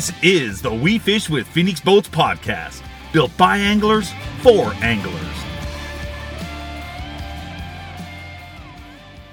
This 0.00 0.12
is 0.22 0.62
the 0.62 0.72
We 0.72 0.98
Fish 0.98 1.28
with 1.28 1.46
Phoenix 1.46 1.78
Boats 1.78 2.08
podcast, 2.08 2.82
built 3.12 3.36
by 3.36 3.58
anglers 3.58 4.10
for 4.40 4.72
anglers. 4.80 5.12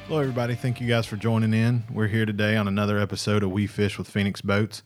Hello, 0.07 0.19
everybody. 0.19 0.55
Thank 0.55 0.81
you 0.81 0.87
guys 0.89 1.05
for 1.05 1.15
joining 1.15 1.53
in. 1.53 1.85
We're 1.89 2.09
here 2.09 2.25
today 2.25 2.57
on 2.57 2.67
another 2.67 2.99
episode 2.99 3.43
of 3.43 3.51
We 3.53 3.65
Fish 3.65 3.97
with 3.97 4.09
Phoenix 4.09 4.41
Boats. 4.41 4.83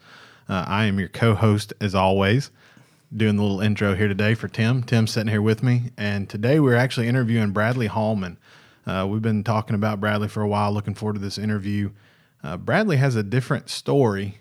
Uh, 0.48 0.66
I 0.68 0.86
am 0.86 1.00
your 1.00 1.10
co 1.10 1.34
host, 1.34 1.74
as 1.82 1.96
always, 1.96 2.52
doing 3.12 3.38
the 3.38 3.41
little 3.41 3.62
intro 3.62 3.96
here 3.96 4.08
today 4.08 4.36
for 4.36 4.48
Tim. 4.48 4.84
Tim's 4.84 5.10
sitting 5.10 5.32
here 5.32 5.41
with 5.41 5.63
me, 5.63 5.90
and 5.98 6.30
today 6.30 6.60
we're 6.60 6.76
actually 6.76 7.08
interviewing 7.08 7.54
Bradley 7.54 7.88
Hallman. 7.88 8.38
Uh, 8.86 9.08
we've 9.10 9.24
been 9.24 9.44
talking 9.44 9.74
about 9.74 10.00
Bradley 10.00 10.27
for 10.27 10.44
a 10.44 10.48
while, 10.48 10.72
looking 10.72 10.94
forward 10.94 11.13
to 11.13 11.20
this 11.20 11.40
interview. 11.40 11.90
Uh, 12.44 12.58
Bradley 12.58 12.98
has 12.98 13.16
a 13.16 13.24
different 13.24 13.72
story 13.72 14.38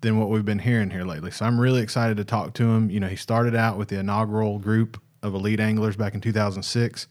than 0.00 0.18
what 0.18 0.28
we've 0.28 0.44
been 0.44 0.60
hearing 0.60 0.90
here 0.90 1.04
lately. 1.04 1.30
So 1.30 1.44
I'm 1.44 1.60
really 1.60 1.82
excited 1.82 2.16
to 2.16 2.24
talk 2.24 2.54
to 2.54 2.64
him. 2.64 2.90
You 2.90 3.00
know, 3.00 3.08
he 3.08 3.16
started 3.16 3.54
out 3.54 3.76
with 3.76 3.88
the 3.88 3.98
inaugural 3.98 4.58
group 4.58 5.00
of 5.22 5.34
elite 5.34 5.60
anglers 5.60 5.96
back 5.96 6.14
in 6.14 6.20
2006, 6.20 7.06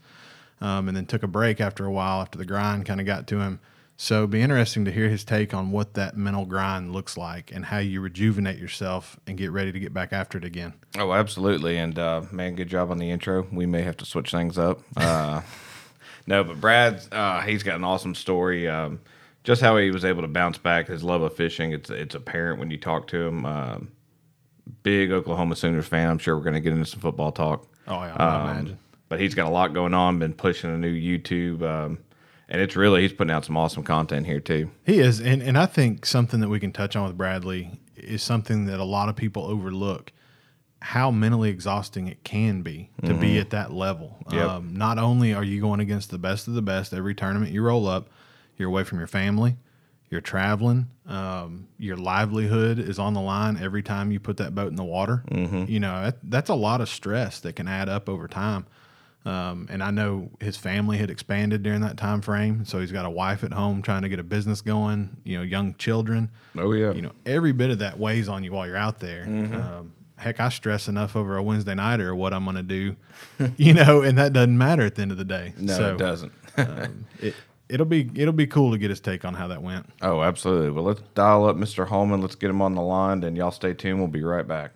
um, 0.61 0.87
and 0.87 0.97
then 0.97 1.05
took 1.05 1.23
a 1.23 1.27
break 1.27 1.61
after 1.61 1.85
a 1.85 1.91
while 1.91 2.21
after 2.21 2.37
the 2.37 2.45
grind 2.45 2.85
kind 2.85 2.99
of 2.99 3.05
got 3.05 3.27
to 3.27 3.39
him. 3.39 3.59
So 4.01 4.19
it'd 4.19 4.29
be 4.29 4.41
interesting 4.41 4.85
to 4.85 4.91
hear 4.93 5.09
his 5.09 5.25
take 5.25 5.53
on 5.53 5.71
what 5.71 5.95
that 5.95 6.15
mental 6.15 6.45
grind 6.45 6.93
looks 6.93 7.17
like 7.17 7.51
and 7.53 7.65
how 7.65 7.79
you 7.79 7.99
rejuvenate 7.99 8.57
yourself 8.57 9.19
and 9.27 9.37
get 9.37 9.51
ready 9.51 9.73
to 9.73 9.79
get 9.79 9.93
back 9.93 10.13
after 10.13 10.37
it 10.37 10.45
again. 10.45 10.73
Oh, 10.97 11.11
absolutely. 11.11 11.77
And 11.77 11.99
uh, 11.99 12.21
man, 12.31 12.55
good 12.55 12.69
job 12.69 12.91
on 12.91 12.97
the 12.97 13.11
intro. 13.11 13.45
We 13.51 13.65
may 13.65 13.81
have 13.81 13.97
to 13.97 14.05
switch 14.05 14.31
things 14.31 14.57
up. 14.57 14.79
Uh, 14.95 15.41
no, 16.27 16.45
but 16.45 16.61
Brad, 16.61 17.01
uh, 17.11 17.41
he's 17.41 17.61
got 17.61 17.75
an 17.75 17.83
awesome 17.83 18.15
story. 18.15 18.69
Um, 18.69 19.01
just 19.43 19.61
how 19.61 19.77
he 19.77 19.91
was 19.91 20.03
able 20.05 20.21
to 20.21 20.27
bounce 20.27 20.57
back, 20.57 20.87
his 20.87 21.03
love 21.03 21.21
of 21.21 21.35
fishing. 21.35 21.71
It's 21.71 21.89
it's 21.89 22.15
apparent 22.15 22.59
when 22.59 22.71
you 22.71 22.77
talk 22.77 23.07
to 23.07 23.17
him. 23.21 23.45
Um, 23.45 23.91
big 24.83 25.11
Oklahoma 25.11 25.55
Sooners 25.55 25.87
fan. 25.87 26.09
I'm 26.09 26.19
sure 26.19 26.35
we're 26.37 26.43
going 26.43 26.53
to 26.55 26.59
get 26.59 26.73
into 26.73 26.85
some 26.85 26.99
football 26.99 27.31
talk. 27.31 27.65
Oh, 27.87 27.93
yeah, 28.03 28.15
I 28.15 28.35
Um, 28.35 28.49
imagine. 28.57 28.79
But 29.07 29.19
he's 29.19 29.33
got 29.33 29.47
a 29.47 29.49
lot 29.49 29.73
going 29.73 29.93
on. 29.95 30.19
Been 30.19 30.33
pushing 30.33 30.69
a 30.71 30.77
new 30.77 30.93
YouTube, 30.93 31.63
um, 31.63 31.97
and 32.47 32.61
it's 32.61 32.75
really 32.75 33.01
he's 33.01 33.13
putting 33.13 33.31
out 33.31 33.43
some 33.45 33.57
awesome 33.57 33.83
content 33.83 34.27
here 34.27 34.39
too. 34.39 34.69
He 34.85 34.99
is, 34.99 35.19
and, 35.19 35.41
and 35.41 35.57
I 35.57 35.65
think 35.65 36.05
something 36.05 36.39
that 36.41 36.49
we 36.49 36.59
can 36.59 36.71
touch 36.71 36.95
on 36.95 37.07
with 37.07 37.17
Bradley 37.17 37.71
is 37.95 38.21
something 38.21 38.65
that 38.65 38.79
a 38.79 38.83
lot 38.83 39.09
of 39.09 39.15
people 39.15 39.45
overlook 39.45 40.11
how 40.81 41.11
mentally 41.11 41.49
exhausting 41.49 42.07
it 42.07 42.23
can 42.23 42.61
be 42.61 42.89
to 43.03 43.13
be 43.13 43.37
at 43.37 43.49
that 43.49 43.73
level. 43.73 44.15
Yep. 44.31 44.49
Um, 44.49 44.73
not 44.77 44.97
only 44.97 45.33
are 45.33 45.43
you 45.43 45.59
going 45.59 45.81
against 45.81 46.09
the 46.09 46.17
best 46.17 46.47
of 46.47 46.53
the 46.53 46.61
best 46.61 46.93
every 46.93 47.13
tournament 47.15 47.51
you 47.51 47.61
roll 47.63 47.85
up, 47.87 48.07
you're 48.59 48.69
away 48.69 48.83
from 48.83 48.97
your 48.99 49.07
family, 49.07 49.57
you're 50.09 50.21
traveling, 50.21 50.87
um, 51.07 51.67
your 51.77 51.97
livelihood 51.97 52.79
is 52.79 52.99
on 52.99 53.13
the 53.13 53.21
line 53.21 53.57
every 53.61 53.83
time 53.83 54.11
you 54.11 54.19
put 54.19 54.37
that 54.37 54.53
boat 54.55 54.67
in 54.69 54.75
the 54.75 54.83
water. 54.83 55.23
You 55.67 55.79
know, 55.79 56.03
that, 56.03 56.17
that's 56.23 56.49
a 56.49 56.55
lot 56.55 56.81
of 56.81 56.89
stress 56.89 57.39
that 57.41 57.55
can 57.55 57.67
add 57.67 57.89
up 57.89 58.09
over 58.09 58.27
time. 58.27 58.65
Um, 59.25 59.67
and 59.69 59.83
I 59.83 59.91
know 59.91 60.29
his 60.39 60.55
family 60.55 60.97
had 60.97 61.09
expanded 61.09 61.61
during 61.61 61.81
that 61.81 61.97
time 61.97 62.21
frame, 62.21 62.63
so 62.65 62.79
he's 62.79 62.91
got 62.91 63.05
a 63.05 63.09
wife 63.09 63.43
at 63.43 63.51
home 63.51 63.81
trying 63.81 64.01
to 64.03 64.09
get 64.09 64.17
a 64.17 64.23
business 64.23 64.61
going. 64.61 65.17
You 65.25 65.37
know, 65.37 65.43
young 65.43 65.75
children. 65.75 66.31
Oh 66.57 66.71
yeah, 66.71 66.93
You 66.93 67.01
know, 67.01 67.11
every 67.25 67.51
bit 67.51 67.69
of 67.69 67.79
that 67.79 67.99
weighs 67.99 68.29
on 68.29 68.43
you 68.43 68.53
while 68.53 68.65
you're 68.65 68.77
out 68.77 68.99
there. 68.99 69.25
Um, 69.25 69.93
heck, 70.15 70.39
I 70.39 70.49
stress 70.49 70.87
enough 70.87 71.15
over 71.17 71.35
a 71.35 71.43
Wednesday 71.43 71.75
night 71.75 71.99
or 71.99 72.15
what 72.15 72.33
I'm 72.33 72.45
going 72.45 72.55
to 72.55 72.63
do, 72.63 72.95
you 73.57 73.73
know, 73.73 74.01
and 74.01 74.17
that 74.17 74.31
doesn't 74.33 74.57
matter 74.57 74.83
at 74.83 74.95
the 74.95 75.01
end 75.01 75.11
of 75.11 75.17
the 75.17 75.25
day. 75.25 75.53
no, 75.57 75.77
so, 75.77 75.93
it 75.95 75.97
doesn't. 75.97 76.31
um, 76.57 77.05
it, 77.21 77.35
it'll 77.69 77.85
be 77.85 78.09
it'll 78.15 78.33
be 78.33 78.47
cool 78.47 78.71
to 78.71 78.77
get 78.77 78.89
his 78.89 78.99
take 78.99 79.23
on 79.25 79.33
how 79.35 79.47
that 79.47 79.61
went. 79.61 79.85
Oh, 80.01 80.21
absolutely. 80.21 80.71
Well, 80.71 80.83
let's 80.83 81.01
dial 81.15 81.45
up 81.45 81.55
Mr. 81.55 81.87
Hallman. 81.87 82.21
Let's 82.21 82.35
get 82.35 82.49
him 82.49 82.61
on 82.61 82.75
the 82.75 82.81
line, 82.81 83.23
and 83.23 83.37
y'all 83.37 83.51
stay 83.51 83.73
tuned. 83.73 83.99
We'll 83.99 84.07
be 84.07 84.23
right 84.23 84.47
back. 84.47 84.71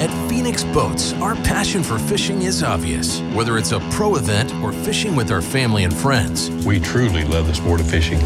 At 0.00 0.10
Phoenix 0.28 0.64
Boats, 0.64 1.12
our 1.14 1.36
passion 1.36 1.82
for 1.84 1.96
fishing 1.98 2.42
is 2.42 2.62
obvious. 2.62 3.20
Whether 3.34 3.56
it's 3.56 3.70
a 3.72 3.78
pro 3.92 4.16
event 4.16 4.52
or 4.56 4.72
fishing 4.72 5.14
with 5.14 5.30
our 5.30 5.40
family 5.42 5.84
and 5.84 5.94
friends, 5.94 6.50
We 6.66 6.80
truly 6.80 7.24
love 7.24 7.46
the 7.46 7.54
sport 7.54 7.80
of 7.80 7.88
fishing. 7.88 8.18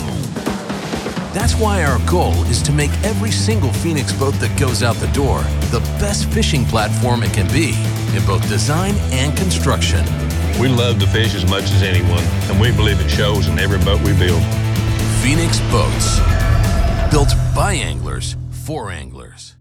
that's 1.34 1.54
why 1.54 1.84
our 1.84 1.98
goal 2.08 2.32
is 2.44 2.62
to 2.62 2.72
make 2.72 2.91
every 3.04 3.30
single 3.30 3.70
Phoenix 3.70 4.10
boat 4.14 4.32
that 4.36 4.58
goes 4.58 4.82
out 4.82 4.97
the 4.97 5.06
door 5.08 5.42
the 5.70 5.80
best 6.00 6.24
fishing 6.30 6.64
platform 6.64 7.22
it 7.22 7.34
can 7.34 7.47
be 7.53 7.74
in 8.16 8.24
both 8.24 8.48
design 8.48 8.94
and 9.12 9.36
construction. 9.36 10.03
We 10.59 10.69
love 10.69 10.99
to 11.00 11.06
fish 11.09 11.34
as 11.34 11.49
much 11.50 11.65
as 11.65 11.83
anyone, 11.83 12.25
and 12.49 12.59
we 12.59 12.72
believe 12.72 12.99
it 12.99 13.11
shows 13.11 13.47
in 13.47 13.59
every 13.59 13.78
boat 13.81 14.00
we 14.00 14.17
build. 14.19 14.43
Phoenix 15.22 15.61
Boats, 15.71 16.19
built 17.11 17.28
by 17.55 17.75
anglers 17.75 18.37
for 18.65 18.91
anglers. 18.91 19.55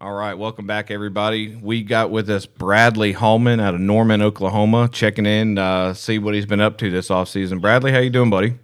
All 0.00 0.12
right, 0.12 0.34
welcome 0.34 0.68
back, 0.68 0.92
everybody. 0.92 1.56
We 1.56 1.82
got 1.82 2.12
with 2.12 2.30
us 2.30 2.46
Bradley 2.46 3.10
Hallman 3.10 3.58
out 3.58 3.74
of 3.74 3.80
Norman, 3.80 4.22
Oklahoma, 4.22 4.88
checking 4.92 5.26
in, 5.26 5.58
uh, 5.58 5.94
see 5.94 6.20
what 6.20 6.32
he's 6.32 6.46
been 6.46 6.60
up 6.60 6.78
to 6.78 6.92
this 6.92 7.10
off 7.10 7.28
season. 7.28 7.58
Bradley, 7.58 7.90
how 7.90 7.98
you 7.98 8.10
doing, 8.10 8.30
buddy? 8.30 8.54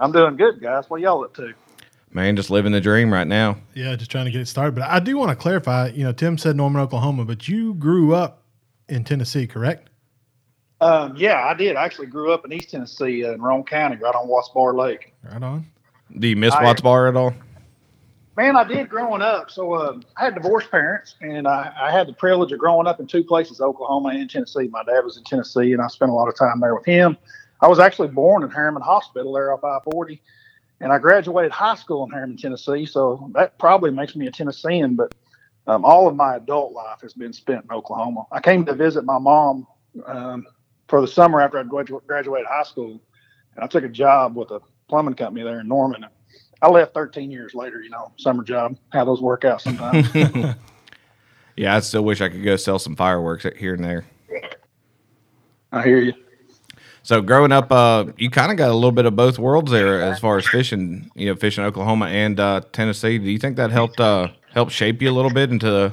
I'm 0.00 0.10
doing 0.10 0.34
good, 0.34 0.60
guys. 0.60 0.90
What 0.90 1.00
y'all 1.00 1.22
up 1.22 1.32
to? 1.36 1.52
Man, 2.10 2.34
just 2.34 2.50
living 2.50 2.72
the 2.72 2.80
dream 2.80 3.12
right 3.12 3.28
now. 3.28 3.58
Yeah, 3.74 3.94
just 3.94 4.10
trying 4.10 4.24
to 4.24 4.32
get 4.32 4.40
it 4.40 4.48
started. 4.48 4.74
But 4.74 4.90
I 4.90 4.98
do 4.98 5.16
want 5.16 5.30
to 5.30 5.36
clarify. 5.36 5.90
You 5.90 6.02
know, 6.02 6.12
Tim 6.12 6.36
said 6.38 6.56
Norman, 6.56 6.82
Oklahoma, 6.82 7.24
but 7.24 7.46
you 7.46 7.74
grew 7.74 8.16
up 8.16 8.42
in 8.88 9.04
Tennessee, 9.04 9.46
correct? 9.46 9.90
Um, 10.82 11.14
yeah, 11.16 11.44
I 11.44 11.54
did. 11.54 11.76
I 11.76 11.84
actually 11.84 12.08
grew 12.08 12.32
up 12.32 12.44
in 12.44 12.52
East 12.52 12.70
Tennessee 12.70 13.24
uh, 13.24 13.32
in 13.32 13.40
Roane 13.40 13.62
County, 13.62 13.96
right 13.96 14.14
on 14.16 14.26
Watts 14.26 14.48
Bar 14.48 14.74
Lake. 14.74 15.14
Right 15.22 15.40
on. 15.40 15.64
Do 16.18 16.26
you 16.26 16.34
miss 16.34 16.52
I- 16.54 16.64
Watts 16.64 16.80
Bar 16.80 17.08
at 17.08 17.16
all? 17.16 17.32
Man, 18.36 18.56
I 18.56 18.64
did 18.64 18.88
growing 18.88 19.20
up. 19.20 19.50
So 19.50 19.74
uh, 19.74 20.00
I 20.16 20.24
had 20.24 20.34
divorced 20.34 20.70
parents, 20.70 21.16
and 21.20 21.46
I, 21.46 21.70
I 21.80 21.92
had 21.92 22.08
the 22.08 22.14
privilege 22.14 22.50
of 22.50 22.58
growing 22.58 22.86
up 22.86 22.98
in 22.98 23.06
two 23.06 23.22
places, 23.22 23.60
Oklahoma 23.60 24.08
and 24.08 24.28
Tennessee. 24.28 24.68
My 24.68 24.82
dad 24.82 25.04
was 25.04 25.18
in 25.18 25.24
Tennessee, 25.24 25.72
and 25.72 25.82
I 25.82 25.86
spent 25.86 26.10
a 26.10 26.14
lot 26.14 26.28
of 26.28 26.34
time 26.34 26.58
there 26.58 26.74
with 26.74 26.86
him. 26.86 27.16
I 27.60 27.68
was 27.68 27.78
actually 27.78 28.08
born 28.08 28.42
in 28.42 28.50
Harriman 28.50 28.82
Hospital 28.82 29.34
there 29.34 29.52
off 29.52 29.62
I-40, 29.62 30.18
and 30.80 30.90
I 30.90 30.98
graduated 30.98 31.52
high 31.52 31.74
school 31.76 32.04
in 32.04 32.10
Harriman, 32.10 32.38
Tennessee. 32.38 32.86
So 32.86 33.30
that 33.34 33.58
probably 33.58 33.90
makes 33.90 34.16
me 34.16 34.26
a 34.26 34.32
Tennessean, 34.32 34.96
but 34.96 35.12
um, 35.66 35.84
all 35.84 36.08
of 36.08 36.16
my 36.16 36.36
adult 36.36 36.72
life 36.72 37.02
has 37.02 37.12
been 37.12 37.34
spent 37.34 37.64
in 37.64 37.70
Oklahoma. 37.70 38.24
I 38.32 38.40
came 38.40 38.64
to 38.64 38.74
visit 38.74 39.04
my 39.04 39.18
mom 39.18 39.66
um, 40.06 40.46
for 40.92 41.00
the 41.00 41.08
summer 41.08 41.40
after 41.40 41.58
I 41.58 41.62
graduated 41.62 42.46
high 42.46 42.64
school, 42.64 43.00
and 43.54 43.64
I 43.64 43.66
took 43.66 43.82
a 43.82 43.88
job 43.88 44.36
with 44.36 44.50
a 44.50 44.60
plumbing 44.90 45.14
company 45.14 45.42
there 45.42 45.60
in 45.60 45.66
Norman. 45.66 46.04
I 46.60 46.68
left 46.68 46.92
13 46.92 47.30
years 47.30 47.54
later, 47.54 47.80
you 47.80 47.88
know, 47.88 48.12
summer 48.18 48.44
job, 48.44 48.76
how 48.92 49.06
those 49.06 49.22
work 49.22 49.46
out 49.46 49.62
sometimes. 49.62 50.08
Yeah, 51.54 51.76
I 51.76 51.80
still 51.80 52.02
wish 52.02 52.22
I 52.22 52.30
could 52.30 52.42
go 52.42 52.56
sell 52.56 52.78
some 52.78 52.96
fireworks 52.96 53.46
here 53.58 53.74
and 53.74 53.84
there. 53.84 54.06
I 55.70 55.82
hear 55.82 55.98
you. 55.98 56.14
So 57.02 57.20
growing 57.20 57.52
up, 57.52 57.70
uh, 57.70 58.06
you 58.16 58.30
kind 58.30 58.50
of 58.50 58.56
got 58.56 58.70
a 58.70 58.74
little 58.74 58.90
bit 58.90 59.04
of 59.04 59.14
both 59.14 59.38
worlds 59.38 59.70
there 59.70 60.00
as 60.00 60.18
far 60.18 60.38
as 60.38 60.48
fishing. 60.48 61.10
You 61.14 61.26
know, 61.26 61.36
fishing 61.36 61.62
Oklahoma 61.62 62.06
and 62.06 62.40
uh, 62.40 62.62
Tennessee. 62.72 63.18
Do 63.18 63.30
you 63.30 63.38
think 63.38 63.58
that 63.58 63.70
helped 63.70 64.00
uh, 64.00 64.28
help 64.54 64.70
shape 64.70 65.02
you 65.02 65.10
a 65.10 65.12
little 65.12 65.30
bit 65.30 65.50
into 65.50 65.70
the 65.70 65.92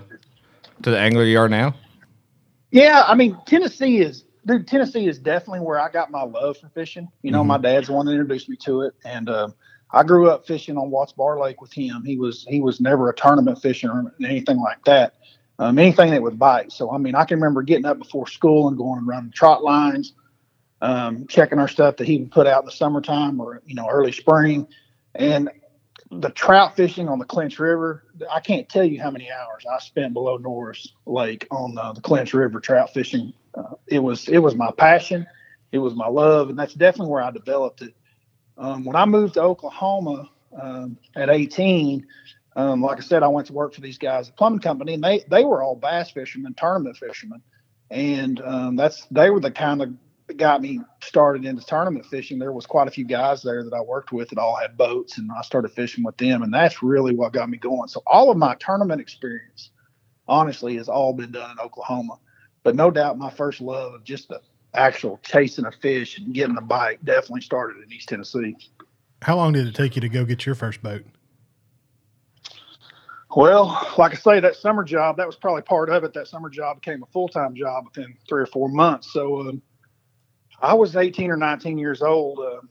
to 0.83 0.91
the 0.91 0.97
angler 0.97 1.25
you 1.25 1.37
are 1.39 1.49
now? 1.49 1.75
Yeah, 2.71 3.03
I 3.05 3.15
mean, 3.15 3.37
Tennessee 3.45 3.97
is, 3.97 4.23
dude, 4.45 4.67
Tennessee 4.67 5.07
is 5.07 5.19
definitely 5.19 5.61
where 5.61 5.79
I 5.79 5.89
got 5.89 6.11
my 6.11 6.23
love 6.23 6.57
for 6.57 6.69
fishing. 6.69 7.07
You 7.21 7.31
know, 7.31 7.43
my 7.43 7.57
dad's 7.57 7.87
the 7.87 7.93
one 7.93 8.05
that 8.05 8.11
introduced 8.11 8.49
me 8.49 8.55
to 8.57 8.81
it. 8.81 8.93
And, 9.05 9.29
um, 9.29 9.53
I 9.91 10.03
grew 10.03 10.29
up 10.29 10.45
fishing 10.45 10.77
on 10.77 10.91
Watts 10.91 11.13
Bar 11.13 11.39
Lake 11.39 11.61
with 11.61 11.73
him. 11.73 12.03
He 12.05 12.15
was, 12.17 12.45
he 12.47 12.61
was 12.61 12.79
never 12.79 13.09
a 13.09 13.15
tournament 13.15 13.59
fishing 13.59 13.89
or 13.89 14.13
anything 14.23 14.59
like 14.59 14.83
that. 14.85 15.15
Um, 15.57 15.79
anything 15.79 16.11
that 16.11 16.21
would 16.21 16.37
bite. 16.37 16.71
So, 16.71 16.91
I 16.91 16.97
mean, 16.97 17.15
I 17.15 17.25
can 17.25 17.37
remember 17.37 17.63
getting 17.63 17.85
up 17.85 17.97
before 17.97 18.27
school 18.27 18.67
and 18.67 18.77
going 18.77 18.99
and 18.99 19.07
running 19.07 19.31
trot 19.31 19.63
lines, 19.63 20.13
um, 20.81 21.27
checking 21.27 21.59
our 21.59 21.67
stuff 21.67 21.97
that 21.97 22.07
he 22.07 22.19
would 22.19 22.31
put 22.31 22.47
out 22.47 22.61
in 22.61 22.65
the 22.67 22.71
summertime 22.71 23.41
or, 23.41 23.61
you 23.65 23.75
know, 23.75 23.89
early 23.89 24.11
spring. 24.11 24.67
And 25.15 25.49
the 26.11 26.29
trout 26.31 26.75
fishing 26.75 27.07
on 27.07 27.19
the 27.19 27.25
Clinch 27.25 27.59
River, 27.59 28.03
I 28.31 28.39
can't 28.39 28.67
tell 28.67 28.83
you 28.83 29.01
how 29.01 29.11
many 29.11 29.29
hours 29.31 29.63
I 29.71 29.79
spent 29.79 30.13
below 30.13 30.37
Norris 30.37 30.93
Lake 31.05 31.47
on 31.51 31.77
uh, 31.77 31.93
the 31.93 32.01
Clinch 32.01 32.33
River 32.33 32.59
trout 32.59 32.93
fishing. 32.93 33.33
Uh, 33.53 33.75
it 33.87 33.99
was 33.99 34.27
it 34.27 34.39
was 34.39 34.55
my 34.55 34.71
passion, 34.71 35.27
it 35.71 35.77
was 35.77 35.93
my 35.93 36.07
love, 36.07 36.49
and 36.49 36.57
that's 36.57 36.73
definitely 36.73 37.11
where 37.11 37.21
I 37.21 37.31
developed 37.31 37.81
it. 37.81 37.93
Um, 38.57 38.85
when 38.85 38.95
I 38.95 39.05
moved 39.05 39.35
to 39.35 39.41
Oklahoma 39.41 40.29
um, 40.59 40.97
at 41.15 41.29
18, 41.29 42.05
um, 42.55 42.81
like 42.81 42.97
I 42.97 43.01
said, 43.01 43.23
I 43.23 43.27
went 43.27 43.47
to 43.47 43.53
work 43.53 43.73
for 43.73 43.81
these 43.81 43.97
guys 43.97 44.29
at 44.29 44.37
plumbing 44.37 44.59
company, 44.59 44.95
and 44.95 45.03
they 45.03 45.23
they 45.29 45.45
were 45.45 45.61
all 45.61 45.75
bass 45.75 46.09
fishermen, 46.09 46.55
tournament 46.55 46.97
fishermen, 46.97 47.41
and 47.91 48.41
um, 48.41 48.75
that's 48.75 49.05
they 49.11 49.29
were 49.29 49.39
the 49.39 49.51
kind 49.51 49.81
of 49.81 49.93
got 50.37 50.61
me 50.61 50.81
started 51.01 51.45
into 51.45 51.65
tournament 51.65 52.05
fishing. 52.05 52.39
There 52.39 52.51
was 52.51 52.65
quite 52.65 52.87
a 52.87 52.91
few 52.91 53.05
guys 53.05 53.41
there 53.41 53.63
that 53.63 53.73
I 53.73 53.81
worked 53.81 54.11
with 54.11 54.29
that 54.29 54.37
all 54.37 54.55
had 54.55 54.77
boats, 54.77 55.17
and 55.17 55.31
I 55.31 55.41
started 55.41 55.71
fishing 55.71 56.03
with 56.03 56.17
them, 56.17 56.43
and 56.43 56.53
that's 56.53 56.83
really 56.83 57.15
what 57.15 57.33
got 57.33 57.49
me 57.49 57.57
going. 57.57 57.87
So 57.87 58.01
all 58.05 58.29
of 58.29 58.37
my 58.37 58.55
tournament 58.55 59.01
experience, 59.01 59.71
honestly, 60.27 60.75
has 60.77 60.89
all 60.89 61.13
been 61.13 61.31
done 61.31 61.51
in 61.51 61.59
Oklahoma. 61.59 62.17
But 62.63 62.75
no 62.75 62.91
doubt, 62.91 63.17
my 63.17 63.29
first 63.29 63.61
love 63.61 63.93
of 63.93 64.03
just 64.03 64.29
the 64.29 64.41
actual 64.73 65.19
chasing 65.23 65.65
a 65.65 65.71
fish 65.71 66.17
and 66.17 66.33
getting 66.33 66.57
a 66.57 66.61
bite 66.61 67.03
definitely 67.03 67.41
started 67.41 67.83
in 67.83 67.91
East 67.91 68.09
Tennessee. 68.09 68.55
How 69.21 69.35
long 69.35 69.53
did 69.53 69.67
it 69.67 69.75
take 69.75 69.95
you 69.95 70.01
to 70.01 70.09
go 70.09 70.25
get 70.25 70.45
your 70.45 70.55
first 70.55 70.81
boat? 70.81 71.03
Well, 73.35 73.93
like 73.97 74.13
I 74.13 74.15
say, 74.15 74.39
that 74.39 74.55
summer 74.55 74.83
job, 74.83 75.17
that 75.17 75.27
was 75.27 75.35
probably 75.35 75.61
part 75.61 75.89
of 75.89 76.03
it. 76.03 76.13
That 76.13 76.27
summer 76.27 76.49
job 76.49 76.81
became 76.81 77.03
a 77.03 77.05
full 77.07 77.27
time 77.27 77.53
job 77.53 77.85
within 77.85 78.15
three 78.27 78.41
or 78.41 78.47
four 78.47 78.69
months. 78.69 79.13
So 79.13 79.41
um, 79.41 79.61
I 80.61 80.73
was 80.73 80.95
18 80.95 81.31
or 81.31 81.37
19 81.37 81.77
years 81.77 82.01
old, 82.01 82.39
uh, 82.39 82.61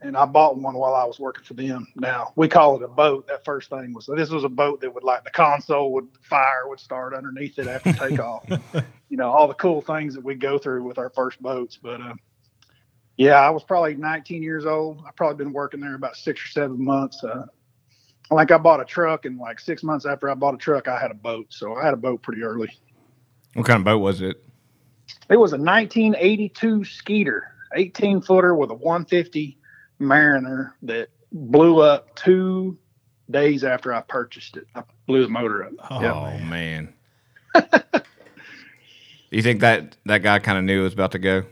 and 0.00 0.16
I 0.16 0.24
bought 0.24 0.56
one 0.56 0.74
while 0.74 0.94
I 0.94 1.04
was 1.04 1.18
working 1.18 1.44
for 1.44 1.54
them. 1.54 1.86
Now, 1.96 2.32
we 2.36 2.48
call 2.48 2.76
it 2.76 2.82
a 2.82 2.88
boat. 2.88 3.26
That 3.28 3.44
first 3.44 3.70
thing 3.70 3.92
was 3.92 4.06
this 4.06 4.30
was 4.30 4.44
a 4.44 4.48
boat 4.48 4.80
that 4.80 4.94
would, 4.94 5.04
like, 5.04 5.24
the 5.24 5.30
console 5.30 5.92
would 5.92 6.08
fire 6.22 6.68
would 6.68 6.80
start 6.80 7.14
underneath 7.14 7.58
it 7.58 7.66
after 7.66 7.92
takeoff. 7.92 8.44
you 9.08 9.16
know, 9.16 9.30
all 9.30 9.48
the 9.48 9.54
cool 9.54 9.80
things 9.80 10.14
that 10.14 10.24
we 10.24 10.34
go 10.34 10.58
through 10.58 10.82
with 10.82 10.98
our 10.98 11.10
first 11.10 11.40
boats. 11.42 11.78
But 11.80 12.00
uh, 12.00 12.14
yeah, 13.16 13.40
I 13.40 13.50
was 13.50 13.62
probably 13.62 13.94
19 13.94 14.42
years 14.42 14.66
old. 14.66 15.02
I 15.06 15.10
probably 15.12 15.36
been 15.44 15.52
working 15.52 15.80
there 15.80 15.94
about 15.94 16.16
six 16.16 16.44
or 16.44 16.48
seven 16.48 16.82
months. 16.82 17.22
Uh, 17.22 17.46
like 18.30 18.50
I 18.50 18.58
bought 18.58 18.80
a 18.80 18.84
truck, 18.84 19.24
and 19.24 19.38
like 19.38 19.60
six 19.60 19.82
months 19.82 20.04
after 20.04 20.28
I 20.28 20.34
bought 20.34 20.54
a 20.54 20.58
truck, 20.58 20.88
I 20.88 20.98
had 20.98 21.10
a 21.10 21.14
boat. 21.14 21.46
So 21.50 21.76
I 21.76 21.84
had 21.84 21.94
a 21.94 21.98
boat 21.98 22.22
pretty 22.22 22.42
early. 22.42 22.70
What 23.54 23.66
kind 23.66 23.78
of 23.78 23.84
boat 23.84 23.98
was 23.98 24.20
it? 24.20 24.42
It 25.30 25.36
was 25.38 25.52
a 25.52 25.58
1982 25.58 26.84
Skeeter, 26.84 27.44
18 27.74 28.22
footer 28.22 28.54
with 28.54 28.70
a 28.70 28.74
150 28.74 29.58
Mariner 29.98 30.76
that 30.82 31.08
blew 31.32 31.80
up 31.80 32.14
two 32.16 32.78
days 33.30 33.64
after 33.64 33.92
I 33.92 34.02
purchased 34.02 34.56
it. 34.56 34.66
I 34.74 34.84
blew 35.06 35.22
the 35.22 35.28
motor 35.28 35.64
up. 35.64 35.72
Oh 35.90 35.98
Yep. 36.00 36.40
man. 36.40 36.94
you 39.30 39.42
think 39.42 39.60
that 39.60 39.96
that 40.06 40.18
guy 40.22 40.38
kind 40.40 40.58
of 40.58 40.64
knew 40.64 40.80
it 40.80 40.84
was 40.84 40.94
about 40.94 41.12
to 41.12 41.18
go? 41.18 41.44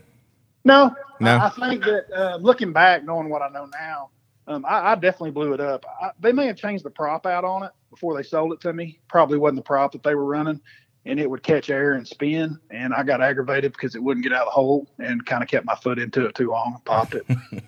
No, 0.63 0.95
No? 1.19 1.41
I, 1.41 1.47
I 1.47 1.49
think 1.49 1.83
that 1.85 2.05
uh, 2.15 2.37
looking 2.37 2.73
back, 2.73 3.03
knowing 3.03 3.29
what 3.29 3.41
I 3.41 3.49
know 3.49 3.67
now, 3.67 4.11
um, 4.47 4.65
I, 4.67 4.91
I 4.91 4.95
definitely 4.95 5.31
blew 5.31 5.53
it 5.53 5.61
up. 5.61 5.85
I, 6.01 6.11
they 6.19 6.31
may 6.31 6.47
have 6.47 6.57
changed 6.57 6.83
the 6.85 6.89
prop 6.91 7.25
out 7.25 7.43
on 7.43 7.63
it 7.63 7.71
before 7.89 8.15
they 8.15 8.23
sold 8.23 8.53
it 8.53 8.61
to 8.61 8.73
me. 8.73 8.99
Probably 9.09 9.37
wasn't 9.37 9.57
the 9.57 9.63
prop 9.63 9.91
that 9.93 10.03
they 10.03 10.15
were 10.15 10.25
running, 10.25 10.61
and 11.05 11.19
it 11.19 11.29
would 11.29 11.43
catch 11.43 11.69
air 11.69 11.93
and 11.93 12.07
spin. 12.07 12.59
And 12.71 12.93
I 12.93 13.03
got 13.03 13.21
aggravated 13.21 13.73
because 13.73 13.95
it 13.95 14.03
wouldn't 14.03 14.23
get 14.23 14.33
out 14.33 14.41
of 14.41 14.47
the 14.47 14.51
hole, 14.51 14.87
and 14.99 15.25
kind 15.25 15.43
of 15.43 15.49
kept 15.49 15.65
my 15.65 15.75
foot 15.75 15.99
into 15.99 16.25
it 16.25 16.35
too 16.35 16.49
long 16.49 16.73
and 16.73 16.85
popped 16.85 17.15
it. 17.15 17.25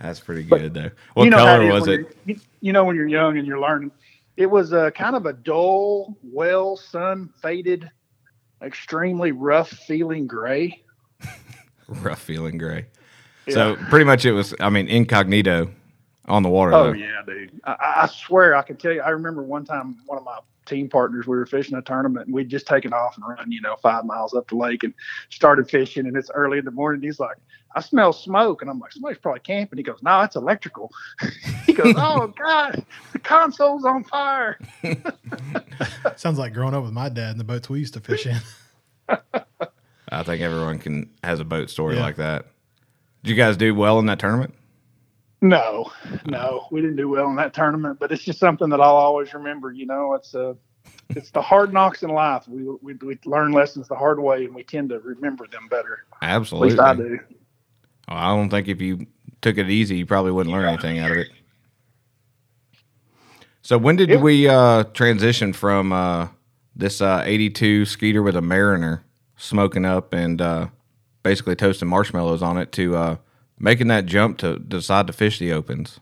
That's 0.00 0.20
pretty 0.20 0.44
good 0.44 0.74
though. 0.74 0.90
What 1.14 1.24
you 1.24 1.30
know 1.30 1.38
color 1.38 1.72
was 1.72 1.88
it? 1.88 2.16
You, 2.24 2.36
you 2.60 2.72
know 2.72 2.84
when 2.84 2.96
you're 2.96 3.08
young 3.08 3.38
and 3.38 3.46
you're 3.46 3.60
learning. 3.60 3.90
It 4.36 4.46
was 4.46 4.72
a 4.72 4.90
kind 4.92 5.16
of 5.16 5.26
a 5.26 5.32
dull, 5.32 6.16
well 6.22 6.76
sun 6.76 7.30
faded, 7.42 7.90
extremely 8.62 9.32
rough 9.32 9.68
feeling 9.68 10.26
gray. 10.26 10.82
Rough 11.88 12.22
feeling 12.22 12.56
gray. 12.56 12.86
So 13.48 13.74
pretty 13.74 14.04
much 14.04 14.24
it 14.24 14.30
was. 14.30 14.54
I 14.60 14.70
mean, 14.70 14.86
incognito 14.86 15.72
on 16.28 16.44
the 16.44 16.48
water. 16.48 16.72
Oh 16.72 16.84
though. 16.84 16.92
yeah, 16.92 17.20
dude. 17.26 17.60
I, 17.64 18.02
I 18.02 18.06
swear 18.06 18.54
I 18.54 18.62
can 18.62 18.76
tell 18.76 18.92
you. 18.92 19.02
I 19.02 19.10
remember 19.10 19.42
one 19.42 19.64
time 19.64 19.96
one 20.06 20.16
of 20.16 20.24
my 20.24 20.38
team 20.70 20.88
partners 20.88 21.26
we 21.26 21.36
were 21.36 21.44
fishing 21.46 21.76
a 21.76 21.82
tournament 21.82 22.26
and 22.26 22.34
we'd 22.34 22.48
just 22.48 22.66
taken 22.66 22.92
off 22.92 23.16
and 23.16 23.26
run, 23.28 23.50
you 23.52 23.60
know, 23.60 23.76
five 23.82 24.04
miles 24.06 24.32
up 24.34 24.48
the 24.48 24.54
lake 24.56 24.84
and 24.84 24.94
started 25.28 25.68
fishing. 25.68 26.06
And 26.06 26.16
it's 26.16 26.30
early 26.32 26.58
in 26.58 26.64
the 26.64 26.70
morning. 26.70 27.02
He's 27.02 27.20
like, 27.20 27.36
"I 27.74 27.80
smell 27.80 28.12
smoke," 28.12 28.62
and 28.62 28.70
I'm 28.70 28.78
like, 28.78 28.92
"Somebody's 28.92 29.18
probably 29.18 29.40
camping." 29.40 29.76
He 29.78 29.82
goes, 29.82 30.02
"No, 30.02 30.20
it's 30.22 30.36
electrical." 30.36 30.90
he 31.66 31.72
goes, 31.74 31.94
"Oh 31.98 32.28
God, 32.38 32.84
the 33.12 33.18
console's 33.18 33.84
on 33.84 34.04
fire." 34.04 34.58
Sounds 36.16 36.38
like 36.38 36.54
growing 36.54 36.74
up 36.74 36.84
with 36.84 36.92
my 36.92 37.08
dad 37.08 37.32
in 37.32 37.38
the 37.38 37.44
boats 37.44 37.68
we 37.68 37.80
used 37.80 37.94
to 37.94 38.00
fish 38.00 38.26
in. 38.26 38.36
I 40.12 40.22
think 40.22 40.40
everyone 40.42 40.78
can 40.78 41.10
has 41.22 41.40
a 41.40 41.44
boat 41.44 41.70
story 41.70 41.96
Yeah. 41.96 42.02
like 42.02 42.16
that. 42.16 42.46
Did 43.22 43.30
you 43.30 43.36
guys 43.36 43.56
do 43.56 43.74
well 43.74 43.98
in 43.98 44.06
that 44.06 44.18
tournament? 44.18 44.54
No, 45.42 45.90
no, 46.26 46.66
we 46.70 46.80
didn't 46.80 46.96
do 46.96 47.08
well 47.08 47.28
in 47.28 47.36
that 47.36 47.54
tournament, 47.54 47.98
but 47.98 48.12
it's 48.12 48.22
just 48.24 48.38
something 48.38 48.68
that 48.70 48.80
I'll 48.80 48.96
always 48.96 49.32
remember. 49.34 49.72
You 49.72 49.86
know, 49.86 50.14
it's 50.14 50.34
uh 50.34 50.54
it's 51.14 51.30
the 51.30 51.42
hard 51.42 51.72
knocks 51.72 52.02
in 52.02 52.10
life. 52.10 52.46
We, 52.48 52.64
we 52.82 52.94
we 52.94 53.18
learn 53.24 53.52
lessons 53.52 53.88
the 53.88 53.96
hard 53.96 54.20
way, 54.20 54.44
and 54.44 54.54
we 54.54 54.64
tend 54.64 54.90
to 54.90 54.98
remember 55.00 55.46
them 55.46 55.68
better. 55.68 56.00
At 56.22 56.30
Absolutely. 56.30 56.70
least 56.70 56.80
I 56.80 56.94
do. 56.94 57.18
Well, 58.08 58.18
I 58.18 58.36
don't 58.36 58.50
think 58.50 58.68
if 58.68 58.80
you 58.80 59.06
took 59.42 59.58
it 59.58 59.70
easy, 59.70 59.96
you 59.96 60.06
probably 60.06 60.32
wouldn't 60.32 60.52
learn 60.54 60.66
anything 60.66 60.98
out 60.98 61.12
of 61.12 61.18
it. 61.18 61.28
So 63.62 63.78
when 63.78 63.96
did 63.96 64.10
Yeah. 64.10 64.16
we 64.16 64.48
uh, 64.48 64.84
transition 64.94 65.52
from 65.52 65.92
uh, 65.92 66.28
this 66.74 67.00
uh, 67.00 67.22
82 67.24 67.86
Skeeter 67.86 68.22
with 68.22 68.36
a 68.36 68.42
Mariner 68.42 69.04
smoking 69.36 69.84
up 69.84 70.12
and 70.12 70.40
uh, 70.40 70.68
basically 71.22 71.56
toasting 71.56 71.88
marshmallows 71.88 72.42
on 72.42 72.58
it 72.58 72.72
to 72.72 72.96
uh, 72.96 73.16
making 73.60 73.88
that 73.88 74.06
jump 74.06 74.38
to 74.38 74.58
decide 74.58 75.06
to 75.06 75.12
fish 75.12 75.38
the 75.38 75.52
opens? 75.52 76.00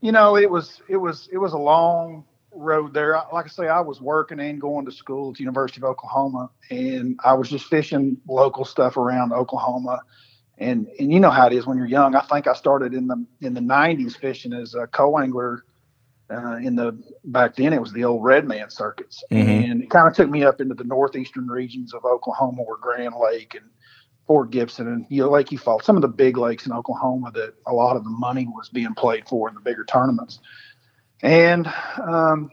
You 0.00 0.12
know, 0.12 0.36
it 0.36 0.50
was 0.50 0.80
it 0.88 0.96
was 0.96 1.28
it 1.32 1.38
was 1.38 1.52
a 1.52 1.58
long 1.58 2.24
road 2.52 2.94
there. 2.94 3.20
Like 3.32 3.46
I 3.46 3.48
say, 3.48 3.68
I 3.68 3.80
was 3.80 4.00
working 4.00 4.40
and 4.40 4.60
going 4.60 4.86
to 4.86 4.92
school 4.92 5.30
at 5.30 5.36
the 5.36 5.40
University 5.42 5.80
of 5.80 5.84
Oklahoma, 5.84 6.50
and 6.70 7.18
I 7.24 7.34
was 7.34 7.50
just 7.50 7.66
fishing 7.66 8.16
local 8.28 8.64
stuff 8.64 8.96
around 8.96 9.32
Oklahoma. 9.32 10.00
And 10.58 10.88
and 10.98 11.12
you 11.12 11.20
know 11.20 11.30
how 11.30 11.46
it 11.46 11.52
is 11.52 11.66
when 11.66 11.76
you're 11.76 11.86
young. 11.86 12.14
I 12.14 12.22
think 12.22 12.46
I 12.46 12.54
started 12.54 12.94
in 12.94 13.06
the 13.06 13.24
in 13.40 13.54
the 13.54 13.60
'90s 13.60 14.16
fishing 14.16 14.52
as 14.52 14.74
a 14.74 14.86
co-angler. 14.86 15.64
Uh, 16.28 16.56
in 16.56 16.74
the 16.74 16.98
back 17.24 17.54
then, 17.54 17.72
it 17.72 17.80
was 17.80 17.92
the 17.92 18.02
old 18.02 18.24
Red 18.24 18.48
Man 18.48 18.68
circuits, 18.68 19.22
Mhm. 19.30 19.70
and 19.70 19.82
it 19.84 19.90
kind 19.90 20.08
of 20.08 20.14
took 20.14 20.28
me 20.28 20.42
up 20.42 20.60
into 20.60 20.74
the 20.74 20.82
northeastern 20.82 21.46
regions 21.46 21.94
of 21.94 22.04
Oklahoma, 22.04 22.62
where 22.64 22.78
Grand 22.78 23.14
Lake 23.14 23.54
and 23.54 23.70
Fort 24.26 24.50
Gibson 24.50 24.88
and 24.88 25.06
you 25.08 25.22
know, 25.22 25.30
Lake 25.30 25.48
Eufaula, 25.48 25.82
some 25.82 25.96
of 25.96 26.02
the 26.02 26.08
big 26.08 26.36
lakes 26.36 26.66
in 26.66 26.72
Oklahoma 26.72 27.30
that 27.32 27.54
a 27.66 27.72
lot 27.72 27.96
of 27.96 28.04
the 28.04 28.10
money 28.10 28.46
was 28.46 28.68
being 28.68 28.94
played 28.94 29.26
for 29.28 29.48
in 29.48 29.54
the 29.54 29.60
bigger 29.60 29.84
tournaments. 29.84 30.40
And 31.22 31.72
um, 32.02 32.50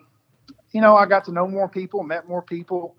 you 0.72 0.82
know, 0.82 0.96
I 0.96 1.06
got 1.06 1.26
to 1.26 1.32
know 1.32 1.48
more 1.48 1.68
people, 1.68 2.04
met 2.04 2.28
more 2.28 2.42
people. 2.42 2.96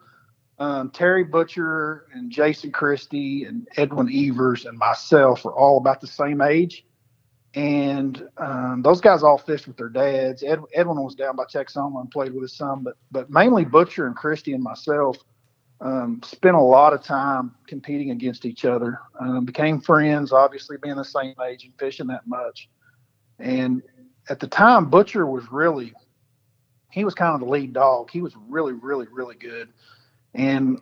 Um, 0.58 0.90
Terry 0.90 1.24
Butcher 1.24 2.06
and 2.12 2.30
Jason 2.30 2.70
Christie 2.70 3.44
and 3.44 3.66
Edwin 3.76 4.08
Evers 4.12 4.66
and 4.66 4.78
myself 4.78 5.44
are 5.44 5.54
all 5.54 5.78
about 5.78 6.00
the 6.00 6.06
same 6.06 6.40
age. 6.40 6.86
And 7.54 8.28
um, 8.36 8.82
those 8.82 9.00
guys 9.00 9.22
all 9.22 9.38
fished 9.38 9.68
with 9.68 9.76
their 9.76 9.88
dads. 9.88 10.42
Ed, 10.42 10.60
Edwin 10.74 11.02
was 11.02 11.14
down 11.14 11.36
by 11.36 11.44
Texoma 11.44 12.00
and 12.00 12.10
played 12.10 12.32
with 12.32 12.42
his 12.42 12.56
son, 12.56 12.82
but 12.82 12.96
but 13.12 13.30
mainly 13.30 13.64
Butcher 13.64 14.06
and 14.06 14.16
Christie 14.16 14.52
and 14.52 14.62
myself 14.62 15.18
um, 15.84 16.20
spent 16.24 16.56
a 16.56 16.60
lot 16.60 16.94
of 16.94 17.02
time 17.02 17.54
competing 17.66 18.10
against 18.10 18.46
each 18.46 18.64
other. 18.64 18.98
Um, 19.20 19.44
became 19.44 19.80
friends, 19.80 20.32
obviously 20.32 20.78
being 20.82 20.96
the 20.96 21.04
same 21.04 21.34
age 21.46 21.64
and 21.64 21.74
fishing 21.78 22.06
that 22.06 22.26
much. 22.26 22.70
And 23.38 23.82
at 24.30 24.40
the 24.40 24.46
time, 24.48 24.88
Butcher 24.88 25.26
was 25.26 25.44
really, 25.52 25.92
he 26.90 27.04
was 27.04 27.14
kind 27.14 27.34
of 27.34 27.40
the 27.40 27.52
lead 27.52 27.74
dog. 27.74 28.10
He 28.10 28.22
was 28.22 28.34
really, 28.48 28.72
really, 28.72 29.06
really 29.12 29.36
good. 29.36 29.68
And 30.34 30.80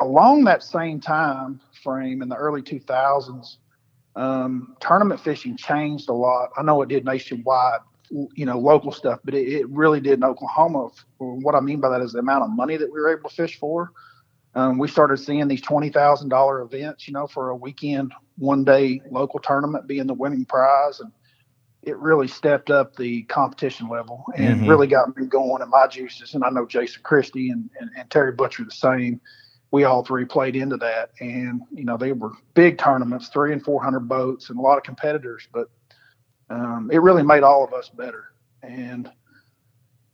along 0.00 0.44
that 0.44 0.62
same 0.62 1.00
time 1.00 1.58
frame 1.82 2.20
in 2.20 2.28
the 2.28 2.36
early 2.36 2.60
2000s, 2.60 3.56
um, 4.16 4.76
tournament 4.80 5.20
fishing 5.20 5.56
changed 5.56 6.10
a 6.10 6.12
lot. 6.12 6.50
I 6.58 6.62
know 6.62 6.82
it 6.82 6.90
did 6.90 7.06
nationwide, 7.06 7.80
you 8.10 8.44
know, 8.44 8.58
local 8.58 8.92
stuff, 8.92 9.20
but 9.24 9.32
it, 9.32 9.48
it 9.48 9.68
really 9.70 10.00
did 10.00 10.14
in 10.14 10.24
Oklahoma. 10.24 10.90
What 11.16 11.54
I 11.54 11.60
mean 11.60 11.80
by 11.80 11.88
that 11.88 12.02
is 12.02 12.12
the 12.12 12.18
amount 12.18 12.44
of 12.44 12.50
money 12.50 12.76
that 12.76 12.92
we 12.92 13.00
were 13.00 13.16
able 13.16 13.30
to 13.30 13.34
fish 13.34 13.58
for. 13.58 13.90
Um, 14.54 14.78
we 14.78 14.88
started 14.88 15.16
seeing 15.18 15.48
these 15.48 15.62
twenty 15.62 15.88
thousand 15.88 16.28
dollar 16.28 16.60
events, 16.62 17.06
you 17.08 17.14
know, 17.14 17.26
for 17.26 17.50
a 17.50 17.56
weekend, 17.56 18.12
one 18.36 18.64
day 18.64 19.00
local 19.10 19.40
tournament 19.40 19.86
being 19.86 20.06
the 20.06 20.14
winning 20.14 20.44
prize, 20.44 21.00
and 21.00 21.10
it 21.82 21.96
really 21.98 22.28
stepped 22.28 22.70
up 22.70 22.94
the 22.94 23.22
competition 23.24 23.88
level 23.88 24.24
and 24.36 24.60
Mhm. 24.60 24.68
really 24.68 24.86
got 24.86 25.16
me 25.16 25.26
going 25.26 25.62
in 25.62 25.70
my 25.70 25.86
juices. 25.88 26.34
And 26.34 26.44
I 26.44 26.50
know 26.50 26.64
Jason 26.66 27.02
Christie 27.02 27.50
and, 27.50 27.68
and, 27.80 27.90
and 27.96 28.08
Terry 28.10 28.32
Butcher 28.32 28.64
the 28.64 28.70
same. 28.70 29.20
We 29.72 29.84
all 29.84 30.04
three 30.04 30.26
played 30.26 30.54
into 30.54 30.76
that, 30.76 31.10
and 31.20 31.62
you 31.72 31.84
know 31.84 31.96
they 31.96 32.12
were 32.12 32.32
big 32.54 32.76
tournaments, 32.78 33.30
three 33.30 33.52
and 33.54 33.64
four 33.64 33.82
hundred 33.82 34.06
boats, 34.06 34.50
and 34.50 34.58
a 34.58 34.62
lot 34.62 34.76
of 34.76 34.84
competitors. 34.84 35.48
But 35.52 35.68
um, 36.50 36.90
it 36.92 36.98
really 37.00 37.22
made 37.22 37.42
all 37.42 37.64
of 37.64 37.72
us 37.72 37.88
better. 37.88 38.24
And 38.62 39.10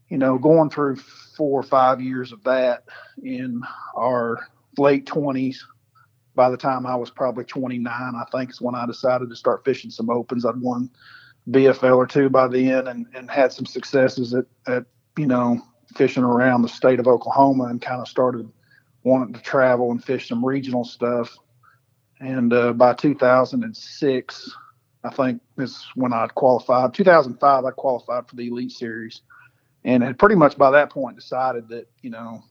you 0.08 0.18
know, 0.18 0.38
going 0.38 0.70
through 0.70 0.96
four 1.36 1.60
or 1.60 1.64
five 1.64 2.00
years 2.00 2.32
of 2.32 2.42
that 2.44 2.84
in 3.22 3.62
our 3.96 4.38
late 4.76 5.06
twenties, 5.06 5.64
by 6.34 6.50
the 6.50 6.56
time 6.56 6.86
I 6.86 6.94
was 6.94 7.10
probably 7.10 7.44
29, 7.44 7.92
I 7.92 8.24
think 8.30 8.50
is 8.50 8.60
when 8.60 8.76
I 8.76 8.86
decided 8.86 9.28
to 9.28 9.36
start 9.36 9.64
fishing 9.64 9.90
some 9.90 10.08
opens. 10.08 10.46
I'd 10.46 10.60
won 10.60 10.88
BFL 11.50 11.96
or 11.96 12.06
two 12.06 12.28
by 12.28 12.46
then 12.46 12.86
and, 12.86 13.06
and 13.12 13.28
had 13.28 13.52
some 13.52 13.66
successes 13.66 14.34
at, 14.34 14.44
at, 14.66 14.84
you 15.16 15.26
know, 15.26 15.60
fishing 15.96 16.22
around 16.22 16.62
the 16.62 16.68
state 16.68 17.00
of 17.00 17.08
Oklahoma 17.08 17.64
and 17.64 17.82
kind 17.82 18.00
of 18.00 18.06
started 18.06 18.48
wanting 19.02 19.34
to 19.34 19.40
travel 19.40 19.90
and 19.90 20.04
fish 20.04 20.28
some 20.28 20.44
regional 20.44 20.84
stuff. 20.84 21.36
And 22.20 22.52
uh, 22.52 22.72
by 22.72 22.94
2006, 22.94 24.56
I 25.04 25.10
think 25.10 25.40
is 25.58 25.86
when 25.96 26.12
I 26.12 26.28
qualified. 26.28 26.94
2005, 26.94 27.64
I 27.64 27.70
qualified 27.72 28.28
for 28.28 28.36
the 28.36 28.46
Elite 28.48 28.70
Series 28.70 29.22
and 29.88 30.02
had 30.02 30.18
pretty 30.18 30.34
much 30.34 30.58
by 30.58 30.70
that 30.70 30.90
point 30.90 31.16
decided 31.16 31.68
that, 31.68 31.88
you 32.02 32.10
know, 32.10 32.42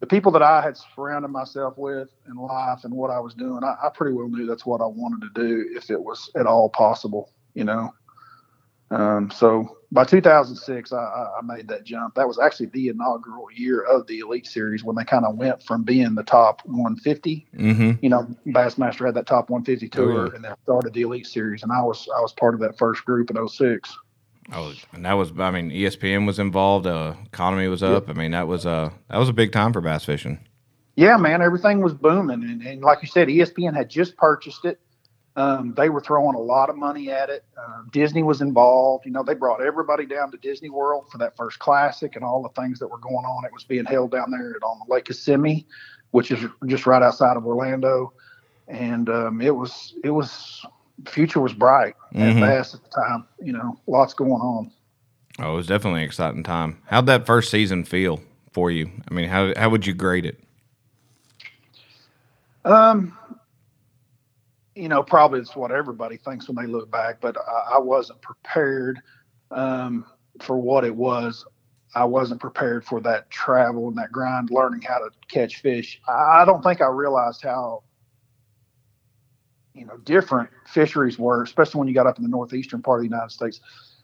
the 0.00 0.06
people 0.06 0.30
that 0.32 0.42
I 0.42 0.60
had 0.60 0.76
surrounded 0.76 1.28
myself 1.28 1.78
with 1.78 2.10
in 2.28 2.34
life 2.36 2.84
and 2.84 2.92
what 2.92 3.10
I 3.10 3.18
was 3.20 3.34
doing, 3.34 3.62
I, 3.64 3.76
I 3.86 3.88
pretty 3.94 4.14
well 4.14 4.28
knew 4.28 4.46
that's 4.46 4.66
what 4.66 4.80
I 4.80 4.86
wanted 4.86 5.22
to 5.22 5.30
do 5.34 5.70
if 5.76 5.90
it 5.90 6.00
was 6.02 6.30
at 6.36 6.46
all 6.46 6.68
possible, 6.68 7.30
you 7.54 7.64
know. 7.64 7.94
Um, 8.90 9.30
so 9.30 9.78
by 9.90 10.04
2006, 10.04 10.92
I, 10.92 10.96
I 10.98 11.40
made 11.44 11.66
that 11.68 11.84
jump. 11.84 12.14
That 12.14 12.28
was 12.28 12.38
actually 12.38 12.66
the 12.66 12.88
inaugural 12.88 13.46
year 13.54 13.80
of 13.84 14.06
the 14.06 14.18
Elite 14.18 14.46
Series 14.46 14.84
when 14.84 14.96
they 14.96 15.04
kind 15.04 15.24
of 15.24 15.36
went 15.36 15.62
from 15.62 15.82
being 15.82 16.14
the 16.14 16.24
top 16.24 16.60
150. 16.66 17.46
Mm-hmm. 17.56 17.92
You 18.02 18.10
know, 18.10 18.26
Bassmaster 18.48 19.06
had 19.06 19.14
that 19.14 19.26
top 19.26 19.48
150 19.48 19.88
tour, 19.88 20.12
Oh, 20.12 20.24
yeah. 20.26 20.34
and 20.34 20.44
then 20.44 20.54
started 20.64 20.92
the 20.92 21.02
Elite 21.02 21.26
Series, 21.26 21.62
and 21.62 21.72
I 21.72 21.80
was 21.80 22.06
I 22.14 22.20
was 22.20 22.32
part 22.32 22.52
of 22.54 22.60
that 22.60 22.76
first 22.76 23.02
group 23.06 23.30
in 23.30 23.48
06. 23.48 23.96
Oh, 24.50 24.74
and 24.92 25.04
that 25.04 25.12
was 25.12 25.32
I 25.38 25.50
mean 25.50 25.70
ESPN 25.70 26.26
was 26.26 26.38
involved. 26.38 26.86
Uh, 26.86 27.14
economy 27.26 27.68
was 27.68 27.82
up. 27.82 28.08
I 28.08 28.12
mean 28.12 28.32
that 28.32 28.48
was 28.48 28.66
uh 28.66 28.90
that 29.08 29.18
was 29.18 29.28
a 29.28 29.32
big 29.32 29.52
time 29.52 29.72
for 29.72 29.80
bass 29.80 30.04
fishing. 30.04 30.40
Yeah, 30.96 31.16
man, 31.16 31.40
everything 31.40 31.80
was 31.80 31.94
booming, 31.94 32.42
and, 32.42 32.60
and 32.62 32.82
like 32.82 32.98
you 33.00 33.08
said, 33.08 33.28
ESPN 33.28 33.74
had 33.74 33.88
just 33.88 34.16
purchased 34.16 34.66
it. 34.66 34.78
Um, 35.36 35.72
they 35.74 35.88
were 35.88 36.02
throwing 36.02 36.34
a 36.34 36.40
lot 36.40 36.68
of 36.68 36.76
money 36.76 37.10
at 37.10 37.30
it. 37.30 37.44
Um, 37.56 37.88
Disney 37.90 38.22
was 38.22 38.42
involved. 38.42 39.06
You 39.06 39.12
know, 39.12 39.22
they 39.22 39.32
brought 39.32 39.62
everybody 39.62 40.04
down 40.04 40.30
to 40.32 40.36
Disney 40.36 40.68
World 40.68 41.06
for 41.10 41.16
that 41.18 41.34
first 41.34 41.58
classic 41.58 42.16
and 42.16 42.24
all 42.24 42.42
the 42.42 42.60
things 42.60 42.78
that 42.80 42.88
were 42.88 42.98
going 42.98 43.24
on. 43.24 43.46
It 43.46 43.52
was 43.52 43.64
being 43.64 43.86
held 43.86 44.10
down 44.10 44.30
there 44.30 44.50
at, 44.54 44.62
on 44.62 44.80
Lake 44.88 45.06
Kissimmee, 45.06 45.66
which 46.10 46.30
is 46.30 46.44
just 46.66 46.84
right 46.84 47.02
outside 47.02 47.38
of 47.38 47.46
Orlando, 47.46 48.12
and 48.68 49.08
um, 49.08 49.40
it 49.40 49.54
was 49.54 49.94
it 50.04 50.10
was 50.10 50.66
the 50.66 50.81
future 51.06 51.40
was 51.40 51.52
bright 51.52 51.94
at 52.14 52.36
Mhm. 52.36 52.40
Bass 52.40 52.74
at 52.74 52.82
the 52.82 52.90
time. 52.90 53.26
You 53.40 53.52
know, 53.52 53.78
lots 53.86 54.14
going 54.14 54.32
on. 54.32 54.70
Oh, 55.38 55.52
it 55.54 55.56
was 55.56 55.66
definitely 55.66 56.00
an 56.00 56.06
exciting 56.06 56.42
time. 56.42 56.78
How'd 56.86 57.06
that 57.06 57.26
first 57.26 57.50
season 57.50 57.84
feel 57.84 58.20
for 58.52 58.70
you? 58.70 58.90
I 59.10 59.14
mean, 59.14 59.28
how 59.28 59.52
how 59.56 59.70
would 59.70 59.86
you 59.86 59.94
grade 59.94 60.26
it? 60.26 60.38
Um, 62.64 63.16
you 64.74 64.88
know, 64.88 65.02
probably 65.02 65.40
it's 65.40 65.56
what 65.56 65.72
everybody 65.72 66.16
thinks 66.16 66.48
when 66.48 66.56
they 66.64 66.70
look 66.70 66.90
back, 66.90 67.20
but 67.20 67.36
I, 67.36 67.74
I 67.76 67.78
wasn't 67.78 68.20
prepared 68.22 69.00
um, 69.50 70.06
for 70.40 70.56
what 70.58 70.84
it 70.84 70.94
was. 70.94 71.44
I 71.94 72.04
wasn't 72.04 72.40
prepared 72.40 72.84
for 72.86 73.00
that 73.02 73.30
travel 73.30 73.88
and 73.88 73.98
that 73.98 74.12
grind, 74.12 74.50
learning 74.50 74.80
how 74.82 74.98
to 74.98 75.10
catch 75.28 75.60
fish. 75.60 76.00
I, 76.08 76.42
I 76.42 76.44
don't 76.46 76.62
think 76.62 76.80
I 76.80 76.86
realized 76.86 77.42
how, 77.42 77.82
you 79.74 79.86
know, 79.86 79.96
different 79.98 80.50
fisheries 80.66 81.18
were, 81.18 81.42
especially 81.42 81.78
when 81.78 81.88
you 81.88 81.94
got 81.94 82.06
up 82.06 82.18
in 82.18 82.22
the 82.22 82.30
northeastern 82.30 82.82
part 82.82 83.00
of 83.00 83.02
the 83.02 83.08
United 83.08 83.30
States. 83.30 83.60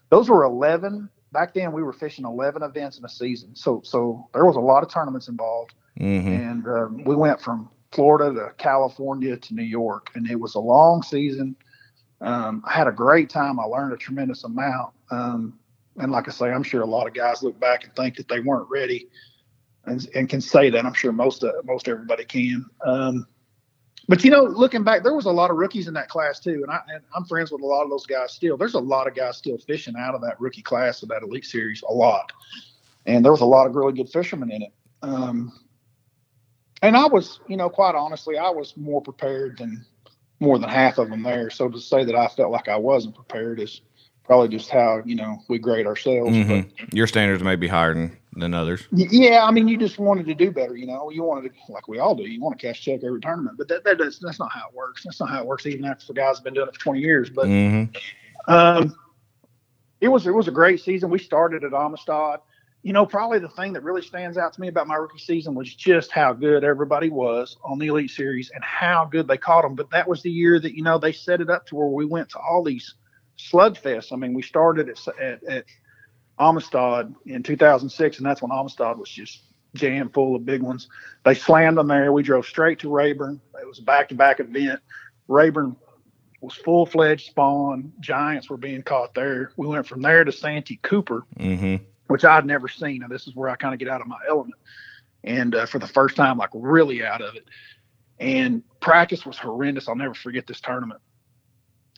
Those 0.09 0.29
were 0.29 0.43
11. 0.43 1.09
Back 1.31 1.53
then, 1.53 1.71
we 1.71 1.83
were 1.83 1.93
fishing 1.93 2.25
11 2.25 2.63
events 2.63 2.97
in 2.97 3.05
a 3.05 3.09
season. 3.09 3.55
So, 3.55 3.81
so 3.83 4.27
there 4.33 4.45
was 4.45 4.55
a 4.55 4.59
lot 4.59 4.81
of 4.83 4.91
tournaments 4.91 5.27
involved 5.27 5.73
Mm-hmm. 5.99 6.27
and 6.29 6.67
um, 6.67 7.03
we 7.03 7.15
went 7.15 7.41
from 7.41 7.69
Florida 7.91 8.33
to 8.33 8.53
California 8.57 9.35
to 9.35 9.53
New 9.53 9.63
York, 9.63 10.11
and 10.15 10.29
it 10.29 10.39
was 10.39 10.55
a 10.55 10.59
long 10.59 11.03
season. 11.03 11.55
Um, 12.21 12.63
I 12.65 12.71
had 12.71 12.87
a 12.87 12.91
great 12.91 13.29
time. 13.29 13.59
I 13.59 13.63
learned 13.63 13.93
a 13.93 13.97
tremendous 13.97 14.45
amount, 14.45 14.93
um, 15.11 15.59
and 15.97 16.11
like 16.11 16.29
I 16.29 16.31
say, 16.31 16.51
I'm 16.51 16.63
sure 16.63 16.81
a 16.81 16.85
lot 16.85 17.07
of 17.07 17.13
guys 17.13 17.43
look 17.43 17.59
back 17.59 17.83
and 17.83 17.93
think 17.95 18.15
that 18.15 18.29
they 18.29 18.39
weren't 18.39 18.69
ready, 18.69 19.09
and, 19.85 20.07
and 20.15 20.29
can 20.29 20.39
say 20.39 20.69
that. 20.69 20.85
I'm 20.85 20.93
sure 20.93 21.11
most 21.11 21.43
of, 21.43 21.65
most 21.65 21.89
everybody 21.89 22.23
can. 22.23 22.65
Um, 22.85 23.27
but 24.09 24.23
you 24.25 24.31
know, 24.31 24.43
looking 24.43 24.83
back, 24.83 25.03
there 25.03 25.13
was 25.13 25.25
a 25.25 25.31
lot 25.31 25.51
of 25.51 25.57
rookies 25.57 25.87
in 25.87 25.93
that 25.93 26.09
class 26.09 26.39
too, 26.39 26.61
and, 26.63 26.71
I, 26.71 26.79
and 26.93 27.03
I'm 27.15 27.23
friends 27.25 27.51
with 27.51 27.61
a 27.61 27.65
lot 27.65 27.83
of 27.83 27.89
those 27.89 28.05
guys 28.05 28.33
still. 28.33 28.57
There's 28.57 28.73
a 28.73 28.79
lot 28.79 29.07
of 29.07 29.15
guys 29.15 29.37
still 29.37 29.57
fishing 29.59 29.95
out 29.97 30.15
of 30.15 30.21
that 30.21 30.41
rookie 30.41 30.63
class 30.63 31.03
of 31.03 31.09
that 31.09 31.23
elite 31.23 31.45
series, 31.45 31.83
a 31.87 31.93
lot, 31.93 32.31
and 33.05 33.23
there 33.23 33.31
was 33.31 33.41
a 33.41 33.45
lot 33.45 33.67
of 33.67 33.75
really 33.75 33.93
good 33.93 34.09
fishermen 34.09 34.51
in 34.51 34.63
it. 34.63 34.73
Um, 35.03 35.53
and 36.81 36.97
I 36.97 37.05
was, 37.05 37.39
you 37.47 37.55
know, 37.55 37.69
quite 37.69 37.95
honestly, 37.95 38.37
I 38.37 38.49
was 38.49 38.75
more 38.75 39.01
prepared 39.01 39.57
than 39.59 39.85
more 40.39 40.57
than 40.57 40.69
half 40.69 40.97
of 40.97 41.09
them 41.09 41.23
there. 41.23 41.49
So 41.49 41.69
to 41.69 41.79
say 41.79 42.03
that 42.05 42.15
I 42.15 42.27
felt 42.27 42.51
like 42.51 42.67
I 42.67 42.77
wasn't 42.77 43.15
prepared 43.15 43.59
is 43.59 43.81
probably 44.23 44.47
just 44.47 44.69
how 44.69 45.01
you 45.05 45.15
know 45.15 45.39
we 45.49 45.59
grade 45.59 45.87
ourselves. 45.87 46.35
hmm 46.35 46.61
Your 46.93 47.07
standards 47.07 47.43
may 47.43 47.55
be 47.55 47.67
higher 47.67 47.93
than, 47.93 48.17
than 48.33 48.53
others. 48.53 48.87
Yeah, 48.91 49.43
I 49.43 49.51
mean, 49.51 49.67
you 49.67 49.77
just 49.77 49.97
wanted 49.99 50.25
to 50.27 50.35
do 50.35 50.51
better. 50.51 50.75
You 50.77 50.85
know, 50.87 51.09
you 51.09 51.23
wanted 51.23 51.51
to, 51.51 51.71
like 51.71 51.87
we 51.87 51.99
all 51.99 52.15
do, 52.15 52.23
you 52.23 52.41
want 52.41 52.59
to 52.59 52.67
cash 52.67 52.81
check 52.81 53.03
every 53.03 53.21
tournament. 53.21 53.57
But 53.57 53.67
that, 53.69 53.83
that 53.85 53.97
does, 53.97 54.19
that's 54.19 54.39
not 54.39 54.51
how 54.51 54.69
it 54.69 54.75
works. 54.75 55.03
That's 55.03 55.19
not 55.19 55.29
how 55.29 55.41
it 55.41 55.47
works. 55.47 55.65
Even 55.65 55.85
after 55.85 56.05
the 56.07 56.13
guys 56.13 56.37
have 56.37 56.43
been 56.43 56.53
doing 56.53 56.67
it 56.67 56.75
for 56.75 56.81
20 56.81 56.99
years. 56.99 57.29
But 57.29 57.47
Mm-hmm. 57.47 58.51
um, 58.53 58.95
it 60.01 60.07
was 60.07 60.27
it 60.27 60.33
was 60.33 60.47
a 60.47 60.51
great 60.51 60.79
season. 60.79 61.09
We 61.09 61.19
started 61.19 61.63
at 61.63 61.73
Amistad. 61.73 62.39
You 62.81 62.93
know, 62.93 63.05
probably 63.05 63.39
the 63.39 63.49
thing 63.49 63.73
that 63.73 63.83
really 63.83 64.01
stands 64.01 64.37
out 64.37 64.53
to 64.53 64.61
me 64.61 64.69
about 64.69 64.87
my 64.87 64.95
rookie 64.95 65.19
season 65.19 65.53
was 65.53 65.75
just 65.75 66.11
how 66.11 66.31
good 66.31 66.63
everybody 66.63 67.09
was 67.09 67.57
on 67.61 67.77
the 67.77 67.87
Elite 67.87 68.09
Series 68.09 68.51
and 68.55 68.63
how 68.63 69.03
good 69.03 69.27
they 69.27 69.35
caught 69.35 69.63
them. 69.63 69.75
But 69.75 69.89
that 69.89 70.07
was 70.07 70.21
the 70.21 70.31
year 70.31 70.61
that 70.61 70.73
you 70.77 70.83
know 70.83 70.97
they 70.97 71.11
set 71.11 71.41
it 71.41 71.49
up 71.49 71.65
to 71.67 71.75
where 71.75 71.87
we 71.87 72.05
went 72.05 72.29
to 72.29 72.39
all 72.39 72.63
these 72.63 72.95
slugfests. 73.37 74.13
I 74.13 74.15
mean, 74.15 74.33
we 74.33 74.41
started 74.41 74.87
at 74.87 75.07
at, 75.19 75.43
at 75.43 75.65
Amistad 76.39 77.13
in 77.25 77.43
2006, 77.43 78.17
and 78.17 78.25
that's 78.25 78.41
when 78.41 78.51
Amistad 78.51 78.97
was 78.97 79.09
just 79.09 79.43
jam 79.75 80.09
full 80.09 80.35
of 80.35 80.45
big 80.45 80.61
ones. 80.61 80.87
They 81.25 81.35
slammed 81.35 81.77
them 81.77 81.87
there. 81.87 82.11
We 82.11 82.23
drove 82.23 82.45
straight 82.45 82.79
to 82.79 82.89
Rayburn. 82.89 83.39
It 83.61 83.67
was 83.67 83.79
a 83.79 83.83
back-to-back 83.83 84.39
event. 84.39 84.79
Rayburn 85.27 85.75
was 86.41 86.53
full 86.55 86.85
fledged 86.85 87.27
spawn. 87.27 87.91
Giants 87.99 88.49
were 88.49 88.57
being 88.57 88.81
caught 88.81 89.13
there. 89.13 89.51
We 89.57 89.67
went 89.67 89.85
from 89.85 90.01
there 90.01 90.23
to 90.23 90.31
Santee 90.31 90.79
Cooper, 90.81 91.25
Mm-hmm. 91.37 91.83
which 92.07 92.23
I'd 92.25 92.45
never 92.45 92.67
seen. 92.67 93.03
And 93.03 93.11
this 93.11 93.27
is 93.27 93.35
where 93.35 93.49
I 93.49 93.55
kind 93.57 93.73
of 93.73 93.79
get 93.79 93.89
out 93.89 94.01
of 94.01 94.07
my 94.07 94.19
element. 94.27 94.55
And 95.23 95.53
uh, 95.53 95.65
for 95.65 95.79
the 95.79 95.87
first 95.87 96.15
time, 96.15 96.37
like 96.37 96.49
really 96.53 97.03
out 97.03 97.21
of 97.21 97.35
it. 97.35 97.45
And 98.19 98.63
practice 98.79 99.25
was 99.25 99.37
horrendous. 99.37 99.87
I'll 99.87 99.95
never 99.95 100.13
forget 100.13 100.47
this 100.47 100.61
tournament. 100.61 101.01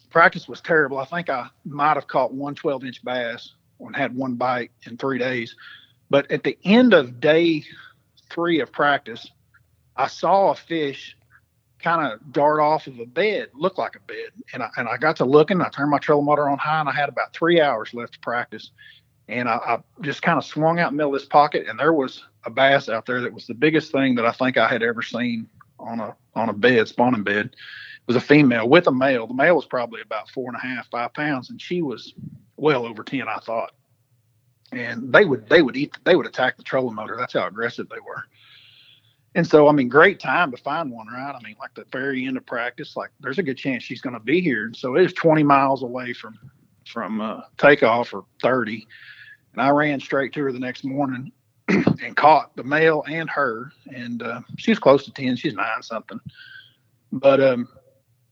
Practice 0.10 0.48
was 0.48 0.60
terrible. 0.60 0.98
I 0.98 1.05
think 1.05 1.29
I 1.29 1.48
might 1.63 1.95
have 1.95 2.07
caught 2.07 2.33
one 2.33 2.53
12 2.55 2.83
inch 2.83 3.03
bass 3.05 3.53
and 3.88 3.95
had 3.95 4.15
one 4.15 4.35
bite 4.35 4.71
in 4.85 4.97
three 4.97 5.17
days. 5.17 5.55
But 6.09 6.29
at 6.29 6.43
the 6.43 6.57
end 6.63 6.93
of 6.93 7.19
day 7.19 7.63
three 8.29 8.59
of 8.59 8.71
practice, 8.71 9.29
I 9.95 10.07
saw 10.07 10.51
a 10.51 10.55
fish 10.55 11.15
kind 11.81 12.11
of 12.11 12.31
dart 12.31 12.59
off 12.59 12.88
of 12.88 13.00
a 13.00 13.05
bed, 13.05 13.50
looked 13.53 13.77
like 13.77 13.95
a 13.95 14.00
bed. 14.01 14.31
And 14.53 14.63
I, 14.63 14.69
and 14.77 14.88
I 14.88 14.97
got 14.97 15.15
to 15.17 15.25
looking, 15.25 15.61
I 15.61 15.69
turned 15.69 15.89
my 15.89 15.97
trolling 15.97 16.25
motor 16.25 16.50
on 16.50 16.57
high 16.57 16.79
and 16.79 16.89
I 16.89 16.93
had 16.93 17.09
about 17.09 17.33
three 17.33 17.59
hours 17.59 17.93
left 17.93 18.13
to 18.13 18.19
practice. 18.19 18.71
And 19.27 19.50
I, 19.50 19.55
I 19.55 19.79
just 20.01 20.21
kind 20.21 20.38
of 20.38 20.45
swung 20.45 20.79
out 20.79 20.91
in 20.91 20.97
the 20.97 20.97
middle 20.97 21.15
of 21.15 21.21
this 21.21 21.27
pocket 21.27 21.67
and 21.67 21.79
there 21.79 21.93
was 21.93 22.23
a 22.45 22.50
bass 22.50 22.89
out 22.89 23.05
there 23.05 23.21
that 23.21 23.33
was 23.33 23.47
the 23.47 23.53
biggest 23.53 23.91
thing 23.91 24.15
that 24.15 24.25
I 24.25 24.31
think 24.31 24.57
I 24.57 24.67
had 24.67 24.83
ever 24.83 25.01
seen 25.01 25.47
on 25.79 26.00
a, 26.00 26.15
on 26.35 26.50
a 26.50 26.53
bed, 26.53 26.88
spawning 26.88 27.23
bed. 27.23 27.47
It 27.47 28.07
was 28.07 28.15
a 28.15 28.21
female 28.21 28.67
with 28.67 28.88
a 28.88 28.91
male. 28.91 29.27
The 29.27 29.33
male 29.33 29.55
was 29.55 29.65
probably 29.65 30.01
about 30.01 30.29
four 30.29 30.50
and 30.50 30.57
a 30.57 30.65
half, 30.65 30.89
five 30.89 31.13
pounds. 31.13 31.50
And 31.50 31.61
she 31.61 31.81
was 31.81 32.13
well 32.62 32.86
over 32.86 33.03
10, 33.03 33.27
I 33.27 33.39
thought. 33.39 33.74
And 34.72 35.12
they 35.12 35.25
would, 35.25 35.50
they 35.50 35.62
would 35.62 35.75
eat, 35.75 35.98
they 36.06 36.15
would 36.15 36.27
attack 36.27 36.56
the 36.56 36.63
trolling 36.63 36.96
motor. 36.96 37.18
That's 37.18 37.34
how 37.34 37.48
aggressive 37.48 37.89
they 37.89 38.00
were. 38.00 38.24
And 39.34 39.46
so, 39.46 39.68
I 39.68 39.72
mean, 39.72 39.89
great 39.89 40.20
time 40.20 40.51
to 40.51 40.58
find 40.58 40.91
one, 40.91 41.08
right? 41.08 41.34
I 41.36 41.41
mean, 41.44 41.56
like 41.60 41.74
the 41.74 41.86
very 41.91 42.25
end 42.25 42.38
of 42.38 42.46
practice, 42.46 42.96
like 42.96 43.10
there's 43.20 43.39
a 43.39 43.44
good 43.44 43.58
chance 43.58 43.84
she's 43.84 44.01
going 44.01 44.13
to 44.13 44.20
be 44.20 44.41
here. 44.41 44.65
And 44.65 44.75
so 44.75 44.96
it 44.96 45.01
was 45.01 45.13
20 45.13 45.44
miles 45.44 45.84
away 45.84 46.13
from 46.13 46.38
from 46.88 47.22
uh, 47.22 47.41
takeoff 47.58 48.13
or 48.13 48.25
30, 48.41 48.86
and 49.53 49.62
I 49.62 49.70
ran 49.70 50.00
straight 50.00 50.34
to 50.34 50.41
her 50.41 50.51
the 50.51 50.60
next 50.60 50.84
morning 50.84 51.32
and 51.68 52.18
caught 52.18 52.53
the 52.58 52.63
male 52.63 53.06
and 53.08 53.30
her, 53.30 53.72
and 53.96 54.22
uh, 54.22 54.41
she 54.58 54.72
was 54.72 54.80
close 54.80 55.06
to 55.06 55.12
10. 55.12 55.38
She's 55.38 55.53
nine 55.53 55.82
something, 55.82 56.20
but 57.13 57.39
um, 57.41 57.70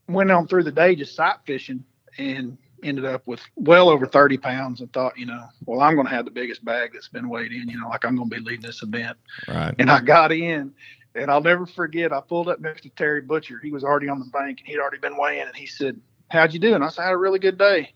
went 0.09 0.31
on 0.31 0.47
through 0.47 0.63
the 0.63 0.71
day 0.71 0.95
just 0.95 1.15
sight 1.15 1.37
fishing 1.45 1.85
and 2.17 2.57
ended 2.83 3.05
up 3.05 3.25
with 3.25 3.41
well 3.55 3.89
over 3.89 4.05
30 4.05 4.37
pounds 4.37 4.81
and 4.81 4.91
thought, 4.93 5.17
you 5.17 5.25
know, 5.25 5.45
well, 5.65 5.81
I'm 5.81 5.95
going 5.95 6.07
to 6.07 6.13
have 6.13 6.25
the 6.25 6.31
biggest 6.31 6.63
bag 6.63 6.91
that's 6.93 7.07
been 7.07 7.29
weighed 7.29 7.51
in, 7.51 7.69
you 7.69 7.79
know, 7.79 7.89
like 7.89 8.05
I'm 8.05 8.15
going 8.15 8.29
to 8.29 8.35
be 8.35 8.41
leading 8.41 8.65
this 8.65 8.83
event. 8.83 9.17
Right. 9.47 9.73
And 9.79 9.89
I 9.89 10.01
got 10.01 10.31
in, 10.31 10.73
and 11.15 11.31
I'll 11.31 11.41
never 11.41 11.65
forget. 11.65 12.13
I 12.13 12.21
pulled 12.21 12.49
up 12.49 12.59
next 12.59 12.81
to 12.81 12.89
Terry 12.89 13.21
Butcher. 13.21 13.59
He 13.61 13.71
was 13.71 13.83
already 13.83 14.09
on 14.09 14.19
the 14.19 14.25
bank, 14.25 14.59
and 14.59 14.67
he'd 14.67 14.79
already 14.79 14.99
been 14.99 15.17
weighing. 15.17 15.47
And 15.47 15.55
he 15.55 15.65
said, 15.65 15.99
"How'd 16.29 16.53
you 16.53 16.59
do?" 16.59 16.75
And 16.75 16.83
I 16.83 16.89
said, 16.89 17.03
"I 17.03 17.05
had 17.05 17.13
a 17.13 17.17
really 17.17 17.39
good 17.39 17.57
day." 17.57 17.93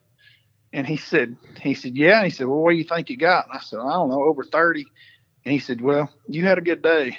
And 0.72 0.88
he 0.88 0.98
said, 0.98 1.38
"He 1.62 1.74
said, 1.76 1.96
yeah." 1.96 2.18
And 2.18 2.26
he 2.26 2.32
said, 2.32 2.48
"Well, 2.48 2.60
what 2.60 2.72
do 2.72 2.78
you 2.78 2.84
think 2.84 3.10
you 3.10 3.18
got?" 3.18 3.48
And 3.48 3.58
I 3.58 3.62
said, 3.62 3.80
"I 3.80 3.94
don't 3.94 4.10
know, 4.10 4.24
over 4.24 4.44
30. 4.44 4.86
And 5.46 5.52
he 5.52 5.60
said, 5.60 5.82
"Well, 5.82 6.10
you 6.28 6.46
had 6.46 6.58
a 6.58 6.62
good 6.62 6.82
day." 6.82 7.18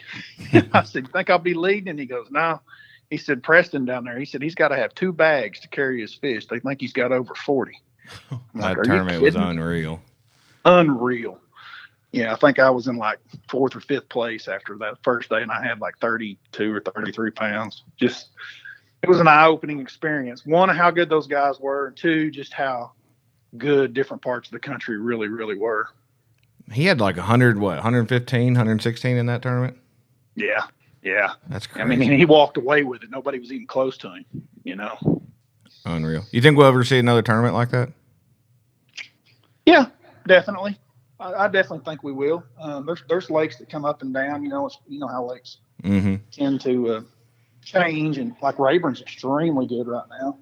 I 0.72 0.82
said, 0.84 1.10
"Think 1.12 1.30
I'll 1.30 1.38
be 1.38 1.54
leading?" 1.54 1.88
And 1.88 1.98
he 1.98 2.06
goes, 2.06 2.26
"No." 2.30 2.60
He 3.10 3.16
said, 3.16 3.42
"Preston 3.42 3.84
down 3.84 4.04
there." 4.04 4.18
He 4.18 4.24
said 4.24 4.42
he's 4.42 4.54
got 4.54 4.68
to 4.68 4.76
have 4.76 4.94
two 4.94 5.12
bags 5.12 5.60
to 5.60 5.68
carry 5.68 6.00
his 6.00 6.14
fish. 6.14 6.46
They 6.46 6.58
think 6.58 6.80
he's 6.80 6.92
got 6.92 7.12
over 7.12 7.34
40. 7.34 7.78
I'm 8.30 8.40
like, 8.54 8.76
That 8.76 8.84
tournament 8.84 9.22
was 9.22 9.34
unreal. 9.36 10.00
unreal. 10.64 11.38
Yeah, 12.12 12.32
I 12.32 12.36
think 12.36 12.58
I 12.58 12.70
was 12.70 12.86
in 12.86 12.96
like 12.96 13.18
fourth 13.48 13.74
or 13.74 13.80
fifth 13.80 14.08
place 14.08 14.46
after 14.46 14.78
that 14.78 14.98
first 15.02 15.30
day, 15.30 15.42
and 15.42 15.50
I 15.50 15.64
had 15.64 15.80
like 15.80 15.98
32 15.98 16.72
or 16.72 16.80
33 16.80 17.30
pounds. 17.32 17.82
Just, 17.96 18.28
it 19.02 19.08
was 19.08 19.18
an 19.18 19.26
eye 19.26 19.46
opening 19.46 19.80
experience. 19.80 20.46
One, 20.46 20.68
how 20.68 20.92
good 20.92 21.08
those 21.08 21.26
guys 21.26 21.58
were, 21.58 21.88
and 21.88 21.96
two, 21.96 22.30
just 22.30 22.52
how 22.52 22.92
good 23.58 23.94
different 23.94 24.22
parts 24.22 24.48
of 24.48 24.52
the 24.52 24.60
country 24.60 24.96
really, 24.96 25.26
really 25.26 25.56
were. 25.56 25.88
He 26.72 26.84
had 26.84 27.00
like 27.00 27.16
100, 27.16 27.58
what, 27.58 27.74
115, 27.74 28.44
116 28.46 29.16
in 29.16 29.26
that 29.26 29.42
tournament? 29.42 29.76
Yeah, 30.36 30.64
yeah. 31.04 31.34
That's 31.48 31.68
I 31.76 31.84
mean, 31.84 32.00
he 32.00 32.24
walked 32.24 32.56
away 32.56 32.82
with 32.82 33.02
it. 33.04 33.10
Nobody 33.10 33.38
was 33.38 33.52
even 33.52 33.66
close 33.66 33.96
to 33.98 34.12
him, 34.14 34.24
you 34.64 34.74
know. 34.74 35.22
Unreal. 35.84 36.24
You 36.32 36.40
think 36.40 36.56
we'll 36.56 36.66
ever 36.66 36.82
see 36.82 36.98
another 36.98 37.22
tournament 37.22 37.54
like 37.54 37.70
that? 37.70 37.90
Yeah, 39.66 39.86
definitely. 40.26 40.78
I, 41.20 41.44
I 41.44 41.48
definitely 41.48 41.84
think 41.84 42.02
we 42.02 42.12
will. 42.12 42.44
Um, 42.60 42.86
there's 42.86 43.02
there's 43.08 43.30
lakes 43.30 43.58
that 43.58 43.68
come 43.68 43.84
up 43.84 44.02
and 44.02 44.12
down. 44.12 44.42
You 44.42 44.48
know, 44.48 44.66
it's, 44.66 44.78
you 44.88 44.98
know 44.98 45.08
how 45.08 45.24
lakes 45.28 45.58
Mm-hmm. 45.82 46.14
tend 46.32 46.62
to 46.62 46.88
uh, 46.88 47.00
change, 47.62 48.16
and 48.16 48.34
like 48.40 48.58
Rayburn's 48.58 49.02
extremely 49.02 49.66
good 49.66 49.86
right 49.86 50.06
now. 50.18 50.38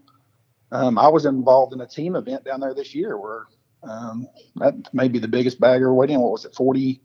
Um, 0.71 0.99
I 0.99 1.09
was 1.09 1.27
involved 1.27 1.73
in 1.73 1.81
a 1.81 1.87
team 1.87 2.15
event 2.15 2.45
down 2.45 2.61
there 2.61 2.75
this 2.75 2.95
year 2.95 3.19
where 3.19 3.47
um, 3.83 4.29
that 4.57 4.75
may 4.95 5.09
be 5.09 5.19
the 5.19 5.27
biggest 5.27 5.59
bagger 5.59 5.89
in. 6.05 6.21
What 6.21 6.31
was 6.33 6.45
it, 6.45 6.55
40, 6.55 7.01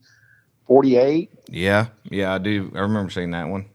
48? 0.67 1.31
Yeah, 1.49 1.87
yeah, 2.03 2.33
I 2.33 2.37
do. 2.37 2.71
I 2.75 2.79
remember 2.79 3.09
seeing 3.09 3.31
that 3.31 3.47
one. 3.47 3.65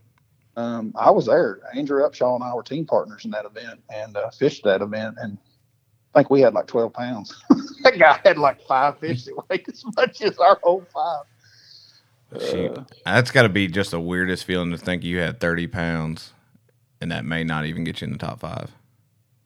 Um, 0.56 0.92
I 0.96 1.10
was 1.10 1.26
there. 1.26 1.60
Andrew 1.74 2.02
Upshaw 2.02 2.34
and 2.34 2.44
I 2.44 2.54
were 2.54 2.62
team 2.62 2.84
partners 2.84 3.24
in 3.24 3.30
that 3.30 3.46
event 3.46 3.80
and 3.88 4.16
uh, 4.16 4.30
fished 4.30 4.64
that 4.64 4.82
event, 4.82 5.16
and 5.20 5.38
I 6.14 6.18
think 6.20 6.30
we 6.30 6.42
had 6.42 6.52
like 6.52 6.66
twelve 6.66 6.92
pounds. 6.92 7.34
that 7.82 7.98
guy 7.98 8.20
had 8.22 8.36
like 8.36 8.60
five 8.66 8.98
fish 8.98 9.24
that 9.24 9.42
weighed 9.48 9.66
as 9.68 9.82
much 9.96 10.20
as 10.20 10.38
our 10.38 10.60
whole 10.62 10.84
five. 10.92 11.24
Shoot. 12.40 12.78
That's 13.04 13.30
got 13.30 13.42
to 13.42 13.48
be 13.48 13.68
just 13.68 13.90
the 13.90 14.00
weirdest 14.00 14.44
feeling 14.44 14.70
to 14.70 14.78
think 14.78 15.04
you 15.04 15.18
had 15.18 15.38
30 15.38 15.66
pounds 15.66 16.32
and 17.00 17.10
that 17.10 17.24
may 17.24 17.44
not 17.44 17.66
even 17.66 17.84
get 17.84 18.00
you 18.00 18.06
in 18.06 18.12
the 18.12 18.18
top 18.18 18.40
five. 18.40 18.70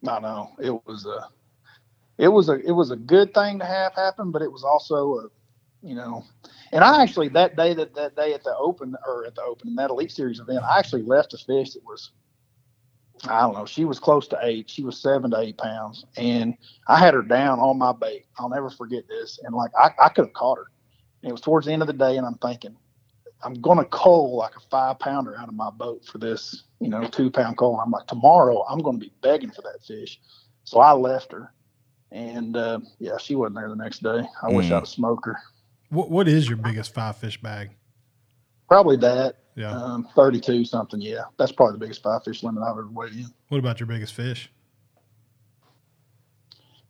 I 0.06 0.20
know 0.20 0.50
it 0.62 0.70
was 0.86 1.06
a, 1.06 1.28
it 2.18 2.28
was 2.28 2.48
a, 2.48 2.54
it 2.54 2.72
was 2.72 2.90
a 2.90 2.96
good 2.96 3.32
thing 3.34 3.58
to 3.58 3.64
have 3.64 3.94
happen, 3.94 4.30
but 4.30 4.42
it 4.42 4.52
was 4.52 4.62
also 4.62 5.14
a, 5.18 5.28
you 5.82 5.94
know, 5.94 6.22
and 6.76 6.84
I 6.84 7.02
actually 7.02 7.28
that 7.30 7.56
day 7.56 7.72
that 7.72 7.94
that 7.94 8.16
day 8.16 8.34
at 8.34 8.44
the 8.44 8.54
open 8.54 8.94
or 9.06 9.24
at 9.24 9.34
the 9.34 9.40
open 9.42 9.74
that 9.76 9.88
elite 9.88 10.12
series 10.12 10.40
event, 10.40 10.62
I 10.62 10.78
actually 10.78 11.02
left 11.04 11.32
a 11.32 11.38
fish 11.38 11.72
that 11.72 11.82
was, 11.82 12.10
I 13.26 13.40
don't 13.40 13.54
know, 13.54 13.64
she 13.64 13.86
was 13.86 13.98
close 13.98 14.28
to 14.28 14.38
eight, 14.42 14.68
she 14.68 14.84
was 14.84 15.00
seven 15.00 15.30
to 15.30 15.38
eight 15.40 15.56
pounds, 15.56 16.04
and 16.18 16.54
I 16.86 16.98
had 16.98 17.14
her 17.14 17.22
down 17.22 17.60
on 17.60 17.78
my 17.78 17.92
bait. 17.92 18.26
I'll 18.38 18.50
never 18.50 18.68
forget 18.68 19.08
this, 19.08 19.40
and 19.42 19.54
like 19.54 19.70
I, 19.74 19.90
I 20.04 20.10
could 20.10 20.26
have 20.26 20.34
caught 20.34 20.58
her. 20.58 20.66
And 21.22 21.30
it 21.30 21.32
was 21.32 21.40
towards 21.40 21.64
the 21.66 21.72
end 21.72 21.80
of 21.80 21.88
the 21.88 21.94
day, 21.94 22.18
and 22.18 22.26
I'm 22.26 22.36
thinking, 22.36 22.76
I'm 23.42 23.54
gonna 23.54 23.86
cull 23.86 24.36
like 24.36 24.54
a 24.54 24.60
five 24.70 24.98
pounder 24.98 25.34
out 25.38 25.48
of 25.48 25.54
my 25.54 25.70
boat 25.70 26.04
for 26.04 26.18
this, 26.18 26.64
you 26.80 26.90
know, 26.90 27.06
two 27.06 27.30
pound 27.30 27.56
cull. 27.56 27.80
I'm 27.80 27.90
like, 27.90 28.06
tomorrow 28.06 28.66
I'm 28.68 28.80
gonna 28.80 28.98
be 28.98 29.14
begging 29.22 29.50
for 29.50 29.62
that 29.62 29.82
fish. 29.88 30.20
So 30.64 30.80
I 30.80 30.92
left 30.92 31.32
her, 31.32 31.54
and 32.12 32.54
uh, 32.54 32.80
yeah, 32.98 33.16
she 33.16 33.34
wasn't 33.34 33.56
there 33.56 33.70
the 33.70 33.76
next 33.76 34.02
day. 34.02 34.20
I 34.42 34.50
wish 34.50 34.66
Mm. 34.66 34.72
I'd 34.72 34.80
have 34.80 34.88
smoked 34.88 35.24
her. 35.24 35.38
What 35.90 36.10
What 36.10 36.28
is 36.28 36.48
your 36.48 36.56
biggest 36.56 36.94
five 36.94 37.16
fish 37.16 37.40
bag? 37.40 37.70
Probably 38.68 38.96
that, 38.96 39.36
Yeah. 39.54 39.70
um, 39.70 40.08
32 40.16 40.64
something. 40.64 41.00
Yeah, 41.00 41.22
that's 41.38 41.52
probably 41.52 41.74
the 41.74 41.78
biggest 41.78 42.02
five 42.02 42.24
fish 42.24 42.42
limit 42.42 42.62
I've 42.62 42.70
ever 42.70 42.88
weighed 42.88 43.12
in. 43.12 43.26
What 43.48 43.58
about 43.58 43.78
your 43.78 43.86
biggest 43.86 44.12
fish? 44.14 44.50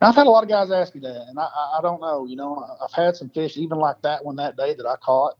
I've 0.00 0.14
had 0.14 0.26
a 0.26 0.30
lot 0.30 0.42
of 0.42 0.48
guys 0.50 0.70
ask 0.70 0.94
me 0.94 1.00
that, 1.02 1.26
and 1.28 1.38
I, 1.38 1.44
I, 1.44 1.78
I 1.78 1.82
don't 1.82 2.00
know. 2.00 2.26
You 2.26 2.36
know, 2.36 2.64
I've 2.82 2.92
had 2.92 3.16
some 3.16 3.30
fish 3.30 3.56
even 3.56 3.78
like 3.78 4.00
that 4.02 4.24
one 4.24 4.36
that 4.36 4.56
day 4.56 4.74
that 4.74 4.86
I 4.86 4.96
caught 4.96 5.38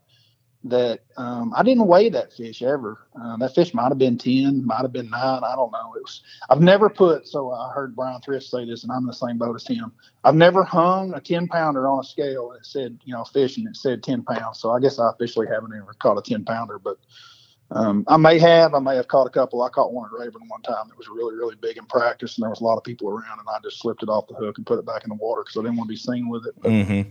that 0.71 1.01
um, 1.17 1.53
I 1.57 1.63
didn't 1.63 1.87
weigh 1.87 2.09
that 2.11 2.33
fish 2.33 2.63
ever. 2.63 2.99
Uh, 3.21 3.37
that 3.39 3.55
fish 3.55 3.73
might 3.75 3.89
have 3.89 3.99
been 3.99 4.19
ten, 4.19 4.65
might 4.65 4.83
have 4.83 4.93
been 4.93 5.11
nine. 5.11 5.43
I 5.45 5.55
don't 5.57 5.73
know. 5.73 5.95
It 5.97 6.03
was. 6.03 6.23
I've 6.51 6.61
never 6.61 6.89
put. 6.89 7.27
So 7.27 7.53
I 7.53 7.73
heard 7.73 7.97
Brian 7.97 8.21
Thrift 8.21 8.47
say 8.47 8.65
this, 8.65 8.83
and 8.83 8.93
I'm 8.93 9.01
in 9.01 9.07
the 9.07 9.13
same 9.13 9.39
boat 9.39 9.57
as 9.57 9.67
him. 9.67 9.93
I've 10.25 10.35
never 10.35 10.65
hung 10.65 11.15
a 11.15 11.21
ten 11.21 11.49
pounder 11.49 11.89
on 11.89 12.01
a 12.01 12.05
scale 12.05 12.53
it 12.53 12.67
said, 12.67 12.99
you 13.05 13.15
know, 13.15 13.25
fish, 13.25 13.57
and 13.57 13.69
it 13.69 13.77
said 13.77 14.03
ten 14.03 14.23
pounds. 14.23 14.61
So 14.61 14.71
I 14.71 14.81
guess 14.81 14.99
I 14.99 15.11
officially 15.11 15.47
haven't 15.47 15.73
ever 15.75 15.95
caught 15.99 16.19
a 16.19 16.23
ten 16.23 16.45
pounder, 16.45 16.79
but. 16.79 16.99
Um, 17.73 18.05
I 18.07 18.17
may 18.17 18.39
have, 18.39 18.75
I 18.75 18.79
may 18.79 18.95
have 18.95 19.09
caught 19.09 19.27
a 19.27 19.31
couple. 19.31 19.61
I 19.61 19.69
caught 19.71 19.93
one 19.93 20.07
at 20.07 20.13
Rayburn 20.17 20.47
one 20.47 20.63
time 20.63 20.87
that 20.89 20.97
was 20.97 21.09
really, 21.09 21.35
really 21.35 21.57
big 21.57 21.77
in 21.77 21.85
practice, 21.87 22.37
and 22.37 22.45
there 22.45 22.51
was 22.51 22.61
a 22.61 22.65
lot 22.65 22.77
of 22.77 22.85
people 22.85 23.11
around, 23.11 23.41
and 23.41 23.49
I 23.49 23.59
just 23.61 23.81
slipped 23.81 24.05
it 24.05 24.09
off 24.09 24.29
the 24.29 24.35
hook 24.35 24.59
and 24.59 24.65
put 24.65 24.79
it 24.79 24.87
back 24.87 25.03
in 25.03 25.09
the 25.09 25.17
water 25.17 25.43
because 25.43 25.57
I 25.57 25.63
didn't 25.63 25.77
want 25.77 25.89
to 25.89 25.93
be 25.93 25.97
seen 25.97 26.29
with 26.29 26.47
it. 26.47 26.55
But, 26.63 26.71
Mm-hmm. 26.71 27.11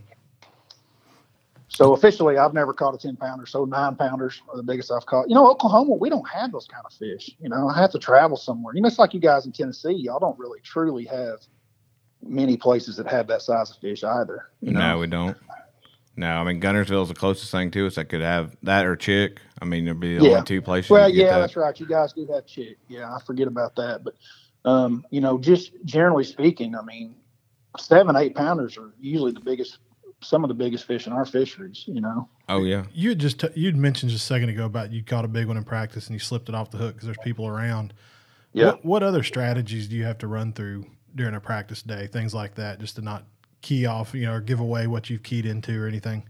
So 1.75 1.93
officially, 1.93 2.37
I've 2.37 2.53
never 2.53 2.73
caught 2.73 2.95
a 2.95 2.97
ten 2.97 3.17
pounder. 3.17 3.45
So 3.45 3.65
nine 3.65 3.95
pounders 3.95 4.41
are 4.49 4.55
the 4.55 4.63
biggest 4.63 4.91
I've 4.91 5.05
caught. 5.05 5.27
You 5.27 5.35
know, 5.35 5.49
Oklahoma, 5.49 5.93
we 5.95 6.09
don't 6.09 6.27
have 6.29 6.53
those 6.53 6.67
kind 6.67 6.83
of 6.85 6.93
fish. 6.93 7.31
You 7.39 7.49
know, 7.49 7.67
I 7.67 7.77
have 7.79 7.91
to 7.91 7.99
travel 7.99 8.37
somewhere. 8.37 8.73
You 8.75 8.81
know, 8.81 8.87
it's 8.87 8.97
like 8.97 9.13
you 9.13 9.19
guys 9.19 9.45
in 9.45 9.51
Tennessee. 9.51 9.91
Y'all 9.91 10.19
don't 10.19 10.39
really 10.39 10.61
truly 10.61 11.03
have 11.05 11.39
many 12.23 12.55
places 12.55 12.95
that 12.95 13.07
have 13.07 13.27
that 13.27 13.41
size 13.41 13.71
of 13.71 13.77
fish 13.77 14.03
either. 14.05 14.47
You 14.61 14.71
know? 14.71 14.79
No, 14.79 14.99
we 14.99 15.07
don't. 15.07 15.37
No, 16.17 16.29
I 16.29 16.45
mean 16.45 16.61
Guntersville 16.61 17.03
is 17.03 17.09
the 17.09 17.13
closest 17.13 17.51
thing 17.51 17.71
to 17.71 17.87
us 17.87 17.95
that 17.95 18.05
could 18.05 18.21
have 18.21 18.55
that 18.63 18.85
or 18.85 18.95
chick. 18.95 19.41
I 19.61 19.65
mean, 19.65 19.83
there'd 19.83 19.99
be 19.99 20.17
the 20.17 20.23
Yeah. 20.23 20.31
only 20.31 20.45
two 20.45 20.61
places. 20.61 20.89
Well, 20.89 21.09
you 21.09 21.13
could 21.13 21.17
get 21.17 21.25
yeah, 21.25 21.31
that. 21.33 21.39
that's 21.39 21.55
right. 21.57 21.77
You 21.77 21.87
guys 21.87 22.13
do 22.13 22.25
have 22.27 22.45
chick. 22.45 22.77
Yeah, 22.87 23.13
I 23.13 23.19
forget 23.25 23.47
about 23.47 23.75
that. 23.75 24.03
But 24.05 24.15
um, 24.63 25.05
you 25.11 25.19
know, 25.19 25.37
just 25.37 25.73
generally 25.83 26.23
speaking, 26.23 26.73
I 26.73 26.81
mean, 26.83 27.15
seven, 27.77 28.15
eight 28.15 28.33
pounders 28.33 28.77
are 28.77 28.93
usually 28.99 29.33
the 29.33 29.41
biggest, 29.41 29.79
some 30.25 30.43
of 30.43 30.47
the 30.47 30.53
biggest 30.53 30.85
fish 30.85 31.07
in 31.07 31.13
our 31.13 31.25
fisheries. 31.25 31.83
You 31.87 32.01
know. 32.01 32.27
Oh 32.49 32.63
yeah, 32.63 32.85
You 32.93 33.09
had 33.09 33.19
just 33.19 33.39
t- 33.39 33.47
you'd 33.55 33.75
mentioned 33.75 34.11
just 34.11 34.23
a 34.23 34.27
second 34.27 34.49
ago 34.49 34.65
about 34.65 34.91
you 34.91 35.03
caught 35.03 35.25
a 35.25 35.27
big 35.29 35.47
one 35.47 35.57
in 35.57 35.63
practice 35.63 36.07
and 36.07 36.13
you 36.13 36.19
slipped 36.19 36.49
it 36.49 36.55
off 36.55 36.71
the 36.71 36.77
hook 36.77 36.95
because 36.95 37.05
there's 37.05 37.17
people 37.23 37.47
around. 37.47 37.93
Yeah. 38.53 38.67
What, 38.67 38.85
what 38.85 39.03
other 39.03 39.23
strategies 39.23 39.87
do 39.87 39.95
you 39.95 40.03
have 40.05 40.17
to 40.19 40.27
run 40.27 40.53
through 40.53 40.85
during 41.15 41.35
a 41.35 41.39
practice 41.39 41.81
day? 41.81 42.07
Things 42.07 42.33
like 42.33 42.55
that, 42.55 42.79
just 42.79 42.95
to 42.97 43.01
not 43.01 43.25
key 43.61 43.85
off, 43.85 44.13
you 44.13 44.25
know, 44.25 44.33
or 44.33 44.41
give 44.41 44.59
away 44.59 44.87
what 44.87 45.09
you've 45.09 45.23
keyed 45.23 45.45
into 45.45 45.81
or 45.81 45.87
anything. 45.87 46.23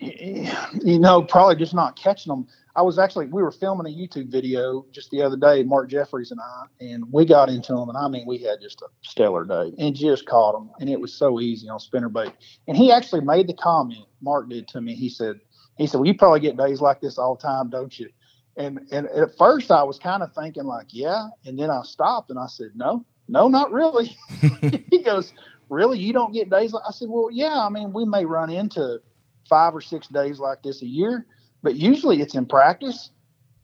you 0.00 0.98
know, 0.98 1.22
probably 1.22 1.56
just 1.56 1.74
not 1.74 1.96
catching 1.96 2.30
them. 2.30 2.46
I 2.76 2.82
was 2.82 2.98
actually, 2.98 3.26
we 3.26 3.42
were 3.42 3.52
filming 3.52 3.86
a 3.86 3.96
YouTube 3.96 4.30
video 4.30 4.84
just 4.90 5.10
the 5.10 5.22
other 5.22 5.36
day, 5.36 5.62
Mark 5.62 5.88
Jeffries 5.88 6.32
and 6.32 6.40
I, 6.40 6.64
and 6.80 7.04
we 7.12 7.24
got 7.24 7.48
into 7.48 7.72
them. 7.72 7.88
And 7.88 7.96
I 7.96 8.08
mean, 8.08 8.26
we 8.26 8.38
had 8.38 8.60
just 8.60 8.82
a 8.82 8.86
stellar 9.02 9.44
day 9.44 9.72
and 9.78 9.94
just 9.94 10.26
caught 10.26 10.52
them. 10.52 10.70
And 10.80 10.90
it 10.90 11.00
was 11.00 11.14
so 11.14 11.40
easy 11.40 11.68
on 11.68 11.78
spinnerbait. 11.78 12.32
And 12.66 12.76
he 12.76 12.90
actually 12.90 13.20
made 13.20 13.46
the 13.46 13.54
comment, 13.54 14.06
Mark 14.20 14.48
did 14.48 14.66
to 14.68 14.80
me. 14.80 14.94
He 14.94 15.08
said, 15.08 15.40
he 15.78 15.86
said, 15.86 15.98
well, 15.98 16.06
you 16.06 16.14
probably 16.14 16.40
get 16.40 16.56
days 16.56 16.80
like 16.80 17.00
this 17.00 17.16
all 17.16 17.36
the 17.36 17.42
time, 17.42 17.70
don't 17.70 17.96
you? 17.98 18.08
And, 18.56 18.80
and 18.90 19.06
at 19.08 19.36
first 19.36 19.70
I 19.70 19.82
was 19.84 19.98
kind 19.98 20.22
of 20.22 20.34
thinking 20.34 20.64
like, 20.64 20.86
yeah. 20.90 21.28
And 21.44 21.58
then 21.58 21.70
I 21.70 21.82
stopped 21.84 22.30
and 22.30 22.38
I 22.38 22.46
said, 22.46 22.70
no, 22.74 23.04
no, 23.28 23.48
not 23.48 23.70
really. 23.72 24.16
he 24.90 25.02
goes, 25.02 25.32
really? 25.68 25.98
You 25.98 26.12
don't 26.12 26.32
get 26.32 26.50
days 26.50 26.72
like, 26.72 26.84
I 26.88 26.92
said, 26.92 27.08
well, 27.08 27.28
yeah, 27.30 27.64
I 27.64 27.68
mean, 27.68 27.92
we 27.92 28.04
may 28.04 28.24
run 28.24 28.50
into 28.50 29.00
five 29.48 29.74
or 29.74 29.80
six 29.80 30.08
days 30.08 30.38
like 30.38 30.62
this 30.62 30.82
a 30.82 30.86
year, 30.86 31.26
but 31.64 31.74
usually 31.76 32.20
it's 32.20 32.34
in 32.36 32.46
practice 32.46 33.10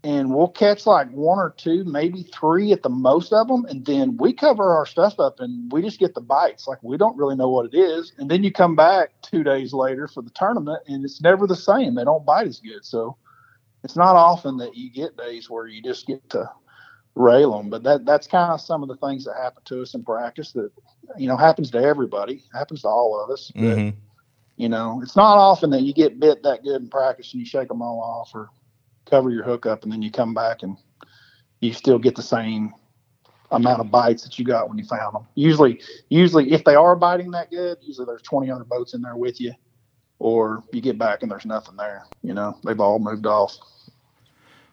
and 0.02 0.34
we'll 0.34 0.48
catch 0.48 0.86
like 0.86 1.10
one 1.10 1.38
or 1.38 1.54
two, 1.56 1.84
maybe 1.84 2.22
three 2.34 2.72
at 2.72 2.82
the 2.82 2.88
most 2.88 3.32
of 3.34 3.46
them. 3.46 3.66
And 3.66 3.84
then 3.84 4.16
we 4.16 4.32
cover 4.32 4.74
our 4.74 4.86
stuff 4.86 5.20
up 5.20 5.40
and 5.40 5.70
we 5.70 5.82
just 5.82 6.00
get 6.00 6.14
the 6.14 6.22
bites. 6.22 6.66
Like 6.66 6.82
we 6.82 6.96
don't 6.96 7.18
really 7.18 7.36
know 7.36 7.50
what 7.50 7.66
it 7.66 7.76
is. 7.76 8.12
And 8.16 8.30
then 8.30 8.42
you 8.42 8.50
come 8.50 8.74
back 8.74 9.10
two 9.20 9.44
days 9.44 9.74
later 9.74 10.08
for 10.08 10.22
the 10.22 10.30
tournament 10.30 10.82
and 10.88 11.04
it's 11.04 11.20
never 11.20 11.46
the 11.46 11.54
same. 11.54 11.94
They 11.94 12.04
don't 12.04 12.24
bite 12.24 12.46
as 12.46 12.60
good. 12.60 12.84
So 12.84 13.18
it's 13.84 13.96
not 13.96 14.16
often 14.16 14.56
that 14.56 14.74
you 14.74 14.90
get 14.90 15.18
days 15.18 15.50
where 15.50 15.66
you 15.66 15.82
just 15.82 16.06
get 16.06 16.28
to 16.30 16.50
rail 17.14 17.54
them. 17.58 17.68
But 17.68 17.82
that, 17.82 18.06
that's 18.06 18.26
kind 18.26 18.52
of 18.52 18.62
some 18.62 18.82
of 18.82 18.88
the 18.88 18.96
things 18.96 19.26
that 19.26 19.34
happen 19.36 19.62
to 19.66 19.82
us 19.82 19.94
in 19.94 20.02
practice 20.02 20.52
that, 20.52 20.70
you 21.18 21.28
know, 21.28 21.36
happens 21.36 21.70
to 21.72 21.78
everybody, 21.78 22.42
happens 22.54 22.82
to 22.82 22.88
all 22.88 23.22
of 23.22 23.30
us. 23.30 23.52
Mhm. 23.54 23.94
You 24.60 24.68
know, 24.68 25.00
it's 25.02 25.16
not 25.16 25.38
often 25.38 25.70
that 25.70 25.80
you 25.80 25.94
get 25.94 26.20
bit 26.20 26.42
that 26.42 26.62
good 26.62 26.82
in 26.82 26.88
practice 26.90 27.32
and 27.32 27.40
you 27.40 27.46
shake 27.46 27.68
them 27.68 27.80
all 27.80 27.98
off 27.98 28.30
or 28.34 28.50
cover 29.06 29.30
your 29.30 29.42
hook 29.42 29.64
up 29.64 29.84
and 29.84 29.90
then 29.90 30.02
you 30.02 30.10
come 30.10 30.34
back 30.34 30.62
and 30.62 30.76
you 31.60 31.72
still 31.72 31.98
get 31.98 32.14
the 32.14 32.22
same 32.22 32.74
amount 33.52 33.80
of 33.80 33.90
bites 33.90 34.22
that 34.22 34.38
you 34.38 34.44
got 34.44 34.68
when 34.68 34.76
you 34.76 34.84
found 34.84 35.14
them. 35.14 35.26
Usually, 35.34 35.80
usually 36.10 36.52
if 36.52 36.62
they 36.64 36.74
are 36.74 36.94
biting 36.94 37.30
that 37.30 37.50
good, 37.50 37.78
usually 37.80 38.04
there's 38.04 38.20
20 38.20 38.50
other 38.50 38.64
boats 38.64 38.92
in 38.92 39.00
there 39.00 39.16
with 39.16 39.40
you, 39.40 39.54
or 40.18 40.62
you 40.74 40.82
get 40.82 40.98
back 40.98 41.22
and 41.22 41.32
there's 41.32 41.46
nothing 41.46 41.76
there. 41.76 42.04
You 42.22 42.34
know, 42.34 42.54
they've 42.62 42.80
all 42.80 42.98
moved 42.98 43.24
off. 43.24 43.56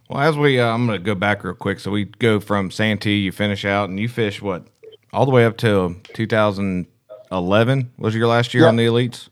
Well, 0.10 0.19
as 0.19 0.36
we, 0.38 0.60
uh, 0.60 0.67
I'm 0.67 0.86
going 0.86 1.00
to 1.00 1.04
go 1.04 1.15
back 1.15 1.45
real 1.45 1.54
quick. 1.54 1.80
So 1.80 1.91
we 1.91 2.04
go 2.04 2.41
from 2.41 2.71
Santee, 2.71 3.19
you 3.19 3.32
finish 3.32 3.63
out, 3.63 3.88
and 3.88 3.97
you 3.97 4.10
fish 4.10 4.41
what, 4.41 4.67
all 5.13 5.26
the 5.26 5.32
way 5.32 5.45
up 5.45 5.56
to 5.60 5.95
2011 6.13 7.91
was 7.97 8.13
your 8.13 8.28
last 8.28 8.54
year 8.54 8.63
Yeah. 8.63 8.69
on 8.69 8.76
the 8.76 8.86
elites. 8.86 9.30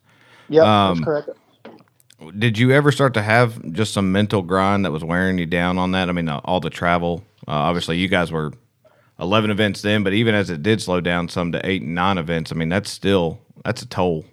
Yep, 0.50 0.64
Um, 0.64 0.96
that's 0.96 1.06
correct. 1.06 1.30
Did 2.40 2.58
you 2.58 2.72
ever 2.72 2.92
start 2.92 3.14
to 3.16 3.22
have 3.22 3.72
just 3.74 3.94
some 3.94 4.12
mental 4.12 4.42
grind 4.42 4.86
that 4.86 4.92
was 4.92 5.04
wearing 5.04 5.38
you 5.38 5.46
down 5.46 5.78
on 5.78 5.92
that? 5.92 6.10
I 6.10 6.12
mean, 6.12 6.30
uh, 6.30 6.40
all 6.46 6.60
the 6.60 6.70
travel. 6.70 7.24
Uh, 7.48 7.52
obviously, 7.52 7.98
you 7.98 8.08
guys 8.08 8.32
were 8.32 8.54
11 9.20 9.52
events 9.52 9.82
then, 9.82 10.04
but 10.04 10.14
even 10.14 10.34
as 10.34 10.50
it 10.50 10.64
did 10.64 10.82
slow 10.82 11.02
down 11.02 11.30
some 11.30 11.52
to 11.52 11.66
eight 11.68 11.82
and 11.82 11.94
nine 11.94 12.18
events, 12.18 12.52
I 12.52 12.56
mean, 12.56 12.70
that's 12.70 12.90
still 12.90 13.40
that's 13.64 13.82
a 13.82 13.88
toll. 13.88 14.26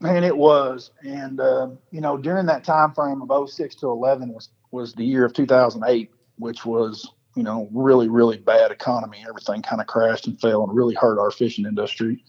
And 0.00 0.24
it 0.24 0.36
was, 0.36 0.90
and 1.02 1.38
uh, 1.40 1.68
you 1.92 2.00
know, 2.00 2.16
during 2.16 2.46
that 2.46 2.64
time 2.64 2.92
frame 2.92 3.22
of 3.22 3.50
06 3.50 3.74
to 3.76 3.86
11 3.88 4.32
was 4.32 4.48
was 4.72 4.94
the 4.94 5.04
year 5.04 5.24
of 5.24 5.32
2008, 5.32 6.10
which 6.38 6.64
was 6.64 7.08
you 7.36 7.42
know 7.42 7.68
really 7.72 8.08
really 8.08 8.38
bad 8.38 8.72
economy. 8.72 9.24
Everything 9.28 9.62
kind 9.62 9.80
of 9.80 9.86
crashed 9.86 10.26
and 10.26 10.40
fell 10.40 10.64
and 10.64 10.74
really 10.74 10.94
hurt 10.94 11.20
our 11.20 11.30
fishing 11.30 11.66
industry. 11.66 12.24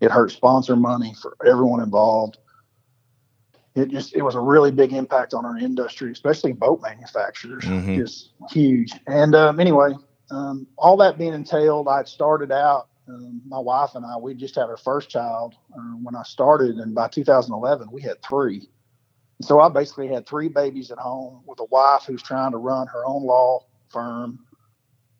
It 0.00 0.10
hurt 0.10 0.30
sponsor 0.30 0.76
money 0.76 1.14
for 1.20 1.36
everyone 1.46 1.80
involved. 1.80 2.38
It 3.74 3.90
just 3.90 4.14
it 4.14 4.22
was 4.22 4.34
a 4.34 4.40
really 4.40 4.70
big 4.70 4.92
impact 4.92 5.34
on 5.34 5.44
our 5.44 5.58
industry, 5.58 6.10
especially 6.10 6.52
boat 6.52 6.80
manufacturers. 6.82 7.64
Mhm. 7.64 7.96
Just 7.96 8.32
huge. 8.50 8.92
And 9.06 9.34
um, 9.34 9.60
anyway, 9.60 9.92
um, 10.30 10.66
all 10.78 10.96
that 10.98 11.18
being 11.18 11.34
entailed, 11.34 11.88
I 11.88 12.04
started 12.04 12.50
out 12.52 12.88
um, 13.08 13.40
my 13.46 13.58
wife 13.58 13.90
and 13.94 14.04
I, 14.04 14.16
we 14.16 14.34
just 14.34 14.54
had 14.54 14.64
our 14.64 14.76
first 14.76 15.10
child 15.10 15.54
uh, 15.76 15.94
when 16.02 16.16
I 16.16 16.22
started, 16.22 16.76
and 16.76 16.94
by 16.94 17.08
2011 17.08 17.88
we 17.92 18.02
had 18.02 18.22
three. 18.22 18.68
So 19.42 19.60
I 19.60 19.68
basically 19.68 20.08
had 20.08 20.26
three 20.26 20.48
babies 20.48 20.90
at 20.90 20.98
home 20.98 21.42
with 21.46 21.60
a 21.60 21.64
wife 21.64 22.04
who's 22.06 22.22
trying 22.22 22.52
to 22.52 22.58
run 22.58 22.86
her 22.86 23.04
own 23.04 23.22
law 23.22 23.60
firm 23.90 24.40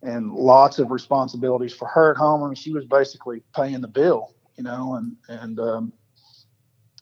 and 0.03 0.33
lots 0.33 0.79
of 0.79 0.91
responsibilities 0.91 1.75
for 1.75 1.87
her 1.89 2.13
at 2.13 2.17
home. 2.17 2.43
And 2.45 2.57
she 2.57 2.73
was 2.73 2.87
basically 2.87 3.43
paying 3.55 3.83
the 3.83 3.89
bill, 3.89 4.35
you 4.57 4.65
know, 4.65 4.95
and, 4.95 5.17
and, 5.29 5.61
um, 5.61 5.93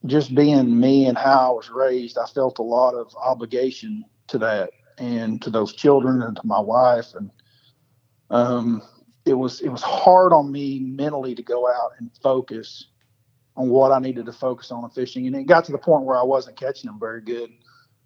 just 0.07 0.35
being 0.35 0.79
me 0.79 1.07
and 1.07 1.17
how 1.17 1.51
I 1.51 1.55
was 1.55 1.71
raised, 1.71 2.19
I 2.19 2.27
felt 2.27 2.59
a 2.59 2.62
lot 2.62 2.95
of 2.95 3.14
obligation 3.17 4.05
to 4.29 4.38
that 4.38 4.71
and 4.99 5.40
to 5.43 5.51
those 5.51 5.73
children 5.73 6.23
and 6.23 6.37
to 6.37 6.43
my 6.45 6.61
wife. 6.61 7.14
And, 7.14 7.31
um, 8.31 8.83
it 9.25 9.35
was, 9.35 9.61
it 9.62 9.71
was 9.71 9.83
hard 9.83 10.33
on 10.33 10.53
me 10.53 10.81
mentally 10.81 11.35
to 11.35 11.43
go 11.43 11.67
out 11.67 11.93
and 11.99 12.11
focus 12.23 12.88
on 13.57 13.69
what 13.69 13.93
I 13.93 13.99
needed 13.99 14.27
to 14.27 14.33
focus 14.33 14.71
on 14.71 14.85
in 14.85 14.90
fishing. 14.90 15.27
And 15.27 15.37
it 15.37 15.45
got 15.45 15.64
to 15.67 15.73
the 15.73 15.79
point 15.79 16.05
where 16.05 16.19
I 16.19 16.23
wasn't 16.23 16.57
catching 16.57 16.88
them 16.88 17.01
very 17.01 17.23
good. 17.23 17.51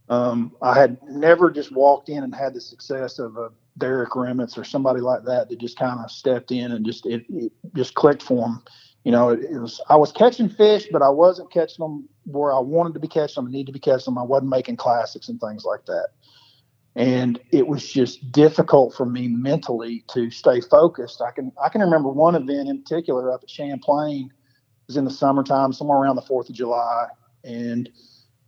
Um, 0.09 0.53
I 0.63 0.79
had 0.79 0.99
never 1.09 1.51
just 1.51 1.73
walked 1.73 2.09
in 2.09 2.23
and 2.23 2.35
had 2.35 2.55
the 2.55 2.61
success 2.61 3.19
of 3.19 3.37
a 3.37 3.51
Derek 3.77 4.11
Remitz 4.11 4.59
or 4.59 4.65
somebody 4.65 5.01
like 5.01 5.25
that 5.25 5.49
that 5.49 5.61
just 5.61 5.79
kind 5.79 6.01
of 6.01 6.11
stepped 6.11 6.51
in 6.51 6.73
and 6.73 6.85
just 6.85 7.07
it, 7.07 7.25
it 7.29 7.53
just 7.75 7.95
clicked 7.95 8.23
for 8.23 8.43
them. 8.43 8.63
You 9.09 9.12
know, 9.12 9.31
it, 9.31 9.40
it, 9.40 9.59
was 9.59 9.81
I 9.88 9.97
was 9.97 10.12
catching 10.12 10.51
fish, 10.51 10.87
but 10.92 11.01
I 11.01 11.09
wasn't 11.09 11.51
catching 11.51 11.83
them 11.83 12.07
where 12.27 12.53
I 12.53 12.59
wanted 12.59 12.92
to 12.92 13.01
be 13.01 13.09
catching 13.09 13.37
them, 13.37 13.47
I 13.47 13.53
needed 13.53 13.68
to 13.68 13.73
be 13.73 13.79
catching 13.79 14.05
them. 14.05 14.18
I 14.18 14.23
wasn't 14.23 14.51
making 14.51 14.77
classics 14.77 15.31
and 15.31 15.40
things 15.40 15.64
like 15.64 15.87
that. 15.87 16.09
And 16.94 17.40
it 17.51 17.66
was 17.66 17.90
just 17.90 18.31
difficult 18.33 18.92
for 18.92 19.07
me 19.07 19.27
mentally 19.27 20.05
to 20.12 20.31
stay 20.31 20.61
focused. 20.61 21.23
I 21.23 21.31
can 21.31 21.53
I 21.59 21.71
can 21.71 21.81
remember 21.81 22.11
one 22.11 22.35
event 22.35 22.68
in 22.68 22.83
particular 22.83 23.33
up 23.33 23.42
at 23.42 23.49
Champlain. 23.49 24.27
It 24.27 24.88
was 24.88 24.99
in 24.99 25.07
the 25.07 25.11
summertime, 25.11 25.73
somewhere 25.73 25.97
around 25.97 26.16
the 26.16 26.21
Fourth 26.29 26.51
of 26.51 26.55
July, 26.55 27.07
and 27.44 27.88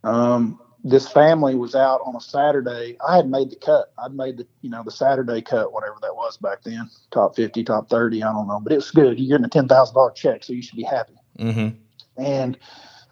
um, 0.04 0.60
this 0.82 1.08
family 1.08 1.54
was 1.54 1.74
out 1.74 2.00
on 2.04 2.16
a 2.16 2.20
Saturday. 2.20 2.96
I 3.06 3.16
had 3.16 3.28
made 3.28 3.50
the 3.50 3.56
cut. 3.56 3.92
I'd 3.98 4.14
made 4.14 4.38
the, 4.38 4.46
you 4.62 4.70
know, 4.70 4.82
the 4.82 4.90
Saturday 4.90 5.42
cut, 5.42 5.72
whatever 5.72 5.96
that 6.02 6.14
was 6.14 6.36
back 6.36 6.62
then, 6.62 6.88
top 7.10 7.36
50, 7.36 7.64
top 7.64 7.90
30, 7.90 8.22
I 8.22 8.32
don't 8.32 8.48
know, 8.48 8.60
but 8.60 8.72
it 8.72 8.76
was 8.76 8.90
good. 8.90 9.18
You're 9.18 9.38
getting 9.38 9.62
a 9.62 9.66
$10,000 9.66 10.14
check, 10.14 10.42
so 10.42 10.52
you 10.52 10.62
should 10.62 10.76
be 10.76 10.82
happy. 10.82 11.14
Mm-hmm. 11.38 12.22
And 12.22 12.58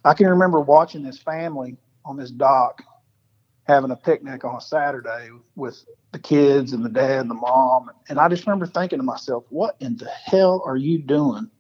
I 0.04 0.14
can 0.14 0.28
remember 0.28 0.60
watching 0.60 1.02
this 1.02 1.18
family 1.18 1.76
on 2.04 2.16
this 2.16 2.30
dock 2.30 2.82
having 3.64 3.90
a 3.90 3.96
picnic 3.96 4.44
on 4.44 4.56
a 4.56 4.60
Saturday 4.60 5.28
with 5.54 5.84
the 6.12 6.18
kids 6.18 6.72
and 6.72 6.82
the 6.82 6.88
dad 6.88 7.20
and 7.20 7.30
the 7.30 7.34
mom. 7.34 7.90
And 8.08 8.18
I 8.18 8.28
just 8.28 8.46
remember 8.46 8.66
thinking 8.66 8.98
to 8.98 9.02
myself, 9.02 9.44
what 9.50 9.76
in 9.80 9.98
the 9.98 10.08
hell 10.08 10.62
are 10.64 10.76
you 10.76 10.98
doing 10.98 11.50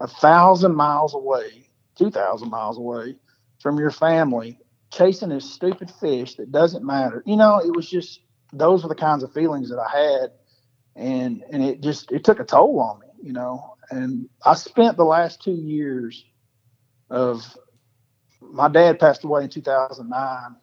a 0.00 0.06
thousand 0.06 0.74
miles 0.74 1.14
away, 1.14 1.68
2,000 1.96 2.50
miles 2.50 2.76
away 2.76 3.16
from 3.60 3.78
your 3.78 3.90
family 3.90 4.58
chasing 4.94 5.30
this 5.30 5.50
stupid 5.50 5.90
fish 5.90 6.36
that 6.36 6.52
doesn't 6.52 6.84
matter. 6.84 7.22
You 7.26 7.36
know, 7.36 7.58
it 7.58 7.74
was 7.74 7.88
just 7.88 8.20
those 8.52 8.82
were 8.82 8.88
the 8.88 8.94
kinds 8.94 9.22
of 9.22 9.32
feelings 9.32 9.70
that 9.70 9.78
I 9.78 9.90
had, 9.90 10.30
and 10.96 11.42
and 11.50 11.62
it 11.62 11.80
just 11.80 12.12
it 12.12 12.24
took 12.24 12.40
a 12.40 12.44
toll 12.44 12.80
on 12.80 13.00
me. 13.00 13.06
You 13.22 13.32
know, 13.32 13.76
and 13.90 14.28
I 14.44 14.54
spent 14.54 14.96
the 14.96 15.04
last 15.04 15.42
two 15.42 15.54
years 15.54 16.24
of 17.10 17.56
my 18.40 18.68
dad 18.68 18.98
passed 18.98 19.24
away 19.24 19.44
in 19.44 19.48
2009 19.48 20.56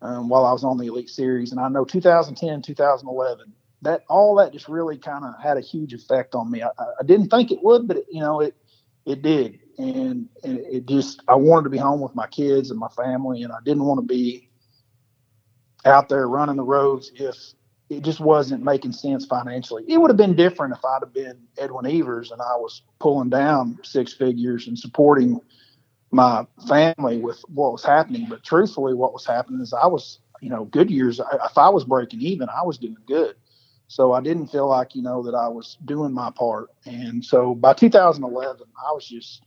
um, 0.00 0.28
while 0.28 0.44
I 0.44 0.52
was 0.52 0.64
on 0.64 0.78
the 0.78 0.86
Elite 0.86 1.10
Series, 1.10 1.50
and 1.52 1.60
I 1.60 1.68
know 1.68 1.84
2010, 1.84 2.62
2011. 2.62 3.52
That 3.82 4.02
all 4.08 4.34
that 4.36 4.52
just 4.52 4.68
really 4.68 4.98
kind 4.98 5.24
of 5.24 5.34
had 5.40 5.56
a 5.56 5.60
huge 5.60 5.92
effect 5.94 6.34
on 6.34 6.50
me. 6.50 6.62
I, 6.62 6.68
I 6.68 7.04
didn't 7.04 7.28
think 7.28 7.52
it 7.52 7.62
would, 7.62 7.86
but 7.86 7.98
it, 7.98 8.06
you 8.10 8.20
know 8.20 8.40
it 8.40 8.56
it 9.06 9.22
did 9.22 9.60
and, 9.78 10.28
and 10.44 10.58
it 10.58 10.86
just 10.86 11.22
I 11.28 11.34
wanted 11.34 11.64
to 11.64 11.70
be 11.70 11.78
home 11.78 12.00
with 12.00 12.14
my 12.14 12.26
kids 12.26 12.70
and 12.70 12.78
my 12.78 12.88
family, 12.88 13.42
and 13.42 13.52
I 13.52 13.58
didn't 13.64 13.84
want 13.84 14.00
to 14.00 14.06
be 14.06 14.48
out 15.84 16.08
there 16.08 16.28
running 16.28 16.56
the 16.56 16.64
roads 16.64 17.12
if 17.14 17.36
it 17.88 18.02
just 18.02 18.20
wasn't 18.20 18.62
making 18.62 18.92
sense 18.92 19.24
financially. 19.24 19.84
It 19.88 19.98
would 19.98 20.10
have 20.10 20.16
been 20.16 20.36
different 20.36 20.74
if 20.74 20.84
I'd 20.84 21.02
have 21.02 21.14
been 21.14 21.38
Edwin 21.56 21.86
Evers 21.86 22.30
and 22.30 22.42
I 22.42 22.56
was 22.56 22.82
pulling 22.98 23.30
down 23.30 23.78
six 23.82 24.12
figures 24.12 24.66
and 24.66 24.78
supporting 24.78 25.40
my 26.10 26.46
family 26.68 27.18
with 27.18 27.40
what 27.48 27.72
was 27.72 27.84
happening. 27.84 28.26
But 28.28 28.44
truthfully, 28.44 28.94
what 28.94 29.12
was 29.12 29.24
happening 29.24 29.60
is 29.60 29.72
I 29.72 29.86
was, 29.86 30.18
you 30.40 30.50
know, 30.50 30.64
good 30.66 30.90
years. 30.90 31.18
If 31.20 31.56
I 31.56 31.70
was 31.70 31.84
breaking 31.84 32.20
even, 32.20 32.48
I 32.48 32.62
was 32.62 32.76
doing 32.76 32.96
good. 33.06 33.36
So 33.86 34.12
I 34.12 34.20
didn't 34.20 34.48
feel 34.48 34.68
like, 34.68 34.94
you 34.94 35.00
know, 35.02 35.22
that 35.22 35.34
I 35.34 35.48
was 35.48 35.78
doing 35.86 36.12
my 36.12 36.30
part. 36.30 36.68
And 36.84 37.24
so 37.24 37.54
by 37.54 37.72
2011, 37.72 38.66
I 38.86 38.92
was 38.92 39.08
just 39.08 39.42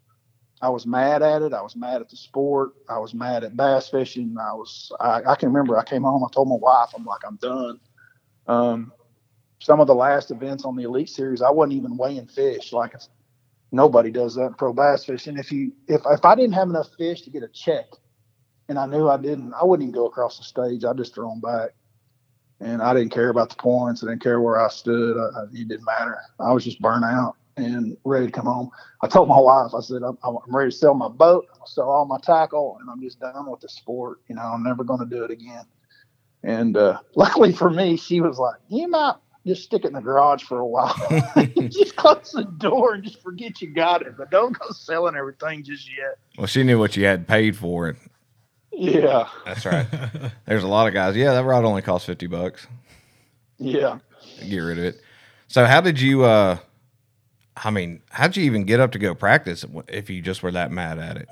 I 0.61 0.69
was 0.69 0.85
mad 0.85 1.23
at 1.23 1.41
it. 1.41 1.53
I 1.53 1.61
was 1.61 1.75
mad 1.75 2.01
at 2.01 2.09
the 2.09 2.15
sport. 2.15 2.73
I 2.87 2.99
was 2.99 3.13
mad 3.13 3.43
at 3.43 3.57
bass 3.57 3.89
fishing. 3.89 4.35
I 4.39 4.53
was, 4.53 4.91
I, 4.99 5.21
I 5.27 5.35
can 5.35 5.49
remember 5.49 5.77
I 5.77 5.83
came 5.83 6.03
home, 6.03 6.23
I 6.23 6.31
told 6.31 6.49
my 6.49 6.55
wife, 6.55 6.89
I'm 6.95 7.03
like, 7.03 7.21
I'm 7.25 7.37
done. 7.37 7.79
Um, 8.47 8.93
some 9.59 9.79
of 9.79 9.87
the 9.87 9.95
last 9.95 10.29
events 10.29 10.63
on 10.63 10.75
the 10.75 10.83
Elite 10.83 11.09
Series, 11.09 11.41
I 11.41 11.49
wasn't 11.49 11.73
even 11.73 11.97
weighing 11.97 12.27
fish. 12.27 12.73
Like 12.73 12.93
nobody 13.71 14.11
does 14.11 14.35
that 14.35 14.47
in 14.47 14.53
pro 14.53 14.71
bass 14.71 15.05
fishing. 15.05 15.37
If 15.37 15.51
you, 15.51 15.71
if, 15.87 16.01
if 16.05 16.25
I 16.25 16.35
didn't 16.35 16.53
have 16.53 16.69
enough 16.69 16.89
fish 16.97 17.23
to 17.23 17.31
get 17.31 17.43
a 17.43 17.47
check 17.47 17.85
and 18.69 18.77
I 18.77 18.85
knew 18.85 19.09
I 19.09 19.17
didn't, 19.17 19.53
I 19.53 19.63
wouldn't 19.63 19.87
even 19.87 19.95
go 19.95 20.05
across 20.05 20.37
the 20.37 20.43
stage. 20.43 20.85
I 20.85 20.93
just 20.93 21.15
throw 21.15 21.29
them 21.29 21.41
back. 21.41 21.71
And 22.59 22.83
I 22.83 22.93
didn't 22.93 23.11
care 23.11 23.29
about 23.29 23.49
the 23.49 23.55
points. 23.55 24.03
I 24.03 24.07
didn't 24.07 24.21
care 24.21 24.39
where 24.39 24.63
I 24.63 24.69
stood. 24.69 25.17
I, 25.17 25.43
it 25.51 25.67
didn't 25.67 25.85
matter. 25.85 26.19
I 26.39 26.51
was 26.51 26.63
just 26.63 26.79
burnt 26.79 27.03
out 27.03 27.35
and 27.57 27.97
ready 28.03 28.27
to 28.27 28.31
come 28.31 28.45
home. 28.45 28.69
I 29.01 29.07
told 29.07 29.27
my 29.27 29.39
wife, 29.39 29.71
I 29.75 29.81
said, 29.81 30.01
I'm, 30.03 30.17
I'm 30.23 30.37
ready 30.47 30.71
to 30.71 30.75
sell 30.75 30.93
my 30.93 31.07
boat, 31.07 31.47
sell 31.65 31.89
all 31.89 32.05
my 32.05 32.19
tackle, 32.19 32.77
and 32.79 32.89
I'm 32.89 33.01
just 33.01 33.19
done 33.19 33.49
with 33.49 33.61
the 33.61 33.69
sport. 33.69 34.19
You 34.27 34.35
know, 34.35 34.41
I'm 34.41 34.63
never 34.63 34.83
going 34.83 34.99
to 34.99 35.05
do 35.05 35.23
it 35.23 35.31
again. 35.31 35.65
And 36.43 36.77
uh, 36.77 36.99
luckily 37.15 37.51
for 37.51 37.69
me, 37.69 37.97
she 37.97 38.21
was 38.21 38.39
like, 38.39 38.55
you 38.69 38.87
might 38.87 39.15
just 39.45 39.63
stick 39.63 39.83
it 39.83 39.87
in 39.87 39.93
the 39.93 40.01
garage 40.01 40.43
for 40.43 40.59
a 40.59 40.65
while. 40.65 40.95
just 41.69 41.95
close 41.95 42.31
the 42.31 42.43
door 42.57 42.93
and 42.93 43.03
just 43.03 43.21
forget 43.21 43.61
you 43.61 43.73
got 43.73 44.01
it, 44.01 44.17
but 44.17 44.31
don't 44.31 44.57
go 44.57 44.69
selling 44.71 45.15
everything 45.15 45.63
just 45.63 45.89
yet. 45.89 46.17
Well, 46.37 46.47
she 46.47 46.63
knew 46.63 46.79
what 46.79 46.95
you 46.95 47.05
had 47.05 47.27
paid 47.27 47.55
for 47.55 47.89
it. 47.89 47.97
Yeah. 48.71 49.27
That's 49.45 49.65
right. 49.65 49.85
There's 50.45 50.63
a 50.63 50.67
lot 50.67 50.87
of 50.87 50.93
guys. 50.93 51.15
Yeah, 51.15 51.33
that 51.33 51.43
rod 51.43 51.65
only 51.65 51.81
cost 51.81 52.05
50 52.05 52.27
bucks. 52.27 52.67
Yeah. 53.57 53.99
Get 54.47 54.59
rid 54.59 54.79
of 54.79 54.85
it. 54.85 55.01
So 55.47 55.65
how 55.65 55.81
did 55.81 55.99
you 55.99 56.23
uh 56.23 56.57
I 57.55 57.69
mean, 57.69 58.01
how'd 58.09 58.37
you 58.37 58.43
even 58.43 58.63
get 58.63 58.79
up 58.79 58.91
to 58.93 58.99
go 58.99 59.13
practice 59.13 59.65
if 59.87 60.09
you 60.09 60.21
just 60.21 60.41
were 60.41 60.51
that 60.51 60.71
mad 60.71 60.99
at 60.99 61.17
it? 61.17 61.27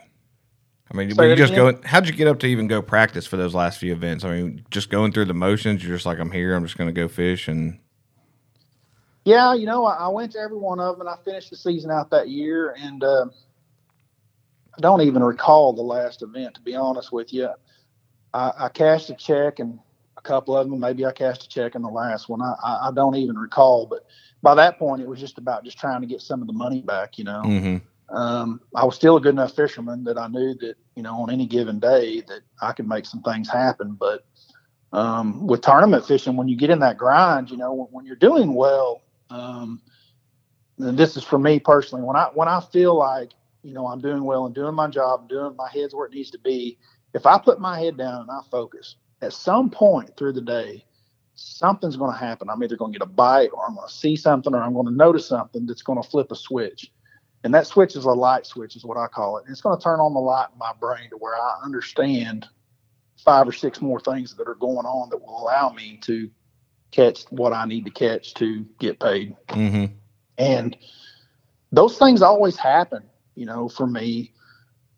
I 0.91 0.97
mean, 0.97 1.15
were 1.15 1.27
you 1.27 1.35
just 1.35 1.53
going? 1.53 1.81
How'd 1.83 2.07
you 2.07 2.13
get 2.13 2.27
up 2.27 2.39
to 2.39 2.47
even 2.47 2.67
go 2.67 2.81
practice 2.81 3.27
for 3.27 3.37
those 3.37 3.53
last 3.53 3.77
few 3.77 3.93
events? 3.93 4.23
I 4.23 4.31
mean, 4.31 4.65
just 4.71 4.89
going 4.89 5.11
through 5.11 5.25
the 5.25 5.35
motions. 5.35 5.83
You're 5.83 5.95
just 5.95 6.05
like, 6.05 6.19
I'm 6.19 6.31
here. 6.31 6.55
I'm 6.55 6.63
just 6.63 6.77
going 6.77 6.93
to 6.93 6.99
go 6.99 7.07
fish 7.07 7.47
and. 7.47 7.79
Yeah, 9.25 9.53
you 9.53 9.67
know, 9.67 9.85
I, 9.85 9.95
I, 9.95 10.07
went 10.07 10.31
to 10.31 10.39
every 10.39 10.57
one 10.57 10.79
of 10.79 10.97
them, 10.97 11.05
and 11.05 11.09
I 11.09 11.21
finished 11.23 11.51
the 11.51 11.57
season 11.57 11.91
out 11.91 12.09
that 12.09 12.29
year. 12.29 12.75
And 12.79 13.03
uh, 13.03 13.25
I 14.75 14.81
don't 14.81 15.01
even 15.01 15.23
recall 15.23 15.73
the 15.73 15.83
last 15.83 16.23
event, 16.23 16.55
to 16.55 16.61
be 16.61 16.75
honest 16.75 17.11
with 17.11 17.31
you. 17.31 17.49
I, 18.33 18.51
I, 18.57 18.69
cashed 18.69 19.11
a 19.11 19.15
check, 19.15 19.59
and 19.59 19.77
a 20.17 20.21
couple 20.21 20.57
of 20.57 20.67
them, 20.67 20.79
maybe 20.79 21.05
I 21.05 21.11
cashed 21.11 21.43
a 21.43 21.49
check 21.49 21.75
in 21.75 21.83
the 21.83 21.89
last 21.89 22.29
one. 22.29 22.41
I, 22.41 22.55
I 22.63 22.91
don't 22.95 23.15
even 23.15 23.37
recall, 23.37 23.85
but 23.85 24.05
by 24.41 24.55
that 24.55 24.79
point, 24.79 25.01
it 25.01 25.07
was 25.07 25.19
just 25.19 25.37
about 25.37 25.63
just 25.63 25.77
trying 25.77 26.01
to 26.01 26.07
get 26.07 26.21
some 26.21 26.41
of 26.41 26.47
the 26.47 26.53
money 26.53 26.81
back. 26.81 27.17
You 27.17 27.25
know, 27.25 27.41
mm-hmm. 27.45 28.15
um, 28.15 28.61
I 28.75 28.85
was 28.85 28.95
still 28.95 29.17
a 29.17 29.21
good 29.21 29.33
enough 29.35 29.55
fisherman 29.55 30.03
that 30.05 30.17
I 30.17 30.27
knew 30.27 30.53
that 30.55 30.75
you 30.95 31.03
know 31.03 31.15
on 31.21 31.29
any 31.29 31.45
given 31.45 31.79
day 31.79 32.21
that 32.21 32.41
I 32.61 32.71
could 32.71 32.87
make 32.87 33.05
some 33.05 33.21
things 33.21 33.49
happen. 33.49 33.97
But 33.99 34.25
um, 34.93 35.45
with 35.45 35.61
tournament 35.61 36.05
fishing, 36.05 36.37
when 36.37 36.47
you 36.47 36.57
get 36.57 36.69
in 36.69 36.79
that 36.79 36.97
grind, 36.97 37.49
you 37.49 37.57
know, 37.57 37.73
when, 37.73 37.87
when 37.91 38.05
you're 38.05 38.15
doing 38.15 38.53
well, 38.53 39.01
um, 39.29 39.81
and 40.79 40.97
this 40.97 41.17
is 41.17 41.23
for 41.23 41.37
me 41.37 41.59
personally, 41.59 42.03
when 42.03 42.15
I 42.15 42.29
when 42.33 42.47
I 42.47 42.61
feel 42.61 42.95
like 42.95 43.31
you 43.63 43.73
know 43.73 43.87
I'm 43.87 44.01
doing 44.01 44.23
well 44.23 44.45
and 44.45 44.55
doing 44.55 44.73
my 44.73 44.87
job, 44.87 45.27
doing 45.27 45.55
my 45.55 45.69
head's 45.69 45.93
where 45.93 46.05
it 46.05 46.13
needs 46.13 46.31
to 46.31 46.39
be. 46.39 46.77
If 47.13 47.25
I 47.25 47.37
put 47.39 47.59
my 47.59 47.79
head 47.79 47.97
down 47.97 48.21
and 48.21 48.31
I 48.31 48.39
focus, 48.51 48.95
at 49.21 49.33
some 49.33 49.69
point 49.69 50.15
through 50.15 50.33
the 50.33 50.41
day, 50.41 50.85
something's 51.39 51.95
going 51.95 52.11
to 52.11 52.17
happen. 52.17 52.49
I'm 52.49 52.63
either 52.63 52.75
going 52.75 52.93
to 52.93 52.99
get 52.99 53.07
a 53.07 53.09
bite 53.09 53.49
or 53.53 53.65
I'm 53.65 53.75
going 53.75 53.87
to 53.87 53.93
see 53.93 54.15
something 54.15 54.53
or 54.53 54.61
I'm 54.61 54.73
going 54.73 54.87
to 54.87 54.91
notice 54.91 55.27
something 55.27 55.65
that's 55.65 55.81
going 55.81 56.01
to 56.01 56.07
flip 56.07 56.31
a 56.31 56.35
switch. 56.35 56.91
And 57.43 57.53
that 57.53 57.67
switch 57.67 57.95
is 57.95 58.03
a 58.03 58.11
light 58.11 58.45
switch, 58.45 58.75
is 58.75 58.83
what 58.83 58.97
I 58.97 59.07
call 59.07 59.37
it. 59.37 59.45
And 59.45 59.51
it's 59.51 59.61
going 59.61 59.77
to 59.77 59.83
turn 59.83 59.99
on 59.99 60.13
the 60.13 60.19
light 60.19 60.47
in 60.51 60.57
my 60.57 60.73
brain 60.79 61.09
to 61.11 61.17
where 61.17 61.35
I 61.35 61.61
understand 61.63 62.47
five 63.23 63.47
or 63.47 63.53
six 63.53 63.81
more 63.81 63.99
things 63.99 64.35
that 64.35 64.47
are 64.47 64.55
going 64.55 64.85
on 64.85 65.09
that 65.09 65.17
will 65.17 65.41
allow 65.41 65.69
me 65.69 65.99
to 66.03 66.29
catch 66.91 67.23
what 67.29 67.53
I 67.53 67.65
need 67.65 67.85
to 67.85 67.91
catch 67.91 68.33
to 68.35 68.65
get 68.79 68.99
paid. 68.99 69.35
Mm-hmm. 69.49 69.93
And 70.37 70.75
those 71.71 71.97
things 71.97 72.21
always 72.21 72.57
happen, 72.57 73.03
you 73.35 73.45
know, 73.45 73.69
for 73.69 73.87
me, 73.87 74.33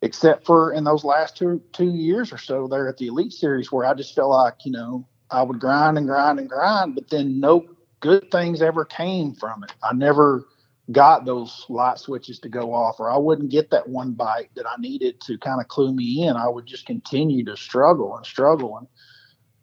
except 0.01 0.45
for 0.45 0.73
in 0.73 0.83
those 0.83 1.03
last 1.03 1.37
two 1.37 1.61
two 1.73 1.91
years 1.91 2.31
or 2.31 2.37
so 2.37 2.67
there 2.67 2.87
at 2.87 2.97
the 2.97 3.07
Elite 3.07 3.33
Series 3.33 3.71
where 3.71 3.85
I 3.85 3.93
just 3.93 4.15
felt 4.15 4.29
like, 4.29 4.55
you 4.65 4.71
know, 4.71 5.07
I 5.31 5.43
would 5.43 5.59
grind 5.59 5.97
and 5.97 6.07
grind 6.07 6.39
and 6.39 6.49
grind, 6.49 6.95
but 6.95 7.09
then 7.09 7.39
no 7.39 7.65
good 8.01 8.29
things 8.31 8.61
ever 8.61 8.85
came 8.85 9.33
from 9.33 9.63
it. 9.63 9.73
I 9.83 9.93
never 9.93 10.45
got 10.91 11.25
those 11.25 11.65
light 11.69 11.99
switches 11.99 12.39
to 12.39 12.49
go 12.49 12.73
off, 12.73 12.99
or 12.99 13.09
I 13.09 13.17
wouldn't 13.17 13.49
get 13.49 13.69
that 13.71 13.87
one 13.87 14.11
bite 14.11 14.49
that 14.55 14.67
I 14.67 14.75
needed 14.79 15.21
to 15.21 15.37
kind 15.37 15.61
of 15.61 15.67
clue 15.67 15.93
me 15.93 16.27
in. 16.27 16.35
I 16.35 16.49
would 16.49 16.65
just 16.65 16.85
continue 16.85 17.45
to 17.45 17.55
struggle 17.55 18.17
and 18.17 18.25
struggle, 18.25 18.77
and 18.77 18.87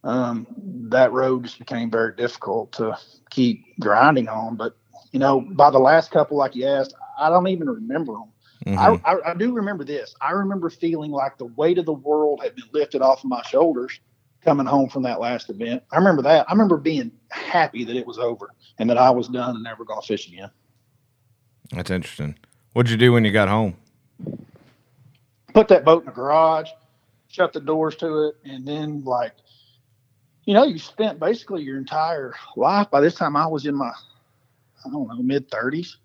um, 0.04 0.46
that 0.90 1.12
road 1.12 1.44
just 1.44 1.58
became 1.58 1.90
very 1.90 2.14
difficult 2.14 2.72
to 2.72 2.96
keep 3.30 3.78
grinding 3.80 4.28
on. 4.28 4.56
But 4.56 4.76
you 5.12 5.18
know, 5.18 5.40
by 5.40 5.70
the 5.70 5.78
last 5.78 6.10
couple, 6.10 6.38
like 6.38 6.54
you 6.54 6.66
asked, 6.66 6.94
I 7.18 7.28
don't 7.28 7.48
even 7.48 7.68
remember 7.68 8.12
them. 8.14 8.32
Mhm. 8.66 9.00
I, 9.04 9.12
I, 9.12 9.30
I 9.30 9.34
do 9.34 9.52
remember 9.52 9.84
this. 9.84 10.14
I 10.20 10.32
remember 10.32 10.70
feeling 10.70 11.10
like 11.10 11.38
the 11.38 11.46
weight 11.46 11.78
of 11.78 11.86
the 11.86 11.92
world 11.92 12.40
had 12.42 12.54
been 12.54 12.68
lifted 12.72 13.02
off 13.02 13.24
of 13.24 13.30
my 13.30 13.42
shoulders 13.42 14.00
coming 14.44 14.66
home 14.66 14.88
from 14.88 15.02
that 15.02 15.20
last 15.20 15.50
event. 15.50 15.82
I 15.92 15.96
remember 15.96 16.22
that. 16.22 16.48
I 16.48 16.52
remember 16.52 16.76
being 16.76 17.12
happy 17.30 17.84
that 17.84 17.96
it 17.96 18.06
was 18.06 18.18
over 18.18 18.50
and 18.78 18.88
that 18.90 18.98
I 18.98 19.10
was 19.10 19.28
done 19.28 19.56
and 19.56 19.64
never 19.64 19.84
going 19.84 20.00
to 20.00 20.06
fish 20.06 20.28
again. 20.28 20.50
That's 21.72 21.90
interesting. 21.90 22.38
What'd 22.72 22.90
you 22.90 22.96
do 22.96 23.12
when 23.12 23.24
you 23.24 23.32
got 23.32 23.48
home? 23.48 23.76
Put 25.52 25.68
that 25.68 25.84
boat 25.84 26.02
in 26.02 26.06
the 26.06 26.12
garage, 26.12 26.68
shut 27.28 27.52
the 27.52 27.60
doors 27.60 27.96
to 27.96 28.28
it, 28.28 28.36
and 28.44 28.66
then 28.66 29.02
like, 29.04 29.32
you 30.44 30.54
know, 30.54 30.64
you 30.64 30.78
spent 30.78 31.18
basically 31.18 31.62
your 31.62 31.76
entire 31.76 32.34
life. 32.56 32.90
By 32.90 33.00
this 33.00 33.14
time, 33.14 33.36
I 33.36 33.46
was 33.46 33.66
in 33.66 33.74
my, 33.74 33.88
I 34.84 34.90
don't 34.90 35.08
know, 35.08 35.22
mid 35.22 35.50
thirties, 35.50 35.98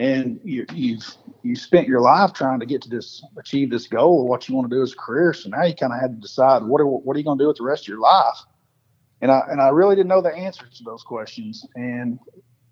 and 0.00 0.40
you, 0.42 0.64
you've 0.72 1.04
you 1.42 1.54
spent 1.54 1.86
your 1.86 2.00
life 2.00 2.32
trying 2.32 2.58
to 2.58 2.66
get 2.66 2.80
to 2.82 2.88
this, 2.88 3.22
achieve 3.36 3.70
this 3.70 3.86
goal 3.86 4.22
of 4.22 4.28
what 4.28 4.48
you 4.48 4.54
want 4.54 4.70
to 4.70 4.74
do 4.74 4.82
as 4.82 4.92
a 4.92 4.96
career. 4.96 5.34
So 5.34 5.50
now 5.50 5.62
you 5.62 5.74
kind 5.74 5.92
of 5.92 6.00
had 6.00 6.16
to 6.16 6.20
decide 6.20 6.62
what 6.62 6.80
are, 6.80 6.86
what 6.86 7.14
are 7.14 7.18
you 7.18 7.24
going 7.24 7.38
to 7.38 7.44
do 7.44 7.48
with 7.48 7.58
the 7.58 7.64
rest 7.64 7.84
of 7.84 7.88
your 7.88 8.00
life. 8.00 8.38
And 9.20 9.30
I 9.30 9.42
and 9.50 9.60
I 9.60 9.68
really 9.68 9.96
didn't 9.96 10.08
know 10.08 10.22
the 10.22 10.34
answers 10.34 10.78
to 10.78 10.84
those 10.84 11.02
questions, 11.02 11.66
and 11.74 12.18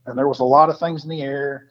and 0.06 0.16
there 0.16 0.26
was 0.26 0.38
a 0.38 0.44
lot 0.44 0.70
of 0.70 0.78
things 0.78 1.04
in 1.04 1.10
the 1.10 1.20
air. 1.20 1.68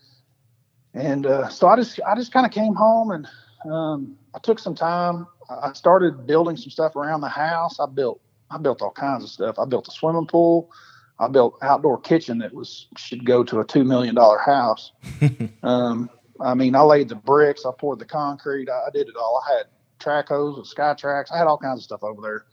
And 0.94 1.26
uh, 1.26 1.50
so 1.50 1.68
I 1.68 1.76
just 1.76 2.00
I 2.08 2.14
just 2.14 2.32
kind 2.32 2.46
of 2.46 2.52
came 2.52 2.76
home 2.76 3.10
and 3.10 3.28
um, 3.72 4.16
I 4.36 4.40
took 4.40 4.60
some 4.60 4.76
time. 4.76 5.26
I 5.50 5.74
started 5.74 6.28
building 6.28 6.58
some 6.58 6.70
stuff 6.70 6.96
around 6.96 7.22
the 7.22 7.30
house. 7.30 7.80
I 7.80 7.88
built 7.88 8.22
I 8.52 8.60
built 8.60 8.84
all 8.84 8.92
kinds 8.92 9.24
of 9.24 9.32
stuff. 9.32 9.58
I 9.58 9.66
built 9.66 9.88
a 9.88 9.92
swimming 9.92 10.28
pool. 10.28 10.70
I 11.20 11.28
built 11.28 11.58
outdoor 11.62 12.00
kitchen 12.00 12.38
that 12.40 12.54
was 12.54 12.88
should 12.96 13.26
go 13.26 13.44
to 13.44 13.60
a 13.60 13.66
two 13.66 13.84
million 13.84 14.16
dollar 14.16 14.38
house. 14.38 14.92
um, 15.64 16.10
I 16.40 16.54
mean, 16.54 16.76
I 16.76 16.82
laid 16.82 17.10
the 17.10 17.16
bricks. 17.16 17.66
I 17.66 17.72
poured 17.78 18.00
the 18.00 18.06
concrete. 18.06 18.70
I, 18.70 18.88
I 18.88 18.90
did 18.94 19.08
it 19.08 19.16
all. 19.16 19.44
I 19.48 19.58
had 19.58 19.66
track 20.00 20.28
hoes 20.30 20.58
with 20.58 20.68
sky 20.68 20.94
tracks. 20.94 21.32
I 21.32 21.38
had 21.38 21.48
all 21.48 21.58
kinds 21.58 21.80
of 21.80 21.84
stuff 21.84 22.04
over 22.04 22.22
there, 22.22 22.46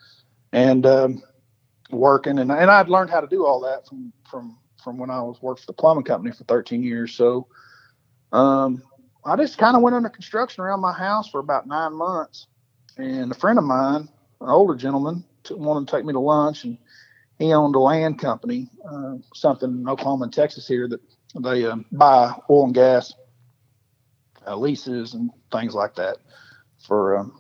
and 0.53 0.87
um, 0.87 1.23
working. 1.91 2.39
And 2.39 2.51
and 2.51 2.71
I'd 2.71 2.89
learned 2.89 3.11
how 3.11 3.21
to 3.21 3.27
do 3.27 3.45
all 3.45 3.61
that 3.61 3.87
from 3.87 4.13
from 4.31 4.59
from 4.83 4.99
when 4.99 5.11
I 5.11 5.21
was 5.21 5.41
worked 5.43 5.61
for 5.61 5.67
the 5.67 5.73
plumbing 5.73 6.05
company 6.05 6.33
for 6.35 6.45
13 6.45 6.83
years. 6.83 7.15
So 7.15 7.49
um, 8.33 8.83
I 9.25 9.37
just 9.37 9.57
kind 9.57 9.77
of 9.77 9.83
went 9.83 9.97
under 9.97 10.11
construction 10.11 10.63
around 10.63 10.81
my 10.81 10.93
house 10.93 11.29
for 11.29 11.41
about 11.41 11.67
nine 11.67 11.95
months. 11.95 12.47
And 12.97 13.33
a 13.33 13.35
friend 13.35 13.59
of 13.59 13.65
mine, 13.65 14.09
an 14.41 14.49
older 14.49 14.75
gentleman, 14.75 15.25
t- 15.43 15.55
wanted 15.55 15.89
to 15.89 15.97
take 15.97 16.05
me 16.05 16.13
to 16.13 16.21
lunch, 16.21 16.65
and 16.65 16.79
he 17.39 17.53
owned 17.53 17.75
a 17.75 17.81
land 17.81 18.19
company, 18.19 18.69
uh, 18.89 19.15
something 19.35 19.71
in 19.71 19.89
Oklahoma 19.89 20.25
and 20.25 20.33
Texas 20.33 20.67
here 20.67 20.89
that 20.89 21.01
they 21.43 21.65
uh, 21.65 21.77
buy 21.93 22.33
oil 22.49 22.65
and 22.65 22.75
gas 22.75 23.13
uh, 24.47 24.57
leases 24.57 25.15
and 25.15 25.31
things 25.53 25.75
like 25.75 25.95
that 25.97 26.19
for 26.87 27.19
um, 27.19 27.39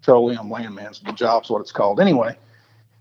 petroleum 0.00 0.50
land 0.50 0.74
management 0.74 1.16
jobs, 1.16 1.48
what 1.48 1.60
it's 1.60 1.72
called. 1.72 2.00
Anyway, 2.00 2.36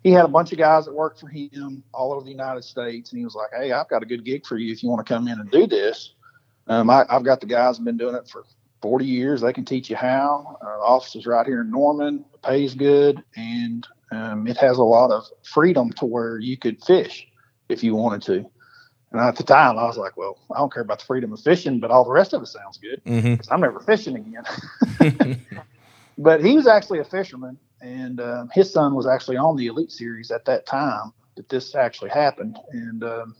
he 0.04 0.12
had 0.12 0.26
a 0.26 0.30
bunch 0.30 0.52
of 0.52 0.58
guys 0.58 0.86
that 0.86 0.94
worked 0.94 1.20
for 1.20 1.28
him 1.28 1.84
all 1.94 2.14
over 2.14 2.24
the 2.24 2.32
United 2.32 2.64
States, 2.64 3.12
and 3.12 3.20
he 3.20 3.26
was 3.26 3.36
like, 3.36 3.50
"Hey, 3.58 3.72
I've 3.72 3.90
got 3.90 4.04
a 4.04 4.06
good 4.06 4.24
gig 4.24 4.46
for 4.46 4.58
you 4.58 4.72
if 4.72 4.84
you 4.84 4.90
want 4.90 5.06
to 5.06 5.14
come 5.14 5.28
in 5.28 5.40
and 5.40 5.52
do 5.52 5.68
this." 5.68 6.14
Um, 6.68 6.90
I, 6.90 7.06
I've 7.10 7.24
got 7.24 7.42
the 7.42 7.48
guys 7.48 7.78
have 7.78 7.86
been 7.86 7.98
doing 7.98 8.16
it 8.16 8.28
for 8.30 8.44
40 8.82 9.06
years. 9.06 9.42
They 9.42 9.54
can 9.54 9.66
teach 9.66 9.90
you 9.90 9.96
how. 9.96 10.58
Uh, 10.62 10.78
the 10.78 10.84
office 10.84 11.16
is 11.16 11.26
right 11.26 11.46
here 11.46 11.62
in 11.62 11.72
Norman. 11.72 12.26
Pays 12.44 12.74
good, 12.76 13.24
and 13.36 13.86
um, 14.12 14.48
it 14.48 14.58
has 14.58 14.78
a 14.78 14.84
lot 14.84 15.12
of 15.12 15.26
freedom 15.44 15.92
to 15.94 16.06
where 16.06 16.40
you 16.40 16.58
could 16.58 16.84
fish 16.84 17.28
if 17.70 17.84
you 17.84 17.96
wanted 17.96 18.22
to. 18.24 18.50
And 19.12 19.22
at 19.22 19.36
the 19.38 19.44
time, 19.44 19.78
I 19.78 19.86
was 19.86 19.98
like, 19.98 20.18
"Well, 20.18 20.38
I 20.54 20.58
don't 20.58 20.74
care 20.74 20.84
about 20.84 21.00
the 21.00 21.06
freedom 21.06 21.32
of 21.34 21.40
fishing, 21.40 21.80
but 21.80 21.92
all 21.92 22.04
the 22.04 22.12
rest 22.12 22.34
of 22.34 22.42
it 22.42 22.48
sounds 22.48 22.78
good 22.78 23.02
Mm-hmm. 23.06 23.54
I'm 23.54 23.62
never 23.62 23.80
fishing 23.80 24.18
again." 24.18 25.40
but 26.18 26.44
he 26.44 26.56
was 26.56 26.68
actually 26.68 27.00
a 27.00 27.06
fisherman, 27.06 27.58
and 27.82 28.20
um, 28.20 28.50
his 28.54 28.72
son 28.72 28.94
was 28.96 29.08
actually 29.08 29.38
on 29.38 29.56
the 29.56 29.68
Elite 29.68 29.92
Series 29.92 30.32
at 30.32 30.46
that 30.46 30.66
time 30.66 31.14
that 31.36 31.50
this 31.50 31.76
actually 31.76 32.10
happened. 32.10 32.58
And 32.72 33.04
um, 33.04 33.36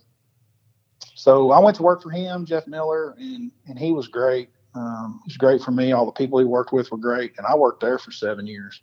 so 1.16 1.52
I 1.52 1.60
went 1.60 1.76
to 1.78 1.84
work 1.84 2.04
for 2.04 2.10
him, 2.10 2.46
Jeff 2.46 2.68
Miller, 2.68 3.16
and 3.18 3.52
and 3.68 3.78
he 3.78 3.92
was 3.92 4.08
great. 4.08 4.50
Um, 4.76 5.22
he 5.26 5.30
was 5.30 5.38
great 5.38 5.62
for 5.62 5.72
me. 5.72 5.92
All 5.94 6.06
the 6.06 6.12
people 6.12 6.40
he 6.40 6.46
worked 6.46 6.74
with 6.74 6.92
were 6.92 6.98
great, 6.98 7.34
and 7.38 7.46
I 7.48 7.56
worked 7.56 7.82
there 7.82 7.98
for 7.98 8.12
seven 8.12 8.46
years. 8.46 8.82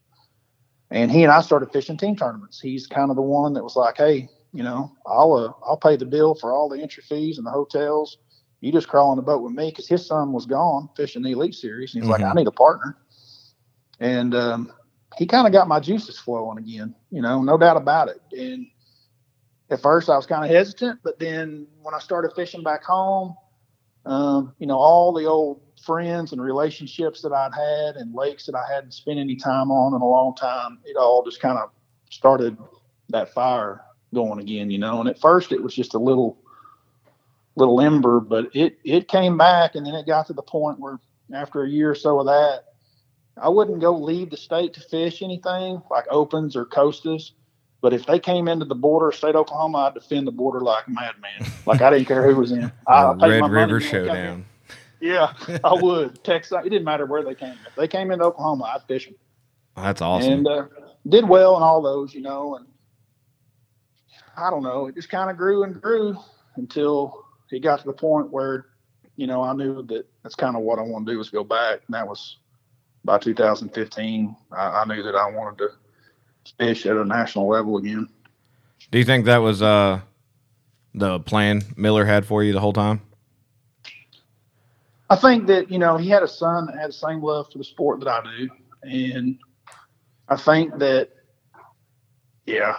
And 0.92 1.10
he 1.10 1.22
and 1.22 1.32
I 1.32 1.40
started 1.40 1.72
fishing 1.72 1.96
team 1.96 2.16
tournaments. 2.16 2.60
He's 2.60 2.86
kind 2.86 3.10
of 3.10 3.16
the 3.16 3.22
one 3.22 3.54
that 3.54 3.64
was 3.64 3.76
like, 3.76 3.96
"Hey, 3.96 4.28
you 4.52 4.62
know, 4.62 4.92
I'll 5.06 5.32
uh, 5.32 5.52
I'll 5.66 5.78
pay 5.78 5.96
the 5.96 6.04
bill 6.04 6.34
for 6.34 6.52
all 6.52 6.68
the 6.68 6.80
entry 6.80 7.02
fees 7.02 7.38
and 7.38 7.46
the 7.46 7.50
hotels. 7.50 8.18
You 8.60 8.70
just 8.70 8.88
crawl 8.88 9.10
on 9.10 9.16
the 9.16 9.22
boat 9.22 9.42
with 9.42 9.54
me." 9.54 9.70
Because 9.70 9.88
his 9.88 10.06
son 10.06 10.32
was 10.32 10.44
gone 10.44 10.90
fishing 10.94 11.22
the 11.22 11.32
Elite 11.32 11.54
Series, 11.54 11.94
and 11.94 12.04
he's 12.04 12.10
like, 12.10 12.20
"I 12.20 12.34
need 12.34 12.46
a 12.46 12.52
partner." 12.52 12.98
And 14.00 14.34
um, 14.34 14.72
he 15.16 15.26
kind 15.26 15.46
of 15.46 15.52
got 15.52 15.66
my 15.66 15.80
juices 15.80 16.18
flowing 16.18 16.58
again. 16.58 16.94
You 17.10 17.22
know, 17.22 17.42
no 17.42 17.56
doubt 17.56 17.78
about 17.78 18.08
it. 18.08 18.20
And 18.32 18.66
at 19.70 19.80
first, 19.80 20.10
I 20.10 20.16
was 20.16 20.26
kind 20.26 20.44
of 20.44 20.50
hesitant, 20.50 21.00
but 21.02 21.18
then 21.18 21.66
when 21.80 21.94
I 21.94 22.00
started 22.00 22.32
fishing 22.36 22.62
back 22.62 22.84
home, 22.84 23.34
um, 24.04 24.54
you 24.58 24.66
know, 24.66 24.76
all 24.76 25.14
the 25.14 25.24
old 25.24 25.62
friends 25.82 26.32
and 26.32 26.40
relationships 26.40 27.22
that 27.22 27.32
I'd 27.32 27.52
had 27.54 27.96
and 27.96 28.14
lakes 28.14 28.46
that 28.46 28.54
I 28.54 28.64
hadn't 28.72 28.92
spent 28.92 29.18
any 29.18 29.36
time 29.36 29.70
on 29.70 29.94
in 29.94 30.00
a 30.00 30.08
long 30.08 30.34
time, 30.34 30.78
it 30.84 30.96
all 30.96 31.24
just 31.24 31.40
kind 31.40 31.58
of 31.58 31.70
started 32.10 32.56
that 33.08 33.32
fire 33.32 33.82
going 34.14 34.38
again, 34.40 34.70
you 34.70 34.78
know. 34.78 35.00
And 35.00 35.08
at 35.08 35.20
first, 35.20 35.52
it 35.52 35.62
was 35.62 35.74
just 35.74 35.94
a 35.94 35.98
little, 35.98 36.38
little 37.56 37.80
ember, 37.80 38.20
but 38.20 38.54
it 38.54 38.78
it 38.84 39.08
came 39.08 39.36
back, 39.36 39.74
and 39.74 39.84
then 39.86 39.94
it 39.94 40.06
got 40.06 40.26
to 40.28 40.32
the 40.32 40.42
point 40.42 40.78
where 40.78 40.98
after 41.32 41.62
a 41.62 41.68
year 41.68 41.90
or 41.90 41.94
so 41.94 42.20
of 42.20 42.26
that, 42.26 42.64
I 43.40 43.48
wouldn't 43.48 43.80
go 43.80 43.96
leave 43.96 44.30
the 44.30 44.36
state 44.36 44.74
to 44.74 44.80
fish 44.80 45.22
anything 45.22 45.82
like 45.90 46.06
opens 46.10 46.56
or 46.56 46.64
costas. 46.64 47.32
But 47.80 47.92
if 47.92 48.06
they 48.06 48.20
came 48.20 48.46
into 48.46 48.64
the 48.64 48.76
border 48.76 49.08
of 49.08 49.16
state 49.16 49.34
Oklahoma, 49.34 49.78
I'd 49.78 49.94
defend 49.94 50.26
the 50.26 50.32
border 50.32 50.60
like 50.60 50.86
a 50.86 50.90
madman. 50.90 51.50
Like 51.66 51.82
I 51.82 51.90
didn't 51.90 52.06
care 52.06 52.24
who 52.24 52.36
was 52.36 52.52
in. 52.52 52.70
I, 52.86 53.12
Red 53.12 53.40
my 53.40 53.48
River 53.48 53.74
when 53.74 53.80
they 53.80 53.90
come 53.90 53.90
in. 53.90 54.06
Showdown. 54.06 54.44
Yeah, 55.02 55.32
I 55.64 55.74
would. 55.74 56.22
Texas. 56.22 56.56
It 56.64 56.70
didn't 56.70 56.84
matter 56.84 57.06
where 57.06 57.24
they 57.24 57.34
came. 57.34 57.56
If 57.66 57.74
they 57.74 57.88
came 57.88 58.12
into 58.12 58.24
Oklahoma, 58.24 58.72
I'd 58.74 58.86
fish 58.86 59.06
them. 59.06 59.16
That's 59.76 60.00
awesome. 60.00 60.32
And 60.32 60.46
uh, 60.46 60.66
did 61.08 61.28
well 61.28 61.56
in 61.56 61.62
all 61.62 61.82
those, 61.82 62.14
you 62.14 62.20
know. 62.20 62.54
And 62.54 62.66
I 64.36 64.48
don't 64.48 64.62
know. 64.62 64.86
It 64.86 64.94
just 64.94 65.10
kind 65.10 65.28
of 65.28 65.36
grew 65.36 65.64
and 65.64 65.82
grew 65.82 66.16
until 66.54 67.26
it 67.50 67.60
got 67.64 67.80
to 67.80 67.86
the 67.86 67.92
point 67.92 68.30
where, 68.30 68.66
you 69.16 69.26
know, 69.26 69.42
I 69.42 69.54
knew 69.54 69.82
that 69.82 70.06
that's 70.22 70.36
kind 70.36 70.54
of 70.54 70.62
what 70.62 70.78
I 70.78 70.82
wanted 70.82 71.06
to 71.06 71.12
do 71.12 71.18
was 71.18 71.30
go 71.30 71.42
back. 71.42 71.80
And 71.86 71.94
that 71.94 72.06
was 72.06 72.38
by 73.04 73.18
2015. 73.18 74.36
I, 74.52 74.56
I 74.56 74.84
knew 74.84 75.02
that 75.02 75.16
I 75.16 75.28
wanted 75.32 75.58
to 75.58 75.68
fish 76.58 76.86
at 76.86 76.96
a 76.96 77.04
national 77.04 77.48
level 77.48 77.76
again. 77.76 78.08
Do 78.92 78.98
you 78.98 79.04
think 79.04 79.24
that 79.24 79.38
was 79.38 79.62
uh, 79.62 80.00
the 80.94 81.18
plan 81.18 81.62
Miller 81.76 82.04
had 82.04 82.24
for 82.24 82.44
you 82.44 82.52
the 82.52 82.60
whole 82.60 82.72
time? 82.72 83.00
I 85.12 85.16
think 85.16 85.46
that 85.48 85.70
you 85.70 85.78
know 85.78 85.98
he 85.98 86.08
had 86.08 86.22
a 86.22 86.28
son 86.28 86.64
that 86.66 86.78
had 86.78 86.88
the 86.88 86.94
same 86.94 87.22
love 87.22 87.52
for 87.52 87.58
the 87.58 87.64
sport 87.64 88.00
that 88.00 88.08
I 88.08 88.22
do, 88.22 88.48
and 88.82 89.38
I 90.26 90.36
think 90.36 90.78
that, 90.78 91.10
yeah, 92.46 92.78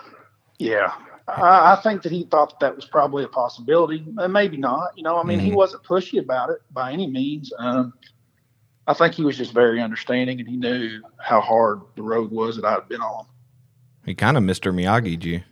yeah, 0.57 0.93
I, 1.27 1.73
I 1.73 1.81
think 1.83 2.01
that 2.01 2.11
he 2.11 2.23
thought 2.23 2.59
that, 2.59 2.65
that 2.65 2.75
was 2.75 2.85
probably 2.85 3.23
a 3.23 3.27
possibility, 3.27 4.03
and 4.17 4.33
maybe 4.33 4.57
not. 4.57 4.97
You 4.97 5.03
know, 5.03 5.17
I 5.19 5.23
mean, 5.23 5.39
he 5.39 5.51
Mhm. 5.51 5.55
wasn't 5.57 5.83
pushy 5.83 6.19
about 6.19 6.49
it 6.49 6.63
by 6.71 6.91
any 6.91 7.05
means. 7.05 7.53
Um, 7.59 7.93
I 8.87 8.95
think 8.95 9.13
he 9.13 9.23
was 9.23 9.37
just 9.37 9.53
very 9.53 9.79
understanding, 9.79 10.39
and 10.39 10.49
he 10.49 10.57
knew 10.57 11.03
how 11.19 11.39
hard 11.39 11.81
the 11.95 12.01
road 12.01 12.31
was 12.31 12.55
that 12.55 12.65
I'd 12.65 12.89
been 12.89 13.01
on. 13.01 13.27
He 14.07 14.15
kind 14.15 14.37
of 14.37 14.43
Mr. 14.43 14.73
Miyagi'd 14.73 15.23
you. 15.23 15.43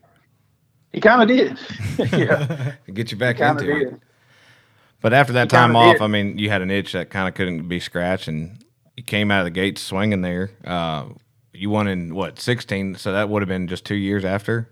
He 0.93 0.99
kind 0.99 1.21
of 1.21 1.27
did, 1.27 1.59
yeah, 2.11 2.73
get 2.91 3.11
you 3.11 3.17
back 3.19 3.39
into 3.39 3.71
it. 3.71 4.01
But 5.01 5.13
after 5.13 5.33
that 5.33 5.49
time 5.49 5.75
off, 5.75 5.95
did. 5.95 6.01
I 6.01 6.07
mean, 6.07 6.37
you 6.37 6.49
had 6.49 6.61
an 6.61 6.71
itch 6.71 6.93
that 6.93 7.09
kind 7.09 7.27
of 7.27 7.33
couldn't 7.33 7.67
be 7.67 7.79
scratched, 7.79 8.27
and 8.27 8.63
you 8.95 9.03
came 9.03 9.31
out 9.31 9.39
of 9.39 9.45
the 9.45 9.51
gates 9.51 9.81
swinging 9.81 10.21
there. 10.21 10.51
Uh, 10.63 11.05
you 11.53 11.69
won 11.69 11.87
in 11.87 12.13
what 12.13 12.39
sixteen, 12.39 12.95
so 12.95 13.11
that 13.13 13.29
would 13.29 13.41
have 13.41 13.49
been 13.49 13.67
just 13.67 13.83
two 13.83 13.95
years 13.95 14.23
after 14.23 14.69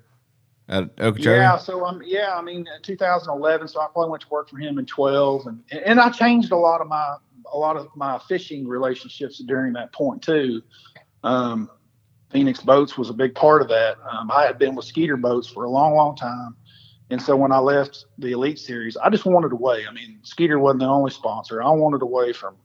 at 0.70 0.84
Okeechobee. 1.00 1.38
Yeah, 1.38 1.58
so 1.58 1.84
um, 1.84 2.02
yeah, 2.06 2.36
I 2.36 2.42
mean, 2.42 2.68
2011. 2.84 3.68
So 3.68 3.82
I 3.82 3.88
probably 3.92 4.12
went 4.12 4.22
to 4.22 4.30
work 4.30 4.50
for 4.50 4.58
him 4.58 4.78
in 4.78 4.86
12, 4.86 5.48
and 5.48 5.64
and 5.72 6.00
I 6.00 6.10
changed 6.10 6.52
a 6.52 6.58
lot 6.58 6.80
of 6.80 6.88
my 6.88 7.16
a 7.52 7.58
lot 7.58 7.76
of 7.76 7.88
my 7.96 8.20
fishing 8.28 8.68
relationships 8.68 9.40
during 9.40 9.74
that 9.74 9.92
point 9.92 10.22
too. 10.22 10.62
Um, 11.24 11.70
Phoenix 12.32 12.62
Boats 12.62 12.96
was 12.96 13.10
a 13.10 13.14
big 13.14 13.34
part 13.34 13.64
of 13.64 13.68
that. 13.70 13.98
Um, 14.08 14.30
I 14.32 14.46
had 14.46 14.60
been 14.60 14.76
with 14.76 14.86
Skeeter 14.86 15.18
Boats 15.18 15.48
for 15.48 15.64
a 15.64 15.70
long, 15.70 15.96
long 15.96 16.16
time, 16.16 16.56
And 17.12 17.22
so 17.22 17.36
when 17.36 17.52
I 17.52 17.58
left 17.60 18.06
the 18.20 18.32
Elite 18.34 18.60
Series, 18.60 18.96
I 18.98 19.10
just 19.10 19.26
wanted 19.26 19.52
away. 19.52 19.86
I 19.90 19.92
mean, 19.94 20.20
Skeeter 20.24 20.60
wasn't 20.60 20.82
the 20.82 20.86
only 20.88 21.12
sponsor. 21.12 21.62
I 21.64 21.70
wanted 21.70 22.02
away 22.04 22.34
from 22.34 22.56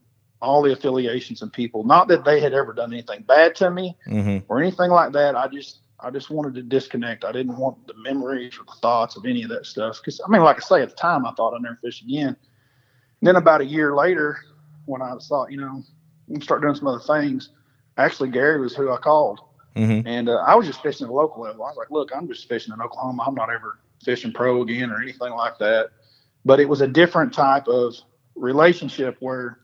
all 0.43 0.61
the 0.63 0.73
affiliations 0.73 1.41
and 1.41 1.51
people. 1.53 1.85
Not 1.85 2.09
that 2.09 2.25
they 2.25 2.41
had 2.41 2.53
ever 2.53 2.75
done 2.75 2.93
anything 2.93 3.23
bad 3.23 3.55
to 3.57 3.71
me 3.71 3.97
Mm-hmm. 4.07 4.45
or 4.49 4.61
anything 4.61 4.91
like 4.91 5.13
that. 5.13 5.35
I 5.37 5.49
just 5.49 5.79
I 6.01 6.11
just 6.11 6.29
wanted 6.29 6.55
to 6.57 6.63
disconnect. 6.63 7.25
I 7.25 7.33
didn't 7.33 7.57
want 7.57 7.87
the 7.87 7.95
memories 7.97 8.59
or 8.59 8.65
the 8.65 8.79
thoughts 8.83 9.17
of 9.17 9.25
any 9.25 9.43
of 9.45 9.49
that 9.49 9.65
stuff. 9.65 9.99
Because 10.01 10.21
I 10.21 10.29
mean, 10.29 10.43
like 10.43 10.57
I 10.57 10.61
say, 10.61 10.83
at 10.83 10.91
the 10.91 10.97
time, 10.97 11.25
I 11.25 11.33
thought 11.33 11.55
I'd 11.55 11.63
never 11.63 11.79
fish 11.83 12.03
again. 12.03 12.37
then 13.23 13.37
about 13.37 13.63
a 13.63 13.65
year 13.65 13.95
later, 13.97 14.37
when 14.85 15.01
I 15.01 15.15
thought, 15.27 15.51
you 15.51 15.57
know, 15.59 15.83
I'm 16.29 16.41
start 16.43 16.61
doing 16.61 16.75
some 16.75 16.89
other 16.89 17.01
things, 17.01 17.49
actually 17.97 18.29
Gary 18.29 18.61
was 18.61 18.75
who 18.77 18.93
I 18.93 18.99
called, 18.99 19.41
Mm-hmm. 19.77 20.07
and 20.07 20.29
uh, 20.29 20.37
I 20.47 20.55
was 20.55 20.67
just 20.67 20.83
fishing 20.83 21.07
at 21.07 21.11
a 21.11 21.13
local 21.15 21.43
level. 21.43 21.65
I 21.65 21.69
was 21.69 21.77
like, 21.79 21.91
look, 21.91 22.11
I'm 22.15 22.29
just 22.29 22.47
fishing 22.49 22.75
in 22.75 22.81
Oklahoma. 22.83 23.25
I'm 23.27 23.35
not 23.35 23.51
ever 23.51 23.79
fishing 24.05 24.33
pro 24.33 24.63
again 24.63 24.91
or 24.91 25.01
anything 25.01 25.33
like 25.33 25.59
that. 25.59 25.91
But 26.45 26.61
it 26.61 26.69
was 26.69 26.81
a 26.81 26.89
different 26.89 27.33
type 27.33 27.67
of 27.69 27.95
relationship 28.35 29.17
where 29.21 29.59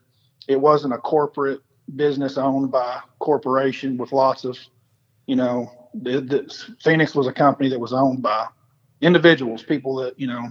it 0.48 0.61
wasn't 0.61 0.94
a 0.94 0.98
corporate 0.98 1.61
business 1.96 2.38
owned 2.38 2.70
by 2.70 2.96
a 2.96 3.00
corporation 3.18 3.96
with 3.96 4.12
lots 4.12 4.44
of, 4.44 4.59
you 5.26 5.37
know, 5.37 5.70
the, 5.94 6.20
the, 6.20 6.74
Phoenix 6.83 7.14
was 7.14 7.26
a 7.26 7.33
company 7.33 7.68
that 7.68 7.79
was 7.79 7.92
owned 7.92 8.22
by 8.22 8.46
individuals, 9.00 9.62
people 9.62 9.96
that, 9.96 10.18
you 10.18 10.26
know, 10.26 10.48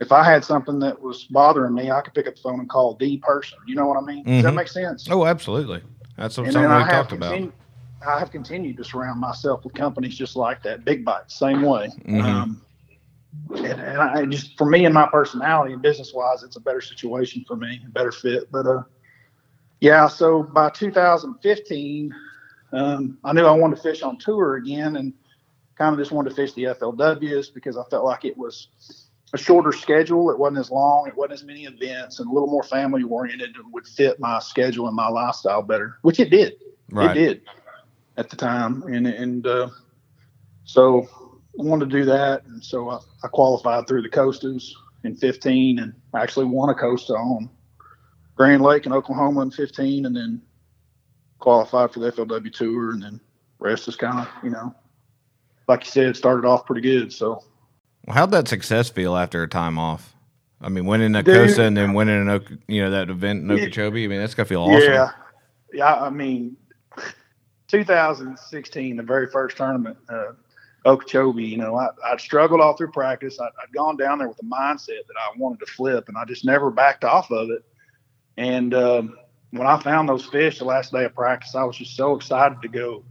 if 0.00 0.12
I 0.12 0.24
had 0.24 0.44
something 0.44 0.80
that 0.80 1.00
was 1.00 1.24
bothering 1.24 1.74
me, 1.74 1.90
I 1.90 2.00
could 2.00 2.14
pick 2.14 2.26
up 2.26 2.34
the 2.34 2.40
phone 2.40 2.60
and 2.60 2.68
call 2.68 2.96
the 2.96 3.18
person. 3.18 3.58
You 3.66 3.76
know 3.76 3.86
what 3.86 3.96
I 3.96 4.04
mean? 4.04 4.24
Does 4.24 4.42
that 4.42 4.52
Mhm. 4.52 4.56
make 4.56 4.68
sense? 4.68 5.08
Oh, 5.08 5.24
absolutely. 5.24 5.82
That's 6.16 6.36
And 6.38 6.52
something 6.52 6.70
we 6.70 6.82
I 6.82 6.88
talked 6.90 7.12
about. 7.12 7.50
I 8.06 8.18
have 8.18 8.30
continued 8.30 8.76
to 8.76 8.84
surround 8.84 9.20
myself 9.20 9.64
with 9.64 9.74
companies 9.74 10.14
just 10.16 10.36
like 10.36 10.62
that, 10.64 10.84
big 10.84 11.04
bites, 11.04 11.34
same 11.34 11.62
way. 11.62 11.90
Mhm. 12.06 12.24
Um, 12.24 12.62
and, 13.56 13.80
and 13.80 14.00
I 14.00 14.24
just, 14.26 14.56
for 14.56 14.68
me 14.68 14.84
and 14.84 14.94
my 14.94 15.06
personality 15.06 15.72
and 15.72 15.82
business 15.82 16.12
wise, 16.14 16.42
it's 16.42 16.56
a 16.56 16.60
better 16.60 16.80
situation 16.80 17.44
for 17.46 17.56
me, 17.56 17.80
a 17.86 17.90
better 17.90 18.12
fit. 18.12 18.50
But 18.50 18.66
uh, 18.66 18.82
yeah, 19.80 20.08
so 20.08 20.42
by 20.42 20.70
2015, 20.70 22.14
um, 22.72 23.18
I 23.22 23.32
knew 23.32 23.44
I 23.44 23.52
wanted 23.52 23.76
to 23.76 23.82
fish 23.82 24.02
on 24.02 24.18
tour 24.18 24.56
again, 24.56 24.96
and 24.96 25.12
kind 25.76 25.92
of 25.92 25.98
just 25.98 26.12
wanted 26.12 26.30
to 26.30 26.36
fish 26.36 26.52
the 26.54 26.64
FLWs 26.64 27.52
because 27.52 27.76
I 27.76 27.84
felt 27.90 28.04
like 28.04 28.24
it 28.24 28.36
was 28.36 28.68
a 29.32 29.38
shorter 29.38 29.72
schedule. 29.72 30.30
It 30.30 30.38
wasn't 30.38 30.58
as 30.58 30.70
long. 30.70 31.06
It 31.06 31.16
wasn't 31.16 31.34
as 31.34 31.44
many 31.44 31.64
events, 31.64 32.18
and 32.18 32.28
a 32.28 32.32
little 32.32 32.48
more 32.48 32.62
family 32.62 33.02
oriented 33.02 33.54
and 33.56 33.72
would 33.72 33.86
fit 33.86 34.18
my 34.18 34.38
schedule 34.38 34.86
and 34.86 34.96
my 34.96 35.08
lifestyle 35.08 35.62
better, 35.62 35.98
which 36.02 36.18
it 36.18 36.30
did. 36.30 36.54
Right. 36.90 37.16
It 37.16 37.20
did 37.20 37.42
at 38.16 38.30
the 38.30 38.36
time, 38.36 38.82
and 38.84 39.06
and 39.06 39.46
uh, 39.46 39.68
so 40.64 41.08
wanted 41.56 41.90
to 41.90 41.98
do 41.98 42.04
that, 42.06 42.44
and 42.46 42.62
so 42.62 42.90
I, 42.90 42.98
I 43.22 43.28
qualified 43.28 43.86
through 43.86 44.02
the 44.02 44.08
Costas 44.08 44.74
in 45.04 45.16
15, 45.16 45.78
and 45.78 45.94
actually 46.14 46.46
won 46.46 46.70
a 46.70 46.74
Costa 46.74 47.14
on 47.14 47.48
Grand 48.36 48.62
Lake 48.62 48.86
in 48.86 48.92
Oklahoma 48.92 49.42
in 49.42 49.50
15, 49.50 50.06
and 50.06 50.16
then 50.16 50.42
qualified 51.38 51.92
for 51.92 52.00
the 52.00 52.10
FLW 52.12 52.52
Tour, 52.52 52.92
and 52.92 53.02
then 53.02 53.20
rest 53.58 53.88
is 53.88 53.96
kind 53.96 54.18
of 54.18 54.28
you 54.42 54.50
know, 54.50 54.74
like 55.68 55.84
you 55.84 55.90
said, 55.90 56.16
started 56.16 56.46
off 56.46 56.66
pretty 56.66 56.80
good. 56.80 57.12
So 57.12 57.42
Well, 58.06 58.16
how'd 58.16 58.30
that 58.32 58.48
success 58.48 58.90
feel 58.90 59.16
after 59.16 59.42
a 59.42 59.48
time 59.48 59.78
off? 59.78 60.14
I 60.60 60.70
mean, 60.70 60.86
winning 60.86 61.14
a. 61.14 61.22
Costa 61.22 61.64
and 61.64 61.76
then 61.76 61.92
winning 61.92 62.28
an 62.28 62.60
you 62.68 62.82
know, 62.82 62.90
that 62.90 63.10
event 63.10 63.42
in 63.42 63.50
Okeechobee. 63.50 64.04
I 64.04 64.08
mean, 64.08 64.20
that's 64.20 64.34
gotta 64.34 64.48
feel 64.48 64.62
awesome. 64.62 64.92
Yeah, 64.92 65.10
yeah. 65.72 65.94
I 65.94 66.08
mean, 66.08 66.56
2016, 67.68 68.96
the 68.96 69.02
very 69.02 69.26
first 69.26 69.56
tournament, 69.58 69.98
uh, 70.08 70.32
Okeechobee. 70.84 71.44
You 71.44 71.58
know, 71.58 71.76
I, 71.76 71.88
I'd 72.04 72.20
struggled 72.20 72.60
all 72.60 72.76
through 72.76 72.92
practice. 72.92 73.38
I, 73.40 73.46
I'd 73.46 73.72
gone 73.74 73.96
down 73.96 74.18
there 74.18 74.28
with 74.28 74.36
the 74.36 74.44
mindset 74.44 75.06
that 75.06 75.16
I 75.18 75.36
wanted 75.38 75.60
to 75.60 75.66
flip, 75.66 76.08
and 76.08 76.16
I 76.16 76.24
just 76.24 76.44
never 76.44 76.70
backed 76.70 77.04
off 77.04 77.30
of 77.30 77.50
it. 77.50 77.64
And 78.36 78.74
um, 78.74 79.16
when 79.50 79.66
I 79.66 79.80
found 79.80 80.08
those 80.08 80.26
fish 80.26 80.58
the 80.58 80.64
last 80.64 80.92
day 80.92 81.04
of 81.04 81.14
practice, 81.14 81.54
I 81.54 81.64
was 81.64 81.76
just 81.76 81.96
so 81.96 82.14
excited 82.14 82.60
to 82.62 82.68
go 82.68 83.04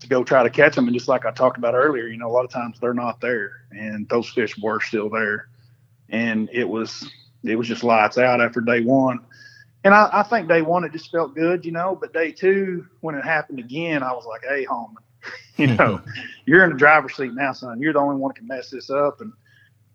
to 0.00 0.08
go 0.08 0.24
try 0.24 0.42
to 0.42 0.50
catch 0.50 0.74
them. 0.74 0.88
And 0.88 0.94
just 0.94 1.08
like 1.08 1.24
I 1.24 1.30
talked 1.30 1.58
about 1.58 1.74
earlier, 1.74 2.08
you 2.08 2.18
know, 2.18 2.28
a 2.28 2.32
lot 2.32 2.44
of 2.44 2.50
times 2.50 2.78
they're 2.80 2.94
not 2.94 3.20
there, 3.20 3.66
and 3.70 4.08
those 4.08 4.28
fish 4.28 4.58
were 4.58 4.80
still 4.80 5.08
there. 5.08 5.48
And 6.08 6.50
it 6.52 6.68
was 6.68 7.08
it 7.44 7.56
was 7.56 7.68
just 7.68 7.84
lights 7.84 8.18
out 8.18 8.40
after 8.40 8.60
day 8.60 8.80
one. 8.80 9.20
And 9.84 9.94
I, 9.94 10.08
I 10.12 10.22
think 10.22 10.48
day 10.48 10.62
one 10.62 10.84
it 10.84 10.92
just 10.92 11.10
felt 11.10 11.34
good, 11.34 11.64
you 11.64 11.72
know. 11.72 11.96
But 12.00 12.12
day 12.12 12.32
two, 12.32 12.86
when 13.00 13.14
it 13.14 13.24
happened 13.24 13.58
again, 13.58 14.02
I 14.02 14.12
was 14.12 14.26
like, 14.26 14.42
"Hey, 14.48 14.64
Hallman, 14.64 15.02
you 15.56 15.68
know, 15.68 16.00
you're 16.46 16.64
in 16.64 16.70
the 16.70 16.78
driver's 16.78 17.16
seat 17.16 17.32
now, 17.34 17.52
son. 17.52 17.80
You're 17.80 17.92
the 17.92 17.98
only 17.98 18.16
one 18.16 18.30
that 18.30 18.38
can 18.38 18.46
mess 18.46 18.70
this 18.70 18.90
up." 18.90 19.20
And 19.20 19.32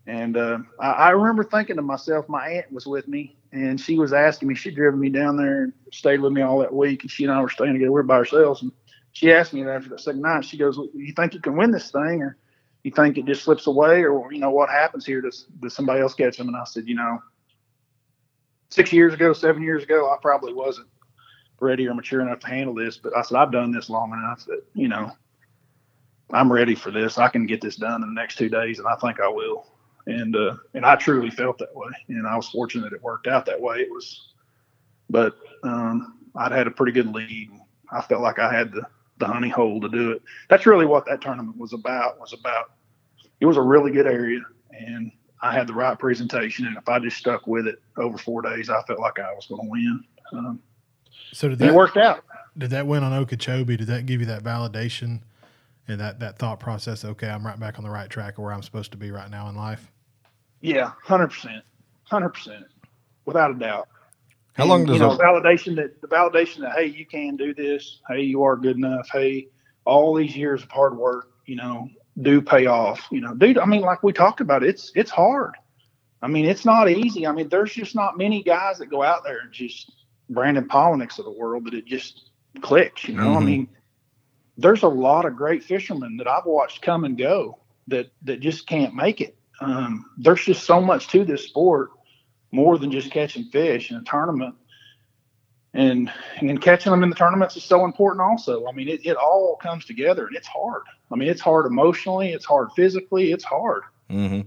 and 0.05 0.37
uh, 0.37 0.59
I, 0.79 0.91
I 0.91 1.09
remember 1.11 1.43
thinking 1.43 1.75
to 1.75 1.81
myself, 1.81 2.29
my 2.29 2.47
aunt 2.47 2.71
was 2.71 2.85
with 2.87 3.07
me, 3.07 3.37
and 3.51 3.79
she 3.79 3.97
was 3.97 4.13
asking 4.13 4.47
me. 4.47 4.55
She'd 4.55 4.75
driven 4.75 4.99
me 4.99 5.09
down 5.09 5.35
there 5.37 5.63
and 5.63 5.73
stayed 5.91 6.21
with 6.21 6.31
me 6.31 6.41
all 6.41 6.59
that 6.59 6.73
week, 6.73 7.03
and 7.03 7.11
she 7.11 7.25
and 7.25 7.33
I 7.33 7.41
were 7.41 7.49
staying 7.49 7.73
together. 7.73 7.91
We 7.91 7.95
were 7.95 8.03
by 8.03 8.15
ourselves, 8.15 8.61
and 8.61 8.71
she 9.11 9.31
asked 9.31 9.53
me 9.53 9.67
after 9.67 9.89
that 9.89 9.99
second 9.99 10.21
night. 10.21 10.45
She 10.45 10.57
goes, 10.57 10.77
"You 10.93 11.13
think 11.13 11.33
you 11.33 11.41
can 11.41 11.57
win 11.57 11.71
this 11.71 11.91
thing, 11.91 12.21
or 12.21 12.37
you 12.83 12.91
think 12.91 13.17
it 13.17 13.25
just 13.25 13.43
slips 13.43 13.67
away, 13.67 14.03
or 14.03 14.31
you 14.31 14.39
know 14.39 14.51
what 14.51 14.69
happens 14.69 15.05
here? 15.05 15.21
Does 15.21 15.45
does 15.61 15.73
somebody 15.73 16.01
else 16.01 16.13
catch 16.13 16.37
them?" 16.37 16.47
And 16.47 16.57
I 16.57 16.63
said, 16.63 16.87
"You 16.87 16.95
know." 16.95 17.21
Six 18.69 18.91
years 18.91 19.13
ago, 19.13 19.31
seven 19.31 19.63
years 19.63 19.83
ago, 19.83 20.09
I 20.09 20.17
probably 20.21 20.53
wasn't 20.53 20.89
ready 21.59 21.87
or 21.87 21.93
mature 21.93 22.21
enough 22.21 22.39
to 22.39 22.47
handle 22.47 22.73
this. 22.73 22.97
But 22.97 23.15
I 23.15 23.21
said, 23.21 23.37
I've 23.37 23.51
done 23.51 23.71
this 23.71 23.89
long 23.89 24.13
enough 24.13 24.45
that, 24.45 24.63
you 24.73 24.87
know, 24.87 25.11
I'm 26.31 26.51
ready 26.51 26.75
for 26.75 26.91
this. 26.91 27.17
I 27.17 27.29
can 27.29 27.45
get 27.45 27.61
this 27.61 27.77
done 27.77 28.03
in 28.03 28.13
the 28.13 28.19
next 28.19 28.37
two 28.37 28.49
days, 28.49 28.79
and 28.79 28.87
I 28.87 28.95
think 28.95 29.19
I 29.19 29.29
will. 29.29 29.65
And 30.07 30.35
uh, 30.35 30.55
and 30.73 30.85
I 30.85 30.95
truly 30.95 31.29
felt 31.29 31.57
that 31.57 31.75
way, 31.75 31.91
and 32.07 32.25
I 32.25 32.35
was 32.35 32.49
fortunate 32.49 32.93
it 32.93 33.01
worked 33.01 33.27
out 33.27 33.45
that 33.45 33.59
way. 33.59 33.77
It 33.79 33.89
was, 33.89 34.33
but 35.09 35.35
um, 35.63 36.19
I'd 36.35 36.53
had 36.53 36.67
a 36.67 36.71
pretty 36.71 36.93
good 36.93 37.13
lead. 37.13 37.49
I 37.91 38.01
felt 38.01 38.21
like 38.21 38.39
I 38.39 38.53
had 38.53 38.71
the 38.71 38.83
the 39.17 39.25
honey 39.25 39.49
hole 39.49 39.81
to 39.81 39.89
do 39.89 40.11
it. 40.11 40.21
That's 40.49 40.65
really 40.65 40.85
what 40.85 41.05
that 41.07 41.21
tournament 41.21 41.57
was 41.57 41.73
about. 41.73 42.19
Was 42.19 42.33
about. 42.33 42.71
It 43.41 43.45
was 43.45 43.57
a 43.57 43.61
really 43.61 43.91
good 43.91 44.07
area, 44.07 44.39
and 44.71 45.11
I 45.41 45.53
had 45.53 45.67
the 45.67 45.73
right 45.73 45.97
presentation, 45.97 46.67
and 46.67 46.77
if 46.77 46.87
I 46.87 46.99
just 46.99 47.17
stuck 47.17 47.45
with 47.45 47.67
it 47.67 47.79
over 47.97 48.17
four 48.17 48.41
days, 48.41 48.69
I 48.69 48.81
felt 48.83 48.99
like 48.99 49.19
I 49.19 49.33
was 49.33 49.45
going 49.47 49.65
to 49.65 49.69
win. 49.69 50.03
Um, 50.33 50.59
So 51.33 51.49
did 51.49 51.61
and 51.61 51.69
it 51.69 51.73
that 51.73 51.73
worked 51.73 51.97
out. 51.97 52.23
did 52.57 52.69
that 52.71 52.87
win 52.87 53.03
on 53.03 53.13
Okeechobee? 53.13 53.77
Did 53.77 53.87
that 53.87 54.05
give 54.05 54.19
you 54.19 54.25
that 54.27 54.43
validation 54.43 55.21
and 55.87 55.99
that 55.99 56.19
that 56.19 56.37
thought 56.39 56.59
process? 56.59 57.03
Okay, 57.05 57.27
I'm 57.29 57.45
right 57.45 57.59
back 57.59 57.77
on 57.77 57.83
the 57.83 57.89
right 57.91 58.09
track 58.09 58.37
of 58.37 58.43
where 58.43 58.53
I'm 58.53 58.63
supposed 58.63 58.91
to 58.91 58.97
be 58.97 59.11
right 59.11 59.29
now 59.29 59.49
in 59.49 59.55
life. 59.55 59.91
Yeah, 60.61 60.91
hundred 61.03 61.27
percent, 61.29 61.63
hundred 62.03 62.29
percent, 62.29 62.65
without 63.25 63.51
a 63.51 63.55
doubt. 63.55 63.87
How 64.53 64.65
long 64.65 64.81
And, 64.81 64.87
does 64.87 64.95
you 64.95 64.99
know 65.01 65.11
a- 65.11 65.17
validation 65.17 65.75
that 65.75 66.01
the 66.01 66.07
validation 66.07 66.59
that 66.61 66.73
hey, 66.73 66.85
you 66.87 67.05
can 67.05 67.35
do 67.35 67.53
this. 67.53 67.99
Hey, 68.07 68.21
you 68.21 68.43
are 68.43 68.55
good 68.55 68.77
enough. 68.77 69.07
Hey, 69.11 69.49
all 69.85 70.13
these 70.15 70.35
years 70.35 70.63
of 70.63 70.71
hard 70.71 70.97
work, 70.97 71.29
you 71.45 71.55
know, 71.55 71.89
do 72.21 72.41
pay 72.41 72.65
off. 72.65 73.05
You 73.11 73.21
know, 73.21 73.33
dude. 73.35 73.57
I 73.59 73.65
mean, 73.65 73.81
like 73.81 74.01
we 74.03 74.13
talked 74.13 74.41
about, 74.41 74.63
it's 74.63 74.91
it's 74.95 75.11
hard. 75.11 75.53
I 76.23 76.27
mean, 76.27 76.45
it's 76.45 76.65
not 76.65 76.89
easy. 76.89 77.27
I 77.27 77.31
mean, 77.31 77.47
there's 77.49 77.71
just 77.71 77.93
not 77.93 78.17
many 78.17 78.41
guys 78.41 78.79
that 78.79 78.87
go 78.87 79.03
out 79.03 79.23
there 79.23 79.39
and 79.41 79.51
just 79.53 79.91
Brandon 80.29 80.67
Palaniuk's 80.67 81.19
of 81.19 81.25
the 81.25 81.31
world 81.31 81.65
that 81.65 81.73
it 81.73 81.85
just 81.85 82.31
clicks. 82.61 83.07
You 83.07 83.15
know, 83.15 83.35
I 83.35 83.39
Mhm. 83.39 83.45
mean, 83.45 83.67
there's 84.57 84.83
a 84.83 84.87
lot 84.87 85.25
of 85.25 85.35
great 85.35 85.63
fishermen 85.63 86.17
that 86.17 86.27
I've 86.27 86.45
watched 86.45 86.81
come 86.81 87.05
and 87.05 87.17
go 87.17 87.59
that 87.87 88.11
that 88.23 88.39
just 88.39 88.67
can't 88.67 88.93
make 88.95 89.21
it. 89.21 89.37
Um, 89.61 90.05
there's 90.17 90.43
just 90.43 90.65
so 90.65 90.81
much 90.81 91.07
to 91.09 91.23
this 91.25 91.47
sport, 91.47 91.91
more 92.51 92.77
than 92.77 92.91
just 92.91 93.11
catching 93.11 93.45
fish 93.45 93.91
in 93.91 93.97
a 93.97 94.03
tournament. 94.03 94.55
And 95.73 96.11
and 96.37 96.59
catching 96.61 96.91
them 96.91 97.03
in 97.03 97.09
the 97.09 97.15
tournaments 97.15 97.55
is 97.55 97.63
so 97.63 97.85
important 97.85 98.21
also. 98.21 98.67
I 98.67 98.71
mean, 98.71 98.87
it, 98.87 99.05
it 99.05 99.15
all 99.15 99.57
comes 99.61 99.85
together 99.85 100.25
and 100.25 100.35
it's 100.35 100.47
hard. 100.47 100.81
I 101.11 101.15
mean, 101.15 101.27
it's 101.29 101.41
hard 101.41 101.65
emotionally, 101.67 102.33
it's 102.33 102.45
hard 102.45 102.69
physically, 102.75 103.31
it's 103.31 103.43
hard. 103.43 103.83
hmm 104.09 104.41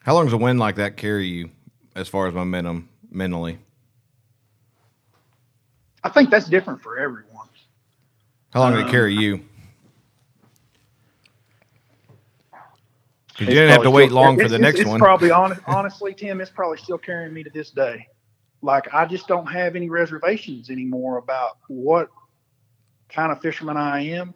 How 0.00 0.14
long 0.14 0.26
does 0.26 0.34
a 0.34 0.36
win 0.36 0.58
like 0.58 0.76
that 0.76 0.96
carry 0.96 1.26
you 1.26 1.50
as 1.96 2.08
far 2.08 2.26
as 2.26 2.34
momentum 2.34 2.88
mentally? 3.10 3.58
I 6.04 6.10
think 6.10 6.30
that's 6.30 6.46
different 6.46 6.82
for 6.82 6.98
everyone. 6.98 7.48
How 8.52 8.60
long 8.60 8.72
did 8.72 8.80
it 8.80 8.84
Um, 8.84 8.90
carry 8.90 9.14
you? 9.14 9.40
you 13.38 13.46
didn't 13.46 13.70
have 13.70 13.82
to 13.82 13.90
wait 13.90 14.06
still- 14.10 14.16
long 14.16 14.36
for 14.36 14.48
the 14.48 14.54
it's- 14.56 14.60
next 14.60 14.80
it's 14.80 14.88
one. 14.88 15.00
Probably 15.00 15.30
honest, 15.30 15.60
honestly, 15.66 16.14
Tim, 16.14 16.40
it's 16.40 16.50
probably 16.50 16.76
still 16.78 16.98
carrying 16.98 17.32
me 17.34 17.42
to 17.42 17.50
this 17.50 17.70
day. 17.70 18.06
Like 18.62 18.92
I 18.94 19.06
just 19.06 19.26
don't 19.26 19.46
have 19.46 19.74
any 19.76 19.90
reservations 19.90 20.70
anymore 20.70 21.18
about 21.18 21.58
what 21.68 22.10
kind 23.08 23.32
of 23.32 23.40
fisherman 23.40 23.76
I 23.76 24.00
am. 24.02 24.34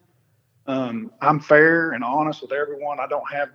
Um, 0.66 1.12
I'm 1.22 1.38
fair 1.40 1.92
and 1.92 2.02
honest 2.02 2.42
with 2.42 2.52
everyone. 2.52 2.98
I 3.00 3.06
don't 3.06 3.30
have 3.32 3.50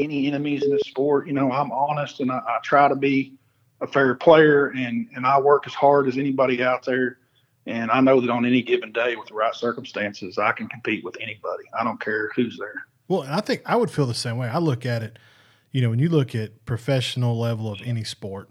any 0.00 0.26
enemies 0.26 0.64
in 0.64 0.70
this 0.70 0.82
sport. 0.82 1.26
You 1.26 1.32
know, 1.32 1.50
I'm 1.52 1.70
honest 1.72 2.20
and 2.20 2.30
I, 2.30 2.38
I 2.38 2.58
try 2.62 2.88
to 2.88 2.96
be 2.96 3.34
a 3.80 3.86
fair 3.86 4.14
player 4.16 4.68
and 4.70 5.08
and 5.14 5.24
I 5.24 5.38
work 5.38 5.66
as 5.66 5.74
hard 5.74 6.08
as 6.08 6.18
anybody 6.18 6.62
out 6.62 6.84
there. 6.84 7.18
And 7.68 7.90
I 7.90 8.00
know 8.00 8.18
that 8.18 8.30
on 8.30 8.46
any 8.46 8.62
given 8.62 8.92
day, 8.92 9.14
with 9.14 9.28
the 9.28 9.34
right 9.34 9.54
circumstances, 9.54 10.38
I 10.38 10.52
can 10.52 10.68
compete 10.68 11.04
with 11.04 11.16
anybody. 11.20 11.64
I 11.78 11.84
don't 11.84 12.00
care 12.00 12.30
who's 12.34 12.56
there. 12.56 12.86
Well, 13.08 13.22
and 13.22 13.34
I 13.34 13.40
think 13.40 13.60
I 13.66 13.76
would 13.76 13.90
feel 13.90 14.06
the 14.06 14.14
same 14.14 14.38
way. 14.38 14.48
I 14.48 14.56
look 14.56 14.86
at 14.86 15.02
it, 15.02 15.18
you 15.70 15.82
know, 15.82 15.90
when 15.90 15.98
you 15.98 16.08
look 16.08 16.34
at 16.34 16.64
professional 16.64 17.38
level 17.38 17.70
of 17.70 17.82
any 17.84 18.04
sport, 18.04 18.48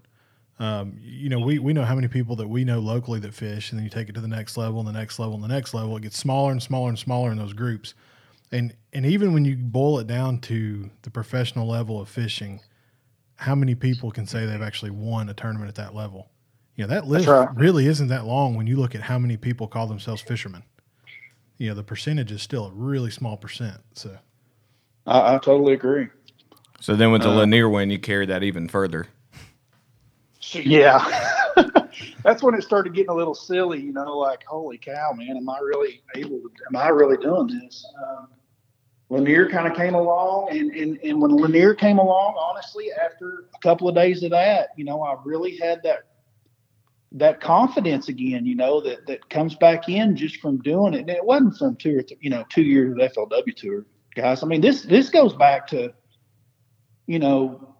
um, 0.60 0.98
you 1.00 1.28
know, 1.28 1.40
we, 1.40 1.58
we 1.58 1.72
know 1.72 1.84
how 1.84 1.96
many 1.96 2.06
people 2.06 2.36
that 2.36 2.48
we 2.48 2.64
know 2.64 2.78
locally 2.78 3.18
that 3.20 3.34
fish, 3.34 3.72
and 3.72 3.78
then 3.78 3.84
you 3.84 3.90
take 3.90 4.08
it 4.08 4.14
to 4.14 4.20
the 4.20 4.28
next 4.28 4.56
level 4.56 4.78
and 4.78 4.88
the 4.88 4.92
next 4.92 5.18
level 5.18 5.34
and 5.34 5.42
the 5.42 5.48
next 5.48 5.74
level. 5.74 5.96
It 5.96 6.02
gets 6.04 6.16
smaller 6.16 6.52
and 6.52 6.62
smaller 6.62 6.88
and 6.88 6.98
smaller 6.98 7.32
in 7.32 7.38
those 7.38 7.52
groups. 7.52 7.94
And 8.52 8.74
and 8.92 9.04
even 9.04 9.32
when 9.32 9.44
you 9.44 9.56
boil 9.56 9.98
it 9.98 10.06
down 10.06 10.38
to 10.42 10.90
the 11.02 11.10
professional 11.10 11.66
level 11.66 12.00
of 12.00 12.08
fishing, 12.08 12.60
how 13.36 13.56
many 13.56 13.74
people 13.74 14.12
can 14.12 14.26
say 14.26 14.46
they've 14.46 14.62
actually 14.62 14.92
won 14.92 15.28
a 15.28 15.34
tournament 15.34 15.68
at 15.68 15.74
that 15.74 15.94
level? 15.94 16.30
You 16.78 16.86
know, 16.86 16.94
that 16.94 17.08
list 17.08 17.26
right. 17.26 17.48
really 17.56 17.88
isn't 17.88 18.06
that 18.06 18.24
long 18.24 18.54
when 18.54 18.68
you 18.68 18.76
look 18.76 18.94
at 18.94 19.02
how 19.02 19.18
many 19.18 19.36
people 19.36 19.66
call 19.66 19.88
themselves 19.88 20.22
fishermen. 20.22 20.62
You 21.56 21.70
know, 21.70 21.74
the 21.74 21.82
percentage 21.82 22.30
is 22.30 22.40
still 22.40 22.66
a 22.66 22.70
really 22.70 23.10
small 23.10 23.36
percent. 23.36 23.78
So 23.94 24.16
I, 25.04 25.34
I 25.34 25.38
totally 25.38 25.72
agree. 25.72 26.06
So 26.80 26.94
then 26.94 27.10
with 27.10 27.22
the 27.22 27.30
Uh, 27.30 27.34
Lanier 27.34 27.68
win, 27.68 27.90
you 27.90 27.98
carried 27.98 28.28
that 28.28 28.44
even 28.44 28.68
further. 28.68 29.08
Yeah. 30.52 31.04
That's 32.22 32.44
when 32.44 32.54
it 32.54 32.62
started 32.62 32.94
getting 32.94 33.10
a 33.10 33.14
little 33.14 33.34
silly, 33.34 33.80
you 33.80 33.92
know, 33.92 34.16
like, 34.16 34.44
holy 34.44 34.78
cow, 34.78 35.12
man, 35.16 35.36
am 35.36 35.48
I 35.48 35.58
really 35.58 36.00
able 36.14 36.38
to, 36.38 36.50
am 36.68 36.76
I 36.76 36.90
really 36.90 37.16
doing 37.16 37.48
this? 37.48 37.84
Um, 38.06 38.28
Lanier 39.10 39.50
kind 39.50 39.66
of 39.66 39.76
came 39.76 39.96
along, 39.96 40.56
and, 40.56 40.70
and, 40.70 40.96
and 41.02 41.20
when 41.20 41.32
Lanier 41.32 41.74
came 41.74 41.98
along, 41.98 42.36
honestly, 42.38 42.92
after 42.92 43.46
a 43.52 43.58
couple 43.58 43.88
of 43.88 43.96
days 43.96 44.22
of 44.22 44.30
that, 44.30 44.68
you 44.76 44.84
know, 44.84 45.02
I 45.02 45.16
really 45.24 45.56
had 45.56 45.82
that 45.82 46.04
that 47.12 47.40
confidence 47.40 48.08
again, 48.08 48.44
you 48.46 48.54
know, 48.54 48.80
that 48.82 49.06
that 49.06 49.28
comes 49.30 49.54
back 49.54 49.88
in 49.88 50.16
just 50.16 50.36
from 50.40 50.58
doing 50.58 50.94
it. 50.94 51.00
And 51.00 51.10
it 51.10 51.24
wasn't 51.24 51.56
from 51.56 51.76
two 51.76 51.98
or 51.98 52.02
th- 52.02 52.20
you 52.20 52.30
know 52.30 52.44
two 52.50 52.62
years 52.62 52.92
of 52.92 52.98
FLW 52.98 53.54
tour, 53.56 53.86
guys. 54.14 54.42
I 54.42 54.46
mean, 54.46 54.60
this 54.60 54.82
this 54.82 55.08
goes 55.08 55.34
back 55.34 55.66
to, 55.68 55.92
you 57.06 57.18
know, 57.18 57.74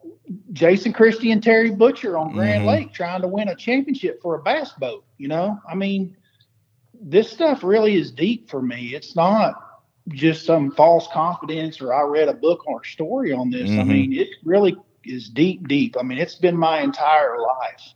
Jason 0.53 0.93
Christie 0.93 1.31
and 1.33 1.43
Terry 1.43 1.71
Butcher 1.71 2.17
on 2.19 2.33
Grand 2.33 2.65
Mhm. 2.65 2.67
Lake 2.67 2.93
trying 2.93 3.23
to 3.23 3.29
win 3.29 3.49
a 3.49 3.55
championship 3.55 4.21
for 4.23 4.35
a 4.37 4.43
bass 4.43 4.73
boat. 4.79 5.05
You 5.19 5.29
know, 5.29 5.59
I 5.69 5.75
mean, 5.75 6.17
this 7.01 7.31
stuff 7.31 7.63
really 7.63 7.97
is 7.97 8.11
deep 8.11 8.49
for 8.51 8.63
me. 8.63 8.95
It's 8.95 9.15
not 9.17 9.55
just 10.09 10.45
some 10.47 10.71
false 10.73 11.07
confidence 11.13 11.81
or 11.81 11.93
I 11.95 12.03
read 12.03 12.29
a 12.29 12.35
book 12.35 12.63
or 12.67 12.81
a 12.81 12.85
story 12.85 13.33
on 13.33 13.51
this. 13.51 13.79
I 13.79 13.83
Mhm. 13.83 13.89
mean, 13.89 14.13
it 14.13 14.29
really 14.45 14.77
is 15.05 15.29
deep, 15.29 15.69
deep. 15.69 15.97
I 15.99 16.03
mean, 16.03 16.19
it's 16.19 16.37
been 16.37 16.57
my 16.57 16.81
entire 16.81 17.39
life. 17.41 17.95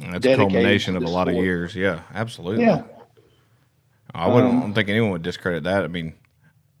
That's 0.00 0.26
a 0.26 0.36
culmination 0.36 0.96
of 0.96 1.02
a 1.02 1.06
the 1.06 1.10
lot 1.10 1.28
of 1.28 1.34
years. 1.34 1.74
Yeah, 1.74 2.02
absolutely. 2.14 2.64
Yeah. 2.64 2.82
I 4.14 4.26
wouldn't 4.26 4.52
Um, 4.52 4.58
I 4.58 4.60
don't 4.62 4.74
think 4.74 4.88
anyone 4.88 5.10
would 5.10 5.22
discredit 5.22 5.64
that. 5.64 5.84
I 5.84 5.86
mean, 5.86 6.14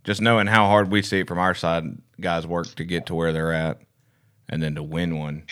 just 0.04 0.20
knowing 0.20 0.46
how 0.46 0.66
hard 0.66 0.90
we 0.90 1.02
see 1.02 1.20
it 1.20 1.28
from 1.28 1.38
our 1.38 1.54
side, 1.54 1.84
guys 2.20 2.46
work 2.46 2.74
to 2.76 2.84
get 2.84 3.06
to 3.06 3.14
where 3.14 3.32
they're 3.32 3.52
at, 3.52 3.78
and 4.48 4.62
then 4.62 4.74
to 4.74 4.82
win 4.82 5.18
one. 5.18 5.44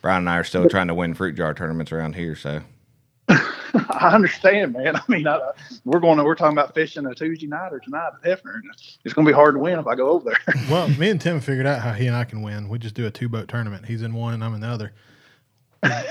Brian 0.00 0.18
and 0.18 0.30
I 0.30 0.36
are 0.38 0.44
still 0.44 0.68
trying 0.68 0.88
to 0.88 0.94
win 0.94 1.14
fruit 1.14 1.34
jar 1.34 1.54
tournaments 1.54 1.90
around 1.90 2.14
here. 2.14 2.36
So 2.36 2.62
I 3.28 4.10
understand, 4.12 4.74
man. 4.74 4.96
I 4.96 5.02
mean, 5.08 5.26
I, 5.26 5.40
we're 5.84 6.00
going 6.00 6.18
to, 6.18 6.24
we're 6.24 6.34
talking 6.34 6.56
about 6.56 6.74
fishing 6.74 7.06
a 7.06 7.14
Tuesday 7.14 7.46
night 7.46 7.72
or 7.72 7.80
tonight 7.80 8.10
at 8.14 8.22
Hefner. 8.22 8.54
And 8.54 8.70
it's 9.04 9.14
going 9.14 9.26
to 9.26 9.30
be 9.30 9.34
hard 9.34 9.54
to 9.54 9.58
win 9.58 9.78
if 9.78 9.86
I 9.86 9.94
go 9.94 10.10
over 10.10 10.30
there. 10.30 10.54
Well, 10.70 10.88
me 10.98 11.10
and 11.10 11.20
Tim 11.20 11.40
figured 11.40 11.66
out 11.66 11.80
how 11.80 11.92
he 11.92 12.06
and 12.06 12.14
I 12.14 12.24
can 12.24 12.42
win. 12.42 12.68
We 12.68 12.78
just 12.78 12.94
do 12.94 13.06
a 13.06 13.10
two 13.10 13.28
boat 13.28 13.48
tournament. 13.48 13.86
He's 13.86 14.02
in 14.02 14.12
one 14.14 14.34
and 14.34 14.44
I'm 14.44 14.54
in 14.54 14.60
the 14.60 14.68
other. 14.68 14.92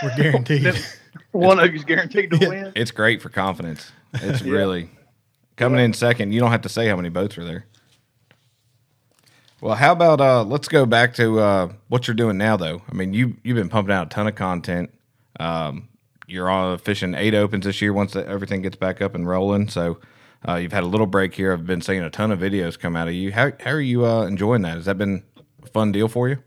We're 0.03 0.15
guaranteed. 0.15 0.75
One 1.31 1.59
of 1.59 1.73
you's 1.73 1.83
guaranteed 1.83 2.31
to 2.31 2.49
win. 2.49 2.71
it's 2.75 2.91
great 2.91 3.21
for 3.21 3.29
confidence. 3.29 3.91
It's 4.13 4.41
really 4.41 4.89
coming 5.55 5.79
in 5.79 5.93
second. 5.93 6.31
You 6.31 6.39
don't 6.39 6.51
have 6.51 6.61
to 6.61 6.69
say 6.69 6.87
how 6.87 6.95
many 6.95 7.09
boats 7.09 7.37
are 7.37 7.43
there. 7.43 7.65
Well, 9.61 9.75
how 9.75 9.93
about 9.93 10.19
uh, 10.19 10.43
let's 10.43 10.67
go 10.67 10.85
back 10.85 11.13
to 11.15 11.39
uh, 11.39 11.71
what 11.87 12.07
you're 12.07 12.15
doing 12.15 12.37
now, 12.37 12.57
though. 12.57 12.81
I 12.89 12.93
mean, 12.93 13.13
you 13.13 13.37
you've 13.43 13.55
been 13.55 13.69
pumping 13.69 13.93
out 13.95 14.07
a 14.07 14.09
ton 14.09 14.27
of 14.27 14.35
content. 14.35 14.93
Um, 15.39 15.87
you're 16.27 16.49
on 16.49 16.77
fishing 16.77 17.15
eight 17.15 17.33
opens 17.33 17.65
this 17.65 17.81
year 17.81 17.93
once 17.93 18.13
that 18.13 18.27
everything 18.27 18.61
gets 18.61 18.75
back 18.75 19.01
up 19.01 19.15
and 19.15 19.27
rolling. 19.27 19.69
So 19.69 19.99
uh, 20.47 20.55
you've 20.55 20.73
had 20.73 20.83
a 20.83 20.87
little 20.87 21.07
break 21.07 21.33
here. 21.33 21.53
I've 21.53 21.65
been 21.65 21.81
seeing 21.81 22.01
a 22.01 22.09
ton 22.09 22.31
of 22.31 22.39
videos 22.39 22.77
come 22.77 22.95
out 22.95 23.07
of 23.07 23.13
you. 23.13 23.31
How 23.31 23.51
how 23.59 23.71
are 23.71 23.81
you 23.81 24.05
uh, 24.05 24.25
enjoying 24.25 24.61
that? 24.63 24.75
Has 24.75 24.85
that 24.85 24.97
been 24.97 25.23
a 25.63 25.67
fun 25.67 25.91
deal 25.91 26.07
for 26.07 26.27
you? 26.29 26.37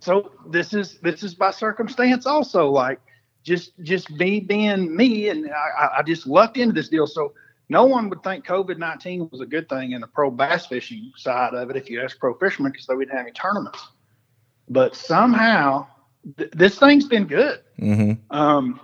So 0.00 0.32
this 0.46 0.72
is 0.74 0.98
this 1.00 1.22
is 1.22 1.34
by 1.34 1.50
circumstance 1.50 2.26
also. 2.26 2.68
Like 2.70 3.00
just 3.42 3.72
just 3.82 4.10
me 4.10 4.40
being 4.40 4.94
me, 4.96 5.28
and 5.28 5.50
I, 5.50 5.98
I- 5.98 6.02
just 6.02 6.26
lucked 6.26 6.56
into 6.56 6.72
this 6.74 6.88
deal. 6.88 7.06
So 7.06 7.32
no 7.68 7.84
one 7.84 8.08
would 8.10 8.22
think 8.22 8.44
COVID 8.46 8.78
nineteen 8.78 9.28
was 9.30 9.40
a 9.40 9.46
good 9.46 9.68
thing 9.68 9.92
in 9.92 10.00
the 10.00 10.06
pro 10.06 10.30
bass 10.30 10.66
fishing 10.66 11.12
side 11.16 11.54
of 11.54 11.70
it 11.70 11.76
if 11.76 11.88
you 11.88 12.00
ask 12.02 12.18
pro 12.18 12.34
fishermen 12.34 12.72
because 12.72 12.86
they 12.86 12.94
wouldn't 12.94 13.16
have 13.16 13.26
any 13.26 13.32
tournaments. 13.32 13.88
But 14.68 14.94
somehow 14.96 15.86
th- 16.38 16.50
this 16.52 16.78
thing's 16.78 17.06
been 17.06 17.26
good. 17.26 17.60
Mm-hmm. 17.80 18.36
um, 18.36 18.80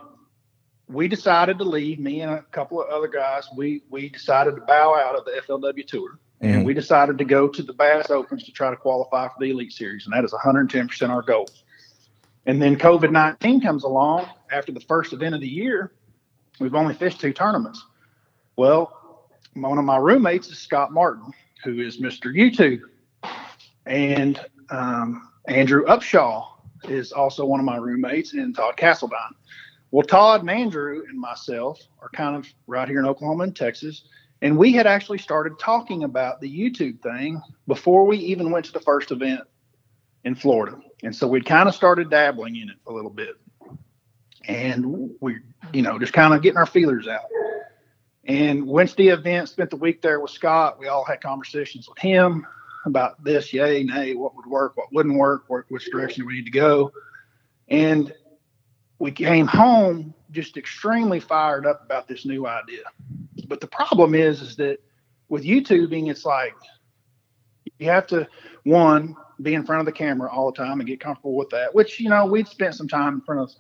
we 0.89 1.09
decided 1.09 1.59
to 1.59 1.64
leave. 1.64 1.99
Me 1.99 2.21
and 2.21 2.31
a 2.33 2.43
couple 2.53 2.81
of 2.81 2.89
other 2.89 3.09
guys. 3.09 3.49
We 3.57 3.83
we 3.91 4.09
decided 4.09 4.55
to 4.57 4.61
bow 4.62 4.95
out 4.95 5.17
of 5.17 5.25
the 5.25 5.33
FLW 5.47 5.87
tour, 5.87 6.19
and 6.41 6.62
Mhm. 6.62 6.64
we 6.64 6.74
decided 6.74 7.18
to 7.18 7.24
go 7.24 7.49
to 7.49 7.62
the 7.62 7.72
Bass 7.72 8.11
Opens 8.11 8.45
to 8.45 8.53
try 8.53 8.70
to 8.70 8.76
qualify 8.76 9.28
for 9.28 9.34
the 9.41 9.51
Elite 9.51 9.72
Series, 9.72 10.05
and 10.07 10.12
that 10.14 10.24
is 10.24 10.32
110 10.32 10.89
percent 10.89 11.11
our 11.12 11.22
goal. 11.22 11.49
And 12.47 12.61
then 12.62 12.76
COVID 12.76 13.11
19 13.11 13.61
comes 13.61 13.84
along 13.84 14.28
after 14.53 14.70
the 14.72 14.80
first 14.80 15.12
event 15.12 15.34
of 15.34 15.41
the 15.41 15.49
year. 15.49 15.93
We've 16.61 16.74
only 16.74 16.95
fished 16.95 17.20
two 17.20 17.32
tournaments. 17.32 17.84
Well, 18.57 19.28
one 19.55 19.78
of 19.78 19.84
my 19.84 19.97
roommates 19.97 20.49
is 20.49 20.59
Scott 20.59 20.93
Martin, 20.93 21.32
who 21.64 21.80
is 21.80 22.01
Mr. 22.01 22.32
YouTube, 22.34 22.82
and 23.87 24.41
um, 24.70 25.30
Andrew 25.49 25.84
Upshaw 25.87 26.47
is 26.84 27.12
also 27.12 27.45
one 27.45 27.61
of 27.61 27.66
my 27.66 27.76
roommates, 27.76 28.32
and 28.34 28.55
Todd 28.55 28.76
Castledine. 28.76 29.32
Well, 29.91 30.07
Todd 30.07 30.41
and 30.41 30.51
Andrew 30.51 31.03
and 31.09 31.18
myself 31.18 31.80
are 32.01 32.09
kind 32.11 32.37
of 32.37 32.47
right 32.66 32.89
here 32.89 32.99
in 32.99 33.07
Oklahoma 33.07 33.45
and 33.45 33.57
Texas. 33.57 34.05
And 34.43 34.59
we 34.59 34.72
had 34.72 34.87
actually 34.87 35.18
started 35.18 35.59
talking 35.59 36.05
about 36.05 36.41
the 36.41 36.51
YouTube 36.51 37.01
thing 37.01 37.41
before 37.66 38.05
we 38.07 38.18
even 38.18 38.51
went 38.51 38.66
to 38.66 38.72
the 38.72 38.80
first 38.80 39.11
event 39.11 39.43
in 40.24 40.34
Florida. 40.34 40.78
And 41.03 41.14
so 41.14 41.26
we'd 41.26 41.47
kind 41.47 41.68
of 41.68 41.74
started 41.74 42.11
dabbling 42.11 42.57
in 42.57 42.68
it 42.68 42.76
a 42.87 42.93
little 42.93 43.11
bit. 43.11 43.37
And 44.47 45.11
we, 45.20 45.39
you 45.72 45.82
know, 45.82 45.99
just 45.99 46.12
kind 46.12 46.34
of 46.34 46.43
getting 46.43 46.59
our 46.59 46.66
feelers 46.66 47.09
out. 47.09 47.24
And 48.24 48.66
went 48.66 48.91
to 48.91 48.97
the 48.97 49.09
event, 49.09 49.49
spent 49.49 49.70
the 49.70 49.76
week 49.76 50.03
there 50.03 50.20
with 50.20 50.32
Scott. 50.32 50.78
We 50.78 50.89
all 50.89 51.05
had 51.05 51.20
conversations 51.20 51.89
with 51.89 51.99
him 51.99 52.47
about 52.84 53.22
this, 53.22 53.53
yay, 53.53 53.84
nay, 53.84 54.14
what 54.14 54.34
would 54.37 54.47
work, 54.47 54.76
what 54.76 54.93
wouldn't 54.93 55.16
work, 55.16 55.45
which 55.68 55.91
direction 55.91 56.26
we 56.26 56.34
need 56.34 56.45
to 56.45 56.51
go. 56.51 56.93
And 57.68 58.12
we 58.99 59.11
came 59.12 59.47
home 59.47 60.14
just 60.30 60.57
extremely 60.57 61.20
fired 61.20 61.66
up 61.66 61.84
about 61.84 62.09
this 62.09 62.24
new 62.24 62.47
idea. 62.47 62.82
But 63.49 63.61
the 63.61 63.66
problem 63.66 64.14
is, 64.14 64.42
is 64.42 64.57
that 64.57 64.78
with 65.28 65.44
YouTubing, 65.44 66.11
it's 66.11 66.24
like 66.24 66.55
you 67.78 67.88
have 67.90 68.07
to 68.09 68.28
one 68.64 69.16
be 69.42 69.55
in 69.55 69.64
front 69.64 69.80
of 69.80 69.86
the 69.86 69.92
camera 69.92 70.30
all 70.30 70.51
the 70.51 70.57
time 70.57 70.80
and 70.80 70.88
get 70.88 71.01
comfortable 71.01 71.36
with 71.36 71.51
that. 71.51 71.74
Which 71.74 72.01
you 72.01 72.09
know 72.09 72.26
we've 72.26 72.49
spent 72.49 72.74
some 72.74 72.88
time 72.88 73.14
in 73.14 73.20
front 73.20 73.40
of 73.40 73.53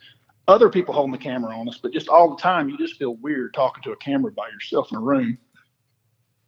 other 0.48 0.70
people 0.70 0.94
holding 0.94 1.12
the 1.12 1.18
camera 1.18 1.56
on 1.56 1.68
us, 1.68 1.78
but 1.78 1.92
just 1.92 2.08
all 2.08 2.30
the 2.34 2.40
time 2.40 2.68
you 2.68 2.78
just 2.78 2.96
feel 2.96 3.16
weird 3.16 3.52
talking 3.52 3.82
to 3.82 3.92
a 3.92 3.96
camera 3.96 4.30
by 4.32 4.48
yourself 4.48 4.90
in 4.92 4.98
a 4.98 5.00
room. 5.00 5.38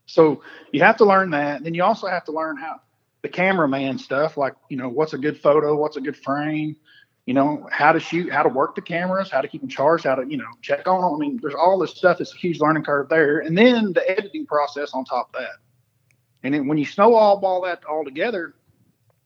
So 0.06 0.42
you 0.72 0.82
have 0.82 0.96
to 0.98 1.04
learn 1.04 1.30
that. 1.30 1.56
And 1.56 1.66
then 1.66 1.74
you 1.74 1.82
also 1.82 2.06
have 2.06 2.24
to 2.24 2.32
learn 2.32 2.56
how 2.56 2.80
the 3.22 3.28
cameraman 3.28 3.98
stuff, 3.98 4.36
like 4.36 4.54
you 4.68 4.76
know 4.76 4.88
what's 4.88 5.14
a 5.14 5.18
good 5.18 5.38
photo, 5.38 5.76
what's 5.76 5.96
a 5.96 6.00
good 6.00 6.16
frame 6.16 6.76
you 7.28 7.34
know, 7.34 7.68
how 7.70 7.92
to 7.92 8.00
shoot, 8.00 8.32
how 8.32 8.42
to 8.42 8.48
work 8.48 8.74
the 8.74 8.80
cameras, 8.80 9.30
how 9.30 9.42
to 9.42 9.48
keep 9.48 9.60
them 9.60 9.68
charged, 9.68 10.04
how 10.04 10.14
to, 10.14 10.26
you 10.26 10.38
know, 10.38 10.46
check 10.62 10.88
on 10.88 11.02
them. 11.02 11.12
I 11.14 11.18
mean, 11.18 11.38
there's 11.42 11.54
all 11.54 11.78
this 11.78 11.90
stuff. 11.90 12.22
It's 12.22 12.32
a 12.32 12.38
huge 12.38 12.58
learning 12.58 12.84
curve 12.84 13.10
there. 13.10 13.40
And 13.40 13.56
then 13.56 13.92
the 13.92 14.10
editing 14.10 14.46
process 14.46 14.94
on 14.94 15.04
top 15.04 15.28
of 15.34 15.42
that. 15.42 15.56
And 16.42 16.54
then 16.54 16.66
when 16.68 16.78
you 16.78 16.86
snowball 16.86 17.38
all 17.44 17.60
that 17.66 17.84
all 17.84 18.02
together, 18.02 18.54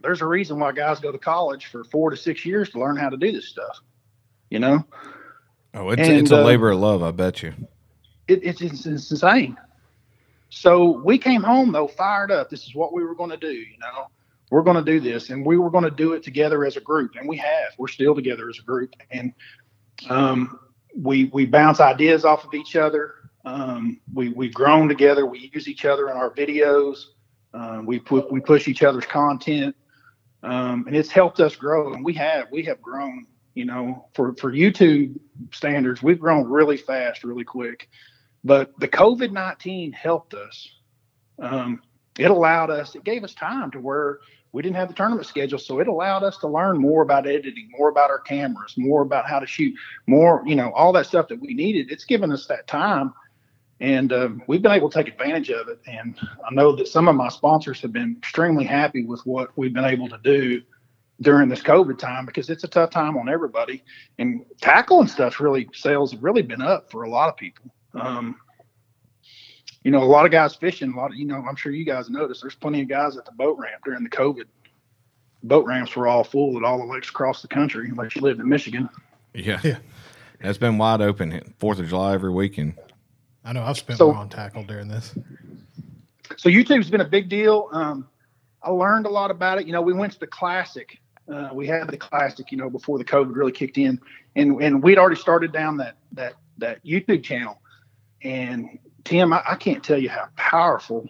there's 0.00 0.20
a 0.20 0.26
reason 0.26 0.58
why 0.58 0.72
guys 0.72 0.98
go 0.98 1.12
to 1.12 1.18
college 1.18 1.66
for 1.66 1.84
four 1.84 2.10
to 2.10 2.16
six 2.16 2.44
years 2.44 2.70
to 2.70 2.80
learn 2.80 2.96
how 2.96 3.08
to 3.08 3.16
do 3.16 3.30
this 3.30 3.46
stuff. 3.46 3.78
You 4.50 4.58
know, 4.58 4.84
Oh, 5.72 5.88
it's 5.90 6.02
And, 6.02 6.18
it's 6.18 6.32
a 6.32 6.40
uh, 6.40 6.42
labor 6.42 6.72
of 6.72 6.80
love, 6.80 7.04
I 7.04 7.12
bet 7.12 7.40
you. 7.44 7.54
it, 8.26 8.40
it's, 8.42 8.60
it's, 8.60 8.84
it's 8.84 9.12
insane. 9.12 9.56
So 10.48 11.00
we 11.04 11.18
came 11.18 11.44
home 11.44 11.70
though, 11.70 11.86
fired 11.86 12.32
up. 12.32 12.50
This 12.50 12.66
is 12.66 12.74
what 12.74 12.92
we 12.92 13.04
were 13.04 13.14
going 13.14 13.30
to 13.30 13.36
do. 13.36 13.52
You 13.52 13.78
know, 13.78 14.08
we're 14.52 14.60
going 14.62 14.76
to 14.76 14.84
do 14.84 15.00
this, 15.00 15.30
and 15.30 15.46
we 15.46 15.56
were 15.56 15.70
going 15.70 15.84
to 15.84 15.90
do 15.90 16.12
it 16.12 16.22
together 16.22 16.66
as 16.66 16.76
a 16.76 16.80
group, 16.80 17.12
and 17.18 17.26
we 17.26 17.38
have. 17.38 17.70
We're 17.78 17.88
still 17.88 18.14
together 18.14 18.50
as 18.50 18.58
a 18.58 18.62
group, 18.62 18.94
and 19.10 19.32
um, 20.10 20.60
we 20.94 21.30
we 21.32 21.46
bounce 21.46 21.80
ideas 21.80 22.26
off 22.26 22.44
of 22.44 22.52
each 22.52 22.76
other. 22.76 23.14
Um, 23.46 23.98
we 24.12 24.28
we've 24.28 24.52
grown 24.52 24.88
together. 24.88 25.24
We 25.24 25.50
use 25.54 25.68
each 25.68 25.86
other 25.86 26.10
in 26.10 26.18
our 26.18 26.34
videos. 26.34 26.98
Um, 27.54 27.86
we 27.86 27.98
put 27.98 28.30
we 28.30 28.40
push 28.40 28.68
each 28.68 28.82
other's 28.82 29.06
content, 29.06 29.74
um, 30.42 30.84
and 30.86 30.94
it's 30.94 31.10
helped 31.10 31.40
us 31.40 31.56
grow. 31.56 31.94
And 31.94 32.04
we 32.04 32.12
have 32.12 32.48
we 32.52 32.62
have 32.64 32.82
grown. 32.82 33.26
You 33.54 33.64
know, 33.64 34.08
for 34.12 34.34
for 34.34 34.52
YouTube 34.52 35.18
standards, 35.50 36.02
we've 36.02 36.20
grown 36.20 36.46
really 36.46 36.76
fast, 36.76 37.24
really 37.24 37.44
quick. 37.44 37.88
But 38.44 38.78
the 38.78 38.88
COVID 38.88 39.32
nineteen 39.32 39.92
helped 39.92 40.34
us. 40.34 40.68
Um, 41.38 41.80
it 42.18 42.30
allowed 42.30 42.68
us. 42.68 42.94
It 42.94 43.04
gave 43.04 43.24
us 43.24 43.32
time 43.32 43.70
to 43.70 43.80
where 43.80 44.18
we 44.52 44.62
didn't 44.62 44.76
have 44.76 44.88
the 44.88 44.94
tournament 44.94 45.26
schedule, 45.26 45.58
so 45.58 45.80
it 45.80 45.88
allowed 45.88 46.22
us 46.22 46.36
to 46.38 46.46
learn 46.46 46.78
more 46.78 47.02
about 47.02 47.26
editing, 47.26 47.70
more 47.78 47.88
about 47.88 48.10
our 48.10 48.20
cameras, 48.20 48.74
more 48.76 49.02
about 49.02 49.26
how 49.26 49.38
to 49.38 49.46
shoot, 49.46 49.74
more 50.06 50.42
you 50.46 50.54
know 50.54 50.72
all 50.72 50.92
that 50.92 51.06
stuff 51.06 51.28
that 51.28 51.40
we 51.40 51.54
needed. 51.54 51.90
It's 51.90 52.04
given 52.04 52.30
us 52.30 52.46
that 52.46 52.66
time, 52.66 53.14
and 53.80 54.12
uh, 54.12 54.28
we've 54.46 54.62
been 54.62 54.72
able 54.72 54.90
to 54.90 55.02
take 55.02 55.12
advantage 55.12 55.50
of 55.50 55.68
it. 55.68 55.80
And 55.86 56.18
I 56.48 56.54
know 56.54 56.76
that 56.76 56.88
some 56.88 57.08
of 57.08 57.16
my 57.16 57.28
sponsors 57.28 57.80
have 57.80 57.92
been 57.92 58.16
extremely 58.18 58.64
happy 58.64 59.04
with 59.04 59.20
what 59.26 59.50
we've 59.56 59.72
been 59.72 59.84
able 59.84 60.08
to 60.08 60.18
do 60.22 60.62
during 61.22 61.48
this 61.48 61.62
COVID 61.62 61.98
time 61.98 62.26
because 62.26 62.50
it's 62.50 62.64
a 62.64 62.68
tough 62.68 62.90
time 62.90 63.16
on 63.16 63.28
everybody. 63.28 63.82
And 64.18 64.44
tackle 64.60 65.00
and 65.00 65.10
stuff 65.10 65.40
really 65.40 65.68
sales 65.72 66.12
have 66.12 66.22
really 66.22 66.42
been 66.42 66.62
up 66.62 66.90
for 66.90 67.04
a 67.04 67.10
lot 67.10 67.28
of 67.28 67.36
people. 67.36 67.72
Um, 67.94 68.36
you 69.84 69.90
know, 69.90 70.02
a 70.02 70.04
lot 70.04 70.24
of 70.24 70.30
guys 70.32 70.54
fishing. 70.54 70.92
A 70.92 70.96
lot 70.96 71.10
of, 71.10 71.16
you 71.16 71.24
know, 71.26 71.44
I'm 71.48 71.56
sure 71.56 71.72
you 71.72 71.84
guys 71.84 72.08
noticed. 72.10 72.42
There's 72.42 72.54
plenty 72.54 72.82
of 72.82 72.88
guys 72.88 73.16
at 73.16 73.24
the 73.24 73.32
boat 73.32 73.58
ramp 73.58 73.82
during 73.84 74.02
the 74.02 74.10
COVID. 74.10 74.44
Boat 75.44 75.66
ramps 75.66 75.96
were 75.96 76.06
all 76.06 76.22
full 76.24 76.56
at 76.56 76.62
all 76.64 76.78
the 76.78 76.84
lakes 76.92 77.08
across 77.08 77.42
the 77.42 77.48
country, 77.48 77.88
unless 77.88 78.14
you 78.14 78.22
lived 78.22 78.40
in 78.40 78.48
Michigan. 78.48 78.88
Yeah. 79.34 79.60
Yeah. 79.64 79.78
It's 80.40 80.58
been 80.58 80.76
wide 80.78 81.00
open 81.00 81.54
Fourth 81.58 81.78
of 81.78 81.88
July 81.88 82.14
every 82.14 82.30
weekend. 82.30 82.74
I 83.44 83.52
know 83.52 83.62
I've 83.62 83.78
spent 83.78 83.98
So- 83.98 84.06
more 84.12 84.16
on 84.16 84.28
tackle 84.28 84.64
during 84.64 84.88
this. 84.88 85.14
So 86.36 86.48
YouTube's 86.48 86.90
been 86.90 87.00
a 87.00 87.08
big 87.08 87.28
deal. 87.28 87.68
Um, 87.72 88.08
I 88.62 88.70
learned 88.70 89.06
a 89.06 89.10
lot 89.10 89.30
about 89.30 89.58
it. 89.60 89.66
You 89.66 89.72
know, 89.72 89.82
we 89.82 89.92
went 89.92 90.12
to 90.14 90.18
the 90.20 90.26
classic. 90.26 91.00
Uh, 91.28 91.50
we 91.52 91.66
had 91.66 91.88
the 91.88 91.96
classic, 91.96 92.50
you 92.50 92.58
know, 92.58 92.70
before 92.70 92.98
the 92.98 93.04
COVID 93.04 93.34
really 93.34 93.52
kicked 93.52 93.78
in, 93.78 94.00
and 94.34 94.60
and 94.62 94.82
we'd 94.82 94.98
already 94.98 95.20
started 95.20 95.52
down 95.52 95.76
that 95.76 95.96
that 96.12 96.34
that 96.58 96.84
YouTube 96.84 97.22
channel. 97.22 97.60
And 98.22 98.78
Tim, 99.04 99.32
I, 99.32 99.42
I 99.46 99.54
can't 99.56 99.82
tell 99.82 99.98
you 99.98 100.08
how 100.08 100.28
powerful. 100.36 101.08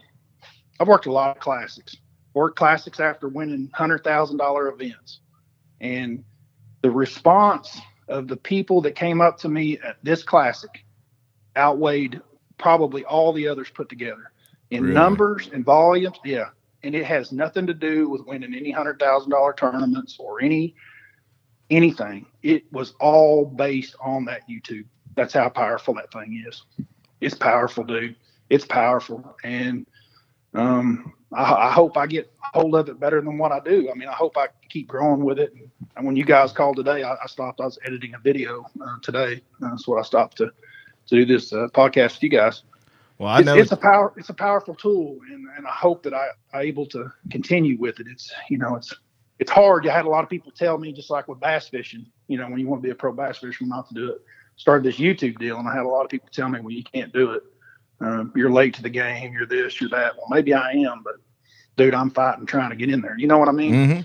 I've 0.80 0.88
worked 0.88 1.07
a 1.07 1.12
lot 1.12 1.36
of 1.36 1.43
classics. 1.43 1.97
Worked 2.34 2.57
classics 2.57 2.99
after 3.01 3.28
winning 3.28 3.70
hundred 3.74 4.05
thousand 4.05 4.38
dollar 4.38 4.68
events, 4.68 5.20
and 5.80 6.24
the 6.80 6.90
response 6.90 7.78
of 8.09 8.26
the 8.26 8.36
people 8.36 8.80
that 8.82 8.95
came 8.95 9.20
up 9.20 9.38
to 9.38 9.49
me 9.49 9.78
at 9.80 9.97
this 10.03 10.22
classic 10.22 10.84
outweighed 11.57 12.20
probably 12.59 13.05
all 13.05 13.32
the 13.32 13.47
others 13.47 13.68
put 13.70 13.88
together 13.88 14.32
in 14.70 14.82
Really? 14.82 14.95
numbers 14.95 15.51
and 15.53 15.64
volumes. 15.64 16.16
Yeah, 16.24 16.47
and 16.82 16.95
it 16.95 17.05
has 17.05 17.32
nothing 17.32 17.66
to 17.66 17.74
do 17.74 18.09
with 18.09 18.22
winning 18.26 18.55
any 18.55 18.70
hundred 18.70 18.99
thousand 18.99 19.30
dollar 19.30 19.53
tournaments 19.53 20.16
or 20.18 20.40
any 20.43 20.74
anything. 21.70 22.24
It 22.43 22.64
was 22.72 22.95
all 22.99 23.45
based 23.45 23.95
on 24.01 24.24
that 24.24 24.49
YouTube. 24.49 24.86
That's 25.16 25.34
how 25.34 25.51
powerful 25.51 25.95
that 25.95 26.11
thing 26.12 26.43
is. 26.49 26.64
It's 27.23 27.35
powerful, 27.35 27.85
dude. 27.85 28.16
It's 28.51 28.66
powerful, 28.66 29.37
and 29.45 29.87
um, 30.55 31.14
I, 31.33 31.68
I 31.68 31.73
hope 31.73 31.97
I 31.97 32.07
get 32.07 32.31
hold 32.41 32.75
of 32.75 32.89
it 32.89 33.01
better 33.01 33.20
than 33.20 33.39
what 33.39 33.53
I 33.53 33.61
do. 33.61 33.91
I 33.91 33.95
mean, 33.95 34.09
I 34.09 34.12
hope 34.12 34.37
I 34.37 34.49
keep 34.68 34.89
growing 34.89 35.25
with 35.25 35.39
it. 35.39 35.55
And 35.97 36.05
when 36.05 36.16
you 36.16 36.25
guys 36.25 36.53
called 36.53 36.77
today, 36.77 37.03
I, 37.03 37.14
I 37.14 37.27
stopped. 37.27 37.61
I 37.61 37.64
was 37.64 37.79
editing 37.87 38.14
a 38.14 38.18
video 38.18 38.66
uh, 38.85 38.97
today. 39.03 39.41
That's 39.61 39.89
what 39.89 39.99
I 39.99 40.03
stopped 40.03 40.37
to 40.39 40.53
to 41.07 41.16
do 41.16 41.25
this 41.25 41.53
uh, 41.53 41.68
podcast 41.75 42.14
with 42.14 42.23
you 42.23 42.29
guys 42.29 42.62
Well, 43.18 43.29
I 43.29 43.39
it's, 43.39 43.47
know 43.47 43.57
it's 43.57 43.73
a 43.73 43.77
power 43.77 44.12
it's 44.16 44.29
a 44.29 44.35
powerful 44.35 44.75
tool 44.75 45.18
and, 45.31 45.47
and 45.57 45.66
I 45.66 45.73
hope 45.73 46.03
that 46.05 46.14
I 46.14 46.29
I'm 46.55 46.62
able 46.62 46.87
to 46.87 47.12
continue 47.31 47.77
with 47.79 48.01
it. 48.01 48.07
It's 48.11 48.33
you 48.49 48.59
know 48.59 48.77
it's 48.77 48.95
it's 49.39 49.51
hard. 49.51 49.89
I 49.89 49.93
had 49.93 50.05
a 50.05 50.09
lot 50.09 50.23
of 50.23 50.31
people 50.31 50.53
tell 50.53 50.79
me 50.79 50.93
just 50.93 51.11
like 51.11 51.27
with 51.27 51.41
bass 51.41 51.68
fishing, 51.68 52.07
you 52.29 52.39
know, 52.39 52.49
when 52.49 52.61
you 52.61 52.68
want 52.68 52.83
to 52.83 52.87
be 52.87 52.93
a 52.93 52.95
pro 52.95 53.12
bass 53.12 53.39
fisherman, 53.39 53.70
not 53.70 53.89
to 53.89 53.95
do 53.95 54.12
it. 54.12 54.23
Started 54.57 54.84
this 54.84 54.98
YouTube 54.98 55.38
deal, 55.38 55.59
and 55.59 55.68
I 55.68 55.74
had 55.74 55.84
a 55.84 55.88
lot 55.88 56.05
of 56.05 56.11
people 56.11 56.28
tell 56.32 56.48
me, 56.48 56.61
"Well, 56.61 56.70
you 56.70 56.84
can't 56.84 57.12
do 57.12 57.32
it. 57.32 57.42
Um, 58.00 58.32
you're 58.36 58.50
late 58.50 58.74
to 58.74 58.82
the 58.82 58.90
game. 58.90 59.32
You're 59.32 59.46
this. 59.46 59.80
You're 59.80 59.90
that." 59.90 60.16
Well, 60.16 60.26
maybe 60.30 60.55
I 60.55 60.72
am, 60.72 61.03
but 61.03 61.14
dude, 61.76 61.94
I'm 61.94 62.11
fighting 62.11 62.46
trying 62.46 62.70
to 62.70 62.76
get 62.76 62.90
in 62.90 63.00
there. 63.00 63.16
You 63.18 63.26
know 63.26 63.38
what 63.38 63.48
I 63.48 63.53
mean? 63.53 63.90
hmm 63.90 64.00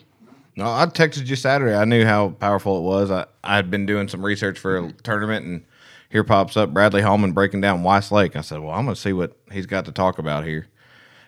No, 0.55 0.65
I 0.65 0.85
texted 0.87 1.27
you 1.27 1.35
Saturday. 1.35 1.75
I 1.75 1.85
knew 1.85 2.05
how 2.05 2.29
powerful 2.29 2.77
it 2.79 2.81
was. 2.81 3.11
I, 3.11 3.25
I 3.43 3.55
had 3.57 3.69
been 3.69 3.85
doing 3.85 4.07
some 4.07 4.25
research 4.25 4.57
for 4.57 4.77
a 4.77 4.91
tournament, 5.03 5.45
and 5.45 5.63
here 6.09 6.23
pops 6.23 6.57
up 6.57 6.73
Bradley 6.73 7.01
Hallman 7.01 7.33
breaking 7.33 7.61
down 7.61 7.83
Weiss 7.83 8.11
Lake. 8.11 8.35
I 8.35 8.41
said, 8.41 8.59
"Well, 8.59 8.71
I'm 8.71 8.85
going 8.85 8.95
to 8.95 9.01
see 9.01 9.13
what 9.13 9.37
he's 9.51 9.65
got 9.67 9.85
to 9.85 9.91
talk 9.91 10.17
about 10.17 10.45
here." 10.45 10.67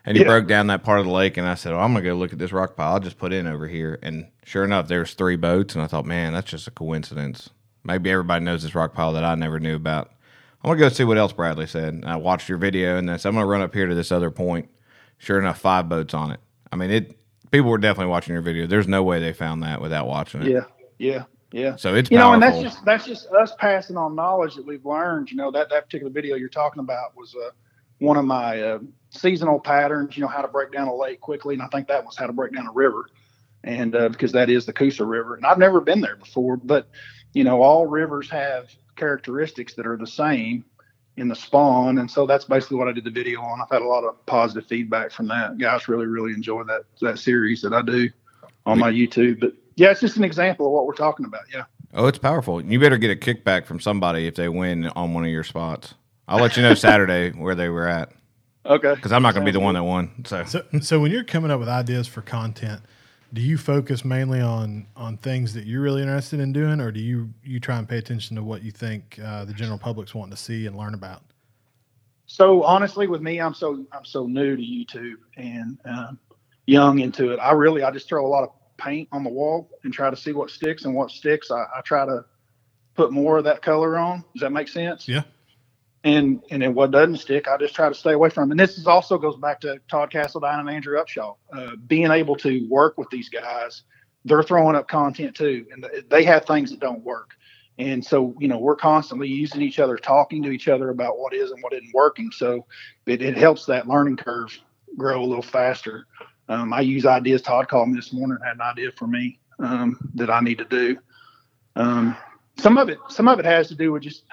And 0.05 0.15
he 0.15 0.23
Yeah. 0.23 0.29
broke 0.29 0.47
down 0.47 0.67
that 0.67 0.83
part 0.83 0.99
of 0.99 1.05
the 1.05 1.11
lake, 1.11 1.35
and 1.37 1.45
I 1.45 1.55
said, 1.55 1.73
"Well, 1.73 1.81
I'm 1.83 1.91
going 1.91 2.03
to 2.03 2.09
go 2.09 2.15
look 2.15 2.31
at 2.33 2.39
this 2.39 2.53
rock 2.53 2.75
pile. 2.75 2.93
I'll 2.93 2.99
just 2.99 3.19
put 3.19 3.33
in 3.33 3.45
over 3.45 3.67
here." 3.67 3.99
And 4.01 4.27
sure 4.45 4.63
enough, 4.63 4.87
there's 4.87 5.13
three 5.13 5.35
boats, 5.35 5.75
and 5.75 5.83
I 5.83 5.87
thought, 5.87 6.05
"Man, 6.05 6.33
that's 6.33 6.49
just 6.49 6.67
a 6.67 6.71
coincidence. 6.71 7.49
Maybe 7.83 8.11
everybody 8.11 8.43
knows 8.43 8.63
this 8.63 8.75
rock 8.75 8.93
pile 8.93 9.13
that 9.13 9.23
I 9.23 9.35
never 9.35 9.59
knew 9.59 9.75
about." 9.75 10.11
I'm 10.63 10.69
gonna 10.69 10.79
go 10.79 10.89
see 10.89 11.05
what 11.05 11.17
else 11.17 11.31
Bradley 11.31 11.67
said. 11.67 11.93
And 11.93 12.05
I 12.05 12.17
watched 12.17 12.49
your 12.49 12.57
video, 12.57 12.97
and 12.97 13.07
then 13.07 13.17
so 13.17 13.29
I'm 13.29 13.35
gonna 13.35 13.47
run 13.47 13.61
up 13.61 13.73
here 13.73 13.87
to 13.87 13.95
this 13.95 14.11
other 14.11 14.29
point. 14.29 14.69
Sure 15.17 15.39
enough, 15.39 15.59
five 15.59 15.87
boats 15.87 16.13
on 16.13 16.31
it. 16.31 16.39
I 16.71 16.75
mean, 16.75 16.91
it. 16.91 17.15
People 17.51 17.71
were 17.71 17.77
definitely 17.77 18.11
watching 18.11 18.33
your 18.33 18.43
video. 18.43 18.67
There's 18.67 18.87
no 18.87 19.01
way 19.01 19.19
they 19.19 19.33
found 19.33 19.63
that 19.63 19.81
without 19.81 20.05
watching 20.05 20.43
it. 20.43 20.51
Yeah, 20.51 20.65
yeah, 20.99 21.23
yeah. 21.51 21.75
So 21.77 21.95
it's 21.95 22.11
you 22.11 22.17
know, 22.17 22.33
and 22.33 22.43
that's 22.43 22.61
just 22.61 22.85
that's 22.85 23.05
just 23.05 23.27
us 23.31 23.53
passing 23.57 23.97
on 23.97 24.15
knowledge 24.15 24.55
that 24.55 24.65
we've 24.65 24.85
learned. 24.85 25.31
You 25.31 25.37
know, 25.37 25.49
that 25.51 25.69
that 25.69 25.85
particular 25.85 26.11
video 26.11 26.35
you're 26.35 26.49
talking 26.49 26.79
about 26.79 27.15
was 27.15 27.35
uh, 27.35 27.49
one 27.99 28.17
of 28.17 28.25
my 28.25 28.61
uh, 28.61 28.79
seasonal 29.09 29.59
patterns. 29.59 30.15
You 30.15 30.21
know, 30.21 30.27
how 30.27 30.41
to 30.41 30.47
break 30.47 30.71
down 30.71 30.89
a 30.89 30.95
lake 30.95 31.21
quickly, 31.21 31.55
and 31.55 31.63
I 31.63 31.67
think 31.67 31.87
that 31.87 32.05
was 32.05 32.17
how 32.17 32.27
to 32.27 32.33
break 32.33 32.53
down 32.53 32.67
a 32.67 32.71
river, 32.71 33.07
and 33.63 33.95
uh, 33.95 34.09
because 34.09 34.31
that 34.33 34.49
is 34.49 34.65
the 34.65 34.73
Coosa 34.73 35.05
River, 35.05 35.35
and 35.35 35.45
I've 35.45 35.57
never 35.57 35.81
been 35.81 36.01
there 36.01 36.17
before, 36.17 36.57
but 36.57 36.87
you 37.33 37.43
know, 37.43 37.61
all 37.61 37.85
rivers 37.85 38.29
have 38.29 38.69
characteristics 38.95 39.73
that 39.75 39.87
are 39.87 39.97
the 39.97 40.07
same 40.07 40.65
in 41.17 41.27
the 41.27 41.35
spawn, 41.35 41.97
and 41.99 42.09
so 42.09 42.25
that's 42.25 42.45
basically 42.45 42.77
what 42.77 42.87
I 42.87 42.91
did 42.93 43.03
the 43.03 43.09
video 43.11 43.41
on. 43.41 43.61
I've 43.61 43.69
had 43.69 43.81
a 43.81 43.87
lot 43.87 44.03
of 44.03 44.25
positive 44.25 44.67
feedback 44.67 45.11
from 45.11 45.27
that. 45.27 45.57
Guys 45.57 45.87
really, 45.87 46.05
really 46.05 46.31
enjoy 46.33 46.63
that 46.63 46.83
that 47.01 47.19
series 47.19 47.61
that 47.61 47.73
I 47.73 47.81
do 47.81 48.09
on 48.65 48.79
my 48.79 48.91
YouTube. 48.91 49.39
But 49.39 49.53
yeah, 49.75 49.91
it's 49.91 50.01
just 50.01 50.17
an 50.17 50.23
example 50.23 50.65
of 50.67 50.71
what 50.71 50.85
we're 50.85 50.93
talking 50.93 51.25
about. 51.25 51.41
Yeah. 51.53 51.63
oh, 51.93 52.07
it's 52.07 52.17
powerful. 52.19 52.63
You 52.63 52.79
better 52.79 52.97
get 52.97 53.11
a 53.11 53.15
kickback 53.15 53.65
from 53.65 53.79
somebody 53.79 54.27
if 54.27 54.35
they 54.35 54.47
win 54.49 54.87
on 54.89 55.13
one 55.13 55.23
of 55.25 55.29
your 55.29 55.43
spots. 55.43 55.93
I'll 56.27 56.39
let 56.41 56.55
you 56.55 56.63
know 56.63 56.73
Saturday 56.75 57.31
where 57.37 57.55
they 57.55 57.69
were 57.69 57.87
at 57.87 58.11
Okay. 58.65 58.93
because 58.95 59.11
I'm 59.11 59.23
not 59.23 59.33
gonna 59.33 59.45
be 59.45 59.51
the 59.51 59.59
one 59.59 59.73
that 59.75 59.83
won. 59.83 60.23
So 60.25 60.43
So, 60.45 60.63
so 60.81 60.99
when 60.99 61.11
you're 61.11 61.23
coming 61.23 61.49
up 61.51 61.59
with 61.59 61.69
ideas 61.69 62.07
for 62.07 62.21
content, 62.21 62.81
do 63.33 63.41
you 63.41 63.57
focus 63.57 64.03
mainly 64.03 64.41
on 64.41 64.87
on 64.95 65.17
things 65.17 65.53
that 65.53 65.65
you're 65.65 65.81
really 65.81 66.01
interested 66.01 66.39
in 66.39 66.51
doing, 66.51 66.79
or 66.79 66.91
do 66.91 66.99
you 66.99 67.29
you 67.43 67.59
try 67.59 67.77
and 67.77 67.87
pay 67.87 67.97
attention 67.97 68.35
to 68.35 68.43
what 68.43 68.63
you 68.63 68.71
think 68.71 69.19
uh, 69.23 69.45
the 69.45 69.53
general 69.53 69.77
public's 69.77 70.15
wanting 70.15 70.31
to 70.31 70.41
see 70.41 70.65
and 70.65 70.75
learn 70.75 70.93
about? 70.93 71.21
So 72.25 72.63
honestly, 72.63 73.07
with 73.07 73.21
me, 73.21 73.39
I'm 73.39 73.53
so 73.53 73.85
I'm 73.91 74.05
so 74.05 74.27
new 74.27 74.55
to 74.55 74.61
YouTube 74.61 75.17
and 75.37 75.79
um, 75.85 76.19
young 76.65 76.99
into 76.99 77.31
it. 77.31 77.37
I 77.37 77.51
really 77.51 77.83
I 77.83 77.91
just 77.91 78.07
throw 78.07 78.25
a 78.25 78.29
lot 78.29 78.43
of 78.43 78.49
paint 78.77 79.09
on 79.11 79.23
the 79.23 79.29
wall 79.29 79.69
and 79.83 79.93
try 79.93 80.09
to 80.09 80.15
see 80.15 80.31
what 80.31 80.49
sticks 80.49 80.85
and 80.85 80.95
what 80.95 81.11
sticks. 81.11 81.51
I, 81.51 81.65
I 81.75 81.81
try 81.83 82.05
to 82.05 82.25
put 82.95 83.11
more 83.11 83.37
of 83.37 83.43
that 83.43 83.61
color 83.61 83.97
on. 83.97 84.23
Does 84.33 84.41
that 84.41 84.51
make 84.51 84.67
sense? 84.67 85.07
Yeah. 85.07 85.23
And 86.03 86.41
and 86.49 86.61
then 86.61 86.73
what 86.75 86.91
doesn't 86.91 87.17
stick, 87.17 87.47
I 87.47 87.57
just 87.57 87.75
try 87.75 87.89
to 87.89 87.95
stay 87.95 88.13
away 88.13 88.29
from. 88.29 88.51
And 88.51 88.59
this 88.59 88.77
is 88.77 88.87
also 88.87 89.17
goes 89.17 89.35
back 89.37 89.59
to 89.61 89.79
Todd 89.89 90.11
Castledine 90.11 90.59
and 90.59 90.69
Andrew 90.69 90.97
Upshaw. 90.97 91.35
Uh, 91.51 91.75
being 91.87 92.09
able 92.09 92.37
to 92.37 92.65
work 92.69 92.97
with 92.97 93.09
these 93.09 93.27
guys, 93.27 93.83
they're 94.23 94.43
throwing 94.43 94.75
up 94.75 94.87
content 94.87 95.35
too, 95.35 95.65
and 95.71 95.85
they 96.09 96.23
have 96.23 96.45
things 96.45 96.71
that 96.71 96.79
don't 96.79 97.03
work. 97.03 97.31
And 97.79 98.05
so, 98.05 98.35
you 98.39 98.49
know, 98.49 98.57
we're 98.59 98.75
constantly 98.75 99.29
using 99.29 99.61
each 99.61 99.79
other, 99.79 99.95
talking 99.95 100.43
to 100.43 100.51
each 100.51 100.67
other 100.67 100.89
about 100.89 101.17
what 101.17 101.33
is 101.33 101.51
and 101.51 101.63
what 101.63 101.71
isn't 101.73 101.93
working. 101.93 102.29
So 102.31 102.65
it, 103.05 103.21
it 103.21 103.37
helps 103.37 103.65
that 103.65 103.87
learning 103.87 104.17
curve 104.17 104.57
grow 104.97 105.21
a 105.21 105.25
little 105.25 105.41
faster. 105.41 106.05
Um, 106.49 106.73
I 106.73 106.81
use 106.81 107.05
ideas. 107.05 107.41
Todd 107.41 107.69
called 107.69 107.89
me 107.89 107.95
this 107.95 108.11
morning, 108.11 108.37
had 108.43 108.55
an 108.55 108.61
idea 108.61 108.91
for 108.91 109.07
me 109.07 109.39
um, 109.59 109.97
that 110.15 110.29
I 110.29 110.41
need 110.41 110.57
to 110.57 110.65
do. 110.65 110.97
Um, 111.77 112.17
some 112.57 112.77
of 112.77 112.89
it, 112.89 112.99
some 113.07 113.29
of 113.29 113.39
it 113.39 113.45
has 113.45 113.69
to 113.69 113.75
do 113.75 113.93
with 113.93 114.03
just 114.03 114.23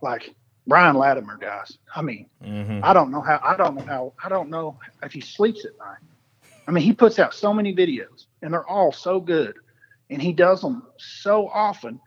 like 0.00 0.34
Brian 0.66 0.96
Latimer, 0.96 1.36
guys. 1.36 1.78
I 1.94 2.02
mean, 2.02 2.26
mhm. 2.42 2.80
I 2.82 2.92
don't 2.92 3.10
know 3.10 3.20
how. 3.20 3.40
I 3.42 3.56
don't 3.56 3.74
know 3.76 3.84
how. 3.84 4.12
I 4.22 4.28
don't 4.28 4.50
know 4.50 4.78
if 5.02 5.12
he 5.12 5.20
sleeps 5.20 5.64
at 5.64 5.76
night. 5.78 5.98
I 6.66 6.70
mean, 6.70 6.84
he 6.84 6.92
puts 6.92 7.18
out 7.18 7.34
so 7.34 7.52
many 7.52 7.74
videos, 7.74 8.26
and 8.42 8.52
they're 8.52 8.66
all 8.66 8.92
so 8.92 9.20
good, 9.20 9.56
and 10.10 10.22
he 10.22 10.32
does 10.32 10.62
them 10.62 10.84
so 10.96 11.48
often. 11.48 12.00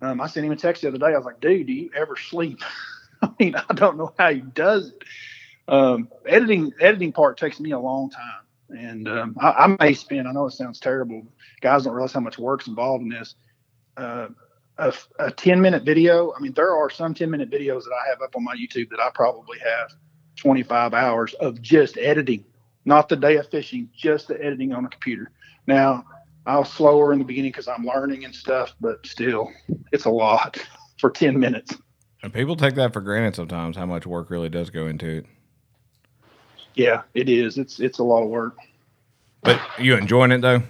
Um, 0.00 0.20
I 0.20 0.26
sent 0.28 0.46
him 0.46 0.52
a 0.52 0.56
text 0.56 0.82
the 0.82 0.88
other 0.88 0.98
day. 0.98 1.06
I 1.06 1.16
was 1.16 1.24
like, 1.24 1.40
"Dude, 1.40 1.66
do 1.66 1.72
you 1.72 1.90
ever 1.96 2.16
sleep?" 2.16 2.60
I 3.22 3.30
mean, 3.40 3.54
I 3.56 3.74
don't 3.74 3.96
know 3.96 4.12
how 4.18 4.32
he 4.32 4.40
does 4.40 4.90
it. 4.90 5.02
Um, 5.66 6.08
editing, 6.26 6.72
editing 6.80 7.12
part 7.12 7.38
takes 7.38 7.58
me 7.58 7.70
a 7.72 7.78
long 7.78 8.10
time, 8.10 8.78
and 8.78 9.08
um, 9.08 9.36
I, 9.40 9.50
I 9.50 9.76
may 9.80 9.94
spend. 9.94 10.28
I 10.28 10.32
know 10.32 10.46
it 10.46 10.52
sounds 10.52 10.78
terrible. 10.78 11.26
Guys 11.60 11.84
don't 11.84 11.94
realize 11.94 12.12
how 12.12 12.20
much 12.20 12.38
work's 12.38 12.66
involved 12.68 13.02
in 13.02 13.08
this. 13.08 13.34
Uh, 13.96 14.28
a, 14.78 14.92
a 15.18 15.30
10 15.30 15.60
minute 15.60 15.84
video. 15.84 16.32
I 16.36 16.40
mean, 16.40 16.52
there 16.52 16.74
are 16.74 16.90
some 16.90 17.14
10 17.14 17.30
minute 17.30 17.50
videos 17.50 17.84
that 17.84 17.92
I 17.92 18.08
have 18.08 18.22
up 18.22 18.34
on 18.36 18.44
my 18.44 18.54
YouTube 18.54 18.90
that 18.90 19.00
I 19.00 19.10
probably 19.14 19.58
have 19.58 19.92
25 20.36 20.94
hours 20.94 21.34
of 21.34 21.62
just 21.62 21.96
editing, 21.98 22.44
not 22.84 23.08
the 23.08 23.16
day 23.16 23.36
of 23.36 23.48
fishing, 23.50 23.88
just 23.96 24.28
the 24.28 24.42
editing 24.42 24.72
on 24.72 24.84
the 24.84 24.88
computer. 24.88 25.30
Now, 25.66 26.04
I 26.46 26.58
was 26.58 26.70
slower 26.70 27.12
in 27.12 27.18
the 27.18 27.24
beginning 27.24 27.52
because 27.52 27.68
I'm 27.68 27.86
learning 27.86 28.24
and 28.24 28.34
stuff, 28.34 28.74
but 28.80 29.06
still, 29.06 29.50
it's 29.92 30.04
a 30.04 30.10
lot 30.10 30.58
for 30.98 31.10
10 31.10 31.38
minutes. 31.38 31.76
And 32.22 32.32
people 32.32 32.56
take 32.56 32.74
that 32.76 32.92
for 32.92 33.00
granted 33.00 33.36
sometimes. 33.36 33.76
How 33.76 33.86
much 33.86 34.06
work 34.06 34.30
really 34.30 34.48
does 34.48 34.70
go 34.70 34.86
into 34.86 35.08
it. 35.08 35.26
Yeah, 36.74 37.02
it 37.12 37.28
is. 37.28 37.58
It's 37.58 37.78
it's 37.80 37.98
a 37.98 38.02
lot 38.02 38.22
of 38.22 38.30
work. 38.30 38.56
But 39.42 39.60
you 39.78 39.96
enjoying 39.96 40.32
it 40.32 40.40
though? 40.40 40.62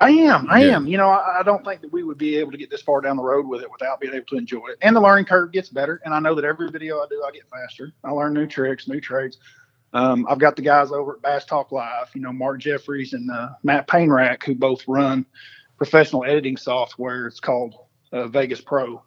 I 0.00 0.10
am. 0.10 0.46
I 0.50 0.64
Yeah. 0.64 0.76
am. 0.76 0.86
You 0.86 0.96
know, 0.96 1.08
I, 1.10 1.40
I 1.40 1.42
don't 1.42 1.64
think 1.64 1.82
that 1.82 1.92
we 1.92 2.02
would 2.02 2.18
be 2.18 2.36
able 2.36 2.52
to 2.52 2.58
get 2.58 2.70
this 2.70 2.82
far 2.82 3.00
down 3.02 3.16
the 3.16 3.22
road 3.22 3.46
with 3.46 3.62
it 3.62 3.70
without 3.70 4.00
being 4.00 4.14
able 4.14 4.26
to 4.26 4.36
enjoy 4.36 4.66
it. 4.68 4.78
And 4.82 4.96
the 4.96 5.00
learning 5.00 5.26
curve 5.26 5.52
gets 5.52 5.68
better. 5.68 6.00
And 6.04 6.14
I 6.14 6.20
know 6.20 6.34
that 6.34 6.44
every 6.44 6.70
video 6.70 6.98
I 6.98 7.06
do, 7.10 7.22
I 7.26 7.30
get 7.32 7.48
faster. 7.50 7.92
I 8.04 8.10
learn 8.10 8.32
new 8.34 8.46
tricks, 8.46 8.88
new 8.88 9.00
trades. 9.00 9.38
Um, 9.92 10.26
I've 10.28 10.38
got 10.38 10.56
the 10.56 10.62
guys 10.62 10.90
over 10.92 11.14
at 11.16 11.22
Bass 11.22 11.44
Talk 11.44 11.72
Live, 11.72 12.10
you 12.14 12.20
know, 12.22 12.32
Mark 12.32 12.60
Jeffries 12.60 13.12
and 13.12 13.30
uh, 13.30 13.50
Matt 13.62 13.88
Pangrac, 13.88 14.42
who 14.44 14.54
both 14.54 14.86
run 14.88 15.26
professional 15.76 16.24
editing 16.24 16.56
software. 16.56 17.26
It's 17.26 17.40
called 17.40 17.74
uh, 18.12 18.28
Vegas 18.28 18.60
Pro. 18.60 19.02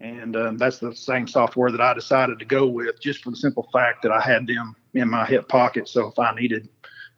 And 0.00 0.36
um, 0.36 0.56
that's 0.56 0.78
the 0.78 0.94
same 0.94 1.26
software 1.26 1.70
that 1.70 1.80
I 1.80 1.92
decided 1.92 2.38
to 2.38 2.46
go 2.46 2.66
with 2.66 3.00
just 3.00 3.22
for 3.22 3.30
the 3.30 3.36
simple 3.36 3.68
fact 3.72 4.02
that 4.02 4.12
I 4.12 4.20
had 4.20 4.46
them 4.46 4.74
in 4.94 5.10
my 5.10 5.26
hip 5.26 5.48
pocket. 5.48 5.88
So 5.88 6.06
if 6.06 6.18
I 6.18 6.34
needed 6.34 6.68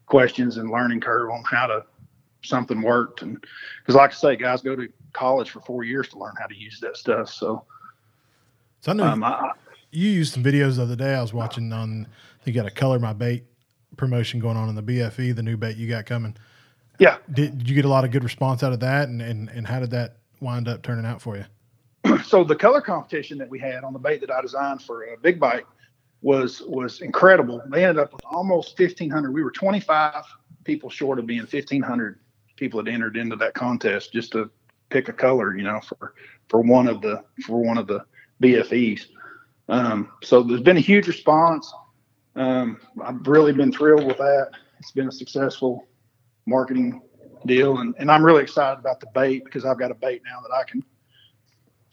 questions 0.06 0.56
and 0.56 0.70
learning 0.70 1.00
curve 1.00 1.30
on 1.30 1.44
how 1.44 1.66
to 1.68 1.84
something 2.44 2.82
worked 2.82 3.22
and 3.22 3.44
because 3.80 3.94
like 3.94 4.10
i 4.10 4.14
say 4.14 4.36
guys 4.36 4.62
go 4.62 4.74
to 4.74 4.88
college 5.12 5.50
for 5.50 5.60
four 5.60 5.84
years 5.84 6.08
to 6.08 6.18
learn 6.18 6.34
how 6.40 6.46
to 6.46 6.56
use 6.56 6.80
that 6.80 6.96
stuff 6.96 7.28
so 7.28 7.64
So 8.80 8.92
I 8.92 8.94
know 8.94 9.04
um, 9.04 9.22
I, 9.24 9.52
you 9.90 10.08
used 10.08 10.32
some 10.34 10.42
videos 10.42 10.76
the 10.76 10.82
other 10.82 10.96
day. 10.96 11.14
I 11.14 11.20
was 11.20 11.32
watching 11.34 11.72
on. 11.72 12.08
You 12.44 12.52
got 12.52 12.66
a 12.66 12.70
color 12.70 12.98
my 12.98 13.12
bait 13.12 13.44
promotion 13.96 14.40
going 14.40 14.56
on 14.56 14.68
in 14.68 14.74
the 14.74 14.82
BFE, 14.82 15.36
the 15.36 15.42
new 15.42 15.56
bait 15.56 15.76
you 15.76 15.86
got 15.88 16.06
coming. 16.06 16.34
yeah 16.98 17.18
Did, 17.32 17.58
did 17.58 17.68
you 17.68 17.74
get 17.74 17.84
a 17.84 17.88
lot 17.88 18.04
of 18.04 18.10
good 18.10 18.24
response 18.24 18.62
out 18.62 18.72
of 18.72 18.80
that? 18.80 19.08
And, 19.08 19.20
and 19.22 19.48
and 19.50 19.66
how 19.66 19.80
did 19.80 19.90
that 19.90 20.16
wind 20.40 20.66
up 20.66 20.82
turning 20.82 21.04
out 21.06 21.20
for 21.22 21.36
you? 21.36 21.44
so 22.24 22.42
the 22.42 22.56
color 22.56 22.80
competition 22.80 23.38
that 23.38 23.48
we 23.48 23.58
had 23.58 23.84
on 23.84 23.92
the 23.92 23.98
bait 23.98 24.20
that 24.20 24.30
i 24.30 24.40
designed 24.40 24.82
for 24.82 25.04
a 25.04 25.16
big 25.18 25.38
bite 25.38 25.66
was 26.20 26.62
was 26.62 27.00
incredible 27.00 27.62
they 27.70 27.84
ended 27.84 28.02
up 28.02 28.12
with 28.12 28.22
almost 28.24 28.78
1500 28.78 29.32
we 29.32 29.42
were 29.42 29.50
25 29.50 30.24
people 30.64 30.90
short 30.90 31.18
of 31.18 31.26
being 31.26 31.40
1500 31.40 32.18
people 32.62 32.80
that 32.80 32.88
entered 32.88 33.16
into 33.16 33.34
that 33.34 33.54
contest 33.54 34.12
just 34.12 34.30
to 34.30 34.48
pick 34.88 35.08
a 35.08 35.12
color 35.12 35.56
you 35.56 35.64
know 35.64 35.80
for 35.80 36.14
for 36.48 36.60
one 36.60 36.86
of 36.86 37.00
the 37.00 37.20
for 37.44 37.60
one 37.60 37.76
of 37.76 37.88
the 37.88 38.04
bfes 38.40 39.06
um, 39.68 40.12
so 40.22 40.44
there's 40.44 40.60
been 40.60 40.76
a 40.76 40.86
huge 40.92 41.08
response 41.08 41.72
um, 42.36 42.78
i've 43.04 43.26
really 43.26 43.52
been 43.52 43.72
thrilled 43.72 44.06
with 44.06 44.18
that 44.18 44.50
it's 44.78 44.92
been 44.92 45.08
a 45.08 45.12
successful 45.12 45.88
marketing 46.46 47.02
deal 47.46 47.78
and, 47.78 47.96
and 47.98 48.12
i'm 48.12 48.24
really 48.24 48.44
excited 48.44 48.78
about 48.78 49.00
the 49.00 49.08
bait 49.12 49.44
because 49.44 49.64
i've 49.64 49.78
got 49.78 49.90
a 49.90 49.94
bait 49.94 50.22
now 50.24 50.40
that 50.40 50.54
i 50.54 50.62
can 50.62 50.84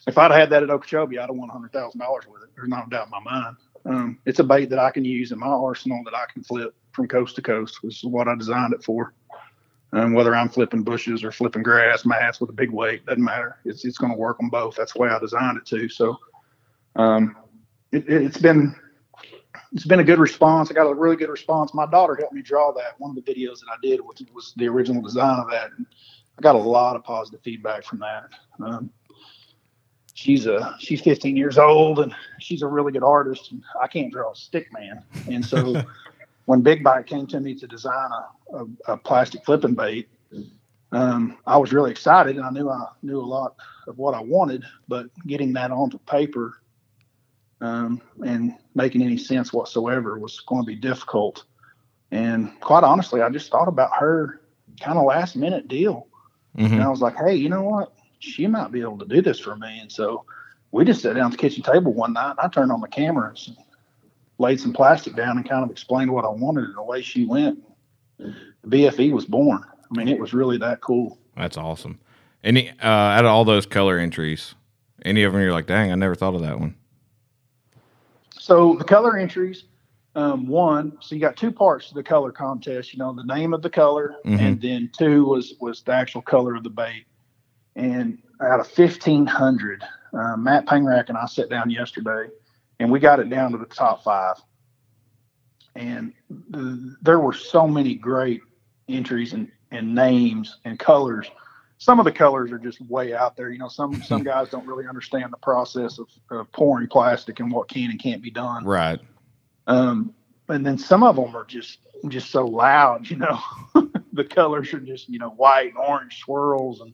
if 0.08 0.18
I'd 0.18 0.32
had 0.32 0.50
that 0.50 0.64
at 0.64 0.70
Okeechobee, 0.70 1.20
I'd 1.20 1.30
have 1.30 1.36
won 1.36 1.50
hundred 1.50 1.74
thousand 1.74 2.00
dollars 2.00 2.26
with 2.28 2.42
it. 2.42 2.50
There's 2.56 2.70
not 2.70 2.88
a 2.88 2.90
doubt 2.90 3.08
in 3.08 3.12
my 3.12 3.20
mind. 3.20 3.58
Um, 3.86 4.20
it's 4.26 4.40
a 4.40 4.44
bait 4.44 4.70
that 4.70 4.80
I 4.80 4.92
can 4.92 5.06
use 5.06 5.32
in 5.32 5.40
my 5.40 5.48
arsenal 5.48 6.02
that 6.06 6.16
I 6.16 6.26
can 6.32 6.44
flip 6.44 6.74
from 6.94 7.08
coast 7.08 7.36
to 7.36 7.42
coast. 7.42 7.84
Which 7.84 8.04
is 8.04 8.10
what 8.10 8.28
I 8.28 8.36
designed 8.36 8.74
it 8.74 8.84
for. 8.84 9.14
Um, 9.92 10.14
whether 10.14 10.36
I'm 10.36 10.50
flipping 10.50 10.84
bushes 10.84 11.24
or 11.24 11.32
flipping 11.32 11.64
grass 11.64 12.06
mats 12.06 12.40
with 12.40 12.52
a 12.52 12.54
big 12.54 12.70
weight, 12.70 13.06
doesn't 13.08 13.24
matter. 13.24 13.58
It's 13.66 13.86
it's 13.86 13.98
going 13.98 14.12
to 14.12 14.18
work 14.18 14.38
on 14.40 14.50
both. 14.50 14.76
That's 14.76 14.94
the 14.94 15.00
way 15.00 15.10
I 15.10 15.18
designed 15.18 15.58
it 15.58 15.66
to. 15.68 15.90
So, 15.90 16.18
um, 16.96 17.36
it, 17.92 18.08
it's 18.08 18.38
been 18.38 18.76
it's 19.72 19.86
been 19.86 20.00
a 20.00 20.04
good 20.04 20.20
response. 20.20 20.70
I 20.70 20.74
got 20.74 20.88
a 20.88 20.94
really 20.94 21.16
good 21.16 21.30
response. 21.30 21.74
My 21.74 21.86
daughter 21.86 22.16
helped 22.16 22.34
me 22.34 22.42
draw 22.42 22.72
that. 22.74 23.00
One 23.00 23.16
of 23.16 23.24
the 23.24 23.34
videos 23.34 23.60
that 23.60 23.68
I 23.72 23.78
did 23.82 24.02
was, 24.02 24.24
was 24.34 24.54
the 24.58 24.68
original 24.68 25.02
design 25.02 25.40
of 25.40 25.50
that. 25.52 25.72
And 25.78 25.86
I 26.38 26.42
got 26.42 26.56
a 26.56 26.60
lot 26.60 26.96
of 26.96 27.04
positive 27.04 27.42
feedback 27.42 27.84
from 27.84 28.00
that. 28.00 28.30
Um, 28.64 28.90
she's 30.14 30.48
a 30.48 30.76
she's 30.80 31.02
15 31.02 31.38
years 31.38 31.58
old 31.58 32.00
and 32.00 32.14
she's 32.40 32.62
a 32.62 32.68
really 32.68 32.92
good 32.92 33.04
artist 33.04 33.52
and 33.52 33.64
I 33.82 33.88
can't 33.88 34.12
draw 34.12 34.32
a 34.32 34.36
stick 34.36 34.72
man. 34.74 35.04
And 35.30 35.46
so 35.46 35.82
when 36.50 36.62
Big 36.62 36.84
Bite 36.84 37.06
came 37.06 37.28
to 37.28 37.40
me 37.40 37.54
to 37.54 37.68
design 37.68 38.10
a, 38.12 38.58
a, 38.58 38.94
a 38.94 38.98
plastic 38.98 39.46
flipping 39.46 39.76
bait, 39.76 40.10
um, 40.92 41.38
I 41.46 41.58
was 41.58 41.72
really 41.72 41.92
excited 41.92 42.38
and 42.38 42.44
I 42.44 42.50
knew 42.50 42.68
I 42.68 42.88
knew 43.04 43.20
a 43.20 43.22
lot 43.22 43.56
of 43.88 44.00
what 44.00 44.16
I 44.16 44.22
wanted, 44.24 44.64
but 44.88 45.06
getting 45.28 45.54
that 45.54 45.70
onto 45.70 46.00
paper 46.00 46.56
um, 47.62 48.02
and 48.26 48.56
making 48.74 49.04
any 49.04 49.16
sense 49.16 49.54
whatsoever 49.54 50.18
was 50.18 50.40
going 50.48 50.64
to 50.64 50.66
be 50.66 50.76
difficult. 50.76 51.44
And 52.10 52.60
quite 52.62 52.84
honestly, 52.84 53.22
I 53.22 53.30
just 53.30 53.52
thought 53.52 53.68
about 53.68 53.92
her 54.00 54.42
kind 54.82 54.98
of 54.98 55.06
last 55.06 55.36
minute 55.36 55.68
deal. 55.68 56.08
And 56.74 56.82
I 56.82 56.90
was 56.90 57.00
like, 57.00 57.16
hey, 57.16 57.36
you 57.36 57.50
know 57.50 57.62
what? 57.62 57.94
She 58.18 58.48
might 58.48 58.72
be 58.72 58.82
able 58.82 58.98
to 58.98 59.06
do 59.06 59.22
this 59.22 59.40
for 59.40 59.56
me. 59.56 59.82
And 59.82 59.92
so 59.92 60.26
we 60.72 60.84
just 60.84 61.04
sat 61.04 61.14
down 61.14 61.28
at 61.28 61.32
the 61.34 61.38
kitchen 61.38 61.62
table 61.62 61.94
one 61.94 62.14
night 62.14 62.32
and 62.32 62.40
I 62.40 62.48
turned 62.48 62.72
on 62.72 62.82
the 62.82 62.88
cameras 62.88 63.52
and 63.56 63.58
laid 64.40 64.60
some 64.60 64.74
plastic 64.74 65.16
down 65.16 65.38
and 65.38 65.48
kind 65.48 65.64
of 65.64 65.70
explained 65.70 66.12
what 66.12 66.26
I 66.26 66.30
wanted 66.30 66.64
and 66.66 66.78
away 66.78 67.02
she 67.02 67.26
went. 67.26 67.60
The 68.18 68.34
BFE 68.66 69.12
was 69.12 69.26
born. 69.26 69.64
I 69.64 69.98
mean, 69.98 70.08
it 70.08 70.20
was 70.20 70.34
really 70.34 70.58
that 70.58 70.82
cool. 70.82 71.20
That's 71.38 71.58
awesome. 71.58 72.00
Any 72.44 72.70
uh, 72.70 72.86
out 72.88 73.26
of 73.26 73.32
all 73.32 73.46
those 73.46 73.66
color 73.66 73.98
entries, 74.00 74.56
any 75.04 75.24
of 75.24 75.34
them 75.34 75.42
you're 75.42 75.52
like, 75.52 75.68
dang, 75.68 75.92
I 75.92 75.96
never 75.96 76.16
thought 76.16 76.36
of 76.36 76.42
that 76.42 76.60
one. 76.60 76.76
So 78.32 78.76
the 78.76 78.84
color 78.84 79.18
entries, 79.18 79.66
um, 80.16 80.48
one, 80.48 80.98
so 81.02 81.16
you 81.16 81.22
got 81.22 81.36
two 81.38 81.52
parts 81.52 81.90
to 81.90 81.94
the 81.94 82.04
color 82.04 82.32
contest. 82.32 82.94
You 82.94 83.00
know, 83.00 83.14
the 83.14 83.24
name 83.24 83.54
of 83.54 83.62
the 83.62 83.70
color, 83.70 84.16
Mhm. 84.26 84.40
and 84.40 84.62
then 84.62 84.90
two 84.98 85.26
was 85.26 85.54
was 85.60 85.82
the 85.84 85.92
actual 85.94 86.22
color 86.22 86.56
of 86.56 86.64
the 86.64 86.70
bait. 86.70 87.06
And 87.76 88.18
out 88.42 88.60
of 88.60 88.68
fifteen 88.68 89.26
hundred, 89.26 89.84
uh, 90.14 90.36
Matt 90.38 90.66
Pangrac 90.66 91.10
and 91.10 91.18
I 91.18 91.26
sat 91.26 91.50
down 91.50 91.70
yesterday, 91.70 92.30
and 92.80 92.92
we 92.92 93.00
got 93.00 93.20
it 93.20 93.30
down 93.30 93.52
to 93.52 93.58
the 93.58 93.66
top 93.66 94.04
five. 94.04 94.36
And 95.76 96.14
th- 96.54 96.96
there 97.02 97.20
were 97.20 97.34
so 97.34 97.68
many 97.68 97.96
great 97.96 98.42
entries 98.88 99.34
and, 99.34 99.52
and 99.72 99.94
names 99.94 100.58
and 100.66 100.80
colors. 100.80 101.28
Some 101.78 102.00
of 102.00 102.06
the 102.06 102.12
colors 102.12 102.52
are 102.52 102.58
just 102.58 102.82
way 102.82 103.14
out 103.14 103.38
there. 103.38 103.52
You 103.52 103.60
know, 103.60 103.68
some 103.68 104.02
some 104.04 104.24
guys 104.24 104.50
don't 104.50 104.66
really 104.66 104.88
understand 104.88 105.32
the 105.32 105.38
process 105.38 106.00
of, 106.00 106.08
of 106.32 106.52
pouring 106.52 106.88
plastic 106.88 107.40
and 107.40 107.52
what 107.52 107.68
can 107.68 107.92
and 107.92 108.02
can't 108.02 108.22
be 108.22 108.32
done. 108.32 108.66
Right. 108.66 109.00
Um, 109.68 110.14
and 110.48 110.66
then 110.66 110.78
some 110.78 111.04
of 111.04 111.16
them 111.16 111.36
are 111.36 111.46
just 111.46 111.80
just 112.08 112.32
so 112.32 112.46
loud, 112.46 113.10
you 113.10 113.18
know. 113.18 113.40
the 114.14 114.24
colors 114.24 114.74
are 114.74 114.80
just 114.80 115.10
you 115.10 115.20
know 115.20 115.30
white 115.30 115.70
and 115.70 115.78
orange 115.78 116.20
swirls, 116.20 116.82
and 116.82 116.94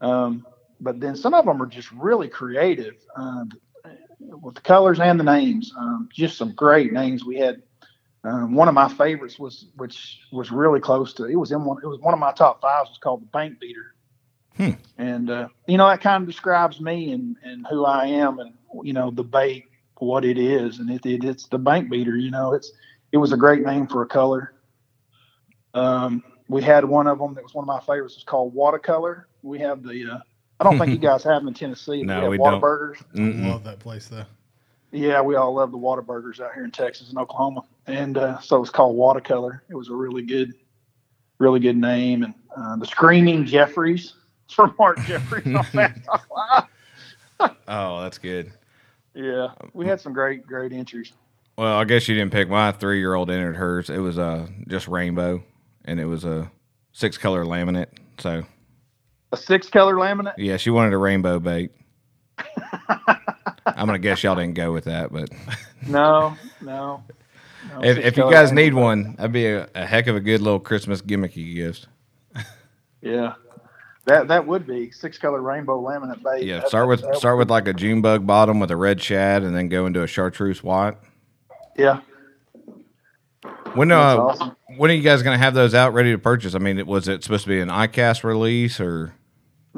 um, 0.00 0.46
but 0.80 1.00
then 1.00 1.16
some 1.16 1.34
of 1.34 1.44
them 1.44 1.60
are 1.60 1.66
just 1.66 1.90
really 1.92 2.28
creative 2.28 2.94
um, 3.16 3.50
with 4.20 4.54
the 4.54 4.60
colors 4.60 5.00
and 5.00 5.18
the 5.18 5.24
names. 5.24 5.72
Um, 5.78 6.08
just 6.12 6.38
some 6.38 6.52
great 6.52 6.92
names. 6.92 7.24
We 7.24 7.36
had 7.36 7.62
um, 8.24 8.54
one 8.54 8.68
of 8.68 8.74
my 8.74 8.88
favorites 8.88 9.38
was 9.38 9.66
which 9.76 10.20
was 10.32 10.50
really 10.50 10.80
close 10.80 11.12
to 11.14 11.24
it 11.24 11.36
was 11.36 11.52
in 11.52 11.64
one. 11.64 11.78
It 11.82 11.86
was 11.86 12.00
one 12.00 12.14
of 12.14 12.20
my 12.20 12.32
top 12.32 12.60
fives. 12.60 12.90
was 12.90 12.98
called 12.98 13.22
the 13.22 13.26
Bank 13.26 13.60
Beater. 13.60 13.94
Hmm. 14.56 14.70
And 14.96 15.30
uh, 15.30 15.48
you 15.66 15.76
know 15.76 15.88
that 15.88 16.00
kind 16.00 16.22
of 16.22 16.28
describes 16.28 16.80
me 16.80 17.12
and, 17.12 17.36
and 17.44 17.66
who 17.68 17.84
I 17.84 18.06
am 18.06 18.40
and 18.40 18.54
you 18.82 18.92
know 18.92 19.10
the 19.10 19.24
bait 19.24 19.68
what 20.00 20.24
it 20.24 20.38
is, 20.38 20.78
and 20.78 20.90
it, 20.90 21.04
it 21.06 21.24
it's 21.24 21.46
the 21.48 21.58
bank 21.58 21.90
beater. 21.90 22.16
You 22.16 22.30
know, 22.30 22.54
it's 22.54 22.72
it 23.12 23.16
was 23.16 23.32
a 23.32 23.36
great 23.36 23.62
name 23.64 23.86
for 23.86 24.02
a 24.02 24.06
color. 24.06 24.54
Um, 25.74 26.22
we 26.48 26.62
had 26.62 26.84
one 26.84 27.06
of 27.06 27.18
them 27.18 27.34
that 27.34 27.42
was 27.42 27.54
one 27.54 27.64
of 27.64 27.66
my 27.66 27.80
favorites. 27.80 28.14
It's 28.14 28.24
called 28.24 28.54
watercolor. 28.54 29.28
We 29.42 29.58
have 29.60 29.82
the. 29.82 30.12
Uh, 30.14 30.18
I 30.60 30.64
don't 30.64 30.78
think 30.78 30.90
you 30.90 30.98
guys 31.08 31.22
have 31.24 31.40
them 31.42 31.48
in 31.48 31.54
Tennessee. 31.54 32.02
No, 32.02 32.16
we 32.16 32.22
have 32.22 32.30
we 32.30 32.38
water 32.38 32.50
don't. 32.52 32.60
burgers. 32.60 32.98
Mm-mm. 33.14 33.48
Love 33.48 33.64
that 33.64 33.78
place 33.78 34.08
though. 34.08 34.24
Yeah, 34.90 35.20
we 35.20 35.36
all 35.36 35.52
love 35.52 35.70
the 35.70 35.76
Whataburgers 35.78 36.40
out 36.40 36.54
here 36.54 36.64
in 36.64 36.70
Texas 36.70 37.10
and 37.10 37.18
Oklahoma, 37.18 37.62
and 37.86 38.16
uh, 38.16 38.38
so 38.40 38.62
it's 38.62 38.70
called 38.70 38.96
watercolor. 38.96 39.62
It 39.68 39.74
was 39.74 39.90
a 39.90 39.94
really 39.94 40.22
good, 40.22 40.54
really 41.38 41.60
good 41.60 41.76
name, 41.76 42.22
and 42.22 42.34
uh, 42.56 42.76
the 42.76 42.86
Screaming 42.86 43.44
Jeffries 43.44 44.14
from 44.50 44.74
Mark 44.78 44.98
Jeffries 45.00 45.46
on 45.54 45.66
Bass 45.74 45.98
Talk 46.06 46.70
Oh, 47.68 48.02
that's 48.02 48.16
good. 48.18 48.50
Yeah, 49.14 49.48
we 49.74 49.86
had 49.86 50.00
some 50.00 50.12
great, 50.12 50.46
great 50.46 50.72
entries. 50.72 51.12
Well, 51.58 51.76
I 51.76 51.84
guess 51.84 52.08
you 52.08 52.14
didn't 52.14 52.32
pick 52.32 52.48
my 52.48 52.72
three 52.72 52.98
year 52.98 53.14
old 53.14 53.30
entered 53.30 53.56
hers. 53.56 53.90
It 53.90 53.98
was 53.98 54.18
uh 54.18 54.46
just 54.68 54.88
rainbow, 54.88 55.42
and 55.84 56.00
it 56.00 56.06
was 56.06 56.24
a 56.24 56.50
six 56.92 57.18
color 57.18 57.44
laminate. 57.44 57.88
So 58.18 58.44
A 59.32 59.36
six 59.36 59.68
color 59.68 59.94
laminate. 59.94 60.34
yeah, 60.38 60.56
she 60.56 60.70
wanted 60.70 60.92
a 60.94 60.98
rainbow 60.98 61.38
bait. 61.38 61.70
I'm 63.66 63.86
gonna 63.86 63.98
guess 63.98 64.22
y'all 64.22 64.34
didn't 64.34 64.54
go 64.54 64.72
with 64.72 64.84
that, 64.84 65.12
but 65.12 65.28
No, 65.86 66.34
no. 66.62 67.02
no 67.74 67.82
if, 67.82 67.98
if 67.98 68.16
you 68.16 68.30
guys 68.30 68.52
need 68.52 68.72
one, 68.74 69.14
that'd 69.16 69.32
be 69.32 69.46
a, 69.46 69.68
a 69.74 69.84
heck 69.86 70.06
of 70.06 70.16
a 70.16 70.20
good 70.20 70.40
little 70.40 70.58
Christmas 70.60 71.02
gimmicky 71.02 71.54
gift. 71.54 71.86
yeah, 73.02 73.34
that 74.06 74.28
that 74.28 74.46
would 74.46 74.66
be 74.66 74.90
six 74.90 75.18
color 75.18 75.42
rainbow 75.42 75.80
laminate 75.82 76.22
bait. 76.22 76.44
Yeah, 76.46 76.60
That- 76.60 76.68
start 76.68 76.88
with 76.88 77.02
that- 77.02 77.16
start 77.16 77.36
with 77.38 77.50
like 77.50 77.68
a 77.68 77.74
June 77.74 78.00
bug 78.00 78.26
bottom 78.26 78.60
with 78.60 78.70
a 78.70 78.76
red 78.76 79.02
shad, 79.02 79.42
and 79.42 79.54
then 79.54 79.68
go 79.68 79.84
into 79.86 80.02
a 80.02 80.06
chartreuse 80.06 80.62
white. 80.62 80.96
Yeah, 81.76 82.00
When 83.74 83.92
uh, 83.92 84.16
awesome. 84.16 84.56
when 84.78 84.90
are 84.90 84.94
you 84.94 85.02
guys 85.02 85.22
gonna 85.22 85.38
have 85.38 85.54
those 85.54 85.74
out 85.74 85.92
ready 85.92 86.10
to 86.12 86.18
purchase? 86.18 86.54
I 86.54 86.58
mean, 86.58 86.78
it 86.78 86.86
was 86.86 87.06
it 87.08 87.22
supposed 87.22 87.44
to 87.44 87.50
be 87.50 87.60
an 87.60 87.68
ICAST 87.68 88.24
release 88.24 88.80
or? 88.80 89.12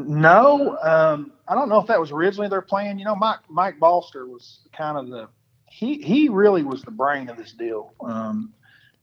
No, 0.07 0.76
um, 0.82 1.32
I 1.48 1.55
don't 1.55 1.68
know 1.68 1.78
if 1.78 1.86
that 1.86 2.01
was 2.01 2.11
originally 2.11 2.48
their 2.48 2.62
plan. 2.62 2.98
You 2.98 3.05
know, 3.05 3.16
Mike 3.16 3.40
Mike 3.48 3.78
Balster 3.80 4.28
was 4.28 4.61
kind 4.76 4.98
of 4.98 5.09
the 5.09 5.28
he 5.66 6.03
he 6.03 6.28
really 6.28 6.62
was 6.62 6.82
the 6.82 6.90
brain 6.90 7.28
of 7.28 7.36
this 7.36 7.53
deal. 7.53 7.94
Um, 8.01 8.53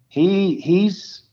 he 0.10 0.56
he's 0.56 1.24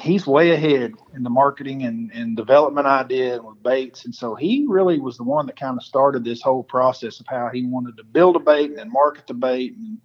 he's 0.00 0.26
way 0.26 0.50
ahead 0.50 0.92
in 1.14 1.22
the 1.22 1.30
marketing 1.30 1.84
and, 1.84 2.10
and 2.12 2.36
development 2.36 2.86
idea 2.86 3.40
with 3.40 3.62
baits. 3.62 4.04
And 4.04 4.14
so 4.14 4.34
he 4.34 4.66
really 4.68 4.98
was 4.98 5.16
the 5.16 5.24
one 5.24 5.46
that 5.46 5.58
kind 5.58 5.76
of 5.76 5.84
started 5.84 6.24
this 6.24 6.42
whole 6.42 6.64
process 6.64 7.20
of 7.20 7.26
how 7.28 7.48
he 7.52 7.64
wanted 7.64 7.96
to 7.98 8.04
build 8.04 8.36
a 8.36 8.40
bait 8.40 8.72
and 8.76 8.90
market 8.90 9.26
the 9.26 9.34
bait 9.34 9.76
and, 9.76 9.98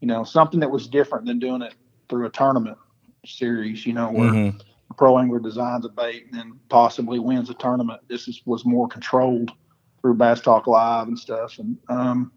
you 0.00 0.08
know, 0.08 0.24
something 0.24 0.60
that 0.60 0.70
was 0.70 0.88
different 0.88 1.26
than 1.26 1.38
doing 1.38 1.62
it 1.62 1.74
through 2.08 2.26
a 2.26 2.30
tournament 2.30 2.76
series, 3.24 3.86
you 3.86 3.94
know, 3.94 4.10
where 4.10 4.28
Mhm. 4.28 4.60
Pro 4.94 5.18
angler 5.18 5.38
designs 5.38 5.84
a 5.84 5.88
bait 5.88 6.26
and 6.26 6.38
then 6.38 6.58
possibly 6.68 7.18
wins 7.18 7.50
a 7.50 7.54
tournament. 7.54 8.00
This 8.08 8.28
is, 8.28 8.42
was 8.44 8.64
more 8.64 8.88
controlled 8.88 9.52
through 10.00 10.14
Bass 10.14 10.40
Talk 10.40 10.66
Live 10.66 11.08
and 11.08 11.18
stuff. 11.18 11.58
And, 11.58 11.78
um, 11.88 12.32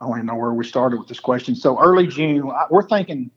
I 0.00 0.06
don't 0.06 0.16
even 0.18 0.26
know 0.26 0.36
where 0.36 0.52
we 0.52 0.64
started 0.64 0.98
with 0.98 1.08
this 1.08 1.20
question. 1.20 1.54
So 1.54 1.80
early 1.80 2.06
June, 2.06 2.50
I, 2.50 2.66
we're 2.70 2.86
thinking 2.86 3.30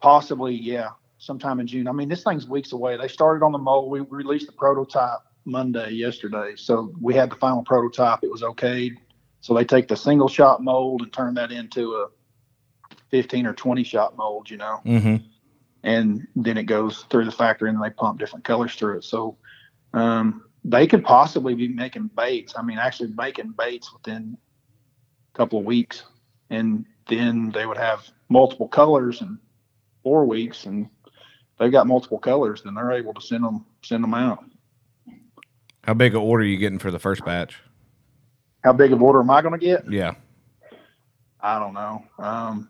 possibly, 0.00 0.54
yeah, 0.54 0.90
sometime 1.18 1.60
in 1.60 1.66
June. 1.66 1.88
I 1.88 1.92
mean, 1.92 2.08
this 2.08 2.24
thing's 2.24 2.48
weeks 2.48 2.72
away. 2.72 2.96
They 2.96 3.08
started 3.08 3.44
on 3.44 3.52
the 3.52 3.58
mold. 3.58 3.90
We 3.90 4.00
released 4.00 4.46
the 4.46 4.52
prototype 4.52 5.20
Monday, 5.44 5.90
yesterday. 5.92 6.54
So 6.56 6.92
we 7.00 7.14
had 7.14 7.30
the 7.30 7.36
final 7.36 7.62
prototype. 7.62 8.20
It 8.22 8.30
was 8.30 8.42
okayed. 8.42 8.92
So 9.40 9.54
they 9.54 9.64
take 9.64 9.86
the 9.86 9.96
single 9.96 10.28
shot 10.28 10.62
mold 10.62 11.02
and 11.02 11.12
turn 11.12 11.34
that 11.34 11.52
into 11.52 11.92
a 11.94 12.08
15 13.10 13.46
or 13.46 13.52
20 13.54 13.84
shot 13.84 14.16
mold, 14.16 14.50
you 14.50 14.56
know, 14.56 14.80
Mm-hmm. 14.84 15.16
and 15.82 16.26
then 16.36 16.56
it 16.58 16.64
goes 16.64 17.04
through 17.10 17.24
the 17.24 17.32
factory 17.32 17.70
and 17.70 17.82
they 17.82 17.90
pump 17.90 18.18
different 18.18 18.44
colors 18.44 18.74
through 18.74 18.98
it. 18.98 19.04
So 19.04 19.38
um, 19.92 20.44
they 20.64 20.86
could 20.86 21.04
possibly 21.04 21.54
be 21.54 21.68
making 21.68 22.10
baits. 22.16 22.54
I 22.56 22.62
mean, 22.62 22.78
actually 22.78 23.12
making 23.16 23.52
baits 23.56 23.92
within 23.92 24.36
a 25.34 25.38
couple 25.38 25.58
of 25.60 25.64
weeks, 25.64 26.02
and 26.50 26.84
then 27.08 27.50
they 27.52 27.66
would 27.66 27.76
have 27.78 28.08
multiple 28.28 28.68
colors 28.68 29.20
in 29.20 29.38
four 30.02 30.24
weeks, 30.26 30.66
and 30.66 30.88
they've 31.58 31.70
got 31.72 31.86
multiple 31.86 32.18
colors. 32.18 32.62
Then 32.64 32.74
they're 32.74 32.92
able 32.92 33.14
to 33.14 33.20
send 33.20 33.44
them 33.44 33.64
send 33.82 34.02
them 34.02 34.14
out. 34.14 34.44
How 35.84 35.94
big 35.94 36.14
an 36.14 36.20
order 36.20 36.42
are 36.42 36.46
you 36.46 36.56
getting 36.56 36.80
for 36.80 36.90
the 36.90 36.98
first 36.98 37.24
batch? 37.24 37.56
How 38.64 38.72
big 38.72 38.92
of 38.92 39.00
order 39.00 39.20
am 39.20 39.30
I 39.30 39.42
going 39.42 39.58
to 39.58 39.64
get? 39.64 39.84
Yeah. 39.88 40.14
I 41.40 41.60
don't 41.60 41.74
know. 41.74 42.02
Um, 42.18 42.68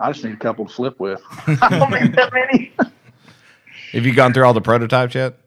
I 0.00 0.10
just 0.12 0.24
need 0.24 0.34
a 0.34 0.36
couple 0.36 0.66
to 0.66 0.72
flip 0.72 0.98
with. 0.98 1.22
I 1.46 1.78
don't 1.78 1.90
need 1.90 2.14
that 2.14 2.32
many. 2.32 2.72
Have 3.92 4.06
you 4.06 4.14
gone 4.14 4.32
through 4.32 4.44
all 4.44 4.54
the 4.54 4.60
prototypes 4.60 5.14
yet? 5.14 5.38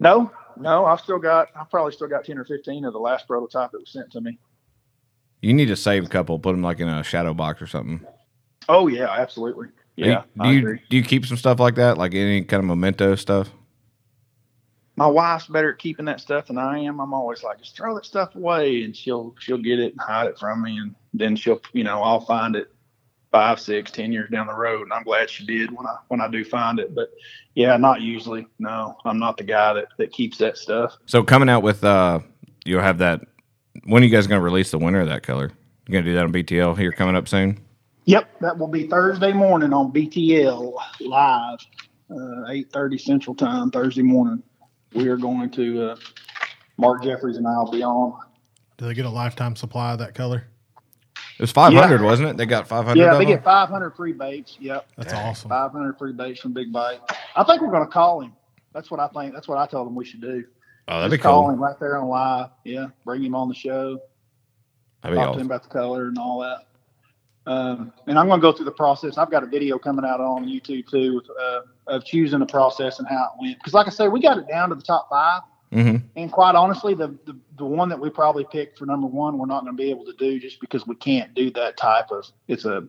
No, 0.00 0.30
no, 0.56 0.86
I've 0.86 1.00
still 1.00 1.18
got. 1.18 1.48
I've 1.58 1.70
probably 1.70 1.92
still 1.92 2.08
got 2.08 2.24
ten 2.24 2.38
or 2.38 2.44
fifteen 2.44 2.84
of 2.84 2.92
the 2.92 2.98
last 3.00 3.26
prototype 3.26 3.72
that 3.72 3.80
was 3.80 3.90
sent 3.90 4.10
to 4.12 4.20
me. 4.20 4.38
You 5.42 5.54
need 5.54 5.66
to 5.66 5.76
save 5.76 6.04
a 6.04 6.08
couple, 6.08 6.38
put 6.38 6.52
them 6.52 6.62
like 6.62 6.80
in 6.80 6.88
a 6.88 7.02
shadow 7.02 7.34
box 7.34 7.60
or 7.62 7.66
something. 7.66 8.00
Oh 8.68 8.86
yeah, 8.88 9.10
absolutely. 9.10 9.68
Yeah, 9.96 10.22
Do 10.36 10.42
I 10.42 10.52
you, 10.52 10.60
do 10.60 10.66
agree. 10.66 10.72
you, 10.78 10.86
do 10.90 10.96
you 10.98 11.02
keep 11.02 11.26
some 11.26 11.36
stuff 11.36 11.58
like 11.58 11.74
that, 11.76 11.98
like 11.98 12.14
any 12.14 12.42
kind 12.44 12.60
of 12.60 12.66
memento 12.68 13.16
stuff? 13.16 13.50
My 14.94 15.06
wife's 15.06 15.46
better 15.46 15.72
at 15.72 15.78
keeping 15.78 16.04
that 16.06 16.20
stuff 16.20 16.46
than 16.46 16.58
I 16.58 16.78
am. 16.80 17.00
I'm 17.00 17.14
always 17.14 17.42
like, 17.42 17.58
just 17.58 17.76
throw 17.76 17.94
that 17.94 18.04
stuff 18.04 18.34
away, 18.34 18.82
and 18.82 18.94
she'll 18.96 19.34
she'll 19.40 19.58
get 19.58 19.78
it 19.80 19.92
and 19.92 20.00
hide 20.00 20.26
it 20.28 20.38
from 20.38 20.62
me, 20.62 20.78
and 20.78 20.94
then 21.14 21.34
she'll 21.36 21.60
you 21.72 21.84
know 21.84 22.00
I'll 22.02 22.20
find 22.20 22.54
it 22.56 22.72
five, 23.30 23.60
six, 23.60 23.90
ten 23.90 24.12
years 24.12 24.30
down 24.30 24.46
the 24.46 24.54
road, 24.54 24.82
and 24.82 24.92
I'm 24.92 25.02
glad 25.02 25.30
she 25.30 25.44
did 25.44 25.70
when 25.70 25.86
I 25.86 25.96
when 26.08 26.20
I 26.20 26.28
do 26.28 26.44
find 26.44 26.78
it. 26.78 26.94
But 26.94 27.10
yeah, 27.54 27.76
not 27.76 28.00
usually. 28.00 28.46
No, 28.58 28.96
I'm 29.04 29.18
not 29.18 29.36
the 29.36 29.44
guy 29.44 29.72
that 29.74 29.86
that 29.98 30.12
keeps 30.12 30.38
that 30.38 30.56
stuff. 30.56 30.96
So 31.06 31.22
coming 31.22 31.48
out 31.48 31.62
with, 31.62 31.84
uh, 31.84 32.20
you'll 32.64 32.82
have 32.82 32.98
that. 32.98 33.20
When 33.84 34.02
are 34.02 34.06
you 34.06 34.12
guys 34.12 34.26
going 34.26 34.40
to 34.40 34.44
release 34.44 34.70
the 34.70 34.78
winner 34.78 35.00
of 35.00 35.08
that 35.08 35.22
color? 35.22 35.50
You 35.86 35.92
going 35.92 36.04
to 36.04 36.10
do 36.10 36.14
that 36.16 36.24
on 36.24 36.32
BTL 36.32 36.76
here 36.76 36.92
coming 36.92 37.16
up 37.16 37.28
soon? 37.28 37.58
Yep, 38.04 38.40
that 38.40 38.58
will 38.58 38.68
be 38.68 38.86
Thursday 38.86 39.32
morning 39.32 39.72
on 39.72 39.92
BTL 39.92 40.74
live, 41.00 41.58
uh, 42.10 42.48
eight 42.48 42.70
thirty 42.72 42.98
Central 42.98 43.34
Time 43.34 43.70
Thursday 43.70 44.02
morning. 44.02 44.42
We 44.94 45.08
are 45.08 45.18
going 45.18 45.50
to 45.50 45.90
uh, 45.90 45.96
Mark 46.78 47.02
Jeffries 47.02 47.36
and 47.36 47.46
I'll 47.46 47.70
be 47.70 47.82
on. 47.82 48.18
Do 48.78 48.86
they 48.86 48.94
get 48.94 49.04
a 49.04 49.10
lifetime 49.10 49.56
supply 49.56 49.92
of 49.92 49.98
that 49.98 50.14
color? 50.14 50.46
It 51.38 51.42
was 51.42 51.52
500, 51.52 52.02
wasn't 52.02 52.30
it? 52.30 52.36
They 52.36 52.46
got 52.46 52.66
500 52.66 53.00
Yeah, 53.00 53.16
they 53.16 53.24
get 53.24 53.44
500 53.44 53.90
free 53.92 54.12
baits. 54.12 54.56
Yep, 54.60 54.88
That's 54.96 55.12
awesome. 55.12 55.48
500 55.48 55.96
free 55.96 56.12
baits 56.12 56.40
from 56.40 56.52
Big 56.52 56.72
Bite. 56.72 56.98
I 57.36 57.44
think 57.44 57.62
we're 57.62 57.70
going 57.70 57.86
to 57.86 57.92
call 57.92 58.20
him. 58.20 58.32
That's 58.74 58.90
what 58.90 58.98
I 58.98 59.06
think. 59.08 59.34
That's 59.34 59.46
what 59.46 59.56
I 59.56 59.66
told 59.66 59.86
him 59.86 59.94
we 59.94 60.04
should 60.04 60.20
do. 60.20 60.44
Oh, 60.88 60.96
that'd 61.00 61.12
Just 61.12 61.20
be 61.20 61.22
call 61.22 61.42
cool. 61.42 61.50
him 61.50 61.62
right 61.62 61.78
there 61.78 61.96
on 61.96 62.08
live. 62.08 62.50
Yeah, 62.64 62.88
bring 63.04 63.22
him 63.22 63.36
on 63.36 63.48
the 63.48 63.54
show. 63.54 64.00
That'd 65.02 65.16
be 65.16 65.22
talk 65.22 65.34
to 65.34 65.40
him 65.40 65.46
about 65.46 65.62
the 65.62 65.68
color 65.68 66.08
and 66.08 66.18
all 66.18 66.40
that. 66.40 66.66
Um, 67.48 67.92
and 68.08 68.18
I'm 68.18 68.26
going 68.26 68.40
to 68.40 68.42
go 68.42 68.52
through 68.52 68.64
the 68.64 68.72
process. 68.72 69.16
I've 69.16 69.30
got 69.30 69.44
a 69.44 69.46
video 69.46 69.78
coming 69.78 70.04
out 70.04 70.20
on 70.20 70.44
YouTube 70.44 70.88
too 70.90 71.14
with, 71.16 71.26
uh, 71.40 71.60
of 71.86 72.04
choosing 72.04 72.40
the 72.40 72.46
process 72.46 72.98
and 72.98 73.06
how 73.06 73.32
it 73.34 73.40
went. 73.40 73.58
Because, 73.58 73.74
like 73.74 73.86
I 73.86 73.90
said, 73.90 74.08
we 74.08 74.20
got 74.20 74.38
it 74.38 74.48
down 74.48 74.70
to 74.70 74.74
the 74.74 74.82
top 74.82 75.08
five. 75.08 75.42
Hmm 75.72 75.96
And 76.16 76.32
quite 76.32 76.54
honestly, 76.54 76.94
the, 76.94 77.18
the 77.26 77.38
the 77.56 77.64
one 77.66 77.88
that 77.90 78.00
we 78.00 78.10
probably 78.10 78.44
picked 78.44 78.78
for 78.78 78.86
number 78.86 79.06
one, 79.06 79.38
we're 79.38 79.46
not 79.46 79.64
going 79.64 79.76
to 79.76 79.82
be 79.82 79.90
able 79.90 80.04
to 80.06 80.14
do 80.18 80.40
just 80.40 80.60
because 80.60 80.86
we 80.86 80.96
can't 80.96 81.34
do 81.34 81.50
that 81.52 81.76
type 81.76 82.06
of. 82.10 82.24
It's 82.48 82.64
a 82.64 82.88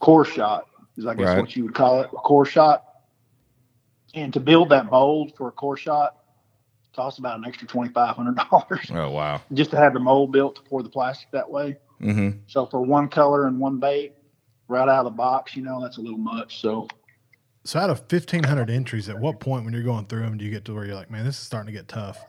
core 0.00 0.24
shot, 0.24 0.66
is 0.96 1.06
I 1.06 1.14
guess 1.14 1.28
Right. 1.28 1.40
what 1.40 1.56
you 1.56 1.64
would 1.64 1.74
call 1.74 2.00
it, 2.02 2.10
a 2.12 2.16
core 2.16 2.46
shot. 2.46 2.84
And 4.14 4.32
to 4.34 4.40
build 4.40 4.70
that 4.70 4.90
mold 4.90 5.32
for 5.36 5.48
a 5.48 5.52
core 5.52 5.76
shot 5.76 6.14
costs 6.94 7.18
about 7.18 7.38
an 7.38 7.44
extra 7.46 7.68
twenty 7.68 7.92
five 7.92 8.16
hundred 8.16 8.36
dollars 8.50 8.90
Oh, 8.92 9.10
wow. 9.10 9.40
just 9.52 9.70
to 9.72 9.76
have 9.76 9.94
the 9.94 10.00
mold 10.00 10.32
built 10.32 10.56
to 10.56 10.62
pour 10.68 10.82
the 10.82 10.88
plastic 10.90 11.30
that 11.32 11.50
way. 11.50 11.76
hmm 12.00 12.30
So 12.46 12.66
for 12.66 12.80
one 12.82 13.08
color 13.08 13.46
and 13.46 13.58
one 13.60 13.78
bait, 13.80 14.14
right 14.68 14.88
out 14.88 15.00
of 15.00 15.04
the 15.06 15.10
box, 15.10 15.56
you 15.56 15.62
know, 15.62 15.80
that's 15.82 15.98
a 15.98 16.00
little 16.02 16.18
much. 16.18 16.60
So 16.60 16.88
So 17.66 17.80
out 17.80 17.90
of 17.90 18.06
fifteen 18.08 18.44
hundred 18.44 18.70
entries, 18.70 19.08
at 19.08 19.18
what 19.18 19.40
point 19.40 19.64
when 19.64 19.74
you're 19.74 19.82
going 19.82 20.06
through 20.06 20.20
them 20.20 20.38
do 20.38 20.44
you 20.44 20.52
get 20.52 20.64
to 20.66 20.74
where 20.74 20.84
you're 20.84 20.94
like, 20.94 21.10
man, 21.10 21.24
this 21.24 21.36
is 21.36 21.42
starting 21.42 21.66
to 21.66 21.72
get 21.72 21.88
tough? 21.88 22.24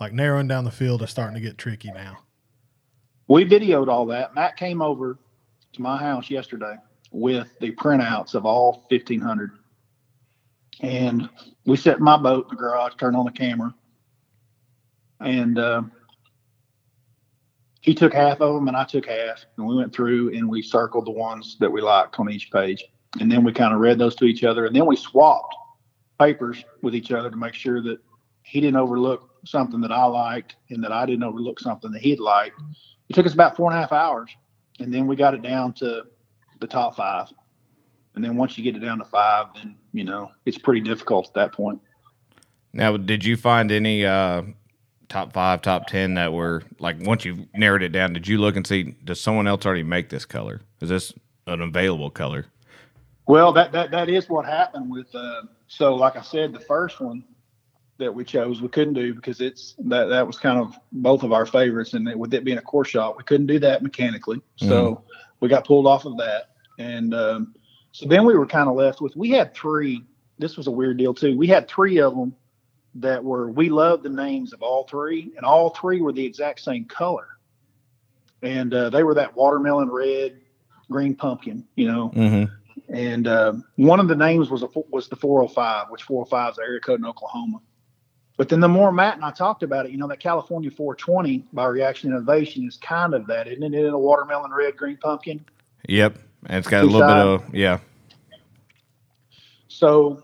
Like 0.00 0.12
narrowing 0.12 0.48
down 0.48 0.64
the 0.64 0.72
field 0.72 1.00
is 1.02 1.10
starting 1.10 1.34
to 1.34 1.40
get 1.40 1.58
tricky 1.58 1.92
now. 1.92 2.18
we 3.28 3.44
videoed 3.44 3.86
all 3.86 4.04
that. 4.06 4.34
Matt 4.34 4.56
came 4.56 4.82
over 4.82 5.16
to 5.74 5.82
my 5.82 5.96
house 5.96 6.28
yesterday 6.28 6.74
with 7.12 7.48
the 7.60 7.70
printouts 7.70 8.34
of 8.34 8.44
all 8.44 8.84
1500. 8.88 9.52
And 10.80 11.28
we 11.66 11.76
set 11.76 12.00
my 12.00 12.16
boat 12.16 12.46
in 12.50 12.56
the 12.56 12.60
garage, 12.60 12.94
turned 12.98 13.14
on 13.14 13.26
the 13.26 13.30
camera. 13.30 13.72
And 15.20 15.56
uh, 15.56 15.82
he 17.80 17.94
took 17.94 18.12
half 18.12 18.40
of 18.40 18.54
them 18.56 18.66
and 18.66 18.76
I 18.76 18.84
took 18.84 19.06
half. 19.06 19.44
And 19.56 19.66
we 19.68 19.76
went 19.76 19.92
through 19.92 20.34
and 20.34 20.48
we 20.48 20.62
circled 20.62 21.06
the 21.06 21.12
ones 21.12 21.58
that 21.60 21.70
we 21.70 21.80
liked 21.80 22.18
on 22.18 22.28
each 22.28 22.50
page. 22.50 22.84
And 23.18 23.30
then 23.30 23.42
we 23.42 23.52
kind 23.52 23.74
of 23.74 23.80
read 23.80 23.98
those 23.98 24.14
to 24.16 24.24
each 24.24 24.44
other. 24.44 24.66
And 24.66 24.76
then 24.76 24.86
we 24.86 24.96
swapped 24.96 25.54
papers 26.18 26.64
with 26.82 26.94
each 26.94 27.10
other 27.10 27.30
to 27.30 27.36
make 27.36 27.54
sure 27.54 27.82
that 27.82 27.98
he 28.42 28.60
didn't 28.60 28.76
overlook 28.76 29.30
something 29.44 29.80
that 29.80 29.90
I 29.90 30.04
liked 30.04 30.56
and 30.68 30.82
that 30.84 30.92
I 30.92 31.06
didn't 31.06 31.24
overlook 31.24 31.58
something 31.58 31.90
that 31.90 32.02
he'd 32.02 32.20
liked. 32.20 32.60
It 33.08 33.14
took 33.14 33.26
us 33.26 33.34
about 33.34 33.56
four 33.56 33.70
and 33.70 33.78
a 33.78 33.80
half 33.80 33.92
hours. 33.92 34.30
And 34.78 34.94
then 34.94 35.06
we 35.06 35.16
got 35.16 35.34
it 35.34 35.42
down 35.42 35.72
to 35.74 36.04
the 36.60 36.66
top 36.66 36.96
five. 36.96 37.28
And 38.14 38.24
then 38.24 38.36
once 38.36 38.56
you 38.56 38.64
get 38.64 38.76
it 38.76 38.84
down 38.84 38.98
to 38.98 39.04
five, 39.04 39.46
then, 39.54 39.76
you 39.92 40.04
know, 40.04 40.30
it's 40.46 40.58
pretty 40.58 40.80
difficult 40.80 41.28
at 41.28 41.34
that 41.34 41.52
point. 41.52 41.80
Now, 42.72 42.96
did 42.96 43.24
you 43.24 43.36
find 43.36 43.72
any 43.72 44.04
uh, 44.04 44.42
top 45.08 45.32
five, 45.32 45.62
top 45.62 45.86
10 45.86 46.14
that 46.14 46.32
were 46.32 46.62
like, 46.78 46.96
once 47.00 47.24
you 47.24 47.46
narrowed 47.54 47.82
it 47.82 47.90
down, 47.90 48.12
did 48.12 48.28
you 48.28 48.38
look 48.38 48.56
and 48.56 48.66
see, 48.66 48.94
does 49.04 49.20
someone 49.20 49.46
else 49.46 49.66
already 49.66 49.82
make 49.82 50.08
this 50.08 50.24
color? 50.24 50.60
Is 50.80 50.88
this 50.88 51.12
an 51.46 51.60
available 51.60 52.10
color? 52.10 52.46
Well, 53.30 53.52
that, 53.52 53.70
that, 53.70 53.92
that 53.92 54.08
is 54.08 54.28
what 54.28 54.44
happened 54.44 54.90
with, 54.90 55.14
uh, 55.14 55.42
so 55.68 55.94
like 55.94 56.16
I 56.16 56.20
said, 56.20 56.52
the 56.52 56.58
first 56.58 57.00
one 57.00 57.22
that 57.98 58.12
we 58.12 58.24
chose, 58.24 58.60
we 58.60 58.66
couldn't 58.66 58.94
do 58.94 59.14
because 59.14 59.40
it's, 59.40 59.76
that, 59.84 60.06
that 60.06 60.26
was 60.26 60.36
kind 60.36 60.58
of 60.58 60.76
both 60.90 61.22
of 61.22 61.32
our 61.32 61.46
favorites. 61.46 61.94
And 61.94 62.12
with 62.18 62.34
it 62.34 62.42
being 62.42 62.58
a 62.58 62.62
core 62.62 62.84
shot, 62.84 63.16
we 63.16 63.22
couldn't 63.22 63.46
do 63.46 63.60
that 63.60 63.84
mechanically. 63.84 64.42
So 64.56 65.04
we 65.38 65.48
got 65.48 65.64
pulled 65.64 65.86
off 65.86 66.06
of 66.06 66.16
that. 66.16 66.54
And, 66.80 67.14
um, 67.14 67.54
so 67.92 68.06
then 68.06 68.24
we 68.24 68.36
were 68.36 68.46
kind 68.46 68.68
of 68.68 68.74
left 68.74 69.00
with, 69.00 69.14
we 69.14 69.30
had 69.30 69.54
three, 69.54 70.04
this 70.40 70.56
was 70.56 70.66
a 70.66 70.72
weird 70.72 70.96
deal 70.96 71.14
too. 71.14 71.38
We 71.38 71.46
had 71.46 71.68
three 71.68 72.00
of 72.00 72.16
them 72.16 72.34
that 72.96 73.22
were, 73.22 73.48
we 73.48 73.68
loved 73.68 74.02
the 74.02 74.08
names 74.08 74.52
of 74.52 74.60
all 74.60 74.88
three 74.88 75.30
and 75.36 75.46
all 75.46 75.70
three 75.70 76.00
were 76.00 76.12
the 76.12 76.26
exact 76.26 76.62
same 76.62 76.84
color. 76.84 77.28
And, 78.42 78.74
uh, 78.74 78.90
they 78.90 79.04
were 79.04 79.14
that 79.14 79.36
watermelon 79.36 79.88
red, 79.88 80.40
green 80.90 81.14
pumpkin, 81.14 81.64
you 81.76 81.86
know, 81.86 82.10
Mm-hmm. 82.10 82.54
And 82.88 83.28
um, 83.28 83.64
one 83.76 84.00
of 84.00 84.08
the 84.08 84.16
names 84.16 84.50
was 84.50 84.62
a, 84.62 84.68
was 84.90 85.08
the 85.08 85.16
405, 85.16 85.90
which 85.90 86.02
405 86.04 86.50
is 86.52 86.56
the 86.56 86.62
area 86.62 86.80
code 86.80 87.00
in 87.00 87.06
Oklahoma. 87.06 87.60
But 88.36 88.48
then 88.48 88.60
the 88.60 88.68
more 88.68 88.90
Matt 88.90 89.16
and 89.16 89.24
I 89.24 89.32
talked 89.32 89.62
about 89.62 89.84
it, 89.86 89.92
you 89.92 89.98
know, 89.98 90.08
that 90.08 90.20
California 90.20 90.70
420 90.70 91.44
by 91.52 91.66
Reaction 91.66 92.10
Innovation 92.10 92.66
is 92.66 92.78
kind 92.78 93.12
of 93.14 93.26
that, 93.26 93.46
isn't 93.48 93.62
it? 93.62 93.74
In 93.74 93.92
a 93.92 93.98
watermelon 93.98 94.50
red, 94.50 94.76
green 94.76 94.96
pumpkin. 94.96 95.44
Yep. 95.88 96.18
And 96.46 96.58
it's 96.58 96.68
got 96.68 96.84
a 96.84 96.86
little 96.86 97.00
bit 97.00 97.10
of, 97.48 97.54
yeah. 97.54 97.80
So 99.68 100.22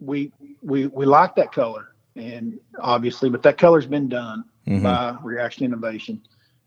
we 0.00 0.32
we 0.62 0.88
we 0.88 1.06
like 1.06 1.36
that 1.36 1.52
color, 1.52 1.94
and 2.16 2.58
obviously, 2.80 3.30
but 3.30 3.42
that 3.44 3.56
color's 3.58 3.86
been 3.86 4.08
done 4.08 4.44
Mhm. 4.66 4.82
by 4.82 5.16
Reaction 5.22 5.64
Innovation, 5.64 6.22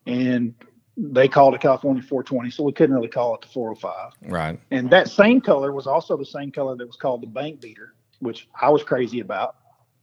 and 0.05 0.53
they 0.97 1.27
called 1.27 1.53
it 1.55 1.61
California 1.61 2.01
420, 2.01 2.49
so 2.51 2.63
we 2.63 2.71
couldn't 2.71 2.95
really 2.95 3.07
call 3.09 3.35
it 3.35 3.41
the 3.41 3.47
405. 3.47 4.13
Right. 4.31 4.59
And 4.71 4.89
that 4.91 5.09
same 5.09 5.41
color 5.41 5.71
was 5.73 5.87
also 5.87 6.15
the 6.15 6.25
same 6.25 6.51
color 6.51 6.75
that 6.75 6.85
was 6.87 6.95
called 6.95 7.21
the 7.21 7.27
bank 7.27 7.59
beater, 7.61 7.93
which 8.19 8.47
I 8.61 8.69
was 8.69 8.83
crazy 8.83 9.19
about 9.19 9.55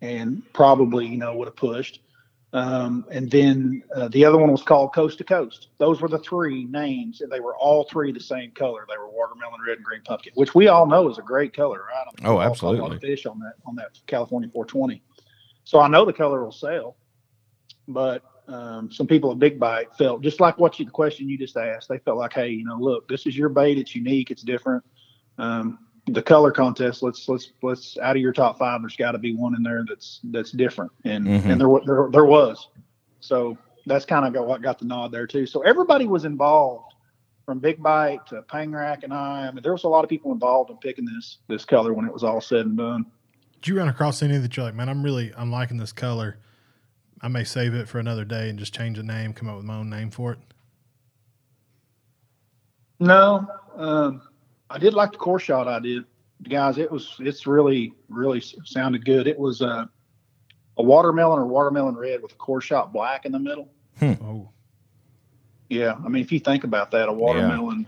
and 0.03 0.43
probably, 0.53 1.07
you 1.07 1.17
know, 1.17 1.35
would 1.37 1.49
have 1.49 1.57
pushed. 1.57 2.01
Um, 2.55 3.07
and 3.11 3.31
then 3.31 3.83
uh, 3.97 4.09
the 4.09 4.27
other 4.27 4.37
one 4.37 4.51
was 4.51 4.63
called 4.63 4.93
Coast 4.93 5.17
to 5.19 5.25
Coast. 5.25 5.69
Those 5.79 6.03
were 6.03 6.09
the 6.09 6.19
three 6.19 6.65
names, 6.65 7.23
and 7.23 7.33
they 7.33 7.41
were 7.41 7.57
all 7.57 7.85
three 7.85 8.13
the 8.13 8.21
same 8.21 8.51
color. 8.51 8.85
They 8.87 8.99
were 8.99 9.09
watermelon 9.09 9.61
red 9.67 9.79
and 9.79 9.85
green 9.85 10.03
pumpkin, 10.03 10.33
which 10.35 10.55
we 10.55 10.69
all 10.69 10.85
know 10.87 11.09
is 11.09 11.17
a 11.17 11.23
great 11.23 11.57
color, 11.57 11.79
right? 11.89 12.05
I 12.07 12.21
mean, 12.21 12.27
Oh, 12.31 12.35
saw 12.37 12.37
a 12.37 12.37
lot 12.43 12.51
absolutely. 12.51 12.97
of 12.97 13.01
fish 13.01 13.25
on 13.25 13.39
that 13.39 13.55
on 13.65 13.75
that 13.77 13.99
California 14.07 14.51
420. 14.53 15.03
So 15.65 15.81
I 15.81 15.89
know 15.89 16.05
the 16.05 16.13
color 16.13 16.45
will 16.45 16.53
sell, 16.53 16.97
but 17.89 18.23
um, 18.53 18.91
some 18.93 19.07
people 19.07 19.31
at 19.33 19.39
Big 19.39 19.59
Bite 19.59 19.95
felt 19.97 20.23
just 20.23 20.41
like 20.41 20.59
what 20.59 20.79
you 20.79 20.85
the 20.85 20.91
question 20.91 21.29
you 21.29 21.39
just 21.39 21.57
asked. 21.57 21.89
They 21.89 21.99
felt 21.99 22.19
like, 22.19 22.33
hey, 22.35 22.49
you 22.51 22.65
know, 22.65 22.77
look, 22.79 23.09
this 23.09 23.27
is 23.27 23.37
your 23.37 23.49
bait. 23.49 23.79
It's 23.79 23.95
unique. 23.95 24.31
It's 24.31 24.43
different. 24.43 24.85
Um, 25.39 25.79
the 26.07 26.23
color 26.23 26.51
contest. 26.51 27.03
Let's 27.03 27.29
let's 27.29 27.53
let's 27.63 27.97
out 27.99 28.17
of 28.17 28.23
your 28.23 28.33
top 28.33 28.59
five. 28.59 28.81
There's 28.83 28.97
got 28.97 29.13
to 29.13 29.19
be 29.19 29.35
one 29.35 29.55
in 29.55 29.63
there 29.63 29.85
that's 29.89 30.21
that's 30.25 30.51
different, 30.51 30.93
and 31.05 31.27
Mhm. 31.27 31.45
and 31.47 31.61
there, 31.61 31.69
wa- 31.69 31.85
there 31.87 32.09
there 32.11 32.25
was. 32.27 32.69
So 33.21 33.57
that's 33.87 34.05
kind 34.05 34.27
of 34.27 34.33
got 34.33 34.47
what 34.47 34.63
got 34.63 34.79
the 34.79 34.85
nod 34.85 35.13
there 35.13 35.27
too. 35.27 35.47
So 35.47 35.63
everybody 35.63 36.07
was 36.07 36.25
involved, 36.25 36.93
from 37.45 37.59
Big 37.59 37.83
Bite 37.83 38.25
to 38.29 38.43
Pangrac 38.43 39.03
and 39.05 39.13
I. 39.13 39.47
I 39.47 39.51
mean, 39.51 39.63
there 39.63 39.73
was 39.73 39.85
a 39.85 39.89
lot 39.89 40.05
of 40.05 40.11
people 40.11 40.33
involved 40.33 40.71
in 40.71 40.77
picking 40.79 41.05
this 41.05 41.39
this 41.49 41.65
color 41.65 41.93
when 41.93 42.05
it 42.07 42.13
was 42.13 42.25
all 42.25 42.41
said 42.41 42.67
and 42.67 42.77
done. 42.77 43.07
Did 43.61 43.69
you 43.69 43.79
run 43.79 43.89
across 43.89 44.23
any 44.23 44.37
that 44.39 44.57
you're 44.57 44.67
like, 44.67 44.75
man, 44.75 44.89
I'm 44.89 45.03
really 45.03 45.33
I'm 45.37 45.51
liking 45.51 45.77
this 45.77 45.93
color. 45.93 46.39
I 47.23 47.29
may 47.29 47.45
save 47.45 47.75
it 47.75 47.89
for 47.89 48.01
another 48.01 48.25
day 48.25 48.51
and 48.51 48.59
just 48.59 48.75
change 48.75 48.97
the 48.97 49.05
name, 49.05 49.33
come 49.33 49.49
up 49.49 49.57
with 49.57 49.65
my 49.65 49.77
own 49.77 49.89
name 49.89 50.11
for 50.11 50.33
it. 50.33 50.39
No, 52.99 53.47
um, 53.77 54.23
I 54.69 54.79
did 54.79 54.95
like 54.95 55.13
the 55.13 55.19
core 55.19 55.39
shot. 55.39 55.69
I 55.69 55.79
did, 55.79 56.05
guys. 56.49 56.79
It 56.79 56.91
was 56.91 57.17
it's 57.21 57.47
really 57.47 57.95
really 58.09 58.43
sounded 58.65 59.05
good. 59.05 59.27
It 59.27 59.39
was 59.39 59.63
uh, 59.63 59.87
a 60.77 60.83
watermelon 60.83 61.39
or 61.39 61.47
watermelon 61.47 61.97
red 61.97 62.23
with 62.23 62.33
a 62.33 62.37
core 62.37 62.61
shot 62.61 62.93
black 62.93 63.25
in 63.25 63.33
the 63.33 63.39
middle. 63.39 63.69
Oh, 64.01 64.51
Yeah, 65.69 65.95
I 66.05 66.09
mean 66.09 66.23
if 66.23 66.33
you 66.33 66.41
think 66.41 66.65
about 66.65 66.91
that, 66.93 67.09
a 67.09 67.13
watermelon 67.13 67.87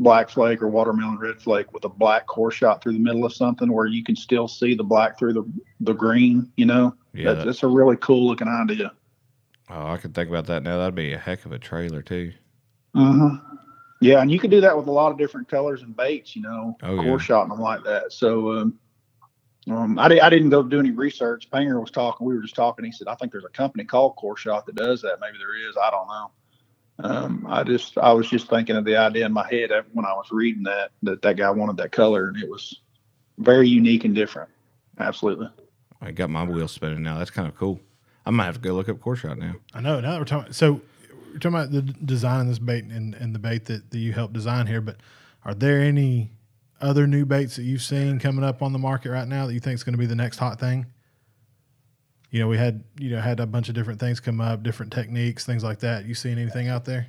black 0.00 0.30
flake 0.30 0.62
or 0.62 0.68
watermelon 0.68 1.18
red 1.18 1.40
flake 1.40 1.72
with 1.72 1.84
a 1.84 1.88
black 1.88 2.26
core 2.26 2.50
shot 2.50 2.82
through 2.82 2.92
the 2.92 2.98
middle 2.98 3.24
of 3.24 3.32
something 3.32 3.72
where 3.72 3.86
you 3.86 4.04
can 4.04 4.14
still 4.16 4.46
see 4.48 4.74
the 4.74 4.84
black 4.84 5.18
through 5.18 5.32
the 5.32 5.44
the 5.80 5.92
green. 5.92 6.50
You 6.56 6.66
know, 6.66 6.94
Yeah. 7.14 7.32
that's, 7.32 7.44
that's 7.46 7.62
a 7.62 7.66
really 7.68 7.96
cool 7.96 8.26
looking 8.26 8.48
idea. 8.48 8.92
Oh, 9.70 9.86
I 9.88 9.96
can 9.98 10.12
think 10.12 10.28
about 10.30 10.46
that 10.46 10.62
now. 10.62 10.78
That'd 10.78 10.94
be 10.94 11.12
a 11.12 11.18
heck 11.18 11.44
of 11.44 11.52
a 11.52 11.58
trailer 11.58 12.00
too. 12.02 12.32
Uh-huh. 12.94 13.36
Yeah, 14.00 14.20
and 14.22 14.30
you 14.30 14.38
can 14.38 14.50
do 14.50 14.60
that 14.60 14.76
with 14.76 14.86
a 14.86 14.90
lot 14.92 15.10
of 15.12 15.18
different 15.18 15.48
colors 15.48 15.82
and 15.82 15.96
baits, 15.96 16.34
you 16.36 16.42
know, 16.42 16.76
Oh, 16.82 16.96
core 16.96 17.04
yeah. 17.04 17.18
shot 17.18 17.42
and 17.42 17.50
them 17.50 17.60
like 17.60 17.82
that. 17.84 18.12
So 18.12 18.52
um, 18.52 18.78
um, 19.68 19.98
I, 19.98 20.08
di- 20.08 20.20
I 20.20 20.30
didn't 20.30 20.50
go 20.50 20.62
do 20.62 20.78
any 20.78 20.92
research. 20.92 21.50
Panger 21.50 21.80
was 21.80 21.90
talking. 21.90 22.26
We 22.26 22.34
were 22.34 22.40
just 22.42 22.54
talking. 22.54 22.84
He 22.84 22.92
said, 22.92 23.08
I 23.08 23.14
think 23.16 23.32
there's 23.32 23.44
a 23.44 23.48
company 23.50 23.84
called 23.84 24.14
Core 24.16 24.36
Shot 24.36 24.64
that 24.66 24.76
does 24.76 25.02
that. 25.02 25.18
Maybe 25.20 25.36
there 25.38 25.54
is. 25.68 25.76
I 25.76 25.90
don't 25.90 26.06
know. 26.06 26.30
Um, 27.00 27.46
I 27.48 27.62
just 27.62 27.96
I 27.98 28.12
was 28.12 28.28
just 28.28 28.48
thinking 28.48 28.76
of 28.76 28.84
the 28.84 28.96
idea 28.96 29.26
in 29.26 29.32
my 29.32 29.46
head 29.48 29.70
when 29.92 30.04
I 30.04 30.12
was 30.14 30.30
reading 30.30 30.64
that 30.64 30.90
that 31.02 31.22
that 31.22 31.36
guy 31.36 31.50
wanted 31.50 31.76
that 31.76 31.92
color, 31.92 32.28
and 32.28 32.36
it 32.36 32.48
was 32.48 32.80
very 33.38 33.68
unique 33.68 34.04
and 34.04 34.14
different. 34.14 34.50
Absolutely. 34.98 35.48
I 36.00 36.10
got 36.10 36.30
my 36.30 36.44
wheels 36.44 36.72
spinning 36.72 37.02
now. 37.02 37.18
That's 37.18 37.30
kind 37.30 37.48
of 37.48 37.56
cool. 37.56 37.80
I 38.26 38.30
might 38.30 38.44
have 38.44 38.56
to 38.56 38.60
go 38.60 38.72
look 38.74 38.88
up 38.88 39.00
core 39.00 39.16
shot 39.16 39.38
now. 39.38 39.54
I 39.74 39.80
know. 39.80 40.00
Now 40.00 40.12
that 40.12 40.18
we're 40.18 40.24
talking, 40.24 40.52
so 40.52 40.80
we're 41.32 41.38
talking 41.38 41.58
about 41.58 41.70
the 41.70 41.82
design 41.82 42.42
of 42.42 42.48
this 42.48 42.58
bait 42.58 42.84
and, 42.84 43.14
and 43.14 43.34
the 43.34 43.38
bait 43.38 43.64
that, 43.66 43.90
that 43.90 43.98
you 43.98 44.12
helped 44.12 44.34
design 44.34 44.66
here. 44.66 44.80
But 44.80 44.96
are 45.44 45.54
there 45.54 45.80
any 45.80 46.30
other 46.80 47.06
new 47.06 47.24
baits 47.24 47.56
that 47.56 47.62
you've 47.62 47.82
seen 47.82 48.18
coming 48.18 48.44
up 48.44 48.62
on 48.62 48.72
the 48.72 48.78
market 48.78 49.10
right 49.10 49.26
now 49.26 49.46
that 49.46 49.54
you 49.54 49.60
think 49.60 49.74
is 49.74 49.84
going 49.84 49.94
to 49.94 49.98
be 49.98 50.06
the 50.06 50.14
next 50.14 50.38
hot 50.38 50.60
thing? 50.60 50.86
You 52.30 52.40
know, 52.40 52.48
we 52.48 52.58
had 52.58 52.84
you 52.98 53.10
know 53.10 53.20
had 53.20 53.40
a 53.40 53.46
bunch 53.46 53.68
of 53.68 53.74
different 53.74 54.00
things 54.00 54.20
come 54.20 54.40
up, 54.40 54.62
different 54.62 54.92
techniques, 54.92 55.46
things 55.46 55.64
like 55.64 55.80
that. 55.80 56.04
You 56.04 56.14
seen 56.14 56.38
anything 56.38 56.68
out 56.68 56.84
there? 56.84 57.06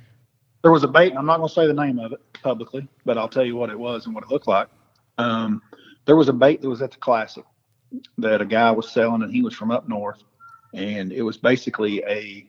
there 0.62 0.72
was 0.72 0.84
a 0.84 0.88
bait, 0.88 1.10
and 1.10 1.18
I'm 1.18 1.26
not 1.26 1.38
going 1.38 1.48
to 1.48 1.54
say 1.54 1.66
the 1.66 1.72
name 1.72 1.98
of 1.98 2.12
it 2.12 2.20
publicly, 2.42 2.86
but 3.04 3.16
I'll 3.16 3.28
tell 3.28 3.44
you 3.44 3.56
what 3.56 3.70
it 3.70 3.78
was 3.78 4.06
and 4.06 4.14
what 4.14 4.24
it 4.24 4.30
looked 4.30 4.46
like. 4.46 4.68
Um, 5.18 5.62
there 6.04 6.16
was 6.16 6.28
a 6.28 6.32
bait 6.32 6.60
that 6.60 6.68
was 6.68 6.82
at 6.82 6.90
the 6.90 6.98
classic 6.98 7.44
that 8.18 8.40
a 8.40 8.46
guy 8.46 8.70
was 8.70 8.90
selling, 8.90 9.22
and 9.22 9.32
he 9.32 9.42
was 9.42 9.54
from 9.54 9.70
up 9.70 9.88
north, 9.88 10.22
and 10.74 11.12
it 11.12 11.22
was 11.22 11.36
basically 11.36 12.02
a 12.06 12.46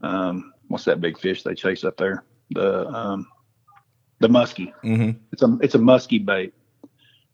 um, 0.00 0.52
what's 0.68 0.84
that 0.84 1.00
big 1.00 1.18
fish 1.18 1.42
they 1.42 1.54
chase 1.54 1.84
up 1.84 1.96
there? 1.96 2.24
The 2.50 2.86
um, 2.88 3.28
the 4.18 4.28
muskie. 4.28 4.72
Mm-hmm. 4.82 5.18
It's 5.32 5.42
a 5.42 5.58
it's 5.60 5.74
a 5.74 5.78
muskie 5.78 6.24
bait, 6.24 6.54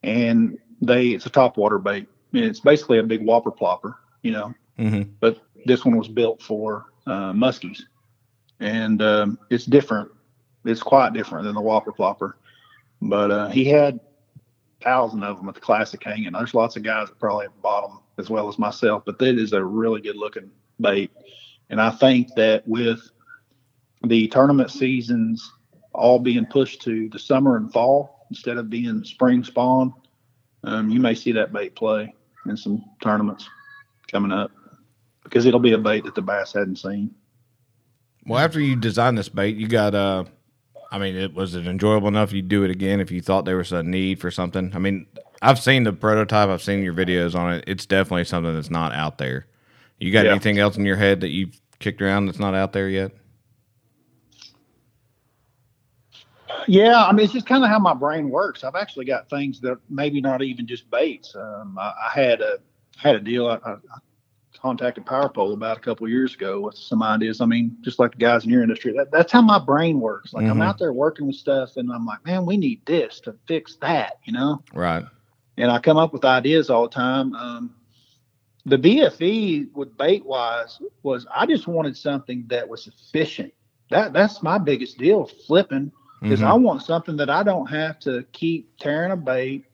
and 0.02 0.58
they 0.82 1.08
it's 1.08 1.26
a 1.26 1.30
topwater 1.30 1.82
bait. 1.82 2.06
And 2.32 2.44
it's 2.44 2.60
basically 2.60 2.98
a 3.00 3.02
big 3.02 3.24
whopper 3.24 3.50
plopper, 3.50 3.94
you 4.22 4.30
know 4.30 4.54
Mm-hmm. 4.78 5.12
but 5.20 5.40
this 5.66 5.84
one 5.84 5.96
was 5.96 6.08
built 6.08 6.42
for 6.42 6.86
uh, 7.06 7.32
muskies, 7.32 7.82
and 8.60 9.02
um, 9.02 9.38
it's 9.50 9.66
different. 9.66 10.10
It's 10.64 10.82
quite 10.82 11.12
different 11.12 11.44
than 11.44 11.54
the 11.54 11.60
Whopper 11.60 11.92
Plopper, 11.92 12.34
but 13.02 13.30
uh, 13.30 13.48
he 13.48 13.64
had 13.64 14.00
thousand 14.82 15.22
of 15.22 15.36
them 15.36 15.48
at 15.48 15.54
the 15.54 15.60
classic 15.60 16.02
hanging. 16.02 16.32
There's 16.32 16.54
lots 16.54 16.76
of 16.76 16.82
guys 16.82 17.08
that 17.08 17.18
probably 17.18 17.46
have 17.46 17.62
bought 17.62 17.88
them 17.88 17.98
as 18.18 18.30
well 18.30 18.48
as 18.48 18.58
myself, 18.58 19.02
but 19.04 19.18
that 19.18 19.38
is 19.38 19.52
a 19.52 19.62
really 19.62 20.00
good 20.00 20.16
looking 20.16 20.50
bait, 20.80 21.10
and 21.68 21.80
I 21.80 21.90
think 21.90 22.34
that 22.36 22.66
with 22.66 23.00
the 24.04 24.28
tournament 24.28 24.70
seasons 24.70 25.52
all 25.92 26.18
being 26.18 26.46
pushed 26.46 26.80
to 26.82 27.08
the 27.10 27.18
summer 27.18 27.56
and 27.56 27.72
fall 27.72 28.26
instead 28.30 28.56
of 28.56 28.70
being 28.70 29.04
spring 29.04 29.44
spawn, 29.44 29.92
um, 30.64 30.88
you 30.88 31.00
may 31.00 31.14
see 31.14 31.32
that 31.32 31.52
bait 31.52 31.74
play 31.74 32.14
in 32.46 32.56
some 32.56 32.84
tournaments 33.02 33.48
coming 34.10 34.32
up 34.32 34.50
because 35.30 35.46
it'll 35.46 35.60
be 35.60 35.72
a 35.72 35.78
bait 35.78 36.04
that 36.04 36.14
the 36.14 36.22
bass 36.22 36.52
hadn't 36.52 36.76
seen. 36.76 37.14
Well, 38.26 38.38
after 38.44 38.60
you 38.60 38.76
designed 38.76 39.16
this 39.16 39.28
bait, 39.28 39.56
you 39.56 39.68
got 39.68 39.94
uh 39.94 40.24
I 40.92 40.98
mean, 40.98 41.16
it 41.16 41.32
was 41.34 41.54
it 41.54 41.66
enjoyable 41.66 42.08
enough 42.08 42.32
you'd 42.32 42.48
do 42.48 42.64
it 42.64 42.70
again 42.70 43.00
if 43.00 43.10
you 43.12 43.20
thought 43.22 43.44
there 43.44 43.56
was 43.56 43.72
a 43.72 43.82
need 43.82 44.20
for 44.20 44.30
something. 44.30 44.72
I 44.74 44.78
mean, 44.78 45.06
I've 45.40 45.60
seen 45.60 45.84
the 45.84 45.92
prototype, 45.92 46.48
I've 46.48 46.62
seen 46.62 46.82
your 46.82 46.94
videos 46.94 47.34
on 47.34 47.54
it. 47.54 47.64
It's 47.66 47.86
definitely 47.86 48.24
something 48.24 48.52
that's 48.52 48.70
not 48.70 48.92
out 48.92 49.18
there. 49.18 49.46
You 49.98 50.12
got 50.12 50.24
Yeah. 50.24 50.32
anything 50.32 50.58
else 50.58 50.76
in 50.76 50.84
your 50.84 50.96
head 50.96 51.20
that 51.20 51.28
you've 51.28 51.60
kicked 51.78 52.02
around 52.02 52.26
that's 52.26 52.38
not 52.40 52.54
out 52.54 52.72
there 52.72 52.88
yet? 52.88 53.12
Yeah, 56.66 57.04
I 57.04 57.12
mean 57.12 57.24
it's 57.24 57.32
just 57.32 57.46
kind 57.46 57.64
of 57.64 57.70
how 57.70 57.78
my 57.78 57.94
brain 57.94 58.28
works. 58.28 58.64
I've 58.64 58.74
actually 58.74 59.04
got 59.06 59.30
things 59.30 59.60
that 59.60 59.78
maybe 59.88 60.20
not 60.20 60.42
even 60.42 60.66
just 60.66 60.90
baits. 60.90 61.34
Um, 61.34 61.78
I, 61.78 61.92
I 62.08 62.10
had 62.12 62.40
a 62.40 62.58
had 62.96 63.16
a 63.16 63.20
deal. 63.20 63.46
I, 63.48 63.54
I 63.64 63.76
contacted 64.61 65.04
PowerPole 65.06 65.52
about 65.54 65.78
a 65.78 65.80
couple 65.80 66.06
of 66.06 66.12
years 66.12 66.34
ago 66.34 66.61
with 66.61 66.76
some 66.76 67.02
ideas. 67.02 67.40
I 67.40 67.46
mean, 67.46 67.76
just 67.80 67.98
like 67.98 68.12
the 68.12 68.18
guys 68.18 68.44
in 68.44 68.50
your 68.50 68.62
industry, 68.62 68.92
that, 68.96 69.11
that's 69.11 69.32
how 69.32 69.40
my 69.42 69.58
brain 69.58 70.00
works. 70.00 70.32
Like 70.32 70.46
I'm 70.48 70.58
Mhm. 70.58 70.64
out 70.64 70.78
there 70.78 70.92
working 70.92 71.26
with 71.26 71.36
stuff, 71.36 71.76
and 71.76 71.90
I'm 71.92 72.04
like, 72.06 72.24
man, 72.26 72.44
we 72.46 72.56
need 72.56 72.84
this 72.86 73.20
to 73.20 73.34
fix 73.46 73.76
that, 73.76 74.18
you 74.24 74.32
know. 74.32 74.62
Right. 74.74 75.04
and 75.56 75.70
I 75.70 75.78
come 75.78 75.98
up 75.98 76.12
with 76.12 76.24
ideas 76.24 76.70
all 76.70 76.84
the 76.84 76.88
time. 76.94 77.34
Um, 77.34 77.74
the 78.64 78.78
BFE 78.78 79.66
with 79.74 79.96
bait 79.96 80.24
wise 80.24 80.80
was 81.02 81.26
I 81.34 81.46
just 81.46 81.66
wanted 81.66 81.96
something 81.96 82.44
that 82.48 82.68
was 82.68 82.86
efficient. 82.86 83.52
That 83.90 84.12
that's 84.12 84.42
my 84.42 84.58
biggest 84.58 84.98
deal 84.98 85.26
flipping 85.26 85.92
is 86.22 86.40
Mhm. 86.40 86.46
I 86.46 86.54
want 86.54 86.82
something 86.82 87.16
that 87.16 87.30
I 87.30 87.42
don't 87.42 87.66
have 87.68 87.98
to 88.00 88.24
keep 88.32 88.76
tearing 88.78 89.12
a 89.12 89.16
bait 89.16 89.64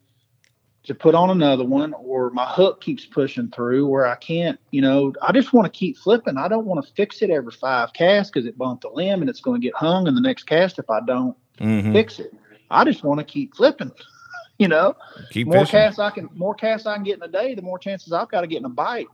to 0.87 0.95
put 0.95 1.14
on 1.14 1.30
another 1.30 1.64
one 1.64 1.93
or 1.95 2.30
my 2.30 2.47
hook 2.47 2.80
keeps 2.80 3.05
pushing 3.05 3.51
through 3.51 3.87
where 3.89 4.07
I 4.07 4.14
can't, 4.16 4.59
you 4.70 4.80
know, 4.80 5.12
I 5.20 5.32
just 5.32 5.53
want 5.53 5.72
to 5.72 5.76
keep 5.76 5.99
flipping. 5.99 6.37
I 6.37 6.49
don't 6.49 6.64
want 6.66 6.84
to 6.84 6.93
fix 6.95 7.22
it 7.22 7.30
every 7.30 7.53
five 7.53 7.93
casts 7.93 8.30
because 8.30 8.47
it 8.47 8.57
bumped 8.57 8.82
the 8.82 8.91
limb 8.91 9.20
and 9.20 9.28
it's 9.28 9.41
going 9.41 9.61
to 9.61 9.64
get 9.64 9.74
hung 9.74 10.07
in 10.07 10.14
the 10.14 10.20
next 10.20 10.45
cast 10.45 10.78
if 10.78 10.89
I 10.89 11.01
don't 11.01 11.37
Mhm. 11.59 11.93
fix 11.93 12.18
it. 12.20 12.32
I 12.70 12.84
just 12.84 13.03
want 13.05 13.18
to 13.18 13.24
keep 13.24 13.55
flipping, 13.57 13.93
you 14.59 14.68
know 14.68 14.97
Keep 15.30 15.49
more 15.49 15.64
fishing. 15.64 15.78
casts 15.80 15.99
I 15.99 16.11
can 16.11 16.28
more 16.34 16.55
casts 16.55 16.87
I 16.87 16.95
can 16.95 17.05
get 17.05 17.16
in 17.16 17.22
a 17.22 17.28
day, 17.28 17.55
the 17.55 17.62
more 17.62 17.78
chances 17.78 18.12
I've 18.12 18.30
got 18.30 18.43
to 18.43 18.47
get 18.47 18.59
in 18.59 18.64
a 18.64 18.70
bite. 18.70 19.09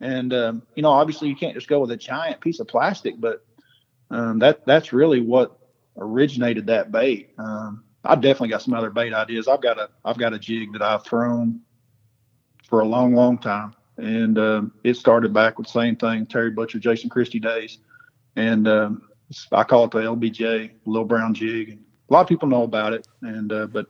And 0.00 0.32
um, 0.34 0.62
you 0.74 0.82
know, 0.82 0.90
obviously 0.90 1.28
you 1.28 1.36
can't 1.36 1.54
just 1.54 1.68
go 1.68 1.80
with 1.80 1.90
a 1.90 1.96
giant 1.96 2.40
piece 2.40 2.60
of 2.60 2.68
plastic, 2.68 3.20
but 3.20 3.44
um, 4.10 4.38
that 4.38 4.64
that's 4.66 4.92
really 4.92 5.20
what 5.20 5.58
originated 5.96 6.66
that 6.66 6.90
bait. 6.92 7.30
Um, 7.38 7.83
I 8.04 8.14
definitely 8.14 8.48
got 8.48 8.62
some 8.62 8.74
other 8.74 8.90
bait 8.90 9.12
ideas. 9.12 9.48
I've 9.48 9.62
got 9.62 9.78
a 9.78 9.88
I've 10.04 10.18
got 10.18 10.32
a 10.32 10.38
jig 10.38 10.72
that 10.72 10.82
I've 10.82 11.04
thrown 11.04 11.60
for 12.68 12.80
a 12.80 12.84
long, 12.84 13.14
long 13.14 13.38
time, 13.38 13.74
and 13.96 14.38
um, 14.38 14.72
it 14.84 14.96
started 14.96 15.32
back 15.32 15.58
with 15.58 15.66
the 15.66 15.72
same 15.72 15.96
thing, 15.96 16.26
Terry 16.26 16.50
Butcher, 16.50 16.78
Jason 16.78 17.10
Christie 17.10 17.40
days, 17.40 17.78
and 18.36 18.68
um, 18.68 19.08
I 19.52 19.64
call 19.64 19.84
it 19.84 19.90
the 19.90 19.98
LBJ, 19.98 20.70
Little 20.86 21.06
Brown 21.06 21.34
Jig. 21.34 21.78
A 22.10 22.12
lot 22.12 22.20
of 22.20 22.28
people 22.28 22.48
know 22.48 22.62
about 22.62 22.92
it, 22.92 23.06
and 23.22 23.52
uh, 23.52 23.66
but 23.66 23.86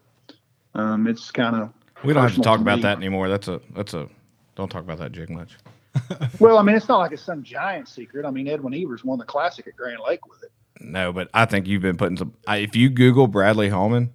um, 0.74 1.06
it's 1.06 1.30
kind 1.30 1.56
of 1.56 1.72
We 2.04 2.12
don't 2.12 2.22
have 2.22 2.34
to 2.34 2.40
talk 2.40 2.58
to 2.58 2.62
about 2.62 2.76
me. 2.76 2.82
that 2.82 2.96
anymore. 2.98 3.28
That's 3.28 3.48
a 3.48 3.60
that's 3.74 3.94
a 3.94 4.08
don't 4.54 4.70
talk 4.70 4.82
about 4.82 4.98
that 4.98 5.12
jig 5.12 5.30
much. 5.30 5.56
Well, 6.40 6.58
I 6.58 6.62
mean, 6.62 6.74
it's 6.74 6.88
not 6.88 6.98
like 6.98 7.12
it's 7.12 7.22
some 7.22 7.44
giant 7.44 7.88
secret. 7.88 8.26
I 8.26 8.30
mean, 8.32 8.48
Edwin 8.48 8.74
Evers 8.74 9.04
won 9.04 9.18
the 9.18 9.24
classic 9.24 9.68
at 9.68 9.76
Grand 9.76 10.00
Lake 10.04 10.26
with 10.26 10.42
it. 10.42 10.50
No, 10.80 11.12
but 11.12 11.30
I 11.32 11.44
think 11.44 11.66
you've 11.66 11.82
been 11.82 11.96
putting 11.96 12.16
some. 12.16 12.34
I, 12.46 12.58
if 12.58 12.74
you 12.74 12.90
Google 12.90 13.26
Bradley 13.26 13.68
Hallman, 13.68 14.12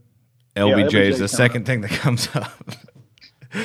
LBJ, 0.56 0.90
LBJ 0.90 0.94
is 1.06 1.20
the 1.20 1.28
second 1.28 1.64
up. 1.64 1.68
thing 1.68 1.82
that 1.82 1.92
comes 1.92 2.28
up. 2.36 2.52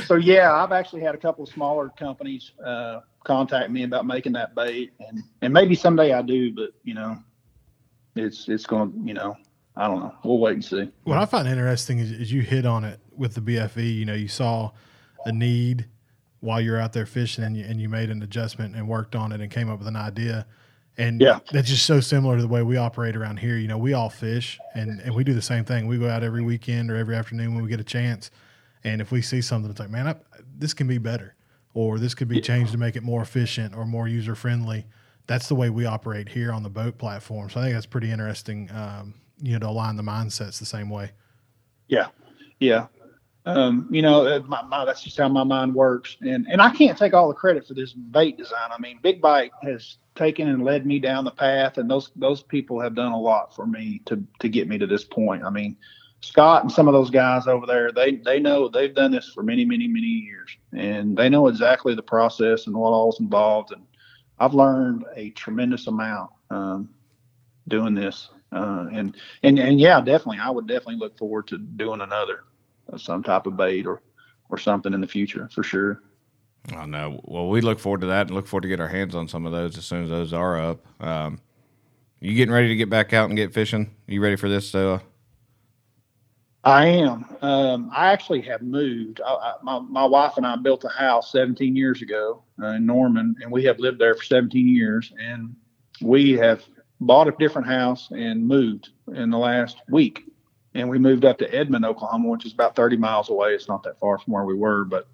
So 0.07 0.15
yeah, 0.15 0.53
I've 0.53 0.73
actually 0.73 1.03
had 1.03 1.15
a 1.15 1.19
couple 1.19 1.45
of 1.45 1.51
smaller 1.51 1.91
companies 1.99 2.53
uh, 2.65 3.01
contact 3.25 3.71
me 3.71 3.83
about 3.83 4.07
making 4.07 4.33
that 4.33 4.55
bait, 4.55 4.93
and 5.01 5.23
and 5.43 5.53
maybe 5.53 5.75
someday 5.75 6.13
I 6.13 6.23
do, 6.23 6.55
but 6.55 6.71
you 6.85 6.95
know, 6.95 7.19
it's 8.15 8.49
it's 8.49 8.67
going 8.67 8.93
to 8.93 8.99
you 9.07 9.15
know 9.15 9.37
I 9.77 9.89
don't 9.89 10.01
know. 10.01 10.15
We'll 10.23 10.39
wait 10.39 10.55
and 10.55 10.65
see. 10.65 10.91
What 11.03 11.19
I 11.19 11.27
find 11.27 11.49
interesting 11.49 11.99
is, 11.99 12.13
is 12.13 12.33
you 12.33 12.43
hit 12.43 12.65
on 12.65 12.85
it 12.85 13.01
with 13.17 13.35
the 13.35 13.41
BFE. 13.41 13.95
You 13.95 14.05
know, 14.05 14.15
you 14.15 14.29
saw 14.29 14.71
a 15.27 15.33
need 15.33 15.87
while 16.41 16.61
you're 16.61 16.79
out 16.79 16.93
there 16.93 17.07
fishing, 17.07 17.45
and 17.45 17.57
you, 17.57 17.65
and 17.65 17.81
you 17.81 17.89
made 17.89 18.11
an 18.11 18.23
adjustment 18.23 18.77
and 18.77 18.89
worked 18.89 19.17
on 19.17 19.33
it 19.33 19.41
and 19.41 19.51
came 19.51 19.69
up 19.69 19.79
with 19.79 19.89
an 19.89 19.97
idea. 19.97 20.47
And 20.97 21.21
Yeah. 21.21 21.41
that's 21.51 21.69
just 21.69 21.87
so 21.87 22.01
similar 22.01 22.37
to 22.37 22.43
the 22.43 22.49
way 22.49 22.63
we 22.63 22.77
operate 22.77 23.17
around 23.17 23.39
here. 23.39 23.57
You 23.57 23.67
know, 23.67 23.79
we 23.79 23.95
all 23.95 24.11
fish, 24.11 24.59
and 24.75 25.01
and 25.01 25.15
we 25.15 25.25
do 25.25 25.35
the 25.35 25.43
same 25.43 25.65
thing. 25.65 25.87
We 25.87 25.99
go 25.99 26.09
out 26.09 26.23
every 26.23 26.43
weekend 26.43 26.91
or 26.91 26.97
every 26.97 27.17
afternoon 27.17 27.55
when 27.55 27.65
we 27.65 27.69
get 27.69 27.81
a 27.81 27.85
chance, 27.85 28.31
and 28.85 29.01
if 29.01 29.11
we 29.11 29.21
see 29.21 29.41
something, 29.41 29.71
it's 29.71 29.81
like, 29.81 29.91
man, 29.91 30.07
I, 30.07 30.15
this 30.57 30.73
can 30.73 30.87
be 30.87 30.99
better, 30.99 31.35
or 31.75 31.99
this 31.99 32.15
could 32.15 32.29
be 32.29 32.41
changed 32.41 32.71
to 32.73 32.79
make 32.79 32.95
it 32.95 33.03
more 33.03 33.23
efficient 33.23 33.75
or 33.75 33.85
more 33.85 34.07
user 34.07 34.35
friendly. 34.37 34.87
That's 35.27 35.49
the 35.49 35.55
way 35.57 35.71
we 35.71 35.85
operate 35.85 36.29
here 36.29 36.53
on 36.53 36.63
the 36.63 36.71
boat 36.71 36.99
platform. 36.99 37.51
So 37.51 37.59
I 37.59 37.65
think 37.65 37.75
that's 37.75 37.87
pretty 37.87 38.11
interesting. 38.13 38.71
Um, 38.71 39.15
you 39.41 39.55
know, 39.55 39.59
to 39.61 39.69
align 39.69 39.97
the 39.97 40.03
mindsets 40.05 40.61
the 40.61 40.67
same 40.67 40.89
way. 40.89 41.11
Yeah, 41.89 42.07
yeah. 42.61 42.87
Um, 43.47 43.89
you 43.91 44.01
know, 44.01 44.27
uh, 44.27 44.41
my, 44.47 44.63
my, 44.63 44.85
that's 44.85 45.03
just 45.03 45.19
how 45.19 45.29
my 45.29 45.45
mind 45.45 45.75
works, 45.75 46.17
and 46.21 46.47
and 46.49 46.63
I 46.63 46.71
can't 46.71 46.97
take 46.97 47.15
all 47.15 47.27
the 47.27 47.35
credit 47.35 47.67
for 47.67 47.75
this 47.75 47.93
bait 47.93 48.39
design. 48.39 48.71
I 48.71 48.81
mean, 48.81 49.01
Big 49.03 49.21
Bite 49.21 49.51
has 49.63 49.99
taken 50.15 50.49
and 50.49 50.65
led 50.65 50.87
me 50.87 50.99
down 50.99 51.25
the 51.25 51.31
path, 51.31 51.79
and 51.79 51.91
those 51.91 52.11
those 52.17 52.43
people 52.43 52.81
have 52.81 52.95
done 52.95 53.13
a 53.13 53.21
lot 53.21 53.55
for 53.55 53.67
me 53.67 54.01
to 54.07 54.23
to 54.41 54.49
get 54.49 54.69
me 54.69 54.79
to 54.79 54.87
this 54.87 55.05
point. 55.05 55.45
I 55.45 55.51
mean, 55.51 55.77
Scott 56.21 56.63
and 56.63 56.73
some 56.73 56.89
of 56.89 56.95
those 56.95 57.11
guys 57.11 57.47
over 57.47 57.67
there, 57.67 57.93
they 57.93 58.17
they 58.17 58.39
know 58.39 58.69
they've 58.69 58.95
done 58.95 59.11
this 59.11 59.31
for 59.33 59.43
many 59.43 59.65
many 59.65 59.89
many 59.89 60.07
years, 60.07 60.57
and 60.73 61.17
they 61.17 61.29
know 61.29 61.49
exactly 61.49 61.95
the 61.95 62.03
process 62.03 62.67
and 62.67 62.77
what 62.77 62.91
all's 62.91 63.21
involved. 63.21 63.73
And 63.73 63.85
I've 64.39 64.55
learned 64.55 65.05
a 65.15 65.31
tremendous 65.31 65.87
amount 65.87 66.31
um, 66.51 66.89
doing 67.69 67.95
this, 67.95 68.31
uh, 68.53 68.87
and 68.93 69.17
and 69.43 69.59
and 69.59 69.81
yeah, 69.81 70.01
definitely, 70.01 70.39
I 70.39 70.51
would 70.51 70.67
definitely 70.67 70.97
look 70.97 71.19
forward 71.19 71.49
to 71.49 71.59
doing 71.59 72.01
another 72.01 72.45
uh, 72.93 72.99
some 72.99 73.23
type 73.23 73.47
of 73.47 73.57
bait 73.57 73.87
or 73.87 74.01
or 74.49 74.59
something 74.59 74.93
in 74.93 75.01
the 75.01 75.09
future 75.09 75.49
for 75.53 75.63
sure. 75.63 76.03
I 76.73 76.87
know. 76.87 77.21
Well, 77.25 77.49
we 77.49 77.61
look 77.61 77.79
forward 77.79 78.01
to 78.03 78.07
that 78.09 78.29
and 78.29 78.31
look 78.35 78.47
forward 78.47 78.63
to 78.63 78.69
get 78.69 78.81
our 78.81 78.89
hands 78.89 79.15
on 79.15 79.29
some 79.29 79.45
of 79.45 79.53
those 79.53 79.77
as 79.77 79.85
soon 79.85 80.05
as 80.05 80.11
those 80.11 80.33
are 80.33 80.59
up. 80.59 80.87
Um, 81.03 81.39
you 82.21 82.35
getting 82.35 82.55
ready 82.55 82.69
to 82.69 82.77
get 82.77 82.89
back 82.89 83.13
out 83.13 83.29
and 83.29 83.37
get 83.37 83.53
fishing? 83.53 83.95
You 84.07 84.23
ready 84.23 84.37
for 84.37 84.49
this? 84.49 84.75
Uh, 84.75 85.01
I 86.65 86.87
am. 86.87 87.27
Um, 87.43 87.91
I 87.95 88.13
actually 88.13 88.41
have 88.43 88.63
moved. 88.63 89.21
I, 89.21 89.31
I, 89.31 89.55
my 89.63 89.81
my 89.81 90.05
wife 90.07 90.39
and 90.39 90.47
I 90.47 90.57
built 90.57 90.85
a 90.85 90.89
house 90.89 91.31
17 91.33 91.77
years 91.77 92.01
ago 92.01 92.43
uh, 92.63 92.69
in 92.69 92.87
Norman, 92.87 93.37
and 93.43 93.53
we 93.53 93.65
have 93.65 93.79
lived 93.79 93.99
there 93.99 94.15
for 94.15 94.25
17 94.25 94.67
years. 94.67 95.13
And 95.21 95.55
we 96.01 96.33
have 96.33 96.65
bought 97.01 97.29
a 97.29 97.33
different 97.39 97.67
house 97.67 98.09
and 98.11 98.47
moved 98.47 98.89
in 99.15 99.31
the 99.31 99.39
last 99.39 99.77
week. 99.91 100.23
And 100.75 100.89
we 100.89 100.99
moved 100.99 101.25
up 101.25 101.39
to 101.39 101.55
Edmond, 101.55 101.85
Oklahoma, 101.85 102.31
which 102.31 102.47
is 102.47 102.53
about 102.53 102.75
30 102.75 102.97
miles 102.97 103.29
away. 103.29 103.51
It's 103.51 103.69
not 103.69 103.83
that 103.85 103.99
far 104.01 104.19
from 104.19 104.33
where 104.33 104.45
we 104.45 104.55
were, 104.55 104.85
but 104.85 105.07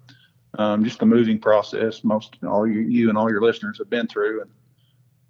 um, 0.57 0.83
just 0.83 0.99
the 0.99 1.05
moving 1.05 1.39
process. 1.39 2.03
Most 2.03 2.37
all 2.47 2.67
you, 2.67 2.81
you 2.81 3.09
and 3.09 3.17
all 3.17 3.29
your 3.29 3.41
listeners 3.41 3.77
have 3.77 3.89
been 3.89 4.07
through. 4.07 4.41
And 4.41 4.51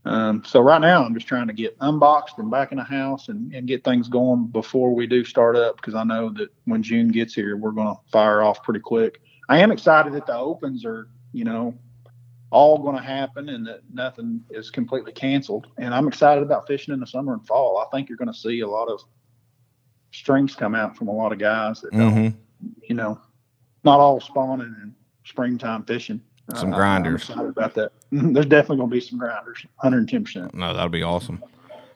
um, 0.04 0.44
so 0.46 0.62
right 0.62 0.82
now, 0.82 1.04
I'm 1.04 1.14
just 1.14 1.28
trying 1.28 1.48
to 1.48 1.54
get 1.54 1.78
unboxed 1.80 2.40
and 2.40 2.50
back 2.50 2.72
in 2.72 2.78
the 2.78 2.84
house 2.84 3.30
and, 3.30 3.54
and 3.54 3.68
get 3.68 3.84
things 3.84 4.08
going 4.08 4.48
before 4.48 4.94
we 4.96 5.06
do 5.06 5.24
start 5.24 5.56
up 5.56 5.78
because 5.78 5.94
I 5.94 6.04
know 6.04 6.30
that 6.32 6.50
when 6.66 6.82
June 6.82 7.10
gets 7.10 7.36
here, 7.36 7.56
we're 7.56 7.72
going 7.72 7.94
to 7.94 8.02
fire 8.12 8.42
off 8.42 8.64
pretty 8.64 8.80
quick. 8.80 9.22
I 9.48 9.60
am 9.60 9.72
excited 9.72 10.14
that 10.14 10.26
the 10.26 10.36
opens 10.36 10.86
are, 10.86 11.08
you 11.34 11.44
know, 11.44 11.78
all 12.50 12.80
going 12.80 12.98
to 12.98 13.02
happen 13.02 13.50
and 13.50 13.66
that 13.68 13.82
nothing 13.94 14.44
is 14.50 14.70
completely 14.72 15.12
canceled. 15.12 15.68
And 15.78 15.94
I'm 15.94 16.08
excited 16.08 16.44
about 16.44 16.68
fishing 16.68 16.94
in 16.94 17.00
the 17.00 17.08
summer 17.08 17.34
and 17.34 17.46
fall. 17.46 17.78
I 17.78 17.86
think 17.96 18.10
you're 18.10 18.18
going 18.18 18.32
to 18.32 18.38
see 18.38 18.62
a 18.62 18.68
lot 18.68 18.88
of 18.88 19.02
strings 20.12 20.56
come 20.56 20.76
out 20.76 20.98
from 20.98 21.08
a 21.08 21.14
lot 21.14 21.32
of 21.32 21.38
guys 21.40 21.80
that 21.82 21.92
don't, 21.92 22.36
you 22.90 22.96
know, 22.96 23.20
not 23.84 24.00
all 24.00 24.20
spawning 24.20 24.76
in 24.82 24.96
springtime 25.32 25.84
fishing. 25.84 26.22
Some 26.56 26.74
Uh, 26.74 26.76
grinders. 26.78 27.30
I'm 27.30 27.34
excited 27.34 27.50
about 27.50 27.74
that. 27.76 27.92
There's 28.12 28.46
definitely 28.46 28.78
going 28.78 28.90
to 28.90 28.94
be 28.96 29.00
some 29.02 29.18
grinders, 29.20 29.66
110%. 29.84 30.54
no, 30.54 30.74
that'll 30.74 30.90
be 30.90 31.04
awesome. 31.04 31.42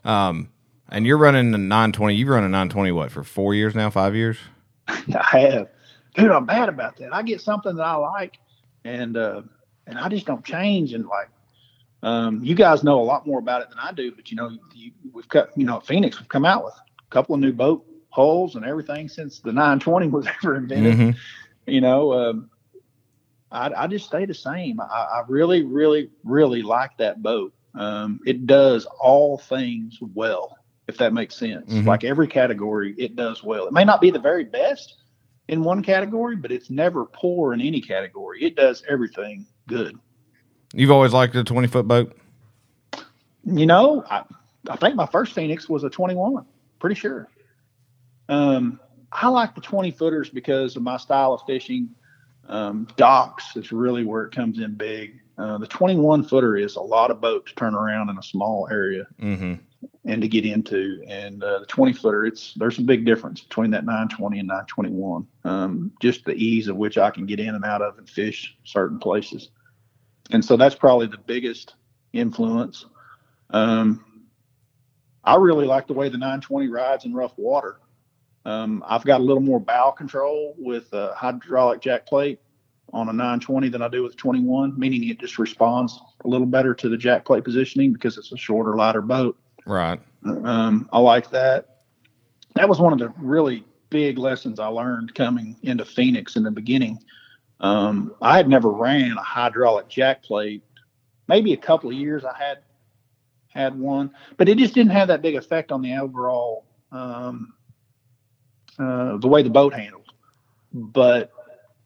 Um, 0.06 0.50
and 0.90 1.06
you're 1.06 1.18
running 1.18 1.52
the 1.52 1.58
920. 1.58 2.16
You've 2.16 2.30
run 2.30 2.44
a 2.44 2.50
920 2.50 2.92
what 2.94 3.12
for 3.12 3.24
four 3.24 3.54
years 3.54 3.76
now? 3.76 3.90
Five 3.90 4.16
years? 4.16 4.38
I 4.88 5.40
have. 5.40 5.68
Dude, 6.16 6.32
I'm 6.32 6.46
bad 6.46 6.70
about 6.70 6.96
that. 6.98 7.14
I 7.14 7.22
get 7.24 7.42
something 7.42 7.76
that 7.76 7.84
I 7.86 7.96
like 7.96 8.38
and 8.86 9.18
uh 9.18 9.42
and 9.88 9.98
I 9.98 10.08
just 10.10 10.26
don't 10.28 10.46
change 10.46 10.94
and 10.94 11.06
like 11.08 11.28
um 12.04 12.42
you 12.44 12.54
guys 12.56 12.84
know 12.84 13.02
a 13.02 13.04
lot 13.04 13.26
more 13.28 13.40
about 13.40 13.62
it 13.64 13.70
than 13.70 13.80
I 13.80 13.92
do, 13.92 14.12
but 14.14 14.30
you 14.32 14.38
know, 14.38 14.52
you, 14.74 14.92
we've 15.12 15.28
got 15.28 15.50
you 15.58 15.66
know, 15.66 15.78
at 15.78 15.86
Phoenix 15.88 16.20
we've 16.20 16.30
come 16.30 16.46
out 16.46 16.64
with 16.64 16.76
a 16.76 17.10
couple 17.10 17.36
of 17.36 17.42
new 17.42 17.52
boat 17.52 17.84
hulls 18.10 18.56
and 18.56 18.64
everything 18.64 19.10
since 19.10 19.40
the 19.40 19.52
920 19.52 20.08
was 20.08 20.28
ever 20.44 20.56
invented. 20.56 20.96
Mhm. 20.96 21.16
You 21.66 21.82
know, 21.82 22.14
um 22.14 22.50
I, 23.56 23.84
I 23.84 23.88
just 23.88 24.06
stay 24.06 24.26
the 24.26 24.34
same. 24.34 24.80
I, 24.82 24.84
I 24.84 25.24
really, 25.28 25.64
really, 25.64 26.10
really 26.24 26.62
like 26.62 26.91
that 26.97 27.24
boat. 27.24 27.53
Um, 27.74 28.20
it 28.26 28.45
does 28.45 28.86
all 28.99 29.38
things 29.38 29.97
well, 30.01 30.58
if 30.88 30.97
that 30.97 31.14
makes 31.14 31.36
sense. 31.36 31.72
Mhm. 31.72 31.86
Like 31.86 32.03
every 32.03 32.28
category, 32.28 32.93
it 32.97 33.16
does 33.16 33.43
well. 33.43 33.66
It 33.68 33.74
may 33.74 33.86
not 33.86 34.01
be 34.01 34.12
the 34.12 34.20
very 34.20 34.43
best 34.43 34.95
in 35.47 35.64
one 35.64 35.82
category, 35.82 36.36
but 36.36 36.51
it's 36.51 36.70
never 36.70 37.06
poor 37.06 37.53
in 37.53 37.62
any 37.62 37.82
category. 37.82 38.43
It 38.43 38.56
does 38.56 38.84
everything 38.89 39.45
good. 39.68 39.97
You've 40.74 40.91
always 40.91 41.14
liked 41.14 41.34
the 41.34 41.43
20 41.43 41.68
foot 41.68 41.88
boat. 41.88 42.18
You 43.45 43.66
know, 43.66 44.03
I, 44.10 44.24
I 44.70 44.76
think 44.76 44.95
my 44.95 45.06
first 45.06 45.34
Phoenix 45.34 45.70
was 45.70 45.84
a 45.84 45.89
21, 45.89 46.45
pretty 46.80 46.95
sure. 46.95 47.30
Um, 48.28 48.80
I 49.12 49.30
like 49.30 49.56
the 49.56 49.62
20 49.62 49.91
footers 49.91 50.30
because 50.30 50.76
of 50.76 50.84
my 50.84 50.97
style 50.97 51.34
of 51.34 51.41
fishing. 51.45 51.89
Um, 52.48 52.88
docks 52.96 53.56
is 53.56 53.72
really 53.72 54.04
where 54.04 54.24
it 54.26 54.34
comes 54.36 54.60
in 54.60 54.76
big. 54.76 55.20
Uh, 55.38 55.58
the 55.58 55.68
21 55.68 56.24
footer 56.24 56.56
is 56.56 56.76
a 56.76 56.82
lot 56.82 57.12
of 57.12 57.20
boat 57.20 57.48
to 57.48 57.56
turn 57.56 57.76
around 57.76 58.10
in 58.10 58.18
a 58.18 58.24
small 58.24 58.68
area 58.72 59.06
Mm-hmm. 59.22 59.56
and 60.06 60.22
to 60.22 60.28
get 60.28 60.46
into. 60.46 61.04
And 61.08 61.43
uh, 61.43 61.60
the 61.60 61.66
20 61.66 61.93
footer, 61.93 62.26
it's 62.26 62.54
there's 62.56 62.80
a 62.80 62.84
big 62.84 63.06
difference 63.06 63.41
between 63.41 63.72
that 63.72 63.84
920 63.86 64.39
and 64.39 64.48
921. 64.48 65.28
Um, 65.43 65.91
just 66.02 66.24
the 66.24 66.34
ease 66.36 66.68
of 66.68 66.78
which 66.78 66.98
I 66.98 67.10
can 67.12 67.26
get 67.26 67.39
in 67.39 67.54
and 67.56 67.66
out 67.66 67.82
of 67.82 67.98
and 67.98 68.10
fish 68.10 68.56
certain 68.64 69.00
places. 69.00 69.50
And 70.32 70.43
so 70.43 70.56
that's 70.56 70.76
probably 70.76 71.08
the 71.08 71.18
biggest 71.18 71.76
influence. 72.14 72.86
Um, 73.50 74.04
I 75.24 75.36
really 75.36 75.66
like 75.66 75.88
the 75.88 75.93
way 75.93 76.10
the 76.10 76.18
920 76.18 76.68
rides 76.70 77.06
in 77.06 77.14
rough 77.14 77.34
water. 77.38 77.80
Um, 78.46 78.84
I've 78.88 79.04
got 79.04 79.22
a 79.22 79.24
little 79.24 79.41
more 79.41 79.60
bow 79.60 79.91
control 79.91 80.56
with 80.58 80.93
a 80.93 81.14
hydraulic 81.16 81.82
jack 81.82 82.06
plate 82.06 82.39
on 82.93 83.10
a 83.10 83.14
920 83.14 83.70
than 83.70 83.82
I 83.82 83.88
do 83.88 84.04
with 84.04 84.14
a 84.14 84.18
21, 84.18 84.80
meaning 84.80 85.10
it 85.10 85.20
just 85.20 85.39
responds 85.39 86.00
a 86.24 86.28
little 86.28 86.46
better 86.46 86.74
to 86.76 86.88
the 86.88 86.98
jack 86.98 87.26
plate 87.26 87.43
positioning 87.43 87.91
because 87.91 88.18
it's 88.18 88.32
a 88.32 88.38
shorter, 88.38 88.76
lighter 88.76 89.02
boat. 89.02 89.38
Right. 89.66 90.00
Um, 90.24 90.88
I 90.93 91.00
like 91.00 91.32
that. 91.32 91.80
That 92.54 92.70
was 92.70 92.80
one 92.80 92.93
of 92.93 93.00
the 93.00 93.10
really 93.18 93.66
big 93.89 94.18
lessons 94.18 94.60
I 94.60 94.68
learned 94.68 95.16
coming 95.16 95.56
into 95.64 95.84
Phoenix 95.84 96.36
in 96.36 96.43
the 96.43 96.52
beginning. 96.52 97.00
Um, 97.60 98.14
I 98.22 98.38
had 98.38 98.48
never 98.48 98.70
ran 98.70 99.14
a 99.14 99.24
hydraulic 99.24 99.89
jack 99.89 100.24
plate. 100.24 100.64
Maybe 101.28 101.54
a 101.54 101.58
couple 101.58 101.89
of 101.89 101.96
years 101.96 102.24
I 102.24 102.38
had 102.38 102.60
had 103.50 103.80
one, 103.80 104.12
but 104.38 104.50
it 104.50 104.58
just 104.58 104.74
didn't 104.74 104.91
have 104.91 105.08
that 105.08 105.22
big 105.22 105.36
effect 105.36 105.72
on 105.72 105.82
the 105.82 105.96
overall 105.96 106.66
um, 106.91 107.54
uh, 108.80 109.18
the 109.18 109.28
way 109.28 109.42
the 109.42 109.50
boat 109.50 109.74
handled. 109.74 110.12
But 110.74 111.32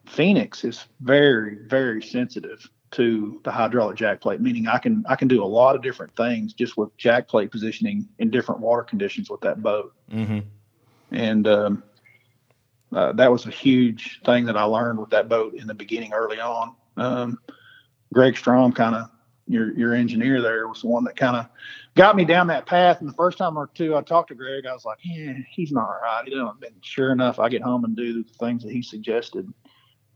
Phoenix 0.08 0.64
is 0.64 0.86
very, 1.02 1.58
very 1.68 2.02
sensitive 2.02 2.68
to 2.92 3.40
the 3.44 3.52
hydraulic 3.52 3.98
jack 3.98 4.20
plate, 4.20 4.42
meaning 4.42 4.68
I 4.68 4.80
can 4.80 5.04
I 5.08 5.16
can 5.16 5.28
do 5.28 5.44
a 5.44 5.46
lot 5.46 5.76
of 5.76 5.84
different 5.84 6.16
things 6.16 6.54
just 6.54 6.76
with 6.76 6.96
jack 6.98 7.28
plate 7.28 7.52
positioning 7.52 8.08
in 8.18 8.32
different 8.32 8.62
water 8.62 8.82
conditions 8.82 9.30
with 9.30 9.42
that 9.42 9.62
boat. 9.62 9.94
Mm-hmm. 10.12 10.40
And 11.12 11.48
um, 11.48 11.84
uh, 12.92 13.12
that 13.14 13.32
was 13.32 13.46
a 13.46 13.52
huge 13.52 14.22
thing 14.26 14.46
that 14.46 14.58
I 14.58 14.64
learned 14.64 15.00
with 15.00 15.12
that 15.12 15.30
boat 15.30 15.54
in 15.54 15.68
the 15.68 15.74
beginning, 15.74 16.14
early 16.14 16.40
on. 16.40 16.76
Um, 16.98 17.40
Greg 18.12 18.36
Strom, 18.36 18.72
kind 18.72 18.96
of 18.96 19.12
your 19.50 19.74
your 19.78 19.93
engineer 19.93 20.41
there, 20.41 20.68
was 20.68 20.82
the 20.82 20.88
one 20.88 21.04
that 21.06 21.18
kind 21.18 21.36
of 21.36 21.47
got 21.95 22.16
me 22.16 22.24
down 22.24 22.47
that 22.47 22.66
path. 22.66 23.02
And 23.02 23.10
the 23.10 23.14
first 23.14 23.38
time 23.38 23.58
or 23.58 23.68
two 23.74 23.97
I 23.97 24.02
talked 24.02 24.30
to 24.30 24.36
Greg, 24.36 24.66
I 24.66 24.74
was 24.74 24.86
like, 24.86 25.00
"Yeah, 25.04 25.34
he's 25.50 25.72
not 25.72 25.89
right." 26.02 26.24
You 26.28 26.38
know, 26.38 26.54
and 26.62 26.76
sure 26.82 27.12
enough, 27.12 27.39
I 27.39 27.50
get 27.50 27.64
home 27.64 27.84
and 27.84 27.95
do 27.95 28.24
the 28.24 28.30
things 28.39 28.64
that 28.64 28.72
he 28.72 28.82
suggested, 28.84 29.52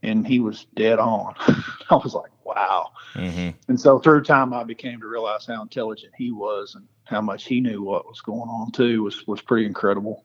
and 0.03 0.25
he 0.25 0.39
was 0.39 0.67
dead 0.75 0.99
on. 0.99 1.33
I 1.89 1.95
was 1.95 2.13
like, 2.13 2.31
"Wow." 2.45 2.53
wow. 2.55 2.91
hmm 3.15 3.49
And 3.67 3.79
so 3.79 3.99
through 3.99 4.23
time, 4.23 4.53
I 4.53 4.63
became 4.63 5.01
to 5.01 5.07
realize 5.07 5.45
how 5.45 5.61
intelligent 5.61 6.13
he 6.15 6.31
was 6.31 6.75
and 6.75 6.87
how 7.05 7.21
much 7.21 7.45
he 7.45 7.59
knew 7.59 7.81
what 7.81 8.05
was 8.05 8.21
going 8.21 8.49
on 8.49 8.71
too 8.71 9.03
was 9.03 9.25
was 9.27 9.41
pretty 9.41 9.65
incredible. 9.65 10.23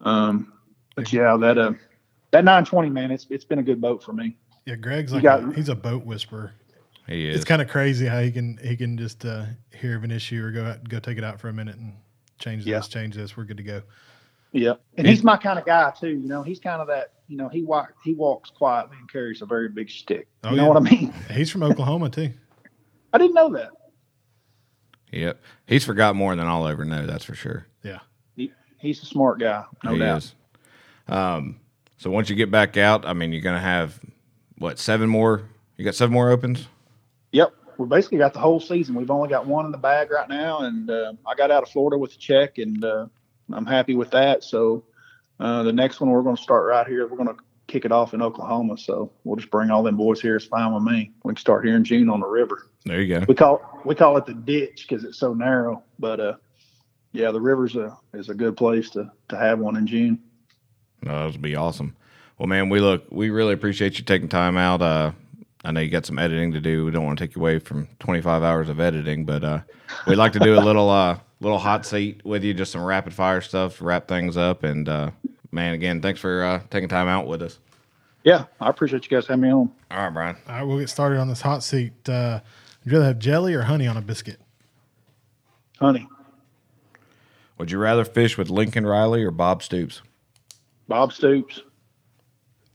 Um, 0.00 0.52
but 0.96 1.12
yeah, 1.12 1.36
that 1.36 1.56
uh, 1.56 1.72
that 2.32 2.44
920 2.44 2.90
man, 2.90 3.10
it's 3.10 3.26
it's 3.30 3.44
been 3.44 3.60
a 3.60 3.62
good 3.62 3.80
boat 3.80 4.02
for 4.02 4.12
me. 4.12 4.36
Yeah, 4.66 4.76
Greg's 4.76 5.12
like 5.12 5.22
got- 5.22 5.44
a, 5.44 5.52
he's 5.52 5.68
a 5.68 5.74
boat 5.74 6.04
whisperer. 6.04 6.52
He 7.06 7.28
is. 7.28 7.36
It's 7.36 7.44
kind 7.44 7.60
of 7.60 7.68
crazy 7.68 8.06
how 8.06 8.20
he 8.20 8.30
can 8.32 8.58
he 8.62 8.76
can 8.76 8.96
just 8.96 9.24
uh, 9.24 9.44
hear 9.78 9.96
of 9.96 10.04
an 10.04 10.10
issue 10.10 10.42
or 10.44 10.50
go 10.50 10.64
out, 10.64 10.88
go 10.88 10.98
take 10.98 11.18
it 11.18 11.24
out 11.24 11.38
for 11.40 11.48
a 11.48 11.52
minute 11.52 11.76
and 11.76 11.94
change 12.38 12.64
Yeah. 12.64 12.78
this, 12.78 12.88
change 12.88 13.14
this. 13.14 13.36
We're 13.36 13.44
good 13.44 13.58
to 13.58 13.62
go. 13.62 13.82
Yeah, 14.52 14.74
and 14.96 15.06
he's 15.06 15.24
my 15.24 15.36
kind 15.36 15.58
of 15.58 15.66
guy 15.66 15.92
too. 15.98 16.10
You 16.10 16.28
know, 16.28 16.42
he's 16.42 16.60
kind 16.60 16.80
of 16.80 16.86
that. 16.88 17.12
You 17.26 17.36
know, 17.36 17.48
he 17.48 17.62
walk 17.62 17.92
he 18.04 18.14
walks 18.14 18.50
quietly 18.50 18.96
and 19.00 19.10
carries 19.10 19.42
a 19.42 19.46
very 19.46 19.68
big 19.68 19.90
stick. 19.90 20.28
Oh, 20.44 20.50
you 20.50 20.56
know 20.56 20.62
yeah. 20.62 20.68
what 20.68 20.76
I 20.76 20.80
mean? 20.90 21.12
He's 21.32 21.50
from 21.50 21.62
Oklahoma 21.62 22.08
too. 22.10 22.30
I 23.12 23.18
didn't 23.18 23.34
know 23.34 23.48
that. 23.54 23.70
Yep. 25.12 25.40
He's 25.66 25.84
forgot 25.84 26.16
more 26.16 26.34
than 26.36 26.46
I'll 26.46 26.66
ever 26.68 26.84
know. 26.84 27.06
That's 27.06 27.24
for 27.24 27.34
sure. 27.34 27.66
Yeah. 27.82 28.00
He, 28.36 28.52
he's 28.78 29.02
a 29.02 29.06
smart 29.06 29.38
guy, 29.40 29.64
no 29.84 29.92
he 29.92 29.98
doubt. 29.98 30.18
is. 30.18 30.34
Um, 31.08 31.60
so 31.98 32.10
once 32.10 32.28
you 32.28 32.36
get 32.36 32.50
back 32.50 32.76
out, 32.76 33.06
I 33.06 33.12
mean, 33.12 33.32
you're 33.32 33.42
gonna 33.42 33.60
have 33.60 33.98
what 34.58 34.78
seven 34.78 35.08
more? 35.08 35.42
You 35.76 35.84
got 35.84 35.94
seven 35.94 36.12
more 36.12 36.30
opens. 36.30 36.68
Yep, 37.34 37.52
we 37.78 37.88
basically 37.88 38.18
got 38.18 38.32
the 38.32 38.38
whole 38.38 38.60
season. 38.60 38.94
We've 38.94 39.10
only 39.10 39.28
got 39.28 39.44
one 39.44 39.66
in 39.66 39.72
the 39.72 39.78
bag 39.78 40.12
right 40.12 40.28
now, 40.28 40.60
and 40.60 40.88
uh, 40.88 41.14
I 41.26 41.34
got 41.34 41.50
out 41.50 41.64
of 41.64 41.68
Florida 41.68 41.98
with 41.98 42.14
a 42.14 42.16
check, 42.16 42.58
and 42.58 42.84
uh, 42.84 43.06
I'm 43.52 43.66
happy 43.66 43.96
with 43.96 44.12
that. 44.12 44.44
So 44.44 44.84
uh, 45.40 45.64
the 45.64 45.72
next 45.72 46.00
one 46.00 46.10
we're 46.10 46.22
going 46.22 46.36
to 46.36 46.42
start 46.42 46.64
right 46.64 46.86
here. 46.86 47.08
We're 47.08 47.16
going 47.16 47.34
to 47.34 47.42
kick 47.66 47.84
it 47.84 47.90
off 47.90 48.14
in 48.14 48.22
Oklahoma. 48.22 48.78
So 48.78 49.10
we'll 49.24 49.34
just 49.34 49.50
bring 49.50 49.72
all 49.72 49.82
them 49.82 49.96
boys 49.96 50.20
here. 50.20 50.36
It's 50.36 50.44
fine 50.44 50.72
with 50.72 50.84
me. 50.84 51.10
We 51.24 51.30
can 51.30 51.36
start 51.36 51.66
here 51.66 51.74
in 51.74 51.82
June 51.82 52.08
on 52.08 52.20
the 52.20 52.26
river. 52.26 52.68
There 52.84 53.02
you 53.02 53.18
go. 53.18 53.24
We 53.26 53.34
call 53.34 53.80
we 53.84 53.96
call 53.96 54.16
it 54.16 54.26
the 54.26 54.34
ditch 54.34 54.86
because 54.88 55.02
it's 55.02 55.18
so 55.18 55.34
narrow. 55.34 55.82
But 55.98 56.20
uh, 56.20 56.34
yeah, 57.10 57.32
the 57.32 57.40
river's 57.40 57.74
a 57.74 57.98
is 58.12 58.28
a 58.28 58.34
good 58.34 58.56
place 58.56 58.90
to 58.90 59.10
to 59.30 59.36
have 59.36 59.58
one 59.58 59.74
in 59.74 59.88
June. 59.88 60.20
No, 61.02 61.26
that'll 61.26 61.40
be 61.40 61.56
awesome. 61.56 61.96
Well, 62.38 62.46
man, 62.46 62.68
we 62.68 62.78
look, 62.78 63.06
we 63.10 63.30
really 63.30 63.54
appreciate 63.54 63.98
you 63.98 64.04
taking 64.04 64.28
time 64.28 64.56
out. 64.56 64.82
Uh, 64.82 65.12
I 65.64 65.70
know 65.72 65.80
you 65.80 65.88
got 65.90 66.04
some 66.04 66.18
editing 66.18 66.52
to 66.52 66.60
do. 66.60 66.84
We 66.84 66.90
don't 66.90 67.04
want 67.04 67.18
to 67.18 67.26
take 67.26 67.34
you 67.34 67.40
away 67.40 67.58
from 67.58 67.88
25 68.00 68.42
hours 68.42 68.68
of 68.68 68.80
editing, 68.80 69.24
but 69.24 69.42
uh, 69.42 69.60
we'd 70.06 70.16
like 70.16 70.32
to 70.32 70.38
do 70.38 70.54
a 70.58 70.60
little, 70.60 70.90
uh, 70.90 71.18
little 71.40 71.58
hot 71.58 71.86
seat 71.86 72.24
with 72.24 72.44
you, 72.44 72.52
just 72.52 72.70
some 72.72 72.84
rapid 72.84 73.14
fire 73.14 73.40
stuff 73.40 73.78
to 73.78 73.84
wrap 73.84 74.06
things 74.06 74.36
up. 74.36 74.62
And 74.62 74.88
uh, 74.88 75.10
man, 75.50 75.72
again, 75.72 76.02
thanks 76.02 76.20
for 76.20 76.44
uh, 76.44 76.60
taking 76.70 76.88
time 76.88 77.08
out 77.08 77.26
with 77.26 77.40
us. 77.42 77.58
Yeah, 78.24 78.44
I 78.60 78.68
appreciate 78.68 79.04
you 79.04 79.16
guys 79.16 79.26
having 79.26 79.42
me 79.42 79.50
on. 79.50 79.70
All 79.90 79.98
right, 80.04 80.10
Brian. 80.12 80.36
All 80.48 80.54
right, 80.54 80.62
we'll 80.64 80.78
get 80.78 80.88
started 80.90 81.18
on 81.18 81.28
this 81.28 81.40
hot 81.40 81.62
seat. 81.62 81.92
Uh, 82.08 82.40
would 82.84 82.92
you 82.92 82.98
rather 82.98 83.06
have 83.08 83.18
jelly 83.18 83.54
or 83.54 83.62
honey 83.62 83.86
on 83.86 83.96
a 83.96 84.02
biscuit? 84.02 84.40
Honey, 85.80 86.06
Would 87.58 87.70
you 87.70 87.78
rather 87.78 88.04
fish 88.04 88.38
with 88.38 88.48
Lincoln 88.48 88.86
Riley 88.86 89.22
or 89.24 89.30
Bob 89.30 89.62
Stoops? 89.62 90.02
Bob 90.88 91.12
Stoops, 91.12 91.62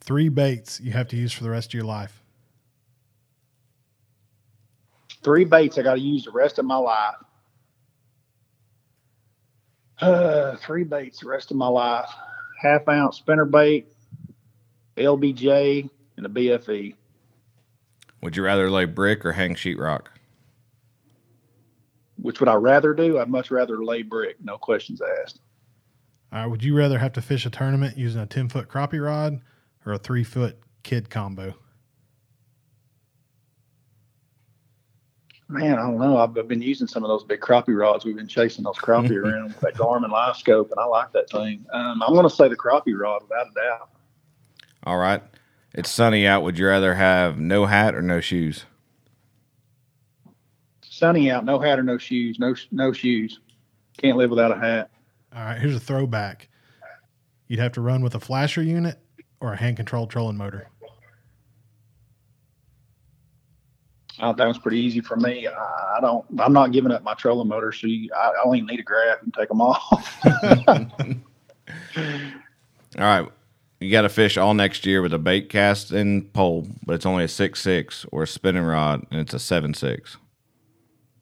Three 0.02 0.30
baits 0.30 0.80
you 0.80 0.92
have 0.92 1.08
to 1.10 1.16
use 1.16 1.32
for 1.32 1.44
the 1.44 1.50
rest 1.50 1.70
of 1.70 1.74
your 1.76 1.84
life. 1.84 2.19
Three 5.30 5.46
baits 5.46 5.78
I 5.78 5.84
got 5.84 5.94
to 5.94 6.00
use 6.00 6.26
the 6.26 6.32
rest 6.32 6.58
of 6.58 6.66
my 6.66 6.78
life. 6.78 7.14
Uh, 10.02 10.56
three 10.56 10.84
baits 10.84 11.20
the 11.20 11.30
rest 11.30 11.52
of 11.52 11.58
my 11.58 11.68
life. 11.68 12.10
Half 12.60 12.88
ounce 12.88 13.18
spinner 13.18 13.46
bait, 13.46 13.94
LBJ, 14.98 15.88
and 16.18 16.26
a 16.26 16.30
BFE. 16.30 16.96
Would 18.24 18.36
you 18.36 18.44
rather 18.44 18.72
lay 18.72 18.86
brick 18.86 19.24
or 19.24 19.34
hang 19.34 19.54
sheetrock? 19.54 20.08
Which 22.20 22.40
would 22.40 22.50
I 22.50 22.56
rather 22.56 22.96
do? 22.96 23.20
I'd 23.20 23.30
much 23.30 23.52
rather 23.52 23.84
lay 23.84 24.02
brick. 24.02 24.38
No 24.44 24.58
questions 24.58 25.00
asked. 25.22 25.42
All 26.34 26.40
right, 26.40 26.48
would 26.48 26.64
you 26.64 26.76
rather 26.76 26.98
have 26.98 27.14
to 27.14 27.22
fish 27.22 27.46
a 27.46 27.52
tournament 27.52 28.00
using 28.00 28.20
a 28.20 28.26
10 28.26 28.50
foot 28.50 28.68
crappie 28.68 29.04
rod 29.04 29.42
or 29.86 29.94
a 29.94 30.00
three 30.00 30.24
foot 30.24 30.58
kid 30.82 31.12
combo? 31.12 31.54
Man, 35.52 35.74
I 35.74 35.82
don't 35.82 35.98
know. 35.98 36.18
I've, 36.18 36.38
I've 36.38 36.48
been 36.48 36.62
using 36.62 36.86
some 36.86 37.04
of 37.04 37.10
those 37.10 37.24
big 37.24 37.40
crappie 37.40 37.78
rods. 37.78 38.06
We've 38.06 38.16
been 38.16 38.28
chasing 38.28 38.64
those 38.64 38.78
crappie 38.78 39.18
around 39.24 39.46
with 39.46 39.60
that 39.62 39.74
Garmin 39.74 40.12
live 40.12 40.38
scope, 40.38 40.70
and 40.70 40.80
I 40.80 40.86
like 40.86 41.12
that 41.14 41.30
thing. 41.30 41.66
Um, 41.74 42.04
I'm 42.04 42.14
going 42.14 42.28
to 42.28 42.34
say 42.34 42.48
the 42.48 42.56
crappie 42.56 42.98
rod 42.98 43.24
without 43.24 43.48
a 43.48 43.54
doubt. 43.56 43.90
All 44.84 44.98
right. 44.98 45.24
It's 45.74 45.90
sunny 45.90 46.28
out. 46.28 46.44
Would 46.44 46.60
you 46.60 46.68
rather 46.68 46.94
have 46.94 47.40
no 47.40 47.66
hat 47.66 47.96
or 47.96 48.02
no 48.04 48.22
shoes? 48.22 48.66
Sunny 50.84 51.32
out, 51.32 51.46
no 51.46 51.60
hat 51.60 51.80
or 51.80 51.84
no 51.84 51.98
shoes, 51.98 52.40
no 52.40 52.54
no 52.72 52.92
shoes. 52.92 53.40
Can't 53.98 54.18
live 54.18 54.30
without 54.30 54.52
a 54.52 54.60
hat. 54.60 54.90
All 55.34 55.44
right, 55.44 55.58
here's 55.58 55.76
a 55.76 55.80
throwback. 55.80 56.50
You'd 57.48 57.60
have 57.60 57.72
to 57.74 57.82
run 57.82 58.04
with 58.04 58.16
a 58.16 58.20
flasher 58.20 58.62
unit 58.62 59.00
or 59.40 59.54
a 59.54 59.56
hand 59.56 59.78
controlled 59.78 60.10
trolling 60.10 60.38
motor. 60.38 60.68
That 64.20 64.48
was 64.48 64.58
pretty 64.58 64.80
easy 64.80 65.02
for 65.02 65.16
me. 65.16 65.48
I, 65.48 65.98
I 65.98 66.00
don't. 66.02 66.26
I'm 66.40 66.54
not 66.54 66.72
giving 66.72 66.92
up 66.92 67.04
my 67.04 67.14
trolling 67.14 67.48
motor, 67.48 67.72
so 67.72 67.88
you, 67.88 68.10
I, 68.16 68.30
I 68.30 68.44
only 68.44 68.62
need 68.62 68.80
a 68.80 68.84
graph 68.84 69.22
and 69.24 69.34
take 69.34 69.48
them 69.50 69.62
off. 69.62 70.20
All 72.98 73.06
right. 73.06 73.28
You 73.80 73.90
got 73.90 74.02
to 74.02 74.10
fish 74.10 74.38
all 74.38 74.54
next 74.54 74.86
year 74.86 75.02
with 75.02 75.14
a 75.14 75.18
bait 75.18 75.48
cast 75.48 75.92
and 75.92 76.32
pole, 76.34 76.68
but 76.86 76.96
it's 76.96 77.06
only 77.06 77.24
a 77.24 77.30
six 77.30 77.62
six 77.62 78.06
or 78.12 78.24
a 78.24 78.28
spinning 78.28 78.64
rod, 78.64 79.06
and 79.10 79.22
it's 79.22 79.34
a 79.34 79.40
seven 79.40 79.74
six. 79.74 80.18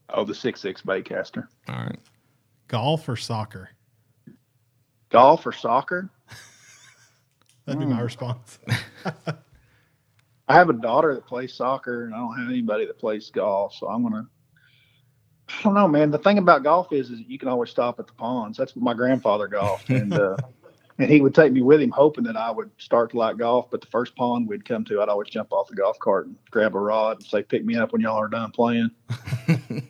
oh, 0.09 0.23
the 0.23 0.33
six 0.33 0.59
six 0.61 0.81
baitcaster. 0.81 1.47
All 1.69 1.75
right. 1.75 1.99
Golf 2.67 3.07
or 3.07 3.15
soccer? 3.15 3.69
Golf 5.09 5.45
or 5.45 5.51
soccer? 5.51 6.09
That'd 7.65 7.79
be 7.79 7.85
my 7.85 7.97
hmm. 7.97 8.03
response. 8.03 8.57
I 10.47 10.53
have 10.53 10.69
a 10.69 10.73
daughter 10.73 11.13
that 11.13 11.25
plays 11.25 11.53
soccer, 11.53 12.05
and 12.05 12.15
I 12.15 12.17
don't 12.17 12.37
have 12.37 12.49
anybody 12.49 12.85
that 12.85 12.97
plays 12.97 13.29
golf. 13.29 13.75
So 13.75 13.87
I'm 13.87 14.03
gonna. 14.03 14.27
I 15.49 15.61
don't 15.63 15.73
know, 15.75 15.87
man. 15.87 16.11
The 16.11 16.17
thing 16.17 16.37
about 16.37 16.63
golf 16.63 16.91
is, 16.91 17.09
is 17.09 17.21
you 17.25 17.39
can 17.39 17.47
always 17.47 17.69
stop 17.69 17.99
at 17.99 18.07
the 18.07 18.13
ponds. 18.13 18.57
That's 18.57 18.75
what 18.75 18.83
my 18.83 18.93
grandfather 18.93 19.47
golfed, 19.47 19.89
and 19.89 20.13
uh, 20.13 20.37
and 20.97 21.09
he 21.09 21.21
would 21.21 21.35
take 21.35 21.51
me 21.51 21.61
with 21.61 21.81
him, 21.81 21.91
hoping 21.91 22.23
that 22.25 22.37
I 22.37 22.51
would 22.51 22.71
start 22.77 23.11
to 23.11 23.17
like 23.17 23.37
golf. 23.37 23.69
But 23.69 23.81
the 23.81 23.87
first 23.87 24.15
pond 24.15 24.47
we'd 24.47 24.65
come 24.65 24.85
to, 24.85 25.01
I'd 25.01 25.09
always 25.09 25.29
jump 25.29 25.51
off 25.51 25.67
the 25.67 25.75
golf 25.75 25.99
cart 25.99 26.27
and 26.27 26.35
grab 26.49 26.75
a 26.75 26.79
rod 26.79 27.17
and 27.17 27.25
say, 27.25 27.43
"Pick 27.43 27.65
me 27.65 27.75
up 27.75 27.91
when 27.91 28.01
y'all 28.01 28.17
are 28.17 28.29
done 28.29 28.51
playing." 28.51 28.91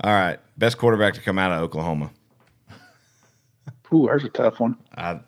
All 0.00 0.12
right. 0.12 0.38
Best 0.58 0.76
quarterback 0.76 1.14
to 1.14 1.20
come 1.20 1.38
out 1.38 1.52
of 1.52 1.62
Oklahoma. 1.62 2.10
Ooh, 3.92 4.06
there's 4.06 4.24
a 4.24 4.28
tough 4.28 4.60
one. 4.60 4.76
I 4.96 5.20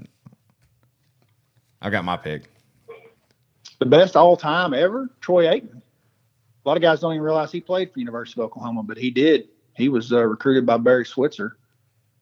I 1.81 1.91
got 1.91 2.05
my 2.05 2.17
pick. 2.17 2.51
The 3.79 3.87
best 3.87 4.17
all 4.17 4.37
time 4.37 4.73
ever, 4.73 5.11
Troy 5.21 5.45
Aikman. 5.45 5.83
A 6.65 6.69
lot 6.69 6.77
of 6.77 6.83
guys 6.83 7.01
don't 7.01 7.13
even 7.13 7.23
realize 7.23 7.53
he 7.53 7.61
played 7.61 7.93
for 7.93 8.01
University 8.01 8.41
of 8.41 8.47
Oklahoma, 8.47 8.83
but 8.83 8.99
he 8.99 9.11
did. 9.11 9.49
He 9.75 9.89
was 9.89 10.13
uh, 10.13 10.25
recruited 10.25 10.67
by 10.67 10.79
Barry 10.79 11.05
Switzer. 11.05 11.59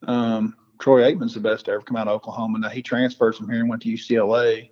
Um, 0.02 0.56
Troy 0.80 1.02
Aikman's 1.02 1.34
the 1.34 1.40
best 1.40 1.66
to 1.66 1.72
ever 1.72 1.82
come 1.82 1.96
out 1.96 2.08
of 2.08 2.14
Oklahoma. 2.14 2.58
Now 2.58 2.68
he 2.68 2.82
transferred 2.82 3.36
from 3.36 3.48
here 3.48 3.60
and 3.60 3.68
went 3.68 3.82
to 3.82 3.88
UCLA, 3.88 4.70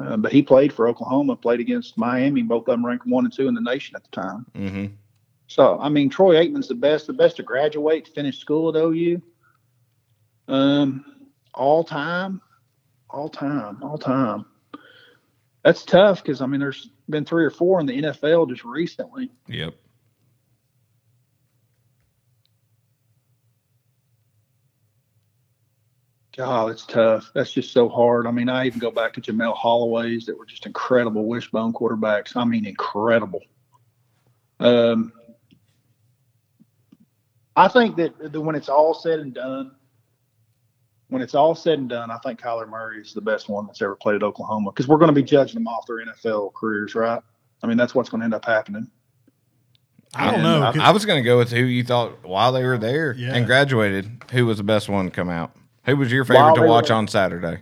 uh, 0.00 0.16
but 0.16 0.32
he 0.32 0.42
played 0.42 0.72
for 0.72 0.88
Oklahoma, 0.88 1.36
played 1.36 1.60
against 1.60 1.98
Miami. 1.98 2.42
Both 2.42 2.62
of 2.62 2.72
them 2.72 2.84
ranked 2.84 3.06
one 3.06 3.24
and 3.24 3.32
two 3.32 3.48
in 3.48 3.54
the 3.54 3.60
nation 3.60 3.94
at 3.94 4.02
the 4.02 4.10
time. 4.10 4.46
Mm-hmm. 4.54 4.86
So 5.46 5.78
I 5.80 5.88
mean, 5.90 6.08
Troy 6.08 6.36
Aikman's 6.36 6.68
the 6.68 6.74
best, 6.74 7.06
the 7.06 7.12
best 7.12 7.36
to 7.36 7.42
graduate, 7.42 8.06
to 8.06 8.10
finish 8.10 8.38
school 8.38 8.70
at 8.70 8.82
OU. 8.82 9.20
Um, 10.48 11.04
all 11.54 11.84
time, 11.84 12.40
all 13.10 13.28
time, 13.28 13.82
all 13.82 13.98
time. 13.98 14.46
That's 15.64 15.84
tough 15.84 16.22
because 16.22 16.40
I 16.40 16.46
mean, 16.46 16.60
there's 16.60 16.90
been 17.08 17.24
three 17.24 17.44
or 17.44 17.50
four 17.50 17.80
in 17.80 17.86
the 17.86 18.02
NFL 18.02 18.48
just 18.48 18.64
recently. 18.64 19.30
Yep. 19.46 19.74
God, 26.36 26.70
it's 26.70 26.86
tough. 26.86 27.30
That's 27.34 27.52
just 27.52 27.72
so 27.72 27.88
hard. 27.88 28.26
I 28.26 28.30
mean, 28.30 28.48
I 28.48 28.66
even 28.66 28.78
go 28.78 28.90
back 28.90 29.12
to 29.14 29.20
Jamelle 29.20 29.54
Holieway's 29.54 30.24
that 30.26 30.38
were 30.38 30.46
just 30.46 30.64
incredible 30.64 31.26
wishbone 31.26 31.74
quarterbacks. 31.74 32.36
I 32.36 32.44
mean, 32.44 32.64
incredible. 32.64 33.42
Um, 34.58 35.12
I 37.54 37.68
think 37.68 37.96
that, 37.96 38.18
that 38.32 38.40
when 38.40 38.54
it's 38.54 38.70
all 38.70 38.94
said 38.94 39.18
and 39.20 39.34
done, 39.34 39.72
when 41.12 41.20
it's 41.20 41.34
all 41.34 41.54
said 41.54 41.78
and 41.78 41.88
done, 41.90 42.10
I 42.10 42.16
think 42.24 42.40
Kyler 42.40 42.66
Murray 42.68 43.00
is 43.00 43.12
the 43.12 43.20
best 43.20 43.48
one 43.50 43.66
that's 43.66 43.82
ever 43.82 43.94
played 43.94 44.16
at 44.16 44.22
Oklahoma 44.22 44.70
because 44.72 44.88
we're 44.88 44.96
going 44.96 45.08
to 45.08 45.14
be 45.14 45.22
judging 45.22 45.54
them 45.54 45.66
off 45.68 45.86
their 45.86 46.04
NFL 46.04 46.54
careers, 46.54 46.94
right? 46.94 47.20
I 47.62 47.66
mean, 47.66 47.76
that's 47.76 47.94
what's 47.94 48.08
going 48.08 48.20
to 48.20 48.24
end 48.24 48.32
up 48.34 48.44
happening. 48.46 48.90
I 50.14 50.24
don't 50.26 50.34
And 50.36 50.42
know. 50.76 50.82
I, 50.82 50.88
I 50.88 50.90
was 50.90 51.04
going 51.04 51.22
to 51.22 51.24
go 51.24 51.36
with 51.36 51.50
who 51.52 51.64
you 51.64 51.84
thought 51.84 52.24
while 52.24 52.50
they 52.52 52.64
were 52.64 52.78
there 52.78 53.12
Yeah. 53.12 53.34
and 53.34 53.44
graduated, 53.46 54.22
who 54.32 54.46
was 54.46 54.56
the 54.56 54.64
best 54.64 54.88
one 54.88 55.04
to 55.04 55.10
come 55.10 55.28
out. 55.28 55.54
Who 55.84 55.96
was 55.96 56.10
your 56.10 56.24
favorite 56.24 56.40
While 56.44 56.54
to 56.56 56.62
watch 56.62 56.88
were- 56.88 56.96
on 56.96 57.08
Saturday? 57.08 57.58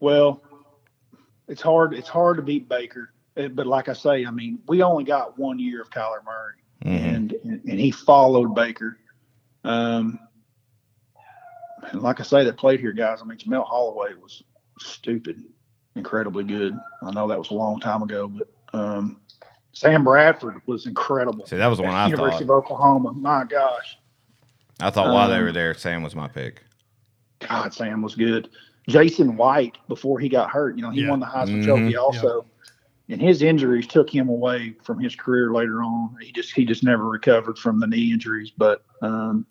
Well, 0.00 0.42
it's 1.48 1.60
hard. 1.62 1.92
It's 1.94 2.08
hard 2.08 2.36
to 2.36 2.42
beat 2.42 2.68
Baker. 2.68 3.12
eh, 3.36 3.48
but 3.48 3.66
like 3.66 3.88
I 3.88 3.92
say, 3.92 4.24
I 4.24 4.30
mean, 4.30 4.58
we 4.68 4.82
only 4.82 5.04
got 5.04 5.38
one 5.38 5.58
year 5.58 5.82
of 5.82 5.90
Kyler 5.90 6.24
Murray, 6.24 6.54
Mhm. 6.84 7.14
and 7.14 7.32
and 7.68 7.78
he 7.80 7.90
followed 7.90 8.54
Baker. 8.54 8.98
Um, 9.64 10.18
and 11.90 12.02
like 12.02 12.20
I 12.20 12.22
say, 12.22 12.44
that 12.44 12.56
played 12.56 12.80
here, 12.80 12.92
guys. 12.92 13.20
I 13.22 13.24
mean, 13.24 13.38
Jamelle 13.38 13.66
Holieway 13.68 14.14
was 14.20 14.42
stupid, 14.78 15.42
incredibly 15.96 16.44
good. 16.44 16.78
I 17.02 17.10
know 17.12 17.26
that 17.28 17.38
was 17.38 17.50
a 17.50 17.54
long 17.54 17.80
time 17.80 18.02
ago, 18.02 18.28
but 18.28 18.48
um, 18.72 19.20
Sam 19.72 20.04
Bradford 20.04 20.60
was 20.66 20.86
incredible. 20.86 21.46
See, 21.46 21.56
that 21.56 21.66
was 21.66 21.78
the 21.78 21.84
one 21.84 21.94
I 21.94 22.04
thought. 22.04 22.10
University 22.10 22.44
thought. 22.46 22.54
of 22.58 22.64
Oklahoma. 22.64 23.12
My 23.12 23.44
gosh, 23.44 23.98
I 24.80 24.90
thought 24.90 25.12
while 25.12 25.28
they 25.28 25.36
Um, 25.38 25.44
were 25.44 25.52
there, 25.52 25.74
Sam 25.74 26.02
was 26.02 26.14
my 26.14 26.28
pick. 26.28 26.62
God, 27.40 27.72
Sam 27.72 28.02
was 28.02 28.14
good. 28.14 28.50
Jason 28.88 29.36
White, 29.36 29.78
before 29.88 30.18
he 30.18 30.28
got 30.28 30.50
hurt, 30.50 30.76
you 30.76 30.82
know, 30.82 30.90
he 30.90 31.02
Yeah. 31.02 31.10
won 31.10 31.20
the 31.20 31.26
Heisman 31.26 31.62
Mhm. 31.62 31.64
Trophy 31.64 31.96
also. 31.96 32.46
And 33.08 33.20
his 33.20 33.42
injuries 33.42 33.86
took 33.88 34.08
him 34.08 34.28
away 34.28 34.76
from 34.84 35.00
his 35.00 35.16
career 35.16 35.52
later 35.52 35.82
on. 35.82 36.16
He 36.20 36.30
just 36.32 36.52
he 36.54 36.64
just 36.64 36.84
never 36.84 37.08
recovered 37.08 37.58
from 37.58 37.80
the 37.80 37.86
knee 37.88 38.12
injuries. 38.12 38.52
But 38.56 38.84
um, 39.02 39.46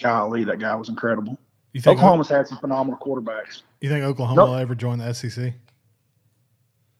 golly, 0.00 0.44
that 0.44 0.58
guy 0.58 0.74
was 0.74 0.88
incredible. 0.88 1.38
You 1.76 1.82
think 1.82 1.98
Oklahoma's 1.98 2.30
had 2.30 2.48
some 2.48 2.56
phenomenal 2.56 2.98
quarterbacks. 2.98 3.60
You 3.82 3.90
think 3.90 4.02
Oklahoma 4.02 4.36
Nope. 4.40 4.48
will 4.48 4.56
ever 4.56 4.74
join 4.74 4.98
the 4.98 5.12
SEC? 5.12 5.52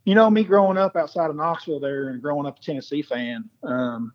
You 0.05 0.15
know, 0.15 0.29
me 0.29 0.45
growing 0.45 0.77
up 0.77 0.97
outside 0.97 1.31
of 1.31 1.37
Knoxville 1.37 1.81
there 1.81 2.11
and 2.11 2.21
growing 2.21 2.45
up 2.47 2.59
a 2.59 2.61
Tennessee 2.61 3.01
fan, 3.01 3.49
um, 3.63 4.13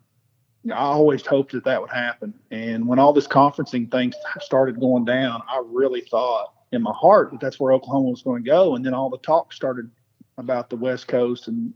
I 0.72 0.76
always 0.76 1.26
hoped 1.26 1.50
that 1.50 1.64
that 1.64 1.80
would 1.80 1.90
happen. 1.90 2.32
And 2.52 2.86
when 2.86 3.00
all 3.00 3.12
this 3.12 3.26
conferencing 3.26 3.90
thing 3.90 4.12
started 4.38 4.78
going 4.78 5.04
down, 5.04 5.42
I 5.48 5.60
really 5.66 6.02
thought 6.02 6.54
in 6.70 6.80
my 6.80 6.94
heart 6.94 7.32
that 7.32 7.40
that's 7.40 7.58
where 7.58 7.72
Oklahoma 7.72 8.10
was 8.10 8.22
going 8.22 8.44
to 8.44 8.48
go. 8.48 8.76
And 8.76 8.86
then 8.86 8.94
all 8.94 9.10
the 9.10 9.18
talk 9.18 9.52
started 9.52 9.90
about 10.38 10.70
the 10.70 10.76
West 10.76 11.08
Coast, 11.08 11.48
and 11.48 11.74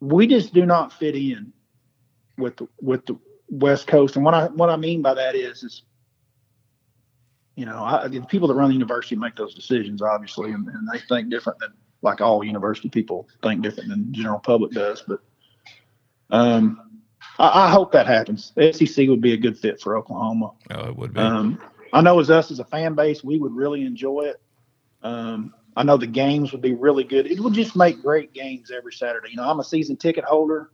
we 0.00 0.26
just 0.26 0.52
do 0.52 0.66
not 0.66 0.92
fit 0.92 1.16
in 1.16 1.50
with 2.36 2.58
the, 2.58 2.68
with 2.82 3.06
the 3.06 3.18
West 3.48 3.86
Coast. 3.86 4.16
And 4.16 4.24
what 4.26 4.34
I 4.34 4.48
what 4.48 4.68
I 4.68 4.76
mean 4.76 5.00
by 5.00 5.14
that 5.14 5.34
is 5.34 5.62
is 5.62 5.82
you 7.58 7.66
know, 7.66 7.82
I, 7.82 8.06
the 8.06 8.20
people 8.20 8.46
that 8.46 8.54
run 8.54 8.68
the 8.68 8.74
university 8.74 9.16
make 9.16 9.34
those 9.34 9.52
decisions, 9.52 10.00
obviously, 10.00 10.52
and, 10.52 10.68
and 10.68 10.88
they 10.92 11.00
think 11.00 11.28
different 11.28 11.58
than 11.58 11.72
like 12.02 12.20
all 12.20 12.44
university 12.44 12.88
people 12.88 13.28
think 13.42 13.62
different 13.62 13.88
than 13.88 14.06
the 14.06 14.12
general 14.12 14.38
public 14.38 14.70
does. 14.70 15.02
But 15.02 15.18
um, 16.30 17.00
I, 17.36 17.64
I 17.66 17.70
hope 17.70 17.90
that 17.92 18.06
happens. 18.06 18.52
The 18.54 18.72
SEC 18.72 19.08
would 19.08 19.20
be 19.20 19.32
a 19.32 19.36
good 19.36 19.58
fit 19.58 19.80
for 19.80 19.96
Oklahoma. 19.96 20.52
Oh, 20.70 20.88
it 20.88 20.96
would 20.96 21.14
be. 21.14 21.18
Um, 21.18 21.60
I 21.92 22.00
know 22.00 22.20
as 22.20 22.30
us 22.30 22.52
as 22.52 22.60
a 22.60 22.64
fan 22.64 22.94
base, 22.94 23.24
we 23.24 23.40
would 23.40 23.52
really 23.52 23.82
enjoy 23.84 24.26
it. 24.26 24.40
Um, 25.02 25.52
I 25.76 25.82
know 25.82 25.96
the 25.96 26.06
games 26.06 26.52
would 26.52 26.62
be 26.62 26.74
really 26.74 27.02
good. 27.02 27.26
It 27.26 27.40
would 27.40 27.54
just 27.54 27.74
make 27.74 28.00
great 28.00 28.32
games 28.32 28.70
every 28.70 28.92
Saturday. 28.92 29.30
You 29.30 29.36
know, 29.38 29.50
I'm 29.50 29.58
a 29.58 29.64
season 29.64 29.96
ticket 29.96 30.22
holder. 30.22 30.70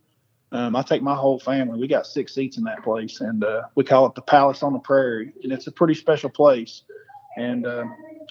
Um, 0.53 0.77
I 0.77 0.83
take 0.83 1.03
my 1.03 1.15
whole 1.15 1.41
family. 1.41 1.81
We 1.81 1.89
got 1.89 2.07
six 2.07 2.35
seats 2.35 2.59
in 2.59 2.65
that 2.65 2.83
place, 2.85 3.21
and 3.21 3.43
uh, 3.43 3.63
we 3.75 3.85
call 3.85 4.07
it 4.07 4.15
the 4.15 4.23
Palace 4.23 4.63
on 4.63 4.73
the 4.73 4.79
Prairie, 4.79 5.33
and 5.43 5.53
it's 5.53 5.67
a 5.67 5.73
pretty 5.73 5.95
special 5.95 6.31
place. 6.31 6.83
And 7.37 7.67
uh, 7.67 7.85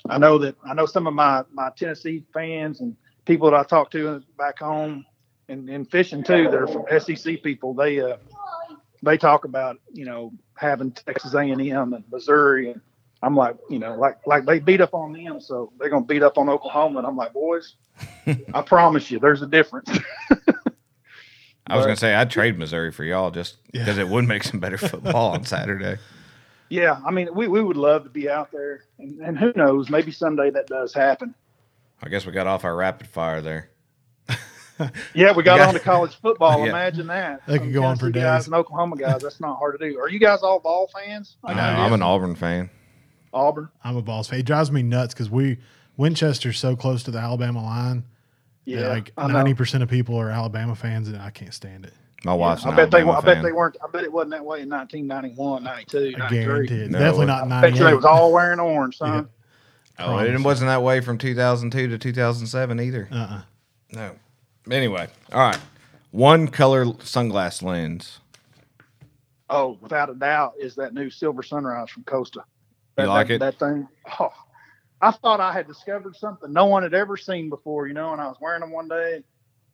I 0.09 0.17
know 0.17 0.37
that 0.37 0.55
I 0.65 0.73
know 0.73 0.85
some 0.85 1.07
of 1.07 1.13
my 1.13 1.43
my 1.51 1.69
Tennessee 1.75 2.23
fans 2.33 2.79
and 2.79 2.95
people 3.25 3.51
that 3.51 3.57
I 3.57 3.63
talk 3.63 3.91
to 3.91 4.23
back 4.37 4.59
home 4.59 5.05
and, 5.49 5.69
and 5.69 5.89
fishing 5.89 6.23
too. 6.23 6.49
They're 6.49 6.67
from 6.67 6.85
SEC 6.99 7.43
people. 7.43 7.73
They 7.73 7.99
uh, 7.99 8.17
they 9.01 9.17
talk 9.17 9.45
about 9.45 9.79
you 9.91 10.05
know 10.05 10.31
having 10.55 10.91
Texas 10.91 11.33
A&M 11.33 11.59
and 11.59 12.03
Missouri, 12.11 12.71
and 12.71 12.81
I'm 13.21 13.35
like 13.35 13.57
you 13.69 13.79
know 13.79 13.95
like 13.95 14.25
like 14.25 14.45
they 14.45 14.59
beat 14.59 14.81
up 14.81 14.93
on 14.93 15.13
them, 15.13 15.41
so 15.41 15.71
they're 15.79 15.89
gonna 15.89 16.05
beat 16.05 16.23
up 16.23 16.37
on 16.37 16.49
Oklahoma, 16.49 16.99
and 16.99 17.07
I'm 17.07 17.17
like 17.17 17.33
boys, 17.33 17.75
I 18.53 18.61
promise 18.61 19.11
you, 19.11 19.19
there's 19.19 19.41
a 19.41 19.47
difference. 19.47 19.89
I 21.67 21.77
was 21.77 21.85
gonna 21.85 21.95
say 21.95 22.13
I'd 22.13 22.29
trade 22.29 22.57
Missouri 22.59 22.91
for 22.91 23.03
y'all 23.03 23.31
just 23.31 23.57
because 23.71 23.97
it 23.97 24.07
would 24.07 24.25
make 24.27 24.43
some 24.43 24.59
better 24.59 24.77
football 24.77 25.31
on 25.31 25.45
Saturday. 25.45 25.97
yeah, 26.69 26.99
I 27.05 27.11
mean 27.11 27.29
we, 27.33 27.47
we 27.47 27.61
would 27.61 27.77
love 27.77 28.03
to 28.03 28.09
be 28.09 28.29
out 28.29 28.51
there, 28.51 28.83
and, 28.99 29.19
and 29.21 29.37
who 29.39 29.53
knows, 29.55 29.89
maybe 29.89 30.11
someday 30.11 30.49
that 30.49 30.67
does 30.67 30.93
happen. 30.93 31.33
I 32.01 32.09
guess 32.09 32.25
we 32.25 32.31
got 32.33 32.47
off 32.47 32.65
our 32.65 32.75
rapid 32.75 33.07
fire 33.07 33.41
there. 33.41 33.69
Yeah, 35.13 35.33
we 35.33 35.43
got 35.43 35.57
got- 35.59 35.67
on 35.69 35.73
to 35.75 35.79
college 35.79 36.15
football. 36.15 36.59
Yeah. 36.63 36.69
Imagine 36.69 37.07
that. 37.07 37.45
They 37.47 37.59
could 37.59 37.65
Some 37.67 37.73
go 37.73 37.83
on 37.83 37.95
for 37.95 38.11
Tennessee 38.11 38.19
guys 38.21 38.39
days. 38.41 38.47
and 38.47 38.55
Oklahoma 38.55 38.97
guys. 38.97 39.21
That's 39.21 39.39
not 39.39 39.57
hard 39.57 39.79
to 39.79 39.89
do. 39.89 39.99
Are 39.99 40.09
you 40.09 40.19
guys 40.19 40.39
all 40.41 40.59
ball 40.59 40.89
fans? 40.93 41.37
Uh, 41.43 41.53
know 41.53 41.61
I'm 41.61 41.93
an 41.93 42.01
Auburn 42.01 42.35
fan. 42.35 42.69
Auburn. 43.31 43.69
I'm 43.83 43.95
a 43.97 44.01
Vols 44.01 44.27
fan. 44.27 44.39
It 44.39 44.45
drives 44.47 44.71
me 44.71 44.81
nuts 44.81 45.13
because 45.13 45.29
we 45.29 45.59
Winchester's 45.95 46.59
so 46.59 46.75
close 46.75 47.03
to 47.03 47.11
the 47.11 47.19
Alabama 47.19 47.61
line. 47.63 48.03
Yeah, 48.65 48.87
like 48.87 49.11
ninety 49.17 49.53
percent 49.53 49.83
of 49.83 49.89
people 49.89 50.15
are 50.17 50.29
Alabama 50.29 50.75
fans, 50.75 51.07
and 51.07 51.17
I 51.17 51.29
can't 51.29 51.53
stand 51.53 51.85
it. 51.85 51.93
My 52.23 52.33
wife's 52.33 52.65
I 52.65 52.69
an 52.69 52.75
bet 52.75 52.91
they. 52.91 52.99
Alabama 52.99 53.17
I 53.17 53.33
bet 53.33 53.43
they 53.43 53.51
weren't. 53.51 53.77
I 53.83 53.91
bet 53.91 54.03
it 54.03 54.11
wasn't 54.11 54.31
that 54.31 54.45
way 54.45 54.61
in 54.61 54.69
1991, 54.69 55.63
92, 55.63 55.97
I 55.97 56.19
93. 56.19 56.43
guarantee 56.45 56.75
it. 56.75 56.91
No, 56.91 56.99
Definitely 56.99 57.25
not 57.25 57.43
I 57.43 57.47
ninety 57.47 57.69
bet 57.71 57.79
you 57.79 57.85
they 57.85 57.93
was 57.93 58.05
all 58.05 58.31
wearing 58.31 58.59
orange, 58.59 58.97
son. 58.97 59.27
Oh, 59.99 60.17
it 60.19 60.39
wasn't 60.41 60.69
that 60.69 60.81
way 60.81 61.01
from 61.01 61.17
2002 61.17 61.87
to 61.89 61.97
2007 61.97 62.79
either. 62.79 63.07
Uh 63.11 63.15
uh 63.15 63.41
No. 63.91 64.15
Anyway, 64.71 65.07
all 65.31 65.41
right. 65.41 65.59
One 66.11 66.47
color 66.47 66.85
sunglass 66.85 67.61
lens. 67.61 68.19
Oh, 69.49 69.77
without 69.81 70.09
a 70.09 70.15
doubt, 70.15 70.53
is 70.59 70.75
that 70.75 70.93
new 70.93 71.09
Silver 71.09 71.43
Sunrise 71.43 71.89
from 71.89 72.03
Costa. 72.03 72.43
That, 72.95 73.07
like 73.07 73.27
that, 73.27 73.33
it? 73.33 73.39
That 73.39 73.59
thing. 73.59 73.87
Oh, 74.19 74.31
I 75.03 75.11
thought 75.11 75.41
I 75.41 75.51
had 75.51 75.67
discovered 75.67 76.15
something 76.15 76.53
no 76.53 76.65
one 76.65 76.83
had 76.83 76.93
ever 76.93 77.17
seen 77.17 77.49
before, 77.49 77.87
you 77.87 77.93
know. 77.93 78.13
And 78.13 78.21
I 78.21 78.27
was 78.27 78.37
wearing 78.39 78.61
them 78.61 78.71
one 78.71 78.87
day, 78.87 79.21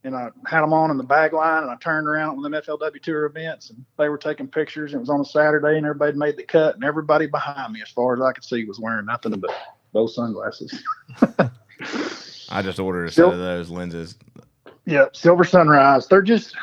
and 0.04 0.16
I 0.16 0.32
had 0.48 0.62
them 0.62 0.74
on 0.74 0.90
in 0.90 0.98
the 0.98 1.04
bag 1.04 1.34
line, 1.34 1.62
and 1.62 1.72
I 1.72 1.76
turned 1.76 2.08
around 2.08 2.30
at 2.32 2.36
one 2.38 2.46
of 2.46 2.52
them 2.52 2.80
FLW 2.80 3.00
tour 3.00 3.26
events, 3.28 3.70
and 3.70 3.86
they 4.00 4.10
were 4.10 4.18
taking 4.18 4.48
pictures. 4.48 4.94
And 4.94 5.00
it 5.00 5.02
was 5.02 5.12
on 5.12 5.22
a 5.22 5.26
Saturday, 5.26 5.78
and 5.78 5.86
everybody 5.86 6.18
made 6.18 6.36
the 6.36 6.44
cut, 6.44 6.74
and 6.74 6.84
everybody 6.84 7.28
behind 7.28 7.74
me, 7.74 7.82
as 7.84 7.90
far 7.90 8.16
as 8.16 8.22
I 8.22 8.32
could 8.32 8.44
see, 8.44 8.66
was 8.66 8.80
wearing 8.80 9.06
nothing 9.06 9.34
but 9.34 9.52
those 9.94 10.16
sunglasses. 10.16 10.84
I 12.50 12.64
just 12.64 12.80
ordered 12.80 13.06
a 13.06 13.12
set 13.12 13.22
Sil- 13.22 13.32
of 13.32 13.38
those 13.38 13.70
lenses. 13.70 14.16
Yeah, 14.86 15.06
Silver 15.14 15.44
Sunrise. 15.44 16.08
They're 16.08 16.24
just 16.24 16.56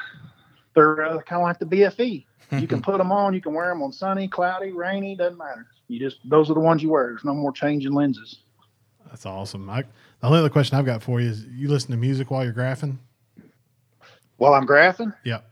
they're 0.74 1.04
uh, 1.04 1.22
kind 1.22 1.40
of 1.40 1.44
like 1.44 1.60
the 1.60 1.66
BFE. 1.66 2.26
You 2.50 2.66
can 2.66 2.82
put 2.82 2.98
them 2.98 3.12
on. 3.12 3.32
You 3.32 3.40
can 3.40 3.54
wear 3.54 3.68
them 3.68 3.82
on 3.82 3.92
sunny, 3.92 4.26
cloudy, 4.26 4.72
rainy. 4.72 5.14
Doesn't 5.14 5.38
matter. 5.38 5.68
You 5.86 6.00
just 6.00 6.18
those 6.24 6.50
are 6.50 6.54
the 6.54 6.60
ones 6.60 6.82
you 6.82 6.90
wear. 6.90 7.06
There's 7.06 7.24
no 7.24 7.34
more 7.34 7.52
changing 7.52 7.92
lenses. 7.92 8.40
That's 9.16 9.24
awesome. 9.24 9.70
I, 9.70 9.80
the 9.80 10.26
only 10.26 10.40
other 10.40 10.50
question 10.50 10.76
I've 10.76 10.84
got 10.84 11.02
for 11.02 11.22
you 11.22 11.30
is: 11.30 11.46
you 11.46 11.68
listen 11.68 11.90
to 11.92 11.96
music 11.96 12.30
while 12.30 12.44
you're 12.44 12.52
graphing? 12.52 12.98
While 14.36 14.52
I'm 14.52 14.66
graphing, 14.66 15.14
Yep. 15.24 15.50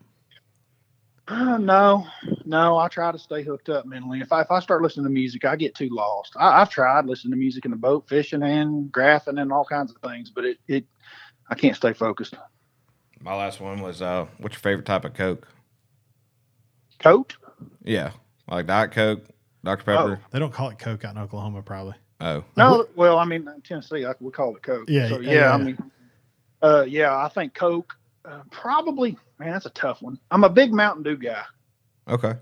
uh, 1.28 1.56
no, 1.56 2.06
no. 2.44 2.76
I 2.76 2.88
try 2.88 3.10
to 3.10 3.18
stay 3.18 3.42
hooked 3.42 3.70
up 3.70 3.86
mentally. 3.86 4.20
If 4.20 4.32
I 4.32 4.42
if 4.42 4.50
I 4.50 4.60
start 4.60 4.82
listening 4.82 5.04
to 5.04 5.10
music, 5.10 5.46
I 5.46 5.56
get 5.56 5.74
too 5.74 5.88
lost. 5.90 6.34
I, 6.36 6.60
I've 6.60 6.68
tried 6.68 7.06
listening 7.06 7.30
to 7.30 7.38
music 7.38 7.64
in 7.64 7.70
the 7.70 7.78
boat, 7.78 8.06
fishing, 8.06 8.42
and 8.42 8.92
graphing, 8.92 9.40
and 9.40 9.50
all 9.50 9.64
kinds 9.64 9.90
of 9.90 9.96
things, 10.06 10.30
but 10.30 10.44
it 10.44 10.58
it 10.68 10.84
I 11.48 11.54
can't 11.54 11.74
stay 11.74 11.94
focused. 11.94 12.34
My 13.18 13.34
last 13.34 13.62
one 13.62 13.80
was 13.80 14.02
uh, 14.02 14.26
what's 14.40 14.56
your 14.56 14.60
favorite 14.60 14.84
type 14.84 15.06
of 15.06 15.14
Coke? 15.14 15.48
Coke? 16.98 17.32
Yeah, 17.82 18.10
like 18.46 18.66
Diet 18.66 18.90
Coke, 18.92 19.24
Dr. 19.64 19.84
Pepper. 19.84 20.20
They 20.32 20.38
don't 20.38 20.52
call 20.52 20.68
it 20.68 20.78
Coke 20.78 21.06
out 21.06 21.16
in 21.16 21.22
Oklahoma, 21.22 21.62
probably. 21.62 21.94
Oh, 22.20 22.44
No, 22.56 22.86
well, 22.94 23.18
I 23.18 23.24
mean 23.24 23.48
Tennessee, 23.64 24.04
I, 24.04 24.14
we 24.20 24.30
call 24.30 24.56
it 24.56 24.62
Coke. 24.62 24.88
Yeah, 24.88 25.08
so, 25.08 25.20
yeah, 25.20 25.32
yeah, 25.32 25.52
I 25.52 25.56
mean, 25.58 25.78
uh, 26.62 26.84
yeah, 26.88 27.16
I 27.16 27.28
think 27.28 27.54
Coke. 27.54 27.94
Uh, 28.24 28.40
probably, 28.50 29.18
man, 29.38 29.50
that's 29.52 29.66
a 29.66 29.70
tough 29.70 30.00
one. 30.00 30.18
I'm 30.30 30.44
a 30.44 30.48
big 30.48 30.72
Mountain 30.72 31.02
Dew 31.02 31.16
guy. 31.16 31.42
okay. 32.08 32.34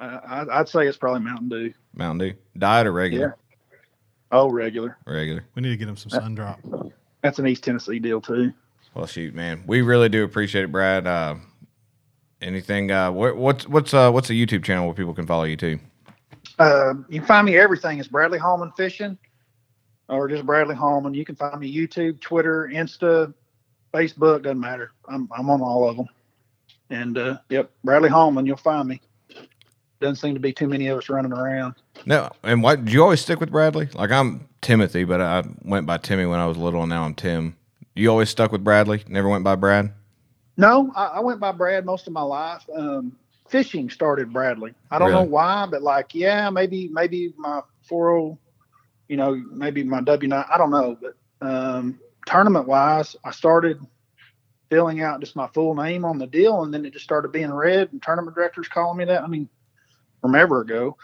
Uh, 0.00 0.20
I, 0.26 0.60
I'd 0.60 0.68
say 0.68 0.86
it's 0.86 0.96
probably 0.96 1.20
Mountain 1.20 1.48
Dew. 1.48 1.74
Mountain 1.94 2.28
Dew, 2.28 2.34
diet 2.56 2.86
or 2.86 2.92
regular? 2.92 3.36
Yeah. 3.36 3.76
Oh, 4.30 4.50
regular. 4.50 4.96
Regular. 5.06 5.44
We 5.54 5.62
need 5.62 5.70
to 5.70 5.76
get 5.76 5.88
him 5.88 5.96
some 5.96 6.10
sun 6.10 6.34
drop. 6.34 6.60
That's 7.22 7.38
an 7.38 7.46
East 7.46 7.64
Tennessee 7.64 7.98
deal 7.98 8.20
too. 8.20 8.52
Well, 8.94 9.06
shoot, 9.06 9.34
man, 9.34 9.64
we 9.66 9.82
really 9.82 10.08
do 10.08 10.24
appreciate 10.24 10.64
it, 10.64 10.72
Brad. 10.72 11.06
Uh, 11.06 11.36
anything? 12.40 12.90
Uh, 12.90 13.10
what, 13.12 13.36
what's 13.36 13.68
what's 13.68 13.94
uh, 13.94 14.10
what's 14.10 14.28
the 14.28 14.46
YouTube 14.46 14.64
channel 14.64 14.86
where 14.86 14.94
people 14.94 15.14
can 15.14 15.26
follow 15.26 15.44
you 15.44 15.56
too? 15.56 15.78
Uh, 16.58 16.94
you 17.08 17.20
can 17.20 17.26
find 17.26 17.46
me 17.46 17.56
everything. 17.56 17.98
It's 17.98 18.08
Bradley 18.08 18.38
Hallman 18.38 18.72
Fishing, 18.76 19.16
or 20.08 20.28
just 20.28 20.44
Bradley 20.44 20.74
Hallman. 20.74 21.14
You 21.14 21.24
can 21.24 21.36
find 21.36 21.58
me 21.60 21.74
YouTube, 21.74 22.20
Twitter, 22.20 22.68
Insta, 22.72 23.32
Facebook. 23.94 24.42
Doesn't 24.42 24.60
matter. 24.60 24.92
I'm 25.08 25.28
I'm 25.36 25.48
on 25.50 25.62
all 25.62 25.88
of 25.88 25.96
them. 25.96 26.08
And 26.90 27.18
uh, 27.18 27.38
yep, 27.48 27.70
Bradley 27.84 28.08
Hallman. 28.08 28.46
You'll 28.46 28.56
find 28.56 28.88
me. 28.88 29.00
Doesn't 30.00 30.16
seem 30.16 30.34
to 30.34 30.40
be 30.40 30.52
too 30.52 30.68
many 30.68 30.86
of 30.88 30.98
us 30.98 31.08
running 31.08 31.32
around. 31.32 31.74
No, 32.06 32.30
and 32.44 32.62
why 32.62 32.76
did 32.76 32.92
you 32.92 33.02
always 33.02 33.20
stick 33.20 33.40
with 33.40 33.50
Bradley? 33.50 33.88
Like 33.94 34.10
I'm 34.10 34.48
Timothy, 34.60 35.04
but 35.04 35.20
I 35.20 35.44
went 35.64 35.86
by 35.86 35.98
Timmy 35.98 36.26
when 36.26 36.38
I 36.38 36.46
was 36.46 36.56
little, 36.56 36.82
and 36.82 36.90
now 36.90 37.04
I'm 37.04 37.14
Tim. 37.14 37.56
You 37.94 38.10
always 38.10 38.30
stuck 38.30 38.52
with 38.52 38.62
Bradley. 38.62 39.02
Never 39.08 39.28
went 39.28 39.42
by 39.44 39.56
Brad. 39.56 39.92
No, 40.56 40.92
I, 40.94 41.06
I 41.06 41.20
went 41.20 41.40
by 41.40 41.52
Brad 41.52 41.84
most 41.84 42.06
of 42.06 42.12
my 42.12 42.22
life. 42.22 42.64
Um, 42.74 43.16
fishing 43.50 43.90
started 43.90 44.32
Bradley. 44.32 44.74
I 44.90 44.98
don't 44.98 45.12
know 45.12 45.22
why, 45.22 45.66
but 45.70 45.82
like, 45.82 46.14
yeah, 46.14 46.50
maybe 46.50 46.88
maybe 46.88 47.34
my 47.36 47.62
40, 47.88 48.36
you 49.08 49.16
know, 49.16 49.34
maybe 49.52 49.82
my 49.84 50.00
W 50.02 50.28
nine. 50.28 50.44
I 50.52 50.58
don't 50.58 50.70
know, 50.70 50.96
but 51.00 51.14
um, 51.46 51.98
tournament 52.26 52.66
wise, 52.66 53.16
I 53.24 53.30
started 53.30 53.78
filling 54.70 55.00
out 55.02 55.20
just 55.20 55.36
my 55.36 55.48
full 55.48 55.74
name 55.74 56.04
on 56.04 56.18
the 56.18 56.26
deal, 56.26 56.62
and 56.62 56.72
then 56.74 56.84
it 56.84 56.92
just 56.92 57.04
started 57.04 57.32
being 57.32 57.50
read, 57.52 57.92
and 57.92 58.02
tournament 58.02 58.34
directors 58.36 58.68
calling 58.68 58.98
me 58.98 59.04
that. 59.06 59.22
I 59.22 59.26
mean, 59.26 59.48
from 60.20 60.34
ever 60.34 60.60
ago. 60.62 60.96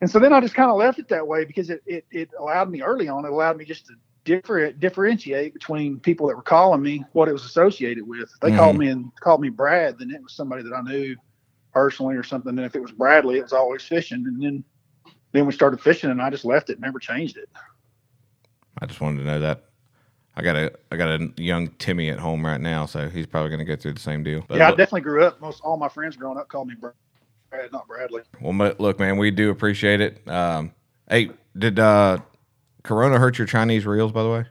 And 0.00 0.10
so 0.10 0.18
then 0.18 0.32
I 0.32 0.40
just 0.40 0.54
kind 0.54 0.70
of 0.70 0.76
left 0.76 0.98
it 0.98 1.08
that 1.08 1.26
way 1.26 1.44
because 1.44 1.70
it, 1.70 1.82
it, 1.86 2.04
it 2.10 2.30
allowed 2.38 2.70
me 2.70 2.82
early 2.82 3.08
on, 3.08 3.24
it 3.24 3.32
allowed 3.32 3.56
me 3.56 3.64
just 3.64 3.86
to 3.86 3.94
differ, 4.24 4.72
differentiate 4.72 5.54
between 5.54 6.00
people 6.00 6.26
that 6.28 6.36
were 6.36 6.42
calling 6.42 6.82
me 6.82 7.04
what 7.12 7.28
it 7.28 7.32
was 7.32 7.44
associated 7.44 8.06
with. 8.06 8.22
If 8.22 8.40
they 8.42 8.50
Mhm. 8.50 8.56
called 8.56 8.78
me 8.78 8.88
and 8.88 9.10
called 9.20 9.40
me 9.40 9.48
Brad, 9.48 9.98
then 9.98 10.10
it 10.10 10.22
was 10.22 10.34
somebody 10.34 10.62
that 10.64 10.74
I 10.74 10.82
knew 10.82 11.16
personally 11.76 12.16
or 12.16 12.22
something. 12.22 12.56
And 12.56 12.64
if 12.64 12.74
it 12.74 12.80
was 12.80 12.90
Bradley, 12.90 13.36
it 13.36 13.42
was 13.42 13.52
always 13.52 13.82
fishing. 13.82 14.24
And 14.26 14.42
then 14.42 14.64
then 15.32 15.44
we 15.44 15.52
started 15.52 15.78
fishing 15.78 16.08
and 16.10 16.22
I 16.22 16.30
just 16.30 16.46
left 16.46 16.70
it, 16.70 16.80
never 16.80 16.98
changed 16.98 17.36
it. 17.36 17.50
I 18.80 18.86
just 18.86 19.02
wanted 19.02 19.18
to 19.18 19.24
know 19.24 19.40
that. 19.40 19.64
I 20.36 20.42
got 20.42 20.56
a 20.56 20.72
I 20.90 20.96
got 20.96 21.20
a 21.20 21.30
young 21.36 21.68
Timmy 21.78 22.08
at 22.08 22.18
home 22.18 22.46
right 22.46 22.60
now, 22.60 22.86
so 22.86 23.10
he's 23.10 23.26
probably 23.26 23.50
going 23.50 23.58
to 23.58 23.66
go 23.66 23.76
through 23.76 23.92
the 23.92 24.00
same 24.00 24.22
deal. 24.22 24.42
But 24.48 24.56
yeah, 24.56 24.68
I 24.68 24.70
definitely 24.70 25.02
grew 25.02 25.22
up. 25.24 25.38
Most 25.42 25.60
all 25.62 25.76
my 25.76 25.88
friends 25.88 26.16
growing 26.16 26.38
up 26.38 26.48
called 26.48 26.68
me 26.68 26.76
Brad, 26.80 26.94
not 27.72 27.86
Bradley. 27.86 28.22
Well, 28.40 28.74
look, 28.78 28.98
man, 28.98 29.18
we 29.18 29.30
do 29.30 29.50
appreciate 29.50 30.00
it. 30.00 30.26
Um, 30.26 30.72
hey, 31.10 31.30
did 31.58 31.78
uh, 31.78 32.20
Corona 32.84 33.18
hurt 33.18 33.36
your 33.36 33.46
Chinese 33.46 33.84
reels? 33.84 34.12
By 34.12 34.22
the 34.22 34.30
way, 34.30 34.38
Are 34.38 34.48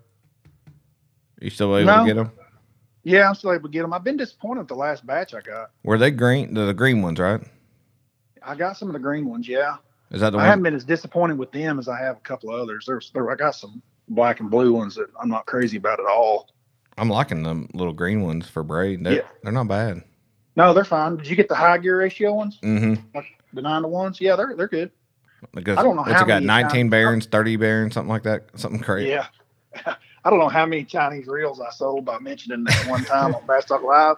you 1.42 1.50
still 1.50 1.76
able 1.76 1.88
No. 1.88 2.00
to 2.02 2.06
get 2.06 2.16
them? 2.16 2.32
Yeah, 3.06 3.30
I'm 3.30 3.36
still 3.36 3.54
able 3.54 3.70
to 3.70 3.72
get 3.72 3.84
them. 3.84 3.94
I've 3.94 4.04
been 4.04 4.18
disappointed 4.18 4.62
with 4.62 4.68
the 4.68 4.76
last 4.76 5.06
batch 5.06 5.36
I 5.36 5.40
got. 5.42 5.70
Were 5.84 5.98
they 6.00 6.10
green? 6.10 6.56
The, 6.56 6.66
the 6.66 6.74
green 6.74 7.04
ones, 7.04 7.20
right? 7.20 7.40
I 8.44 8.56
got 8.56 8.78
some 8.78 8.90
of 8.90 8.94
the 8.94 9.00
green 9.00 9.30
ones, 9.30 9.48
yeah. 9.48 9.76
Is 10.12 10.22
that 10.22 10.32
the 10.32 10.38
one? 10.38 10.46
I 10.46 10.48
one? 10.48 10.50
haven't 10.50 10.64
been 10.64 10.74
as 10.76 10.84
disappointed 10.84 11.38
with 11.38 11.52
them 11.52 11.78
as 11.78 11.88
I 11.88 12.00
have 12.00 12.18
a 12.18 12.22
couple 12.22 12.50
of 12.54 12.60
others. 12.60 12.86
There's 12.88 13.12
there, 13.14 13.30
I 13.32 13.36
got 13.36 13.56
some 13.56 13.82
black 14.10 14.40
and 14.40 14.50
blue 14.50 14.74
ones 14.74 14.96
that 14.96 15.08
I'm 15.22 15.30
not 15.30 15.46
crazy 15.46 15.78
about 15.78 16.00
at 16.00 16.08
all. 16.08 16.50
I'm 16.98 17.10
liking 17.10 17.44
them 17.44 17.70
little 17.74 17.94
green 17.94 18.22
ones 18.24 18.50
for 18.50 18.64
braid. 18.64 19.04
They're, 19.04 19.14
Yeah. 19.18 19.22
they're 19.44 19.52
not 19.52 19.68
bad. 19.68 20.04
No, 20.56 20.74
they're 20.74 20.84
fine. 20.84 21.18
Did 21.18 21.28
you 21.28 21.36
get 21.36 21.48
the 21.48 21.56
high 21.56 21.78
gear 21.78 22.00
ratio 22.00 22.34
ones? 22.34 22.58
Mm-hmm. 22.64 23.20
The 23.54 23.62
nine 23.62 23.84
to 23.84 23.88
ones? 23.88 24.20
Yeah, 24.20 24.36
they're 24.36 24.56
they're 24.56 24.68
good. 24.68 24.90
Because 25.54 25.78
I 25.78 25.84
don't 25.84 25.96
know 25.96 26.02
what's 26.02 26.14
how 26.14 26.24
it 26.24 26.28
got? 26.28 26.36
many 26.44 26.64
19 26.64 26.70
times- 26.86 26.92
bearings, 26.92 27.26
30 27.28 27.56
bearings, 27.58 27.94
something 27.94 28.10
like 28.10 28.24
that. 28.24 28.46
Something 28.56 28.82
crazy. 28.82 29.10
Yeah. 29.10 29.28
I 30.26 30.32
don't 30.32 30.40
know 30.40 30.50
how 30.50 30.66
many 30.66 30.84
Chinese 30.84 31.28
reels 31.28 31.62
I 31.62 31.70
sold 31.70 32.04
by 32.04 32.18
mentioning 32.18 32.64
that 32.64 32.88
one 32.90 33.06
time 33.06 33.36
on 33.36 33.46
Bass 33.46 33.66
Talk 33.66 33.84
Live, 33.84 34.16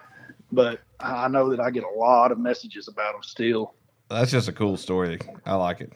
but 0.50 0.80
I 0.98 1.28
know 1.28 1.50
that 1.50 1.60
I 1.60 1.70
get 1.70 1.84
a 1.84 1.98
lot 1.98 2.32
of 2.32 2.38
messages 2.38 2.88
about 2.88 3.12
them 3.12 3.22
still. 3.22 3.74
That's 4.08 4.30
just 4.30 4.48
a 4.48 4.52
cool 4.52 4.78
story. 4.78 5.18
I 5.44 5.54
like 5.56 5.82
it. 5.82 5.92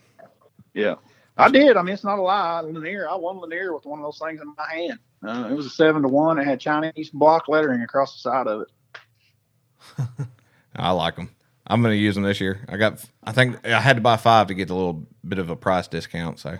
Yeah. 0.74 0.96
I 1.38 1.48
did. 1.48 1.78
I 1.78 1.82
mean, 1.82 1.94
it's 1.94 2.04
not 2.04 2.18
a 2.18 2.22
lie. 2.22 2.60
Lanier, 2.60 3.08
I 3.08 3.14
won 3.14 3.40
Lanier 3.40 3.74
with 3.74 3.86
one 3.86 4.00
of 4.00 4.04
those 4.04 4.18
things 4.18 4.42
in 4.42 4.54
my 4.58 4.70
hand. 4.70 4.98
Uh, 5.26 5.48
it 5.50 5.54
was 5.54 5.64
a 5.64 5.70
seven 5.70 6.02
to 6.02 6.08
one. 6.08 6.38
It 6.38 6.46
had 6.46 6.60
Chinese 6.60 7.08
block 7.08 7.48
lettering 7.48 7.80
across 7.80 8.12
the 8.14 8.20
side 8.20 8.46
of 8.46 8.62
it. 8.62 10.28
I 10.76 10.90
like 10.90 11.16
them. 11.16 11.30
I'm 11.66 11.80
going 11.80 11.94
to 11.94 11.98
use 11.98 12.16
them 12.16 12.24
this 12.24 12.38
year. 12.38 12.60
I 12.68 12.76
got. 12.76 13.02
I 13.24 13.32
think 13.32 13.66
I 13.66 13.80
had 13.80 13.96
to 13.96 14.02
buy 14.02 14.18
five 14.18 14.48
to 14.48 14.54
get 14.54 14.68
a 14.68 14.74
little 14.74 15.06
bit 15.26 15.38
of 15.38 15.48
a 15.48 15.56
price 15.56 15.88
discount. 15.88 16.38
So 16.38 16.58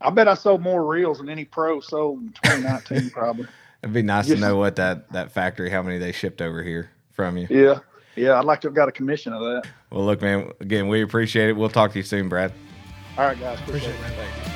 I 0.00 0.10
bet 0.10 0.28
I 0.28 0.34
sold 0.34 0.60
more 0.60 0.84
reels 0.84 1.18
than 1.18 1.28
any 1.28 1.44
pro 1.44 1.80
sold 1.80 2.20
in 2.20 2.32
2019, 2.42 3.10
probably. 3.14 3.46
it'd 3.82 3.94
be 3.94 4.02
nice 4.02 4.26
to 4.28 4.36
know 4.36 4.56
what 4.56 4.76
that 4.76 5.10
that 5.12 5.32
factory, 5.32 5.70
how 5.70 5.82
many 5.82 5.98
they 5.98 6.12
shipped 6.12 6.42
over 6.42 6.62
here 6.62 6.90
from 7.12 7.36
you. 7.36 7.46
Yeah. 7.50 7.78
Yeah. 8.14 8.38
I'd 8.38 8.44
like 8.44 8.60
to 8.62 8.68
have 8.68 8.74
got 8.74 8.88
a 8.88 8.92
commission 8.92 9.32
of 9.32 9.40
that. 9.40 9.64
Well, 9.90 10.04
look, 10.04 10.20
man. 10.20 10.50
Again, 10.60 10.88
we 10.88 11.02
appreciate 11.02 11.48
it. 11.48 11.52
We'll 11.56 11.68
talk 11.68 11.92
to 11.92 11.98
you 11.98 12.04
soon, 12.04 12.28
Brad. 12.28 12.52
All 13.16 13.24
right, 13.24 13.38
guys. 13.38 13.58
Appreciate, 13.60 13.90
it. 13.90 13.96
Thanks. 13.96 14.55